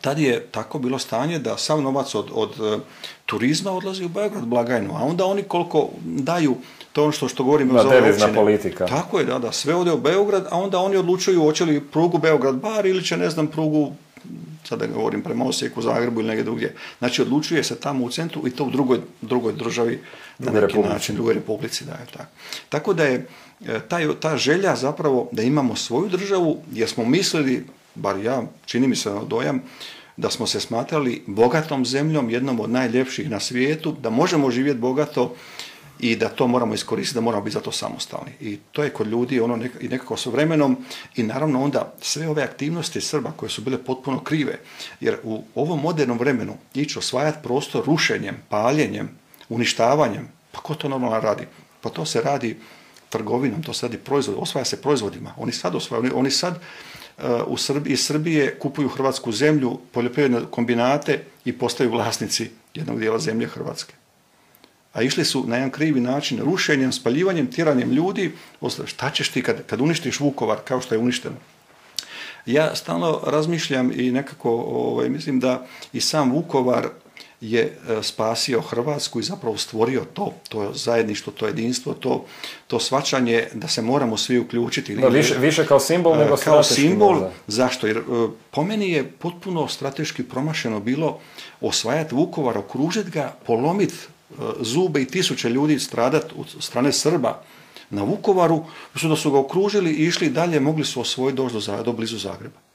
tad 0.00 0.18
je 0.18 0.40
tako 0.50 0.78
bilo 0.78 0.98
stanje 0.98 1.38
da 1.38 1.56
sav 1.56 1.82
novac 1.82 2.14
od, 2.14 2.30
od 2.32 2.50
e, 2.50 2.78
turizma 3.26 3.72
odlazi 3.72 4.04
u 4.04 4.08
Beograd 4.08 4.46
blagajnu, 4.46 4.96
a 4.96 5.04
onda 5.04 5.24
oni 5.24 5.42
koliko 5.42 5.88
daju 6.04 6.56
to 6.92 7.02
ono 7.02 7.12
što, 7.12 7.28
što 7.28 7.44
govorimo 7.44 7.82
da, 7.82 7.90
devizna 7.90 8.28
politika. 8.34 8.86
Tako 8.86 9.18
je, 9.18 9.24
da, 9.24 9.38
da, 9.38 9.52
sve 9.52 9.74
ode 9.74 9.92
u 9.92 9.98
Beograd, 9.98 10.46
a 10.50 10.58
onda 10.58 10.78
oni 10.78 10.96
odlučuju 10.96 11.42
hoće 11.42 11.64
li 11.64 11.80
prugu 11.80 12.18
Beograd-Bar 12.18 12.86
ili 12.86 13.04
će, 13.04 13.16
ne 13.16 13.30
znam, 13.30 13.46
prugu 13.46 13.92
sada 14.64 14.86
govorim 14.86 15.22
prema 15.22 15.44
Osijeku, 15.44 15.82
Zagrebu 15.82 16.20
ili 16.20 16.28
negdje 16.28 16.44
drugdje. 16.44 16.74
Znači 16.98 17.22
odlučuje 17.22 17.64
se 17.64 17.80
tamo 17.80 18.04
u 18.04 18.10
centru 18.10 18.46
i 18.46 18.50
to 18.50 18.64
u 18.64 18.70
drugoj, 18.70 19.00
drugoj 19.20 19.52
državi 19.52 20.00
na 20.38 20.52
neki 20.52 20.60
republici. 20.60 20.92
način, 20.92 21.14
drugoj 21.14 21.34
republici 21.34 21.84
da 21.84 21.92
je 21.92 22.06
tako. 22.12 22.30
Tako 22.68 22.94
da 22.94 23.04
je 23.04 23.26
e, 23.66 23.80
taj, 23.88 24.08
ta 24.20 24.36
želja 24.36 24.76
zapravo 24.76 25.28
da 25.32 25.42
imamo 25.42 25.76
svoju 25.76 26.08
državu 26.08 26.62
jer 26.72 26.88
smo 26.88 27.04
mislili, 27.04 27.64
bar 28.00 28.16
ja, 28.18 28.42
čini 28.66 28.88
mi 28.88 28.96
se 28.96 29.10
na 29.10 29.24
dojam, 29.24 29.62
da 30.16 30.30
smo 30.30 30.46
se 30.46 30.60
smatrali 30.60 31.22
bogatom 31.26 31.84
zemljom, 31.86 32.30
jednom 32.30 32.60
od 32.60 32.70
najljepših 32.70 33.30
na 33.30 33.40
svijetu, 33.40 33.92
da 33.92 34.10
možemo 34.10 34.50
živjeti 34.50 34.80
bogato 34.80 35.34
i 36.00 36.16
da 36.16 36.28
to 36.28 36.46
moramo 36.46 36.74
iskoristiti, 36.74 37.14
da 37.14 37.20
moramo 37.20 37.44
biti 37.44 37.54
za 37.54 37.60
to 37.60 37.72
samostalni. 37.72 38.32
I 38.40 38.58
to 38.72 38.84
je 38.84 38.90
kod 38.90 39.06
ljudi 39.06 39.40
ono 39.40 39.64
i 39.80 39.88
nekako 39.88 40.16
s 40.16 40.26
vremenom 40.26 40.76
i 41.16 41.22
naravno 41.22 41.62
onda 41.62 41.92
sve 42.00 42.28
ove 42.28 42.42
aktivnosti 42.42 43.00
Srba 43.00 43.32
koje 43.36 43.50
su 43.50 43.62
bile 43.62 43.78
potpuno 43.78 44.20
krive, 44.20 44.58
jer 45.00 45.18
u 45.22 45.44
ovom 45.54 45.80
modernom 45.80 46.18
vremenu 46.18 46.56
ići 46.74 46.98
osvajati 46.98 47.38
prostor 47.42 47.84
rušenjem, 47.86 48.36
paljenjem, 48.48 49.10
uništavanjem, 49.48 50.28
pa 50.52 50.60
ko 50.60 50.74
to 50.74 50.88
normalno 50.88 51.20
radi? 51.20 51.46
Pa 51.80 51.90
to 51.90 52.04
se 52.04 52.20
radi 52.20 52.56
trgovinom, 53.08 53.62
to 53.62 53.72
se 53.72 53.86
radi 53.86 53.98
proizvod, 53.98 54.36
osvaja 54.38 54.64
se 54.64 54.82
proizvodima. 54.82 55.34
Oni 55.36 55.52
sad 55.52 55.74
osvajaju, 55.74 56.12
oni, 56.18 56.30
sad 56.30 56.52
uh, 56.56 56.60
u 57.46 57.56
Srbiji, 57.56 57.92
iz 57.92 58.06
Srbije 58.06 58.58
kupuju 58.58 58.88
hrvatsku 58.88 59.32
zemlju, 59.32 59.78
poljoprivredne 59.92 60.40
kombinate 60.50 61.24
i 61.44 61.52
postaju 61.52 61.90
vlasnici 61.90 62.50
jednog 62.74 62.98
dijela 62.98 63.18
zemlje 63.18 63.46
Hrvatske 63.46 63.94
a 64.92 65.02
išli 65.02 65.24
su 65.24 65.44
na 65.46 65.56
jedan 65.56 65.70
krivi 65.70 66.00
način 66.00 66.38
rušenjem, 66.38 66.92
spaljivanjem, 66.92 67.50
tiranjem 67.50 67.90
ljudi. 67.90 68.32
Šta 68.86 69.10
ćeš 69.10 69.28
ti 69.28 69.42
kad, 69.42 69.66
kad 69.66 69.80
uništiš 69.80 70.20
Vukovar 70.20 70.58
kao 70.64 70.80
što 70.80 70.94
je 70.94 70.98
uništeno? 70.98 71.36
Ja 72.46 72.76
stalno 72.76 73.20
razmišljam 73.26 73.92
i 73.94 74.12
nekako 74.12 74.50
ovaj, 74.50 75.08
mislim 75.08 75.40
da 75.40 75.66
i 75.92 76.00
sam 76.00 76.32
Vukovar 76.32 76.88
je 77.40 77.62
e, 77.62 78.02
spasio 78.02 78.60
Hrvatsku 78.60 79.20
i 79.20 79.22
zapravo 79.22 79.56
stvorio 79.56 80.04
to, 80.14 80.32
to 80.48 80.72
zajedništvo, 80.74 81.32
to 81.32 81.46
jedinstvo, 81.46 81.94
to, 81.94 82.24
to 82.66 82.80
svačanje 82.80 83.48
da 83.54 83.68
se 83.68 83.82
moramo 83.82 84.16
svi 84.16 84.38
uključiti. 84.38 84.96
Da, 84.96 85.08
više, 85.08 85.38
više 85.38 85.66
kao 85.66 85.80
simbol 85.80 86.16
nego 86.16 86.36
Kao 86.36 86.62
simbol, 86.62 87.20
zašto? 87.46 87.86
Jer 87.86 87.96
e, 87.96 88.02
po 88.50 88.64
meni 88.64 88.90
je 88.90 89.10
potpuno 89.10 89.68
strateški 89.68 90.22
promašeno 90.22 90.80
bilo 90.80 91.18
osvajati 91.60 92.14
Vukovar, 92.14 92.58
okružiti 92.58 93.10
ga, 93.10 93.34
polomiti 93.46 93.94
zube 94.60 95.02
i 95.02 95.06
tisuće 95.06 95.48
ljudi 95.48 95.78
stradat 95.78 96.32
od 96.36 96.46
strane 96.60 96.92
Srba 96.92 97.42
na 97.90 98.02
Vukovaru, 98.02 98.64
su 98.96 99.08
da 99.08 99.16
su 99.16 99.30
ga 99.30 99.38
okružili 99.38 99.92
i 99.92 100.06
išli 100.06 100.30
dalje, 100.30 100.60
mogli 100.60 100.84
su 100.84 101.00
osvojiti 101.00 101.36
doći 101.36 101.54
do, 101.54 101.82
do 101.82 101.92
blizu 101.92 102.18
Zagreba. 102.18 102.69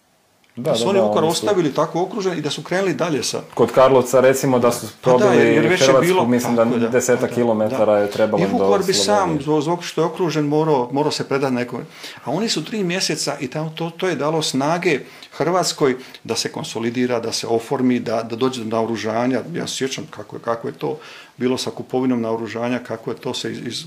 Da, 0.55 0.71
da 0.71 0.77
su 0.77 0.89
oni 0.89 0.99
Vukovar 0.99 1.23
ostavili 1.23 1.73
tako 1.73 2.01
okružen 2.01 2.37
i 2.37 2.41
da 2.41 2.49
su 2.49 2.63
krenuli 2.63 2.93
dalje 2.93 3.23
sa... 3.23 3.41
Kod 3.53 3.71
Karlovca 3.71 4.19
recimo 4.19 4.59
da 4.59 4.71
su 4.71 4.87
pa 5.01 5.09
probili 5.09 5.45
jer 5.45 5.67
već 5.67 5.81
Hrvatsku, 5.81 6.03
je 6.03 6.07
bilo, 6.07 6.25
mislim 6.25 6.55
da, 6.55 6.65
da 6.65 6.87
deseta 6.87 7.27
kilometara 7.27 7.97
je 7.97 8.11
trebalo 8.11 8.43
I 8.43 8.45
Vukovar 8.45 8.83
bi 8.83 8.93
sam, 8.93 9.39
zbog 9.61 9.83
što 9.83 10.01
je 10.01 10.05
okružen, 10.05 10.45
morao, 10.45 10.89
morao 10.91 11.11
se 11.11 11.27
predati 11.27 11.53
nekom. 11.53 11.81
A 12.23 12.31
oni 12.31 12.49
su 12.49 12.65
tri 12.65 12.83
mjeseca 12.83 13.37
i 13.39 13.47
tamo 13.47 13.71
to, 13.75 13.89
to 13.97 14.07
je 14.07 14.15
dalo 14.15 14.41
snage 14.41 14.99
Hrvatskoj 15.31 15.95
da 16.23 16.35
se 16.35 16.51
konsolidira, 16.51 17.19
da 17.19 17.31
se 17.31 17.47
oformi, 17.47 17.99
da, 17.99 18.23
da 18.23 18.35
dođe 18.35 18.63
do 18.63 18.69
naoružanja. 18.69 19.41
Ja 19.53 19.67
se 19.67 19.75
sjećam 19.75 20.07
kako 20.09 20.35
je, 20.35 20.41
kako 20.41 20.67
je 20.67 20.73
to 20.73 20.97
bilo 21.37 21.57
sa 21.57 21.71
kupovinom 21.71 22.21
naoružanja, 22.21 22.79
kako 22.79 23.11
je 23.11 23.17
to 23.17 23.33
se 23.33 23.51
iz, 23.51 23.59
iz 23.67 23.83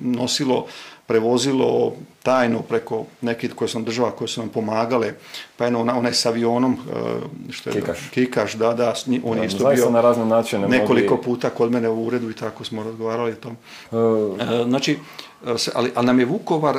nosilo, 0.00 0.66
prevozilo 1.06 1.92
tajno 2.22 2.62
preko 2.62 3.04
nekih 3.20 3.54
koje 3.54 3.68
sam 3.68 3.84
država 3.84 4.10
koje 4.10 4.28
su 4.28 4.40
nam 4.40 4.48
pomagale, 4.48 5.12
pa 5.56 5.64
jedno 5.64 5.80
onaj 5.80 6.12
s 6.12 6.26
avionom, 6.26 6.72
e, 6.72 7.52
što 7.52 7.70
je 7.70 7.74
Kikaš, 7.74 7.98
Kikaš 8.10 8.54
da, 8.54 8.72
da, 8.74 8.94
on 9.24 9.38
je 9.38 9.46
isto 9.46 9.70
bio 9.74 9.90
na 9.90 10.00
razne 10.00 10.24
načine 10.24 10.68
nekoliko 10.68 11.16
puta 11.16 11.50
kod 11.50 11.72
mene 11.72 11.88
u 11.88 12.06
uredu 12.06 12.30
i 12.30 12.34
tako 12.34 12.64
smo 12.64 12.82
razgovarali 12.82 13.32
o 13.32 13.34
tom. 13.34 13.56
Uh, 13.90 14.38
znači, 14.68 14.98
ali, 15.74 15.90
ali 15.94 16.06
nam 16.06 16.20
je 16.20 16.26
Vukovar 16.26 16.76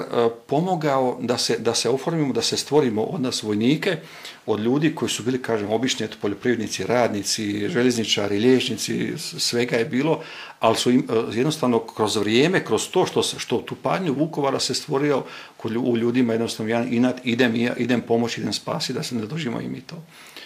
pomogao 0.48 1.18
da 1.22 1.38
se, 1.38 1.58
da 1.58 1.74
se 1.74 1.90
oformimo, 1.90 2.34
da 2.34 2.42
se 2.42 2.58
stvorimo 2.58 3.04
od 3.04 3.22
nas 3.22 3.44
vojnike, 3.44 3.98
od 4.46 4.60
ljudi 4.60 4.96
koji 4.96 5.10
su 5.10 5.24
bili, 5.24 5.42
kažem, 5.42 5.72
obični 5.72 6.08
poljoprivrednici, 6.22 6.84
radnici, 6.84 7.70
željezničari, 7.70 8.40
liječnici, 8.40 9.14
svega 9.18 9.76
je 9.76 9.86
bilo, 9.86 10.22
ali 10.60 10.76
su 10.76 10.92
im, 10.92 11.08
jednostavno 11.32 11.80
kroz 11.80 12.16
vrijeme, 12.16 12.66
kroz 12.66 12.90
to 12.90 13.06
što, 13.06 13.24
što 13.24 13.58
tu 13.58 13.76
padnju 13.76 14.14
Vukovara 14.14 14.60
se 14.60 14.74
stvorio 14.74 15.24
u 15.64 15.98
ljudima 15.98 16.34
jednostavno 16.34 16.70
jedan 16.70 16.94
inat, 16.94 17.16
idem, 17.24 17.54
idem 17.78 18.02
pomoći, 18.02 18.42
idem 18.42 18.54
spasiti, 18.54 18.94
da 18.94 19.04
se 19.04 19.16
ne 19.16 19.26
dožimo 19.26 19.62
i 19.62 19.68
mi 19.68 19.82
to. 19.82 19.96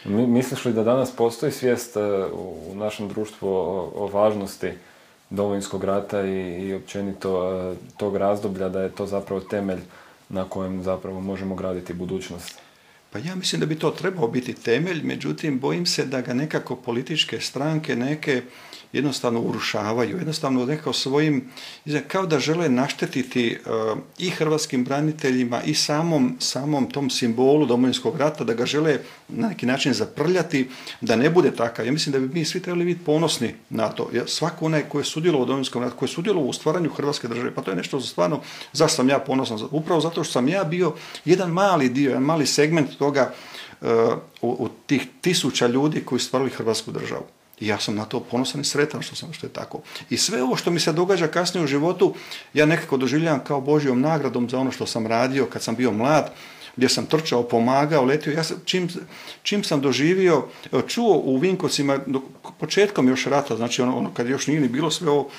Misliš 0.05 0.65
li 0.65 0.73
da 0.73 0.83
danas 0.83 1.11
postoji 1.11 1.51
svijest 1.51 1.97
u 2.33 2.75
našem 2.75 3.07
društvu 3.07 3.49
o, 3.49 3.91
o 3.95 4.07
važnosti 4.07 4.71
Domovinskog 5.31 5.83
rata 5.83 6.21
i, 6.25 6.67
i 6.67 6.73
općenito 6.73 7.51
e, 7.51 7.75
tog 7.97 8.17
razdoblja 8.17 8.69
da 8.69 8.81
je 8.81 8.91
to 8.91 9.05
zapravo 9.05 9.41
temelj 9.41 9.79
na 10.29 10.43
kojem 10.49 10.83
zapravo 10.83 11.21
možemo 11.21 11.55
graditi 11.55 11.93
budućnost? 11.93 12.59
Pa 13.11 13.19
ja 13.19 13.35
mislim 13.35 13.59
da 13.59 13.65
bi 13.65 13.79
to 13.79 13.91
trebao 13.91 14.27
biti 14.27 14.53
temelj, 14.53 15.03
međutim 15.03 15.59
bojim 15.59 15.85
se 15.85 16.05
da 16.05 16.21
ga 16.21 16.33
nekako 16.33 16.75
političke 16.75 17.39
stranke 17.39 17.95
neke 17.95 18.41
jednostavno 18.93 19.41
urušavaju, 19.41 20.18
jednostavno 20.18 20.65
nekako 20.65 20.93
svojim, 20.93 21.49
kao 22.07 22.26
da 22.26 22.39
žele 22.39 22.69
naštetiti 22.69 23.57
uh, 23.65 23.97
i 24.18 24.30
hrvatskim 24.30 24.84
braniteljima 24.84 25.61
i 25.63 25.73
samom, 25.73 26.35
samom 26.39 26.91
tom 26.91 27.09
simbolu 27.09 27.65
domovinskog 27.65 28.18
rata, 28.18 28.43
da 28.43 28.53
ga 28.53 28.65
žele 28.65 28.99
na 29.27 29.47
neki 29.47 29.65
način 29.65 29.93
zaprljati, 29.93 30.69
da 31.01 31.15
ne 31.15 31.30
bude 31.30 31.51
takav. 31.51 31.85
Ja 31.85 31.91
mislim 31.91 32.13
da 32.13 32.19
bi 32.19 32.39
mi 32.39 32.45
svi 32.45 32.59
trebali 32.59 32.85
biti 32.85 33.05
ponosni 33.05 33.53
na 33.69 33.89
to. 33.89 34.09
Ja, 34.13 34.27
svako 34.27 34.65
onaj 34.65 34.84
koji 34.89 34.99
je 34.99 35.05
sudjelovao 35.05 35.43
u 35.43 35.47
domovinskom 35.47 35.84
ratu, 35.84 35.95
koji 35.95 36.09
je 36.09 36.13
sudjelovao 36.13 36.49
u 36.49 36.53
stvaranju 36.53 36.89
hrvatske 36.89 37.27
države, 37.27 37.55
pa 37.55 37.61
to 37.61 37.72
je 37.72 37.77
nešto 37.77 38.01
stvarno, 38.01 38.41
zašto 38.73 38.95
sam 38.95 39.09
ja 39.09 39.19
ponosan? 39.19 39.59
Upravo 39.72 40.01
zato 40.01 40.23
što 40.23 40.34
sam 40.34 40.47
ja 40.47 40.63
bio 40.63 40.93
jedan 41.26 41.51
mali 41.51 41.89
dio, 41.89 42.09
jedan 42.09 42.23
mali 42.23 42.45
segment 42.45 42.97
toga 42.97 43.34
u, 44.41 44.49
u 44.49 44.69
tih 44.85 45.07
tisuća 45.22 45.68
ljudi 45.68 46.01
koji 46.05 46.19
stvarili 46.19 46.51
Hrvatsku 46.51 46.91
državu. 46.91 47.23
I 47.61 47.67
ja 47.67 47.79
sam 47.79 47.95
na 47.95 48.05
to 48.05 48.19
ponosan 48.19 48.61
i 48.61 48.63
sretan 48.63 49.01
što 49.01 49.15
sam 49.15 49.33
što 49.33 49.47
je 49.47 49.53
tako. 49.53 49.81
I 50.09 50.17
sve 50.17 50.43
ovo 50.43 50.55
što 50.55 50.71
mi 50.71 50.79
se 50.79 50.93
događa 50.93 51.27
kasnije 51.27 51.63
u 51.63 51.67
životu, 51.67 52.13
ja 52.53 52.65
nekako 52.65 52.97
doživljavam 52.97 53.43
kao 53.43 53.61
Božjom 53.61 54.01
nagradom 54.01 54.49
za 54.49 54.59
ono 54.59 54.71
što 54.71 54.85
sam 54.85 55.07
radio 55.07 55.45
kad 55.45 55.61
sam 55.61 55.75
bio 55.75 55.91
mlad, 55.91 56.31
gdje 56.75 56.89
sam 56.89 57.05
trčao, 57.05 57.43
pomagao, 57.43 58.05
letio. 58.05 58.33
Ja 58.33 58.43
sam, 58.43 58.57
čim, 58.65 58.89
čim 59.43 59.63
sam 59.63 59.81
doživio, 59.81 60.47
čuo 60.88 61.17
u 61.17 61.38
Vinkovcima, 61.38 61.99
početkom 62.59 63.07
još 63.07 63.25
rata, 63.25 63.55
znači 63.55 63.81
ono, 63.81 63.97
ono 63.97 64.13
kad 64.13 64.29
još 64.29 64.47
nije 64.47 64.61
ni 64.61 64.67
bilo 64.67 64.91
sve 64.91 65.09
ovo, 65.09 65.29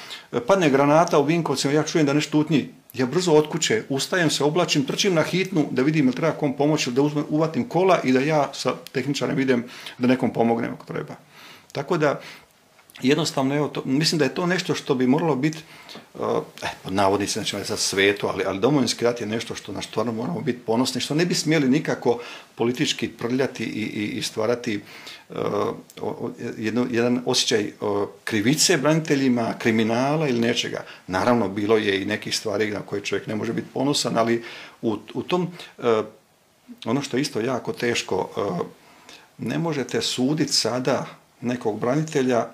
padne 0.47 0.71
granata 0.71 1.19
u 1.19 1.25
Vinkovcima, 1.25 1.73
ja 1.75 1.83
čujem 1.83 2.07
da 2.07 2.13
nešto 2.13 2.31
tutnji. 2.31 2.69
Ja 2.95 3.07
brzo 3.07 3.33
od 3.33 3.49
kuće 3.49 3.83
ustajem 3.89 4.31
se, 4.31 4.45
oblačim, 4.45 4.85
trčim 4.85 5.15
na 5.15 5.23
hitnu 5.23 5.67
da 5.71 5.83
vidim 5.83 6.07
ili 6.07 6.17
treba 6.17 6.37
kom 6.37 6.53
pomoći, 6.57 6.91
da 6.91 7.03
uzmem, 7.03 7.25
uvatim 7.29 7.69
kola 7.69 8.01
i 8.05 8.13
da 8.13 8.21
ja 8.21 8.51
sa 8.53 8.75
tehničarem 8.93 9.41
idem 9.41 9.65
da 9.99 10.07
nekom 10.07 10.33
pomognem 10.33 10.73
ako 10.73 10.87
treba. 10.87 11.17
Tako 11.73 11.99
da, 11.99 12.21
jednostavno, 13.03 13.57
evo, 13.57 13.69
to, 13.69 13.83
mislim 13.85 14.19
da 14.19 14.25
je 14.25 14.35
to 14.35 14.47
nešto 14.47 14.75
što 14.75 14.95
bi 14.95 15.07
moralo 15.07 15.37
biti, 15.37 15.59
uh, 16.15 16.21
eh, 16.63 16.69
pod 16.83 16.93
navodnicima, 16.93 17.45
znači 17.45 17.69
za 17.69 17.77
svetu, 17.77 18.27
ali, 18.27 18.45
ali 18.47 18.61
domovinski 18.61 19.05
rat 19.05 19.21
je 19.21 19.27
nešto 19.27 19.55
što 19.55 19.73
na 19.73 19.83
stvarno 19.83 20.13
moramo 20.13 20.41
biti 20.41 20.59
ponosni, 20.59 21.01
što 21.01 21.15
ne 21.15 21.27
bi 21.27 21.35
smjeli 21.35 21.69
nikako 21.69 22.19
politički 22.55 23.09
prljati 23.09 23.65
i, 23.65 23.83
i, 23.83 24.19
i 24.19 24.23
stvarati 24.23 24.81
uh, 25.29 25.37
jedno, 26.59 26.87
jedan 26.91 27.23
osjećaj 27.27 27.73
uh, 27.81 28.09
krivice 28.25 28.77
braniteljima, 28.77 29.55
kriminala 29.59 30.29
ili 30.29 30.41
nečega. 30.41 30.85
Naravno, 31.07 31.49
bilo 31.49 31.77
je 31.77 32.03
i 32.03 32.05
nekih 32.05 32.37
stvari 32.37 32.71
na 32.71 32.81
koje 32.81 33.05
čovjek 33.05 33.27
ne 33.27 33.35
može 33.35 33.53
biti 33.53 33.69
ponosan, 33.75 34.19
ali 34.19 34.45
u, 34.83 34.97
u 35.15 35.23
tom, 35.23 35.43
uh, 35.79 35.85
ono 36.85 37.03
što 37.03 37.17
je 37.17 37.21
isto 37.21 37.41
jako 37.41 37.73
teško, 37.73 38.29
ne 39.39 39.59
možete 39.59 40.03
suditi 40.03 40.53
sada 40.53 41.22
nekog 41.43 41.81
branitelja, 41.81 42.47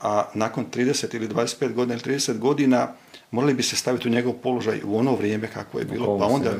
a 0.00 0.24
nakon 0.34 0.66
30 0.74 1.16
ili 1.16 1.28
25 1.28 1.72
godina 1.72 1.94
ili 1.94 2.16
30 2.16 2.38
godina 2.38 2.88
morali 3.30 3.54
bi 3.54 3.62
se 3.62 3.76
staviti 3.76 4.08
u 4.08 4.10
njegov 4.10 4.32
položaj 4.32 4.80
u 4.84 4.98
ono 4.98 5.14
vrijeme 5.14 5.48
kako 5.54 5.78
je 5.78 5.84
bilo. 5.84 6.18
Pa 6.18 6.26
onda, 6.26 6.52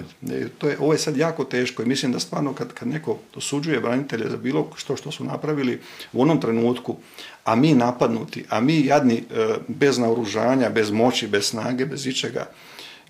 to 0.58 0.68
je, 0.68 0.78
ovo 0.78 0.92
je 0.92 0.98
sad 0.98 1.16
jako 1.16 1.44
teško 1.44 1.82
i 1.82 1.86
mislim 1.86 2.12
da 2.12 2.20
stvarno 2.20 2.52
kad, 2.52 2.72
kad 2.72 2.88
neko 2.88 3.18
osuđuje 3.36 3.80
branitelje 3.80 4.30
za 4.30 4.36
bilo 4.36 4.70
što 4.76 4.96
što 4.96 5.10
su 5.10 5.24
napravili 5.24 5.80
u 6.12 6.22
onom 6.22 6.40
trenutku, 6.40 6.96
a 7.44 7.56
mi 7.56 7.74
napadnuti, 7.74 8.44
a 8.48 8.60
mi 8.60 8.86
jadni 8.86 9.14
e, 9.14 9.54
bez 9.68 9.98
naoružanja, 9.98 10.70
bez 10.70 10.90
moći, 10.90 11.28
bez 11.28 11.44
snage, 11.46 11.86
bez 11.86 12.06
ičega, 12.06 12.46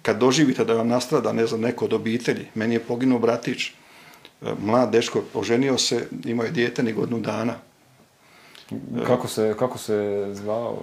kad 0.02 0.18
doživite 0.18 0.64
da 0.64 0.74
vam 0.74 0.88
nastrada, 0.88 1.32
ne 1.32 1.46
znam, 1.46 1.60
neko 1.60 1.84
od 1.84 1.92
obitelji, 1.92 2.46
meni 2.54 2.74
je 2.74 2.80
poginuo 2.80 3.18
bratić, 3.18 3.66
e, 3.66 3.72
mlad 4.60 4.92
dečko, 4.92 5.22
oženio 5.34 5.78
se, 5.78 6.08
imao 6.24 6.44
je 6.44 6.52
dijete 6.52 6.82
ni 6.82 6.92
godinu 6.92 7.20
dana, 7.20 7.54
kako 9.06 9.28
se, 9.28 9.54
kako 9.58 9.78
se 9.78 10.28
zvao? 10.32 10.78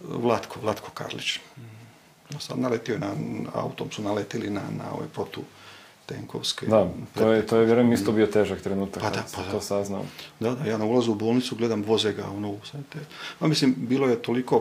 Vlatko, 0.00 0.60
Vlatko 0.62 0.90
Karlić. 0.94 1.38
Sad 2.38 2.58
naletio 2.58 2.98
na, 2.98 3.14
autom 3.54 3.90
su 3.90 4.02
naletili 4.02 4.50
na, 4.50 4.62
na 4.78 4.84
ove 4.92 5.08
protu 5.08 5.40
tenkovske. 6.06 6.66
Da, 6.66 6.90
to 7.14 7.32
je, 7.32 7.46
to 7.46 7.56
je 7.56 7.66
vjerujem 7.66 7.92
isto 7.92 8.12
bio 8.12 8.26
težak 8.26 8.60
trenutak 8.60 9.02
pa 9.02 9.10
da, 9.10 9.24
pa 9.34 9.42
da. 9.42 9.50
to 9.50 9.60
saznao. 9.60 10.04
Da, 10.40 10.54
da, 10.54 10.70
ja 10.70 10.78
na 10.78 10.84
ulazu 10.84 11.12
u 11.12 11.14
bolnicu 11.14 11.56
gledam 11.56 11.82
voze 11.82 12.12
ga, 12.12 12.26
ono, 12.36 12.54
te. 12.92 12.98
Pa 13.38 13.46
mislim, 13.46 13.74
bilo 13.76 14.08
je 14.08 14.22
toliko 14.22 14.56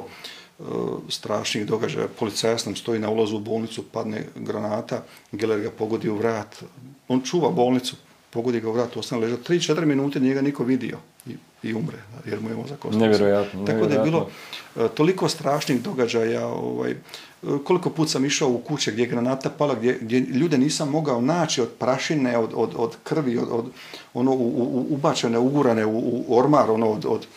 uh, 0.59 0.67
strašnih 1.09 1.65
događaja. 1.65 2.07
Policajac 2.19 2.65
nam 2.65 2.75
stoji 2.75 2.99
na 2.99 3.09
ulazu 3.09 3.35
u 3.35 3.39
bolnicu, 3.39 3.83
padne 3.83 4.25
granata, 4.35 5.03
Geller 5.31 5.61
ga 5.61 5.71
pogodi 5.71 6.09
u 6.09 6.15
vrat. 6.15 6.63
On 7.07 7.21
čuva 7.21 7.49
bolnicu, 7.49 7.95
pogodi 8.33 8.59
ga 8.59 8.69
u 8.69 8.71
vrat, 8.71 8.97
ostane 8.97 9.21
leža. 9.21 9.37
3-4 9.37 9.85
minute 9.85 10.19
njega 10.19 10.41
niko 10.41 10.63
vidio 10.63 10.97
i, 11.25 11.35
i 11.63 11.73
umre, 11.73 11.97
jer 12.25 12.41
mu 12.41 12.49
je 12.49 12.55
mozak 12.55 12.85
ostao. 12.85 12.99
Nevjerojatno. 12.99 13.65
Tako 13.65 13.85
da 13.85 13.95
je 13.95 14.03
bilo 14.03 14.27
uh, 14.75 14.87
toliko 14.95 15.29
strašnih 15.29 15.81
događaja, 15.81 16.47
ovaj, 16.47 16.95
uh, 17.41 17.61
koliko 17.63 17.89
put 17.89 18.09
sam 18.09 18.25
išao 18.25 18.49
u 18.49 18.57
kuće 18.57 18.91
gdje 18.91 19.03
je 19.03 19.07
granata 19.07 19.49
pala, 19.49 19.75
gdje, 19.75 19.97
gdje 20.01 20.19
ljude 20.19 20.57
nisam 20.57 20.89
mogao 20.89 21.21
naći 21.21 21.61
od 21.61 21.69
prašine, 21.79 22.37
od, 22.37 22.51
od, 22.55 22.73
od 22.75 22.97
krvi, 23.03 23.37
od, 23.37 23.47
od 23.51 23.65
ono, 24.13 24.31
u, 24.31 24.47
u, 24.47 24.85
ubačene, 24.89 25.37
ugurane 25.37 25.85
u, 25.85 25.97
u 26.27 26.37
ormar, 26.37 26.71
ono, 26.71 26.89
od, 26.89 27.05
od 27.05 27.27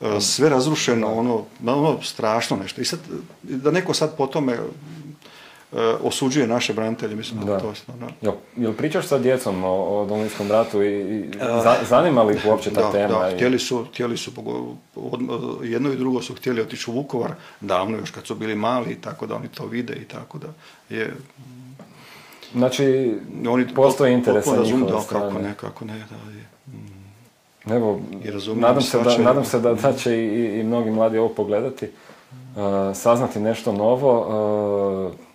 uh, 0.00 0.08
sve 0.20 0.48
razrušeno, 0.48 1.14
ono, 1.14 1.44
ono, 1.66 2.02
strašno 2.02 2.56
nešto. 2.56 2.80
I 2.80 2.84
sad, 2.84 3.00
da 3.42 3.70
neko 3.70 3.94
sad 3.94 4.16
po 4.16 4.26
tome 4.26 4.58
osuđuje 6.02 6.46
naše 6.46 6.72
branitelje, 6.72 7.16
mislim 7.16 7.40
da, 7.40 7.52
da. 7.52 7.58
to 7.58 7.74
stvarno... 7.74 8.08
Jel, 8.22 8.32
jel 8.56 8.72
pričaš 8.72 9.06
sa 9.06 9.18
djecom 9.18 9.64
o, 9.64 9.68
o 9.68 10.06
Domovinskom 10.06 10.50
ratu 10.50 10.82
i, 10.82 11.00
i 11.00 11.30
za, 11.38 11.76
zanima 11.88 12.22
li 12.22 12.34
ih 12.34 12.46
uopće 12.46 12.70
ta 12.70 12.80
da, 12.80 12.92
tema? 12.92 13.18
Da, 13.18 13.30
i... 13.30 13.34
htjeli 13.34 13.58
su, 13.58 13.84
htjeli 13.84 14.16
su, 14.16 14.30
od, 14.96 15.20
jedno 15.62 15.92
i 15.92 15.96
drugo 15.96 16.22
su 16.22 16.34
htjeli 16.34 16.60
otići 16.60 16.90
u 16.90 16.94
Vukovar, 16.94 17.32
davno 17.60 17.98
još 17.98 18.10
kad 18.10 18.26
su 18.26 18.34
bili 18.34 18.54
mali, 18.54 19.00
tako 19.00 19.26
da 19.26 19.34
oni 19.34 19.48
to 19.48 19.66
vide 19.66 19.94
i 19.94 20.04
tako 20.04 20.38
da 20.38 20.48
je... 20.96 21.14
Znači, 22.54 23.14
oni 23.48 23.74
postoji 23.74 24.12
interes 24.12 24.44
sa 24.44 24.62
njihove 24.62 25.00
strane. 25.00 25.26
Kako 25.26 25.38
ne, 25.42 25.54
kako 25.56 25.84
ne, 25.84 25.94
da 25.94 26.32
je. 26.32 26.46
Mm. 26.66 27.72
Evo, 27.72 28.00
nadam 28.54 28.82
se, 28.82 28.98
da, 28.98 29.18
nadam 29.18 29.44
se 29.44 29.60
da, 29.60 29.74
da 29.74 29.92
će 29.92 30.16
i, 30.16 30.60
i 30.60 30.64
mnogi 30.64 30.90
mladi 30.90 31.18
ovo 31.18 31.28
pogledati, 31.28 31.86
uh, 31.86 32.96
saznati 32.96 33.40
nešto 33.40 33.72
novo, 33.72 35.06
uh, 35.06 35.31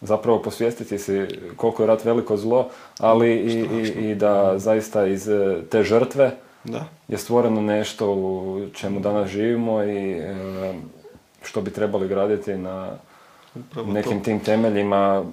zapravo 0.00 0.42
posvijestiti 0.42 0.98
si 0.98 1.26
koliko 1.56 1.82
je 1.82 1.86
rat 1.86 2.04
veliko 2.04 2.36
zlo, 2.36 2.68
ali 2.98 3.34
i, 3.34 3.58
i, 3.60 4.10
i 4.10 4.14
da 4.14 4.58
zaista 4.58 5.06
iz 5.06 5.28
e, 5.28 5.62
te 5.70 5.82
žrtve 5.82 6.30
da. 6.64 6.84
je 7.08 7.18
stvoreno 7.18 7.60
nešto 7.60 8.14
u 8.14 8.60
čemu 8.74 9.00
danas 9.00 9.30
živimo 9.30 9.82
i 9.82 10.10
e, 10.12 10.34
što 11.42 11.60
bi 11.60 11.70
trebali 11.70 12.08
graditi 12.08 12.54
na 12.54 12.90
Upravo 13.54 13.92
nekim 13.92 14.18
to. 14.18 14.24
tim 14.24 14.40
temeljima 14.40 15.24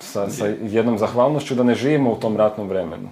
sa, 0.00 0.30
sa 0.30 0.46
jednom 0.62 0.98
zahvalnošću 0.98 1.54
da 1.54 1.62
ne 1.62 1.74
živimo 1.74 2.12
u 2.12 2.16
tom 2.16 2.36
ratnom 2.36 2.68
vremenu. 2.68 3.08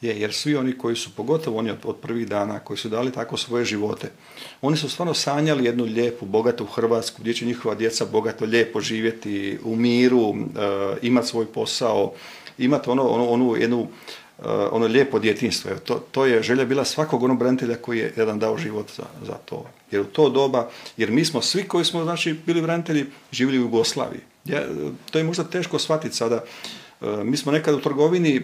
Je, 0.00 0.20
jer 0.20 0.32
svi 0.32 0.56
oni 0.56 0.78
koji 0.78 0.96
su, 0.96 1.10
pogotovo 1.16 1.58
oni 1.58 1.70
od, 1.70 1.78
od 1.84 1.96
prvih 1.96 2.28
dana, 2.28 2.58
koji 2.58 2.78
su 2.78 2.88
dali 2.88 3.12
tako 3.12 3.36
svoje 3.36 3.64
živote, 3.64 4.10
oni 4.62 4.76
su 4.76 4.88
stvarno 4.88 5.14
sanjali 5.14 5.64
jednu 5.64 5.84
lijepu, 5.84 6.26
bogatu 6.26 6.66
Hrvatsku, 6.66 7.16
gdje 7.20 7.34
će 7.34 7.46
njihova 7.46 7.74
djeca 7.74 8.04
bogato, 8.04 8.44
lijepo 8.44 8.80
živjeti 8.80 9.58
u 9.64 9.76
miru, 9.76 10.28
uh, 10.28 10.36
imati 11.02 11.26
svoj 11.26 11.46
posao, 11.46 12.12
imati 12.58 12.90
ono, 12.90 13.08
ono, 13.08 13.28
onu 13.28 13.56
jednu, 13.56 13.80
uh, 13.80 14.44
ono 14.70 14.86
lijepo 14.86 15.18
djetinstvo. 15.18 15.70
To, 15.84 15.94
to 16.10 16.26
je 16.26 16.42
želja 16.42 16.64
bila 16.64 16.84
svakog 16.84 17.22
onog 17.22 17.38
branitelja 17.38 17.76
koji 17.76 17.98
je 17.98 18.12
jedan 18.16 18.38
dao 18.38 18.58
život 18.58 18.90
za, 18.96 19.04
za 19.26 19.34
to. 19.44 19.64
Jer 19.90 20.00
u 20.00 20.04
to 20.04 20.30
doba, 20.30 20.70
jer 20.96 21.10
mi 21.10 21.24
smo 21.24 21.42
svi 21.42 21.62
koji 21.62 21.84
smo 21.84 22.02
znači, 22.02 22.36
bili 22.46 22.62
branitelji, 22.62 23.06
živjeli 23.32 23.58
u 23.58 23.62
Jugoslaviji. 23.62 24.20
Ja, 24.44 24.62
to 25.10 25.18
je 25.18 25.24
možda 25.24 25.44
teško 25.44 25.78
shvatiti 25.78 26.16
sada, 26.16 26.44
E, 26.44 26.77
mi 27.00 27.36
smo 27.36 27.52
nekad 27.52 27.74
u 27.74 27.80
trgovini, 27.80 28.42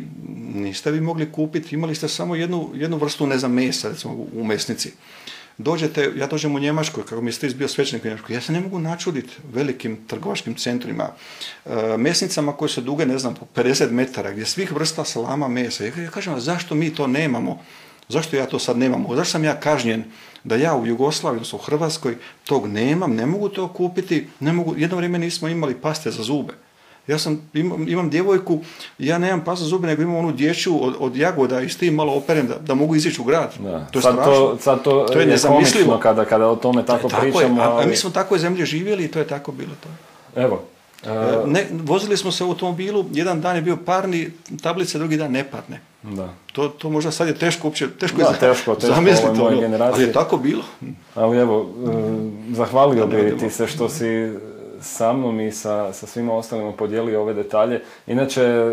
niste 0.55 0.91
vi 0.91 1.01
mogli 1.01 1.33
kupiti, 1.33 1.75
imali 1.75 1.95
ste 1.95 2.09
samo 2.09 2.35
jednu, 2.35 2.71
jednu 2.75 2.97
vrstu, 2.97 3.27
ne 3.27 3.39
znam, 3.39 3.53
mesa, 3.53 3.89
recimo 3.89 4.15
u 4.35 4.45
mesnici. 4.45 4.93
Dođete, 5.59 6.13
ja 6.17 6.27
dođem 6.27 6.55
u 6.55 6.59
Njemačkoj, 6.59 7.05
kako 7.05 7.23
mi 7.23 7.33
ste 7.33 7.47
izbio 7.47 7.69
svećenik 7.69 8.05
u 8.05 8.09
Njemačkoj, 8.09 8.35
ja 8.35 8.41
se 8.41 8.53
ne 8.53 8.61
mogu 8.61 8.79
načuditi 8.79 9.33
velikim 9.53 9.99
trgovačkim 10.07 10.55
centrima, 10.55 11.09
e, 11.67 11.97
mesnicama 11.99 12.53
koje 12.53 12.69
su 12.69 12.81
duge, 12.81 13.07
ne 13.07 13.19
znam, 13.19 13.35
po 13.35 13.47
50 13.55 13.91
metara, 13.91 14.33
gdje 14.33 14.47
svih 14.47 14.73
vrsta 14.73 15.05
salama 15.05 15.49
mesa. 15.49 15.85
Ja 15.85 16.11
kažem, 16.11 16.41
zašto 16.41 16.75
mi 16.75 16.95
to 16.95 17.07
nemamo? 17.07 17.63
Zašto 18.09 18.37
ja 18.37 18.47
to 18.47 18.59
sad 18.59 18.79
nemam? 18.79 19.07
Zašto 19.09 19.33
sam 19.33 19.45
ja 19.45 19.61
kažnjen 19.61 20.05
da 20.45 20.57
ja 20.57 20.77
u 20.77 20.87
Jugoslaviji, 20.87 21.37
odnosno 21.37 21.59
u 21.59 21.63
Hrvatskoj, 21.63 22.17
tog 22.45 22.67
nemam, 22.67 23.15
ne 23.15 23.27
mogu 23.27 23.49
to 23.49 23.69
kupiti, 23.69 24.27
ne 24.41 24.53
mogu, 24.53 24.75
jedno 24.77 24.97
vrijeme 24.97 25.19
nismo 25.19 25.49
imali 25.49 25.75
paste 25.75 26.11
za 26.11 26.23
zube. 26.23 26.55
Ja 27.07 27.19
sam, 27.19 27.51
imam, 27.55 27.89
imam 27.89 28.11
djevojku, 28.11 28.61
ja 28.99 29.19
nemam 29.19 29.45
pasa 29.45 29.65
zube, 29.65 29.87
nego 29.87 30.03
imam 30.03 30.17
onu 30.17 30.33
dječju 30.33 30.85
od, 30.85 30.95
od 30.99 31.17
jagoda 31.17 31.61
i 31.61 31.69
s 31.69 31.77
tim 31.77 31.95
malo 31.95 32.15
operem 32.15 32.47
da, 32.47 32.55
da 32.59 32.75
mogu 32.75 32.97
izići 32.97 33.21
u 33.21 33.25
grad. 33.25 33.53
Da. 33.59 33.87
To 33.87 33.99
je 33.99 34.03
sad 34.03 34.25
To, 34.25 34.59
sad 34.61 34.83
to, 34.83 35.07
to 35.13 35.21
je, 35.21 35.27
nezamislivo 35.27 35.99
kada, 35.99 36.25
kada 36.25 36.49
o 36.49 36.57
tome 36.57 36.87
tako, 36.87 37.09
tako 37.09 37.23
pričamo. 37.23 37.63
Je, 37.63 37.67
a, 37.67 37.71
ali... 37.71 37.85
a 37.85 37.87
mi 37.87 37.97
smo 37.97 38.11
tako 38.11 38.39
zemlje 38.39 38.67
živjeli 38.67 39.05
i 39.05 39.09
to 39.09 39.19
je 39.19 39.27
tako 39.27 39.53
bilo 39.53 39.73
to. 39.83 39.89
Evo, 40.41 40.63
Uh, 41.05 41.49
ne, 41.49 41.67
vozili 41.85 42.17
smo 42.17 42.33
se 42.33 42.45
u 42.45 42.49
automobilu, 42.49 43.05
jedan 43.13 43.41
dan 43.41 43.57
je 43.57 43.63
bio 43.63 43.77
parni 43.77 44.31
tablice, 44.63 44.99
drugi 44.99 45.17
dan 45.17 45.33
neparne. 45.33 45.81
Da. 46.03 46.29
To, 46.53 46.69
to 46.69 46.91
možda 46.91 47.11
sad 47.11 47.29
je 47.29 47.35
teško 47.35 47.67
uopće, 47.69 47.89
teško 48.01 48.17
da, 48.17 48.25
je 48.25 48.39
teško, 48.41 48.75
teško 48.75 48.95
zamisliti 48.95 49.41
ono, 49.41 49.85
ali 49.85 50.03
je 50.03 50.13
tako 50.13 50.37
bilo. 50.37 50.63
Ali 51.15 51.39
evo, 51.39 51.61
uh, 51.61 51.93
zahvalio 52.57 53.07
bi 53.07 53.37
ti 53.41 53.51
se 53.51 53.67
što 53.67 53.89
si 53.89 54.33
sa 54.85 55.13
mnom 55.13 55.41
i 55.41 55.53
sa, 55.53 55.93
sa 55.93 56.07
svima 56.07 56.35
ostalima 56.35 56.73
podijelio 56.73 57.23
ove 57.23 57.35
detalje. 57.35 57.83
Inače, 58.07 58.71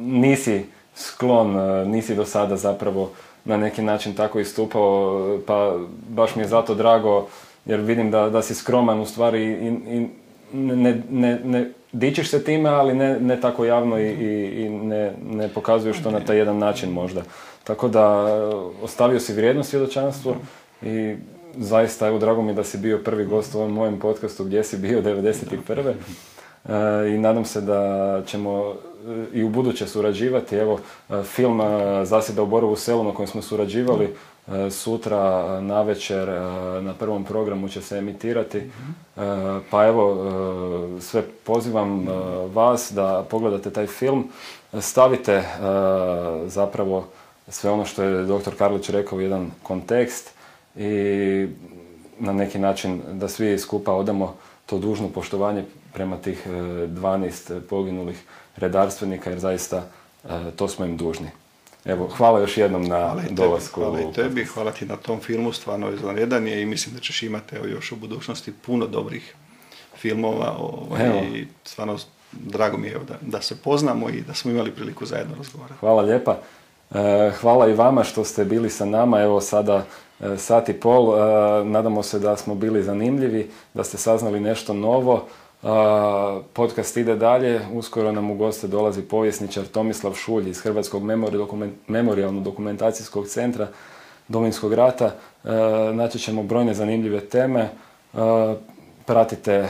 nisi 0.00 0.64
sklon, 0.94 1.56
nisi 1.90 2.14
do 2.14 2.24
sada 2.24 2.56
zapravo 2.56 3.10
na 3.44 3.56
neki 3.56 3.82
način 3.82 4.14
tako 4.14 4.40
istupao, 4.40 5.38
pa 5.46 5.76
baš 6.08 6.36
mi 6.36 6.42
je 6.42 6.48
zato 6.48 6.74
drago 6.74 7.26
jer 7.66 7.80
vidim 7.80 8.10
da, 8.10 8.30
da 8.30 8.42
si 8.42 8.54
skroman 8.54 9.00
u 9.00 9.06
stvari 9.06 9.42
i, 9.42 9.66
i 9.96 10.08
ne, 10.52 11.02
ne, 11.10 11.40
ne 11.44 11.70
dičiš 11.92 12.30
se 12.30 12.44
time, 12.44 12.70
ali 12.70 12.94
ne, 12.94 13.20
ne 13.20 13.40
tako 13.40 13.64
javno 13.64 13.98
i, 13.98 14.08
i, 14.08 14.64
i 14.64 14.68
ne, 14.68 15.12
ne 15.30 15.48
pokazuješ 15.48 16.02
to 16.02 16.10
na 16.10 16.20
taj 16.20 16.38
jedan 16.38 16.58
način 16.58 16.90
možda. 16.90 17.22
Tako 17.64 17.88
da 17.88 18.26
ostavio 18.82 19.20
si 19.20 19.32
vrijedno 19.32 19.64
svjedočanstvo 19.64 20.36
i 20.82 21.16
zaista 21.56 22.06
evo 22.06 22.18
drago 22.18 22.42
mi 22.42 22.54
da 22.54 22.64
si 22.64 22.78
bio 22.78 22.98
prvi 22.98 23.24
gost 23.24 23.54
u 23.54 23.58
ovom 23.58 23.72
mojem 23.72 23.98
podcastu 23.98 24.44
gdje 24.44 24.64
si 24.64 24.76
bio 24.76 25.02
91. 25.02 25.94
E, 26.68 27.08
I 27.14 27.18
nadam 27.18 27.44
se 27.44 27.60
da 27.60 28.22
ćemo 28.26 28.74
e, 29.08 29.38
i 29.38 29.44
u 29.44 29.48
buduće 29.48 29.86
surađivati. 29.86 30.56
Evo, 30.56 30.78
e, 31.10 31.22
film 31.22 31.60
Zasjeda 32.04 32.42
u 32.42 32.46
Borovu 32.46 32.76
selu 32.76 33.04
na 33.04 33.14
kojem 33.14 33.28
smo 33.28 33.42
surađivali 33.42 34.14
sutra 34.70 35.60
na 35.60 35.82
večer 35.82 36.28
na 36.82 36.94
prvom 36.98 37.24
programu 37.24 37.68
će 37.68 37.82
se 37.82 37.98
emitirati. 37.98 38.70
Pa 39.70 39.86
evo, 39.86 40.16
sve 41.00 41.22
pozivam 41.44 42.06
vas 42.54 42.92
da 42.94 43.26
pogledate 43.30 43.70
taj 43.70 43.86
film. 43.86 44.28
Stavite 44.80 45.44
zapravo 46.46 47.06
sve 47.48 47.70
ono 47.70 47.84
što 47.84 48.02
je 48.02 48.24
dr. 48.24 48.54
Karlić 48.58 48.88
rekao 48.88 49.18
u 49.18 49.20
jedan 49.20 49.50
kontekst 49.62 50.37
i 50.78 51.48
na 52.18 52.32
neki 52.32 52.58
način 52.58 53.00
da 53.12 53.28
svi 53.28 53.58
skupa 53.58 53.92
odamo 53.92 54.36
to 54.66 54.78
dužno 54.78 55.08
poštovanje 55.08 55.64
prema 55.92 56.16
tih 56.16 56.46
12 56.46 57.56
e, 57.56 57.60
poginulih 57.60 58.22
redarstvenika 58.56 59.30
jer 59.30 59.38
zaista 59.38 59.86
e, 60.24 60.28
to 60.56 60.68
smo 60.68 60.84
im 60.84 60.96
dužni. 60.96 61.30
Evo, 61.84 62.08
hvala 62.16 62.40
još 62.40 62.56
jednom 62.56 62.84
na 62.84 62.98
hvala 62.98 63.22
dolasku. 63.30 63.80
Hvala 63.80 64.00
i 64.00 64.12
tebi, 64.14 64.44
hvala 64.44 64.72
ti 64.72 64.86
na 64.86 64.96
tom 64.96 65.20
filmu, 65.20 65.52
stvarno 65.52 65.90
izvanredan 65.90 66.46
je 66.46 66.62
i 66.62 66.66
mislim 66.66 66.94
da 66.94 67.00
ćeš 67.00 67.22
imati 67.22 67.56
evo, 67.56 67.66
još 67.66 67.92
u 67.92 67.96
budućnosti 67.96 68.52
puno 68.52 68.86
dobrih 68.86 69.34
filmova 69.96 70.56
ovaj, 70.58 71.08
i 71.34 71.46
stvarno 71.64 71.98
drago 72.32 72.76
mi 72.76 72.86
je 72.86 72.98
da, 73.08 73.18
da 73.20 73.42
se 73.42 73.56
poznamo 73.56 74.10
i 74.10 74.20
da 74.20 74.34
smo 74.34 74.50
imali 74.50 74.70
priliku 74.70 75.06
zajedno 75.06 75.34
razgovarati. 75.36 75.80
Hvala 75.80 76.02
lijepa. 76.02 76.38
E, 76.90 77.32
hvala 77.40 77.68
i 77.68 77.74
vama 77.74 78.04
što 78.04 78.24
ste 78.24 78.44
bili 78.44 78.70
sa 78.70 78.84
nama. 78.84 79.20
Evo 79.20 79.40
sada 79.40 79.84
sat 80.36 80.68
i 80.68 80.72
pol. 80.72 81.14
E, 81.14 81.64
nadamo 81.64 82.02
se 82.02 82.18
da 82.18 82.36
smo 82.36 82.54
bili 82.54 82.82
zanimljivi, 82.82 83.50
da 83.74 83.84
ste 83.84 83.98
saznali 83.98 84.40
nešto 84.40 84.74
novo. 84.74 85.24
Podcast 86.52 86.96
ide 86.96 87.16
dalje. 87.16 87.60
Uskoro 87.72 88.12
nam 88.12 88.30
u 88.30 88.34
goste 88.34 88.66
dolazi 88.66 89.02
povjesničar 89.02 89.64
Tomislav 89.64 90.14
Šulj 90.14 90.48
iz 90.48 90.60
Hrvatskog 90.60 91.02
memorijalno-dokumentacijskog 91.88 93.26
centra 93.26 93.68
Domovinskog 94.28 94.74
rata. 94.74 95.10
Naći 95.92 96.18
ćemo 96.18 96.42
brojne 96.42 96.74
zanimljive 96.74 97.20
teme. 97.20 97.68
Pratite 99.06 99.68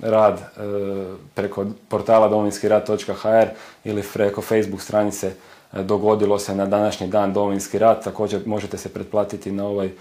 rad 0.00 0.40
preko 1.34 1.66
portala 1.88 2.28
domovinskirat.hr 2.28 3.48
ili 3.84 4.02
preko 4.12 4.42
Facebook 4.42 4.82
stranice 4.82 5.32
dogodilo 5.72 6.38
se 6.38 6.54
na 6.54 6.66
današnji 6.66 7.08
dan 7.08 7.32
Domovinski 7.32 7.78
rat. 7.78 8.04
Također 8.04 8.40
možete 8.46 8.78
se 8.78 8.92
pretplatiti 8.92 9.52
na 9.52 9.66
ovaj 9.66 9.86
e, 9.86 9.92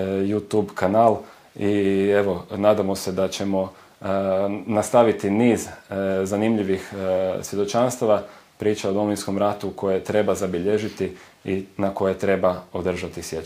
YouTube 0.00 0.74
kanal 0.74 1.16
i 1.56 2.08
evo, 2.08 2.44
nadamo 2.50 2.94
se 2.96 3.12
da 3.12 3.28
ćemo 3.28 3.72
e, 4.00 4.04
nastaviti 4.66 5.30
niz 5.30 5.66
e, 5.66 5.70
zanimljivih 6.24 6.92
svjedočanstava, 7.42 8.22
priča 8.58 8.88
o 8.88 8.92
Domovinskom 8.92 9.38
ratu 9.38 9.70
koje 9.70 10.04
treba 10.04 10.34
zabilježiti 10.34 11.16
i 11.44 11.64
na 11.76 11.94
koje 11.94 12.18
treba 12.18 12.62
održati 12.72 13.22
sjećanje. 13.22 13.40